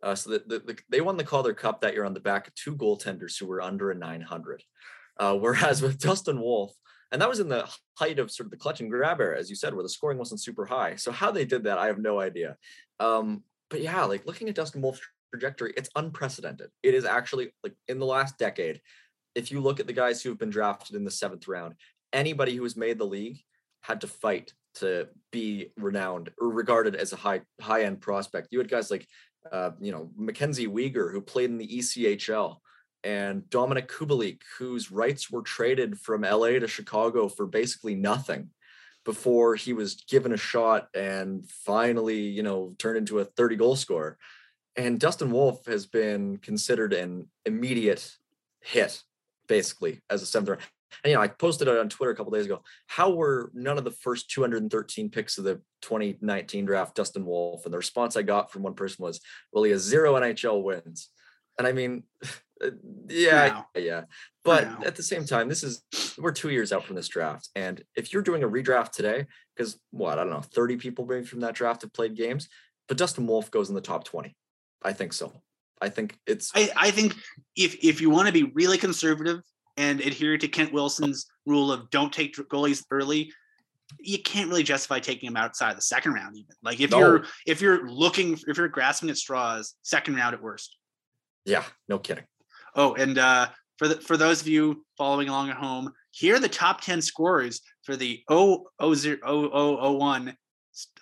Uh, 0.00 0.14
so 0.14 0.30
the, 0.30 0.44
the, 0.46 0.58
the, 0.60 0.78
they 0.88 1.00
won 1.00 1.16
the 1.16 1.24
Calder 1.24 1.54
Cup 1.54 1.80
that 1.80 1.94
year 1.94 2.04
on 2.04 2.14
the 2.14 2.20
back 2.20 2.46
of 2.46 2.54
two 2.54 2.76
goaltenders 2.76 3.36
who 3.38 3.46
were 3.46 3.60
under 3.60 3.90
a 3.90 3.94
900. 3.96 4.62
Uh, 5.18 5.34
whereas 5.34 5.82
with 5.82 5.98
Dustin 5.98 6.40
Wolf, 6.40 6.72
and 7.10 7.20
that 7.20 7.28
was 7.28 7.40
in 7.40 7.48
the 7.48 7.68
height 7.94 8.18
of 8.18 8.30
sort 8.30 8.46
of 8.46 8.50
the 8.50 8.56
clutch 8.56 8.80
and 8.80 8.90
grab 8.90 9.20
era, 9.20 9.38
as 9.38 9.48
you 9.50 9.56
said, 9.56 9.74
where 9.74 9.82
the 9.82 9.88
scoring 9.88 10.18
wasn't 10.18 10.42
super 10.42 10.66
high. 10.66 10.94
So 10.96 11.10
how 11.10 11.30
they 11.30 11.44
did 11.44 11.64
that, 11.64 11.78
I 11.78 11.86
have 11.86 11.98
no 11.98 12.20
idea. 12.20 12.56
Um, 13.00 13.42
but 13.70 13.80
yeah, 13.80 14.04
like 14.04 14.26
looking 14.26 14.48
at 14.48 14.54
Dustin 14.54 14.82
Wolf's 14.82 15.00
trajectory, 15.32 15.72
it's 15.76 15.90
unprecedented. 15.96 16.70
It 16.82 16.94
is 16.94 17.04
actually 17.04 17.52
like 17.62 17.74
in 17.88 17.98
the 17.98 18.06
last 18.06 18.38
decade. 18.38 18.80
If 19.34 19.50
you 19.50 19.60
look 19.60 19.80
at 19.80 19.86
the 19.86 19.92
guys 19.92 20.22
who 20.22 20.30
have 20.30 20.38
been 20.38 20.50
drafted 20.50 20.96
in 20.96 21.04
the 21.04 21.10
seventh 21.10 21.46
round, 21.46 21.74
anybody 22.12 22.56
who 22.56 22.62
has 22.62 22.76
made 22.76 22.98
the 22.98 23.04
league 23.04 23.38
had 23.82 24.00
to 24.00 24.06
fight 24.06 24.52
to 24.76 25.08
be 25.32 25.72
renowned 25.76 26.30
or 26.40 26.48
regarded 26.48 26.94
as 26.94 27.12
a 27.12 27.16
high 27.16 27.42
high 27.60 27.82
end 27.82 28.00
prospect. 28.00 28.48
You 28.50 28.58
had 28.58 28.70
guys 28.70 28.90
like 28.90 29.06
uh, 29.50 29.70
you 29.80 29.92
know 29.92 30.10
Mackenzie 30.16 30.66
Weegar 30.66 31.12
who 31.12 31.20
played 31.20 31.50
in 31.50 31.58
the 31.58 31.68
ECHL 31.68 32.56
and 33.04 33.42
Dominik 33.42 33.86
Kubalik, 33.86 34.40
whose 34.58 34.90
rights 34.90 35.30
were 35.30 35.42
traded 35.42 35.98
from 35.98 36.22
LA 36.22 36.58
to 36.58 36.68
Chicago 36.68 37.28
for 37.28 37.46
basically 37.46 37.94
nothing 37.94 38.50
before 39.04 39.54
he 39.54 39.72
was 39.72 39.94
given 40.08 40.32
a 40.32 40.36
shot 40.36 40.88
and 40.94 41.48
finally, 41.50 42.20
you 42.20 42.42
know, 42.42 42.74
turned 42.78 42.98
into 42.98 43.18
a 43.18 43.24
30 43.24 43.56
goal 43.56 43.76
scorer. 43.76 44.18
And 44.76 45.00
Dustin 45.00 45.30
Wolf 45.30 45.66
has 45.66 45.86
been 45.86 46.36
considered 46.38 46.92
an 46.92 47.28
immediate 47.44 48.16
hit, 48.60 49.02
basically, 49.48 50.02
as 50.08 50.22
a 50.22 50.26
seventh 50.26 50.50
round. 50.50 50.62
And, 51.02 51.10
you 51.10 51.16
know, 51.16 51.22
I 51.22 51.28
posted 51.28 51.68
it 51.68 51.78
on 51.78 51.88
Twitter 51.88 52.12
a 52.12 52.16
couple 52.16 52.32
days 52.32 52.46
ago. 52.46 52.62
How 52.86 53.10
were 53.10 53.50
none 53.54 53.78
of 53.78 53.84
the 53.84 53.90
first 53.90 54.30
213 54.30 55.10
picks 55.10 55.38
of 55.38 55.44
the 55.44 55.60
2019 55.82 56.64
draft 56.64 56.94
Dustin 56.94 57.24
Wolf? 57.24 57.64
And 57.64 57.72
the 57.72 57.78
response 57.78 58.16
I 58.16 58.22
got 58.22 58.52
from 58.52 58.62
one 58.62 58.74
person 58.74 59.02
was, 59.02 59.20
well, 59.52 59.64
he 59.64 59.70
has 59.70 59.82
zero 59.82 60.14
NHL 60.14 60.62
wins. 60.62 61.08
And 61.58 61.66
I 61.66 61.72
mean, 61.72 62.04
Uh, 62.64 62.70
yeah, 63.08 63.48
Wow. 63.54 63.66
yeah. 63.76 64.02
But 64.44 64.84
at 64.86 64.96
the 64.96 65.02
same 65.02 65.24
time, 65.24 65.48
this 65.48 65.62
is 65.62 65.82
we're 66.18 66.32
two 66.32 66.50
years 66.50 66.72
out 66.72 66.84
from 66.84 66.96
this 66.96 67.08
draft. 67.08 67.48
And 67.54 67.82
if 67.96 68.12
you're 68.12 68.22
doing 68.22 68.42
a 68.42 68.48
redraft 68.48 68.92
today, 68.92 69.26
because 69.54 69.78
what, 69.90 70.18
I 70.18 70.24
don't 70.24 70.32
know, 70.32 70.40
30 70.40 70.76
people 70.76 71.06
maybe 71.06 71.24
from 71.26 71.40
that 71.40 71.54
draft 71.54 71.82
have 71.82 71.92
played 71.92 72.16
games, 72.16 72.48
but 72.88 72.96
Dustin 72.96 73.26
Wolf 73.26 73.50
goes 73.50 73.68
in 73.68 73.74
the 73.74 73.80
top 73.80 74.04
20. 74.04 74.34
I 74.82 74.92
think 74.92 75.12
so. 75.12 75.42
I 75.80 75.88
think 75.90 76.18
it's 76.26 76.50
I, 76.54 76.70
I 76.76 76.90
think 76.90 77.14
if 77.56 77.76
if 77.84 78.00
you 78.00 78.10
want 78.10 78.26
to 78.26 78.32
be 78.32 78.44
really 78.54 78.78
conservative 78.78 79.40
and 79.76 80.00
adhere 80.00 80.36
to 80.38 80.48
Kent 80.48 80.72
Wilson's 80.72 81.26
rule 81.46 81.70
of 81.70 81.88
don't 81.90 82.12
take 82.12 82.34
goalies 82.36 82.84
early, 82.90 83.32
you 84.00 84.18
can't 84.20 84.48
really 84.48 84.64
justify 84.64 84.98
taking 84.98 85.28
them 85.28 85.36
outside 85.36 85.76
the 85.76 85.82
second 85.82 86.14
round 86.14 86.36
even. 86.36 86.54
Like 86.62 86.80
if 86.80 86.90
No. 86.90 86.98
you're 86.98 87.24
if 87.46 87.60
you're 87.60 87.88
looking 87.88 88.36
if 88.48 88.56
you're 88.56 88.68
grasping 88.68 89.08
at 89.10 89.16
straws, 89.18 89.74
second 89.82 90.16
round 90.16 90.34
at 90.34 90.42
worst. 90.42 90.76
yeah, 91.44 91.64
no 91.88 91.98
kidding. 92.00 92.24
Oh, 92.74 92.94
and 92.94 93.18
uh, 93.18 93.48
for 93.78 93.88
the 93.88 94.00
for 94.00 94.16
those 94.16 94.40
of 94.40 94.48
you 94.48 94.84
following 94.96 95.28
along 95.28 95.50
at 95.50 95.56
home, 95.56 95.92
here 96.10 96.36
are 96.36 96.40
the 96.40 96.48
top 96.48 96.80
ten 96.80 97.00
scorers 97.02 97.60
for 97.84 97.96
the 97.96 98.22
001 98.28 100.36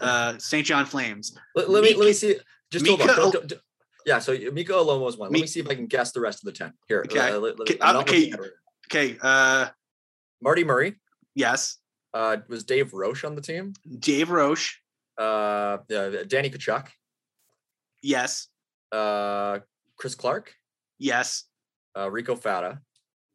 uh, 0.01 0.39
St. 0.39 0.67
John 0.67 0.87
Flames. 0.87 1.37
Let, 1.55 1.71
let 1.71 1.83
me 1.83 1.95
let 1.95 2.07
me 2.07 2.13
see. 2.13 2.39
Just 2.71 2.87
hold 2.87 3.01
on. 3.01 3.07
Mika 3.07 3.21
don't- 3.21 3.49
don't- 3.49 3.61
yeah, 4.05 4.21
so 4.21 4.37
Miko 4.53 4.81
alone 4.81 5.01
was 5.01 5.17
one. 5.17 5.31
Let 5.31 5.33
Mi- 5.33 5.41
me 5.41 5.47
see 5.49 5.59
if 5.59 5.69
I 5.69 5.75
can 5.75 5.87
guess 5.87 6.13
the 6.13 6.21
rest 6.21 6.39
of 6.39 6.45
the 6.47 6.53
10. 6.53 6.73
Here. 6.87 7.05
Okay. 7.09 7.19
uh, 7.19 7.39
let- 7.41 7.59
Okay, 7.61 7.77
uh, 7.81 7.99
okay. 8.03 8.31
looking 8.31 8.33
at 8.35 8.39
it 8.39 8.43
right 8.43 8.51
now. 8.51 9.01
Okay, 9.01 9.19
uh, 9.21 9.69
Marty 10.41 10.63
Murray. 10.65 10.97
yes, 11.35 11.79
Uh, 12.15 12.37
was 12.49 12.63
Dave 12.65 12.95
Roche 12.95 13.25
on 13.25 13.35
the 13.35 13.43
team? 13.43 13.73
Dave 13.99 14.31
Roche, 14.31 14.81
Uh, 15.19 15.79
yeah, 15.89 16.23
Danny 16.29 16.51
Tkaczuk. 16.51 16.87
yes, 18.01 18.47
Uh, 18.93 19.59
Chris 19.99 20.15
Clark. 20.15 20.55
yes, 20.99 21.45
Uh, 21.97 22.11
Rico 22.11 22.37
Fata. 22.37 22.81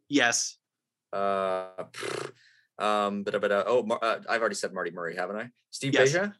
yes. 0.09 0.57
Uh, 1.13 1.67
um, 2.79 3.23
but, 3.23 3.41
but 3.41 3.51
uh, 3.51 3.63
oh, 3.67 3.85
uh, 3.89 4.19
I've 4.29 4.39
already 4.39 4.55
said 4.55 4.73
Marty 4.73 4.91
Murray, 4.91 5.15
haven't 5.15 5.35
I? 5.35 5.49
Steve 5.71 5.93
Yes. 5.93 6.13
Begin. 6.13 6.33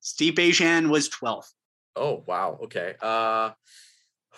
Steve 0.00 0.36
Begin 0.36 0.90
was 0.90 1.08
12th. 1.08 1.48
Oh 1.96 2.22
wow. 2.26 2.58
Okay. 2.64 2.94
Uh, 3.02 3.50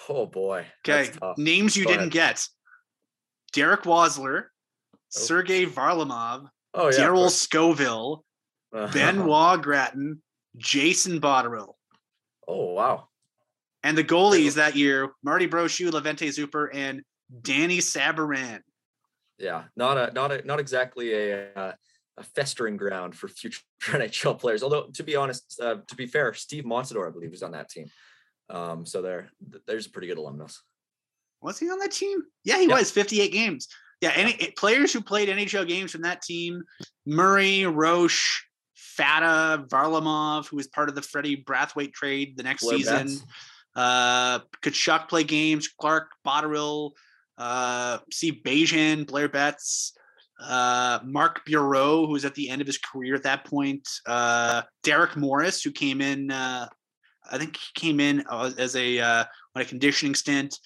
oh 0.09 0.27
boy. 0.27 0.65
Okay, 0.89 1.11
names 1.37 1.77
you 1.77 1.85
Go 1.85 1.91
didn't 1.91 2.15
ahead. 2.15 2.37
get: 2.39 2.49
Derek 3.53 3.83
Walser, 3.83 4.45
Sergei 5.11 5.67
Varlamov, 5.67 6.49
Oh 6.73 6.87
yeah. 6.91 6.99
Daryl. 6.99 7.31
Scoville, 7.31 8.25
Benoit 8.73 9.61
Gratton, 9.61 10.23
Jason 10.57 11.21
Botterill. 11.21 11.75
oh 12.49 12.73
wow. 12.73 13.09
And 13.83 13.99
the 13.99 14.05
goalies 14.05 14.55
that 14.55 14.77
year, 14.77 15.11
Marty 15.25 15.49
Brochu, 15.49 15.91
Levente 15.91 16.33
Szuper, 16.33 16.67
and 16.73 17.03
Danny 17.43 17.79
Sabourin. 17.79 18.61
yeah, 19.39 19.65
not 19.77 19.99
a 19.99 20.13
not 20.13 20.31
a 20.33 20.47
not 20.47 20.61
exactly 20.61 21.13
a 21.15 21.53
uh, 21.57 21.73
a 22.19 22.23
festering 22.23 22.77
ground 22.77 23.15
for 23.17 23.27
future 23.29 23.63
NHL 23.83 24.39
players. 24.39 24.63
Although 24.63 24.89
to 24.95 25.03
be 25.03 25.17
honest, 25.17 25.59
uh, 25.61 25.77
to 25.89 25.97
be 25.97 26.07
fair, 26.07 26.33
Steve 26.35 26.65
Montador, 26.65 27.09
I 27.09 27.11
believe, 27.11 27.31
was 27.31 27.43
on 27.43 27.53
that 27.53 27.69
team. 27.71 27.87
Um, 28.51 28.85
so 28.85 29.01
there, 29.03 29.31
there's 29.67 29.87
a 29.87 29.91
pretty 29.91 30.09
good 30.09 30.19
alumnus. 30.19 30.61
Was 31.41 31.59
he 31.59 31.71
on 31.71 31.79
that 31.81 31.91
team? 31.93 32.23
Yeah, 32.45 32.59
he 32.59 32.67
Yeah. 32.69 32.75
was 32.79 32.91
58 32.91 33.33
games. 33.33 33.67
Yeah, 34.03 34.13
any 34.15 34.53
players 34.59 34.93
who 34.93 35.01
played 35.01 35.29
NHL 35.29 35.67
games 35.67 35.91
from 35.93 36.03
that 36.03 36.23
team, 36.23 36.63
Murray, 37.07 37.65
Roche, 37.67 38.43
Fata, 38.75 39.65
Varlamov, 39.69 40.49
who 40.49 40.57
was 40.57 40.67
part 40.69 40.89
of 40.89 40.95
the 40.95 41.03
Freddie 41.03 41.43
Brathwaite 41.43 41.93
trade 41.95 42.37
the 42.37 42.43
next 42.43 42.63
Blair 42.65 42.77
season. 42.79 43.07
Betts. 43.07 43.25
Uh, 43.75 44.41
Tkaczuk 44.63 45.09
play 45.09 45.25
games, 45.25 45.69
Clark, 45.69 46.11
Botterill, 46.27 46.93
uh, 47.39 47.99
see 48.13 48.31
Begin, 48.31 49.05
Blair 49.05 49.29
Betts, 49.29 49.95
uh, 50.41 50.99
Mark 51.05 51.45
Bureau, 51.45 52.07
who 52.07 52.13
was 52.13 52.25
at 52.25 52.35
the 52.35 52.49
end 52.49 52.61
of 52.61 52.67
his 52.67 52.79
career 52.79 53.15
at 53.15 53.23
that 53.23 53.45
point, 53.45 53.89
uh, 54.07 54.63
Derek 54.83 55.17
Morris, 55.17 55.63
who 55.63 55.71
came 55.71 56.01
in, 56.01 56.31
uh, 56.31 56.67
I 57.31 57.39
think 57.39 57.57
he 57.57 57.81
came 57.81 58.01
in 58.01 58.25
as 58.59 58.75
a 58.77 58.99
uh, 58.99 59.25
on 59.55 59.63
a 59.63 59.65
conditioning 59.65 60.15
stint. 60.15 60.59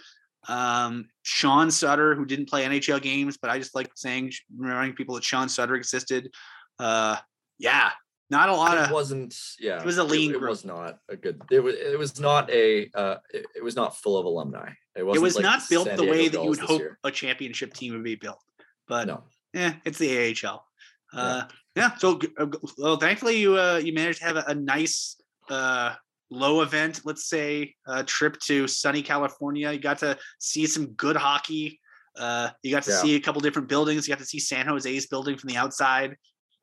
Um, 0.49 1.09
Sean 1.23 1.71
Sutter, 1.71 2.15
who 2.15 2.25
didn't 2.25 2.49
play 2.49 2.65
NHL 2.65 3.03
games, 3.03 3.37
but 3.37 3.51
I 3.51 3.59
just 3.59 3.75
like 3.75 3.91
saying, 3.95 4.33
reminding 4.57 4.97
people 4.97 5.15
that 5.17 5.25
Sean 5.25 5.49
Sutter 5.49 5.75
existed. 5.75 6.31
Uh, 6.79 7.17
yeah, 7.59 7.91
not 8.31 8.49
a 8.49 8.53
lot 8.55 8.77
it 8.77 8.85
of. 8.85 8.91
It 8.91 8.93
wasn't 8.93 9.35
yeah 9.61 9.81
it 9.81 9.87
was 9.87 9.99
a 9.99 10.05
lean 10.05 10.31
it, 10.31 10.39
group. 10.39 10.51
was 10.51 10.65
not 10.65 10.99
a 11.09 11.17
good 11.17 11.41
it 11.51 11.61
was 11.61 11.75
it 11.75 11.99
was 11.99 12.19
not 12.21 12.51
a 12.51 12.91
uh 12.95 13.17
it, 13.33 13.47
it 13.57 13.63
was 13.65 13.77
not 13.77 13.97
full 13.97 14.17
of 14.19 14.25
alumni 14.27 14.71
it, 14.95 15.03
It 15.03 15.21
was 15.21 15.37
like 15.37 15.43
not 15.43 15.63
built 15.69 15.87
San 15.87 15.97
the 15.97 16.03
Diego 16.03 16.17
way 16.19 16.29
that 16.29 16.43
you 16.43 16.49
would 16.51 16.59
hope 16.59 16.81
year. 16.81 16.99
a 17.05 17.11
championship 17.11 17.73
team 17.75 17.93
would 17.93 18.05
be 18.05 18.17
built. 18.17 18.43
But 18.89 19.07
no 19.07 19.25
yeah, 19.55 19.75
it's 19.85 19.99
the 19.99 20.35
AHL. 20.45 20.67
Uh, 21.15 21.45
yeah. 21.75 21.97
So 21.97 22.21
uh, 22.39 22.47
well, 22.77 22.97
thankfully 22.99 23.39
you 23.39 23.57
uh, 23.59 23.81
you 23.83 23.93
managed 23.95 24.19
to 24.21 24.25
have 24.27 24.37
a, 24.37 24.45
a 24.49 24.55
nice 24.55 25.17
uh, 25.49 25.95
low 26.31 26.61
event, 26.63 27.01
let's 27.05 27.29
say, 27.29 27.75
uh, 27.87 28.03
trip 28.05 28.39
to 28.41 28.67
sunny 28.67 29.01
California. 29.03 29.73
You 29.73 29.79
got 29.79 29.99
to 30.01 30.19
see 30.41 30.67
some 30.67 30.89
good 30.89 31.17
hockey. 31.17 31.81
Uh, 32.19 32.51
you 32.63 32.71
got 32.71 32.83
to 32.83 32.91
Yeah. 32.91 32.97
see 32.99 33.15
a 33.15 33.21
couple 33.21 33.41
different 33.41 33.69
buildings. 33.69 34.07
You 34.07 34.13
got 34.13 34.19
to 34.21 34.27
see 34.27 34.41
San 34.41 34.67
Jose's 34.67 35.07
building 35.07 35.39
from 35.39 35.49
the 35.49 35.57
outside. 35.57 36.17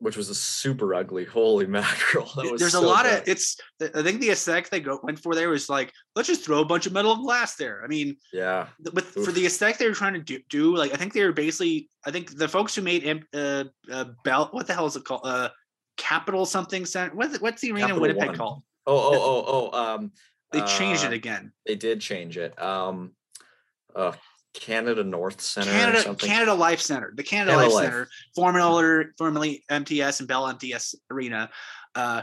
Which 0.04 0.18
was 0.18 0.28
a 0.28 0.34
super 0.34 0.94
ugly 0.94 1.24
holy 1.24 1.66
mackerel 1.78 2.30
that 2.36 2.52
was 2.52 2.60
There's 2.60 2.74
a 2.74 2.80
lot 2.80 3.04
bad. 3.04 3.22
of 3.22 3.28
it's. 3.28 3.56
I 3.80 4.02
think 4.02 4.20
the 4.20 4.30
aesthetic 4.30 4.68
they 4.68 4.80
go, 4.80 5.00
went 5.02 5.18
for 5.18 5.34
there 5.34 5.48
was 5.48 5.70
like, 5.70 5.92
let's 6.14 6.28
just 6.28 6.44
throw 6.44 6.60
a 6.60 6.64
bunch 6.64 6.84
of 6.84 6.92
metal 6.92 7.12
and 7.12 7.22
glass 7.22 7.56
there. 7.56 7.82
I 7.82 7.86
mean, 7.86 8.18
yeah 8.30 8.66
th- 8.84 8.92
with 8.92 9.06
for 9.06 9.32
the 9.32 9.46
aesthetic 9.46 9.78
they 9.78 9.88
were 9.88 9.94
trying 9.94 10.12
to 10.12 10.20
do, 10.20 10.38
do 10.50 10.76
like 10.76 10.92
I 10.92 10.96
think 10.96 11.14
they 11.14 11.24
were 11.24 11.32
basically 11.32 11.88
I 12.04 12.10
think 12.10 12.36
the 12.36 12.46
folks 12.46 12.74
who 12.74 12.82
made 12.82 13.24
uh, 13.32 13.64
uh 13.90 14.04
Bell 14.24 14.48
what 14.50 14.66
the 14.66 14.74
hell 14.74 14.86
is 14.86 14.96
it 14.96 15.04
called 15.04 15.22
uh 15.24 15.48
Capital 15.96 16.44
something 16.44 16.84
center 16.84 17.14
what's 17.14 17.40
what's 17.40 17.62
the 17.62 17.72
arena 17.72 17.86
in 17.86 17.88
Capital 17.94 18.02
Winnipeg 18.02 18.28
One. 18.28 18.36
called 18.36 18.62
oh 18.86 19.14
oh 19.14 19.44
oh 19.46 19.70
oh 19.72 19.94
um 19.94 20.12
they 20.52 20.60
changed 20.62 21.04
uh, 21.04 21.08
it 21.08 21.12
again 21.14 21.52
they 21.66 21.76
did 21.76 22.00
change 22.00 22.36
it 22.36 22.60
um 22.60 23.12
uh 23.96 24.12
canada 24.54 25.02
north 25.04 25.40
center 25.40 25.70
or 25.70 25.72
Canada 25.72 26.00
something 26.02 26.28
Canada 26.28 26.54
Life 26.54 26.80
Center 26.80 27.12
the 27.14 27.22
Canada, 27.22 27.52
Canada 27.52 27.66
Life, 27.74 27.74
Life. 27.74 27.84
Center 27.92 28.08
formerly 28.34 29.04
formerly 29.18 29.64
MTS 29.68 30.20
and 30.20 30.28
Bell 30.28 30.46
MTS 30.48 30.94
Arena 31.10 31.50
uh 31.94 32.22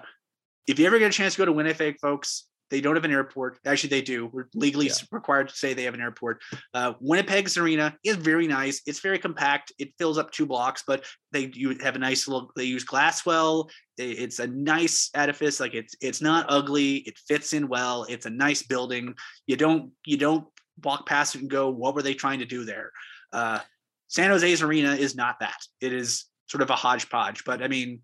if 0.68 0.80
you 0.80 0.86
ever 0.88 0.98
get 1.00 1.10
a 1.10 1.14
chance 1.14 1.34
to 1.36 1.40
go 1.40 1.46
to 1.46 1.52
Winnipeg 1.52 2.00
folks 2.00 2.48
They 2.72 2.80
don't 2.80 2.96
have 2.96 3.04
an 3.04 3.12
airport. 3.12 3.60
Actually, 3.66 3.90
they 3.90 4.02
do. 4.02 4.28
We're 4.32 4.48
legally 4.56 4.88
Yeah. 4.88 4.94
required 5.12 5.50
to 5.50 5.56
say 5.56 5.74
they 5.74 5.84
have 5.84 5.94
an 5.94 6.00
airport. 6.00 6.40
Uh, 6.74 6.94
Winnipeg's 7.02 7.58
arena 7.58 7.98
is 8.06 8.16
very 8.16 8.48
nice. 8.48 8.82
It's 8.88 9.02
very 9.02 9.20
compact. 9.20 9.74
It 9.78 9.90
fills 10.00 10.18
up 10.18 10.32
two 10.32 10.46
blocks, 10.46 10.82
but 10.88 11.04
they 11.34 11.52
you 11.54 11.76
have 11.84 11.98
a 11.98 12.00
nice 12.00 12.30
little. 12.30 12.50
They 12.56 12.64
use 12.64 12.86
Glasswell. 12.86 13.70
It- 13.98 14.20
It's 14.24 14.40
a 14.40 14.48
nice 14.48 15.10
edifice. 15.14 15.60
Like 15.60 15.74
it's 15.74 15.96
it's 16.00 16.22
not 16.22 16.46
ugly. 16.48 17.04
It 17.10 17.18
fits 17.28 17.52
in 17.52 17.68
well. 17.68 18.06
It's 18.08 18.26
a 18.26 18.30
nice 18.46 18.64
building. 18.64 19.16
You 19.48 19.58
don't 19.58 19.92
you 20.06 20.16
don't 20.16 20.46
walk 20.84 21.08
past 21.08 21.36
it 21.36 21.42
and 21.42 21.50
go, 21.50 21.70
what 21.70 21.96
were 21.96 22.02
they 22.02 22.14
trying 22.14 22.40
to 22.40 22.46
do 22.46 22.66
there? 22.66 22.92
Uh, 23.32 23.60
San 24.08 24.30
Jose's 24.30 24.62
arena 24.62 24.94
is 24.94 25.16
not 25.16 25.40
that. 25.40 25.58
It 25.80 25.94
is 25.94 26.26
sort 26.48 26.62
of 26.62 26.70
a 26.70 26.76
hodgepodge. 26.76 27.46
But 27.46 27.62
I 27.62 27.68
mean, 27.68 28.02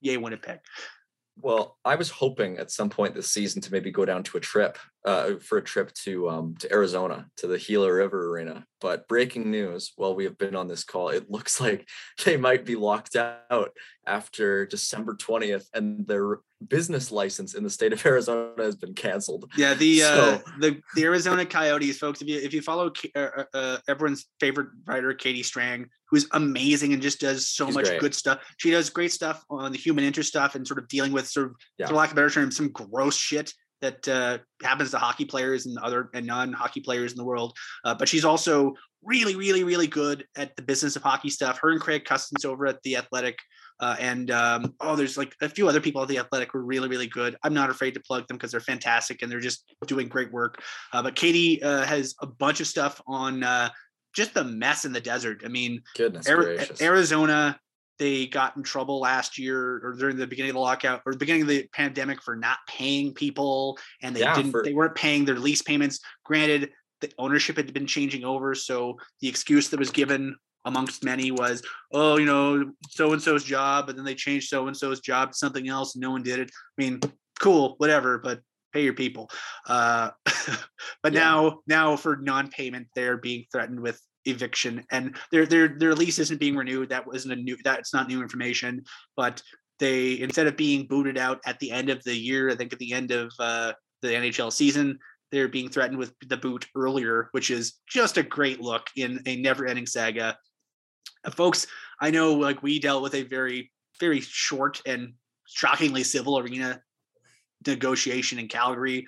yay 0.00 0.16
Winnipeg. 0.16 0.60
Well, 1.40 1.78
I 1.84 1.96
was 1.96 2.10
hoping 2.10 2.58
at 2.58 2.70
some 2.70 2.90
point 2.90 3.14
this 3.14 3.30
season 3.30 3.62
to 3.62 3.72
maybe 3.72 3.90
go 3.90 4.04
down 4.04 4.22
to 4.24 4.36
a 4.36 4.40
trip, 4.40 4.78
uh, 5.04 5.34
for 5.40 5.58
a 5.58 5.62
trip 5.62 5.92
to 5.92 6.28
um 6.28 6.54
to 6.60 6.72
Arizona 6.72 7.26
to 7.36 7.46
the 7.46 7.58
Gila 7.58 7.92
River 7.92 8.28
Arena. 8.30 8.64
But 8.80 9.08
breaking 9.08 9.50
news: 9.50 9.92
while 9.96 10.14
we 10.14 10.24
have 10.24 10.38
been 10.38 10.56
on 10.56 10.68
this 10.68 10.84
call, 10.84 11.08
it 11.08 11.30
looks 11.30 11.60
like 11.64 11.88
they 12.24 12.36
might 12.36 12.64
be 12.64 12.76
locked 12.76 13.16
out 13.16 13.70
after 14.06 14.66
December 14.66 15.14
twentieth, 15.14 15.68
and 15.74 16.06
their 16.06 16.38
business 16.68 17.10
license 17.10 17.54
in 17.54 17.64
the 17.64 17.70
state 17.70 17.92
of 17.92 18.04
Arizona 18.06 18.52
has 18.58 18.76
been 18.76 18.94
canceled. 18.94 19.50
Yeah, 19.56 19.74
the 19.74 20.02
uh, 20.02 20.38
the 20.60 20.80
the 20.94 21.04
Arizona 21.04 21.44
Coyotes, 21.44 21.98
folks. 21.98 22.22
If 22.22 22.28
you 22.28 22.38
if 22.38 22.54
you 22.54 22.62
follow 22.62 22.92
uh, 23.16 23.44
uh, 23.52 23.78
everyone's 23.88 24.26
favorite 24.38 24.68
writer, 24.86 25.12
Katie 25.14 25.42
Strang, 25.42 25.88
who's 26.12 26.26
amazing 26.32 26.92
and 26.92 27.02
just 27.02 27.20
does 27.20 27.48
so 27.48 27.66
She's 27.66 27.74
much 27.74 27.86
great. 27.86 28.00
good 28.00 28.14
stuff. 28.14 28.38
She 28.58 28.70
does 28.70 28.90
great 28.90 29.10
stuff 29.10 29.44
on 29.50 29.72
the 29.72 29.78
human 29.78 30.04
interest 30.04 30.28
stuff 30.28 30.54
and 30.54 30.66
sort 30.66 30.78
of 30.78 30.86
dealing 30.86 31.10
with 31.10 31.26
sort 31.26 31.46
of, 31.46 31.56
Yeah. 31.78 31.86
for 31.88 31.94
lack 31.94 32.08
of 32.10 32.12
a 32.12 32.16
better 32.16 32.30
term, 32.30 32.50
some 32.52 32.68
gross 32.70 33.16
shit 33.16 33.52
that 33.82 34.08
uh, 34.08 34.38
happens 34.62 34.92
to 34.92 34.98
hockey 34.98 35.26
players 35.26 35.66
and 35.66 35.76
other 35.78 36.08
and 36.14 36.26
non-hockey 36.26 36.80
players 36.80 37.12
in 37.12 37.18
the 37.18 37.24
world. 37.24 37.56
Uh, 37.84 37.94
but 37.94 38.08
she's 38.08 38.24
also 38.24 38.74
really, 39.02 39.34
really, 39.36 39.64
really 39.64 39.88
good 39.88 40.24
at 40.36 40.56
the 40.56 40.62
business 40.62 40.96
of 40.96 41.02
hockey 41.02 41.28
stuff. 41.28 41.58
Her 41.60 41.70
and 41.70 41.80
Craig 41.80 42.04
Custance 42.04 42.44
over 42.44 42.66
at 42.66 42.82
the 42.84 42.96
Athletic. 42.96 43.36
Uh, 43.80 43.96
and 43.98 44.30
um, 44.30 44.74
oh, 44.80 44.94
there's 44.94 45.18
like 45.18 45.34
a 45.42 45.48
few 45.48 45.68
other 45.68 45.80
people 45.80 46.00
at 46.00 46.08
the 46.08 46.18
Athletic 46.18 46.52
who 46.52 46.58
are 46.58 46.64
really, 46.64 46.88
really 46.88 47.08
good. 47.08 47.36
I'm 47.42 47.52
not 47.52 47.68
afraid 47.68 47.94
to 47.94 48.00
plug 48.00 48.28
them 48.28 48.36
because 48.36 48.52
they're 48.52 48.60
fantastic 48.60 49.22
and 49.22 49.30
they're 49.30 49.40
just 49.40 49.64
doing 49.86 50.08
great 50.08 50.32
work. 50.32 50.62
Uh, 50.92 51.02
but 51.02 51.16
Katie 51.16 51.60
uh, 51.62 51.84
has 51.84 52.14
a 52.20 52.26
bunch 52.26 52.60
of 52.60 52.68
stuff 52.68 53.02
on 53.08 53.42
uh, 53.42 53.70
just 54.14 54.34
the 54.34 54.44
mess 54.44 54.84
in 54.84 54.92
the 54.92 55.00
desert. 55.00 55.42
I 55.44 55.48
mean, 55.48 55.82
Ari- 56.28 56.58
Arizona, 56.80 57.58
they 58.02 58.26
got 58.26 58.56
in 58.56 58.64
trouble 58.64 58.98
last 58.98 59.38
year 59.38 59.80
or 59.84 59.94
during 59.96 60.16
the 60.16 60.26
beginning 60.26 60.50
of 60.50 60.54
the 60.54 60.60
lockout 60.60 61.02
or 61.06 61.12
the 61.12 61.18
beginning 61.18 61.42
of 61.42 61.48
the 61.48 61.68
pandemic 61.72 62.20
for 62.20 62.34
not 62.34 62.58
paying 62.68 63.14
people, 63.14 63.78
and 64.02 64.16
they 64.16 64.20
Yeah, 64.20 64.34
didn't. 64.34 64.50
for- 64.50 64.64
They 64.64 64.74
weren't 64.74 64.96
paying 64.96 65.24
their 65.24 65.38
lease 65.38 65.62
payments. 65.62 66.00
Granted, 66.24 66.70
the 67.00 67.12
ownership 67.18 67.56
had 67.56 67.72
been 67.72 67.86
changing 67.86 68.24
over, 68.24 68.54
so 68.56 68.98
the 69.20 69.28
excuse 69.28 69.68
that 69.70 69.78
was 69.78 69.90
given 69.90 70.34
amongst 70.64 71.04
many 71.04 71.30
was, 71.30 71.62
"Oh, 71.92 72.16
you 72.18 72.26
know, 72.26 72.72
so 72.90 73.12
and 73.12 73.22
so's 73.22 73.44
job," 73.44 73.86
but 73.86 73.94
then 73.96 74.04
they 74.04 74.14
changed 74.16 74.48
so 74.48 74.66
and 74.66 74.76
so's 74.76 75.00
job 75.00 75.30
to 75.32 75.38
something 75.38 75.68
else. 75.68 75.94
And 75.94 76.02
no 76.02 76.10
one 76.10 76.22
did 76.24 76.40
it. 76.40 76.50
I 76.50 76.82
mean, 76.82 77.00
cool, 77.40 77.74
whatever, 77.78 78.18
but 78.18 78.40
pay 78.72 78.82
your 78.84 78.94
people. 78.94 79.30
Uh, 79.66 80.10
but 81.02 81.12
Yeah. 81.12 81.20
now, 81.20 81.60
now 81.66 81.96
for 81.96 82.16
non-payment, 82.16 82.88
they're 82.96 83.16
being 83.16 83.44
threatened 83.52 83.80
with 83.80 84.00
eviction, 84.24 84.84
and 84.90 85.16
their 85.30 85.46
their 85.46 85.68
their 85.68 85.94
lease 85.94 86.18
isn't 86.18 86.40
being 86.40 86.56
renewed. 86.56 86.88
That 86.88 87.06
wasn't 87.06 87.34
a 87.34 87.42
new. 87.42 87.56
That's 87.64 87.92
not 87.92 88.08
new 88.08 88.22
information. 88.22 88.84
But 89.16 89.42
they 89.78 90.20
instead 90.20 90.46
of 90.46 90.56
being 90.56 90.86
booted 90.86 91.18
out 91.18 91.40
at 91.46 91.58
the 91.58 91.70
end 91.70 91.90
of 91.90 92.02
the 92.04 92.14
year, 92.14 92.50
I 92.50 92.54
think 92.54 92.72
at 92.72 92.78
the 92.78 92.92
end 92.92 93.10
of 93.10 93.32
uh, 93.38 93.72
the 94.00 94.08
NHL 94.08 94.52
season, 94.52 94.98
they're 95.30 95.48
being 95.48 95.68
threatened 95.68 95.98
with 95.98 96.14
the 96.26 96.36
boot 96.36 96.66
earlier, 96.76 97.28
which 97.32 97.50
is 97.50 97.80
just 97.88 98.18
a 98.18 98.22
great 98.22 98.60
look 98.60 98.86
in 98.96 99.20
a 99.26 99.36
never-ending 99.36 99.86
saga. 99.86 100.36
Uh, 101.24 101.30
folks, 101.30 101.66
I 102.00 102.10
know 102.10 102.34
like 102.34 102.62
we 102.62 102.78
dealt 102.78 103.02
with 103.02 103.14
a 103.14 103.22
very 103.22 103.70
very 104.00 104.20
short 104.20 104.80
and 104.86 105.14
shockingly 105.46 106.02
civil 106.02 106.38
arena 106.38 106.80
negotiation 107.66 108.38
in 108.38 108.48
Calgary. 108.48 109.06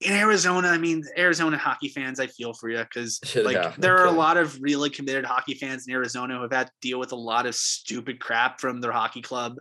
In 0.00 0.12
Arizona, 0.12 0.68
I 0.68 0.78
mean, 0.78 1.02
Arizona 1.16 1.56
hockey 1.56 1.88
fans, 1.88 2.20
I 2.20 2.26
feel 2.26 2.52
for 2.52 2.68
you 2.68 2.78
because 2.78 3.20
like 3.36 3.54
Yeah, 3.54 3.72
there 3.78 3.96
are 3.98 4.06
a 4.06 4.12
lot 4.12 4.36
of 4.36 4.60
really 4.60 4.90
committed 4.90 5.24
hockey 5.24 5.54
fans 5.54 5.86
in 5.86 5.94
Arizona 5.94 6.36
who 6.36 6.42
have 6.42 6.52
had 6.52 6.66
to 6.66 6.72
deal 6.82 6.98
with 6.98 7.12
a 7.12 7.16
lot 7.16 7.46
of 7.46 7.54
stupid 7.54 8.20
crap 8.20 8.60
from 8.60 8.80
their 8.80 8.92
hockey 8.92 9.22
club 9.22 9.56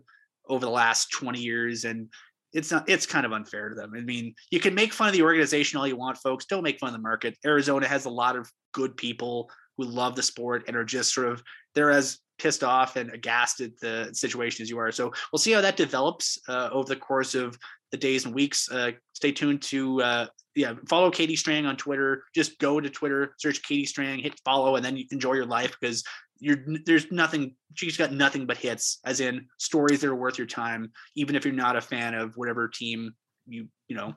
over 0.48 0.66
the 0.66 0.72
last 0.72 1.12
20 1.12 1.40
years. 1.40 1.86
And 1.86 2.10
it's 2.54 2.72
not 2.72 2.88
it's 2.90 3.06
kind 3.06 3.26
of 3.26 3.34
unfair 3.34 3.70
to 3.70 3.76
them. 3.76 3.94
I 3.96 4.02
mean, 4.02 4.34
you 4.52 4.60
can 4.60 4.74
make 4.74 4.94
fun 4.94 5.08
of 5.08 5.14
the 5.14 5.22
organization 5.22 5.80
all 5.80 5.88
you 5.88 5.98
want, 5.98 6.18
folks. 6.18 6.46
Don't 6.46 6.64
make 6.64 6.80
fun 6.80 6.90
of 6.90 6.94
the 6.94 7.00
market. 7.00 7.38
Arizona 7.46 7.88
has 7.88 8.06
a 8.06 8.10
lot 8.10 8.36
of 8.36 8.50
good 8.74 8.96
people 8.98 9.50
who 9.78 9.84
love 9.84 10.16
the 10.16 10.24
sport 10.24 10.64
and 10.68 10.76
are 10.76 10.86
just 10.86 11.14
sort 11.14 11.28
of 11.28 11.44
they're 11.74 11.92
as 11.92 12.20
pissed 12.38 12.64
off 12.64 12.96
and 12.96 13.12
aghast 13.12 13.62
at 13.62 13.78
the 13.80 14.10
situation 14.14 14.64
as 14.64 14.70
you 14.70 14.78
are. 14.78 14.92
So 14.92 15.14
we'll 15.32 15.40
see 15.40 15.52
how 15.52 15.62
that 15.62 15.78
develops 15.78 16.38
uh, 16.48 16.70
over 16.72 16.88
the 16.88 16.96
course 16.96 17.36
of 17.36 17.58
the 17.92 17.98
days 17.98 18.26
and 18.26 18.34
weeks. 18.34 18.70
Uh, 18.72 18.92
stay 19.14 19.32
tuned 19.32 19.62
to 19.64 20.02
uh, 20.02 20.28
yeah, 20.56 20.74
follow 20.88 21.12
Katie 21.12 21.36
Strang 21.36 21.66
on 21.66 21.76
Twitter. 21.76 22.24
Just 22.34 22.58
go 22.60 22.80
to 22.80 22.90
Twitter, 22.90 23.34
search 23.38 23.62
Katie 23.64 23.86
Strang, 23.86 24.20
hit 24.20 24.40
follow, 24.46 24.76
and 24.76 24.86
then 24.86 24.98
you 24.98 25.06
enjoy 25.12 25.34
your 25.34 25.46
life 25.46 25.76
because 25.80 26.04
you're 26.40 26.66
there's 26.86 27.12
nothing. 27.12 27.56
She's 27.74 27.98
got 27.98 28.12
nothing 28.12 28.46
but 28.46 28.58
hits, 28.58 29.00
as 29.06 29.20
in 29.20 29.48
stories 29.58 30.02
that 30.02 30.08
are 30.08 30.16
worth 30.16 30.38
your 30.38 30.48
time, 30.48 30.92
even 31.16 31.36
if 31.36 31.46
you're 31.46 31.54
not 31.54 31.76
a 31.76 31.82
fan 31.82 32.14
of 32.14 32.36
whatever 32.36 32.68
team 32.68 33.12
you 33.48 33.68
you 33.88 33.96
know. 33.96 34.16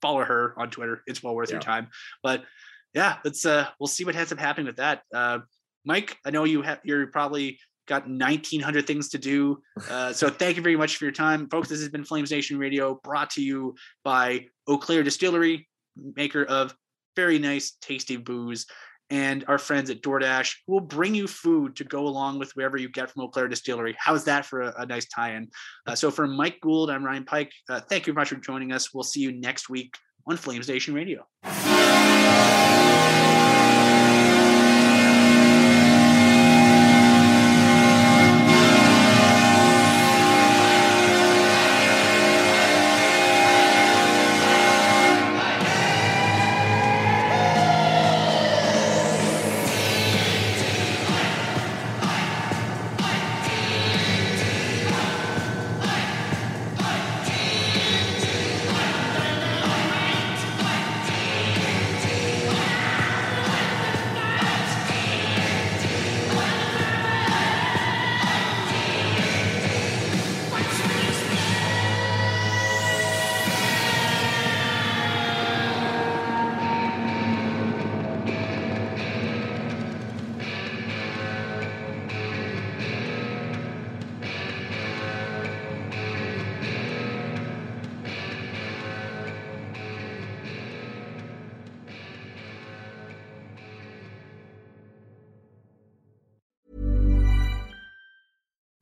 Follow 0.00 0.24
her 0.24 0.54
on 0.58 0.68
Twitter. 0.68 1.02
It's 1.06 1.22
well 1.22 1.36
worth 1.36 1.52
your 1.52 1.60
time. 1.60 1.88
But 2.24 2.42
yeah, 2.92 3.18
let's 3.24 3.46
uh 3.46 3.68
we'll 3.78 3.86
see 3.86 4.04
what 4.04 4.16
ends 4.16 4.32
up 4.32 4.38
happening 4.38 4.66
with 4.66 4.76
that. 4.76 5.02
Uh 5.14 5.40
Mike, 5.84 6.16
I 6.24 6.30
know 6.30 6.44
you 6.44 6.62
have 6.62 6.80
you're 6.82 7.06
probably 7.06 7.58
got 7.86 8.08
1900 8.08 8.86
things 8.86 9.08
to 9.10 9.18
do. 9.18 9.60
Uh, 9.90 10.12
so 10.12 10.28
thank 10.28 10.56
you 10.56 10.62
very 10.62 10.76
much 10.76 10.96
for 10.96 11.04
your 11.04 11.12
time, 11.12 11.48
folks. 11.48 11.68
This 11.68 11.80
has 11.80 11.88
been 11.88 12.04
Flames 12.04 12.30
Nation 12.30 12.58
Radio, 12.58 13.00
brought 13.02 13.30
to 13.30 13.42
you 13.42 13.74
by 14.04 14.46
Eau 14.66 14.78
Claire 14.78 15.02
Distillery, 15.02 15.68
maker 16.16 16.44
of 16.44 16.74
very 17.16 17.38
nice, 17.38 17.76
tasty 17.80 18.16
booze, 18.16 18.66
and 19.10 19.44
our 19.46 19.58
friends 19.58 19.90
at 19.90 20.00
DoorDash, 20.00 20.54
will 20.66 20.80
bring 20.80 21.14
you 21.14 21.26
food 21.26 21.76
to 21.76 21.84
go 21.84 22.06
along 22.06 22.38
with 22.38 22.50
wherever 22.52 22.78
you 22.78 22.88
get 22.88 23.10
from 23.10 23.22
Eau 23.22 23.28
Claire 23.28 23.48
Distillery. 23.48 23.94
How's 23.98 24.24
that 24.24 24.46
for 24.46 24.62
a, 24.62 24.74
a 24.78 24.86
nice 24.86 25.06
tie-in? 25.06 25.50
Uh, 25.86 25.94
so 25.94 26.10
for 26.10 26.26
Mike 26.26 26.58
Gould, 26.62 26.90
I'm 26.90 27.04
Ryan 27.04 27.24
Pike. 27.24 27.52
Uh, 27.68 27.80
thank 27.80 28.06
you 28.06 28.12
very 28.14 28.22
much 28.22 28.30
for 28.30 28.36
joining 28.36 28.72
us. 28.72 28.94
We'll 28.94 29.02
see 29.02 29.20
you 29.20 29.32
next 29.32 29.68
week 29.68 29.94
on 30.26 30.36
Flames 30.36 30.68
Nation 30.68 30.94
Radio. 30.94 31.26